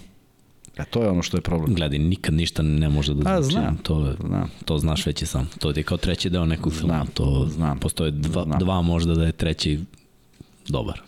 [0.77, 1.75] E, to je ono što je problem.
[1.75, 3.59] Gledaj, nikad ništa ne može da zvuči.
[3.59, 3.77] A, znam.
[3.77, 4.51] To, znam.
[4.65, 5.51] to znaš već i sam.
[5.59, 6.95] To je kao treći deo nekog filma.
[6.95, 7.79] Znam, to znam.
[7.79, 8.59] Postoje dva, znam.
[8.59, 9.81] dva možda da je treći
[10.69, 11.03] dobar.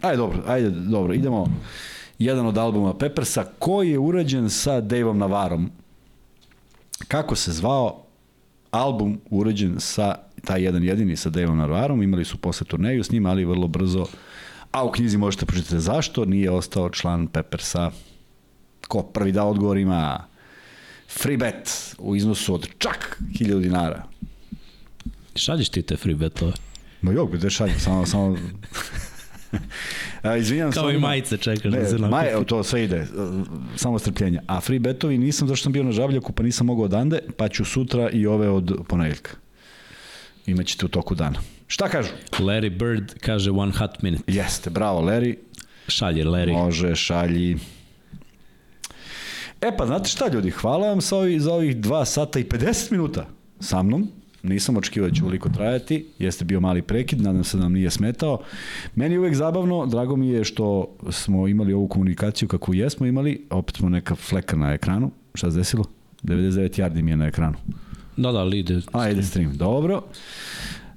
[0.00, 1.46] Ajde, dobro, ajde, dobro, idemo.
[2.18, 5.70] Jedan od albuma Peppersa, koji je urađen sa Daveom Navarom.
[7.08, 8.04] Kako se zvao
[8.70, 13.26] album urađen sa taj jedan jedini sa Daveom Navarom, imali su posle turneju s njim,
[13.26, 14.06] ali vrlo brzo
[14.72, 17.90] A u knjizi možete pročitati zašto nije ostao član Peppersa.
[18.88, 20.24] Ko prvi da odgovor ima
[21.08, 24.04] free bet u iznosu od čak 1000 dinara.
[25.34, 26.52] Šalješ ti te free betove?
[27.02, 28.36] Ma jok, gde šaljem, samo, samo...
[30.22, 33.06] A, izvinjam Kao i majice čekaš ne, da se maj, to sve ide,
[33.76, 34.42] samo strpljenja.
[34.46, 37.64] A free betovi nisam zašto sam bio na žabljaku, pa nisam mogao odande, pa ću
[37.64, 39.30] sutra i ove od ponedjeljka.
[40.46, 41.40] Imaćete u toku dana.
[41.70, 42.08] Šta kažu?
[42.38, 44.22] Larry Bird kaže one hot minute.
[44.26, 45.36] Jeste, bravo Larry.
[45.88, 46.52] Šalje Larry.
[46.52, 47.56] Može, šalji.
[49.60, 52.92] E pa, znate šta ljudi, hvala vam sa ovih, za ovih 2 sata i 50
[52.92, 53.26] minuta
[53.60, 54.08] sa mnom.
[54.42, 57.90] Nisam očekivao da će uliko trajati, jeste bio mali prekid, nadam se da nam nije
[57.90, 58.42] smetao.
[58.94, 63.46] Meni je uvek zabavno, drago mi je što smo imali ovu komunikaciju kakvu jesmo imali,
[63.50, 65.10] opet smo neka fleka na ekranu.
[65.34, 65.84] Šta se desilo?
[66.22, 67.56] 99 yardi mi je na ekranu.
[68.16, 68.80] Da, da, ali ide.
[68.92, 70.02] A, ide stream, dobro.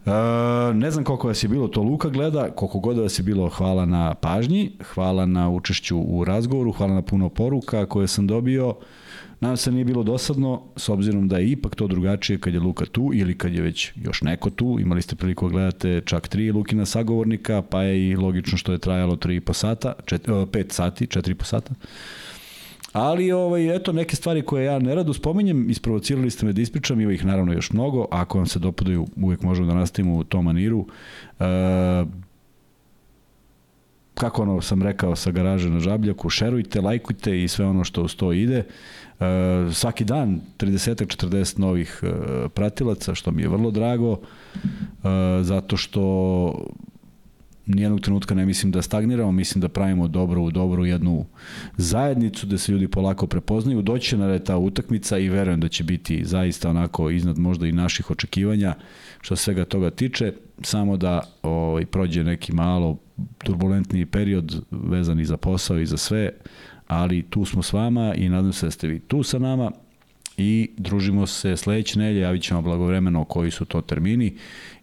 [0.06, 3.50] Uh, ne znam koliko vas je bilo, to Luka gleda, koliko god vas je bilo,
[3.50, 8.76] hvala na pažnji, hvala na učešću u razgovoru, hvala na puno poruka koje sam dobio.
[9.40, 12.60] Nadam se da nije bilo dosadno, s obzirom da je ipak to drugačije kad je
[12.60, 14.78] Luka tu ili kad je već još neko tu.
[14.80, 18.78] Imali ste priliku da gledate čak tri Lukina sagovornika, pa je i logično što je
[18.78, 21.72] trajalo 3,5 sata, 5 sati, 4,5 sata.
[21.72, 21.90] Uh,
[22.94, 27.14] Ali, ovaj, eto, neke stvari koje ja nerado spominjem, isprovocirali ste me da ispričam, ima
[27.14, 30.86] ih naravno još mnogo, ako vam se dopadaju, uvijek možemo da nastavimo u tom maniru.
[31.40, 31.44] E,
[34.14, 38.16] kako ono sam rekao sa garaže na žabljaku, šerujte, lajkujte i sve ono što uz
[38.16, 38.58] to ide.
[38.58, 38.66] E,
[39.72, 42.10] svaki dan 30-40 novih e,
[42.50, 44.20] pratilaca, što mi je vrlo drago,
[44.54, 44.60] e,
[45.42, 46.66] zato što
[47.66, 51.26] nijednog trenutka ne mislim da stagniramo, mislim da pravimo dobro u dobru jednu
[51.78, 53.82] zajednicu, da se ljudi polako prepoznaju.
[53.82, 58.12] Doći na ta utakmica i verujem da će biti zaista onako iznad možda i naših
[58.12, 58.74] očekivanja
[59.22, 62.98] što svega toga tiče, samo da ovaj, prođe neki malo
[63.44, 66.30] turbulentni period vezan i za posao i za sve,
[66.88, 69.72] ali tu smo s vama i nadam se da ste vi tu sa nama
[70.38, 74.38] i družimo se sledeće nelje, javit ćemo blagovremeno koji su to termini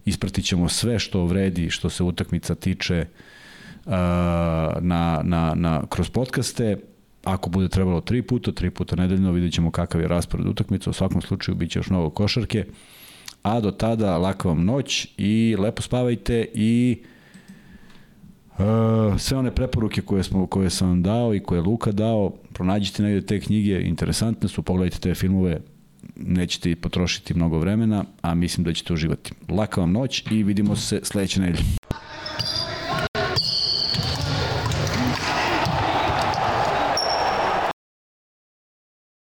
[0.05, 3.05] ispratit ćemo sve što vredi, što se utakmica tiče
[3.85, 3.91] uh,
[4.81, 6.77] na, na, na, kroz podcaste.
[7.23, 10.89] Ako bude trebalo tri puta, tri puta nedeljno, vidjet ćemo kakav je raspored utakmica.
[10.89, 12.65] U svakom slučaju bit će još mnogo košarke.
[13.43, 17.01] A do tada, laka vam noć i lepo spavajte i
[18.57, 22.29] Uh, sve one preporuke koje, smo, koje sam vam dao i koje je Luka dao,
[22.53, 25.61] pronađite negde te knjige, interesantne su, pogledajte te filmove,
[26.15, 29.31] nećete potrošiti mnogo vremena, a mislim da ćete uživati.
[29.49, 31.63] Laka vam noć i vidimo se sledeće nedelje.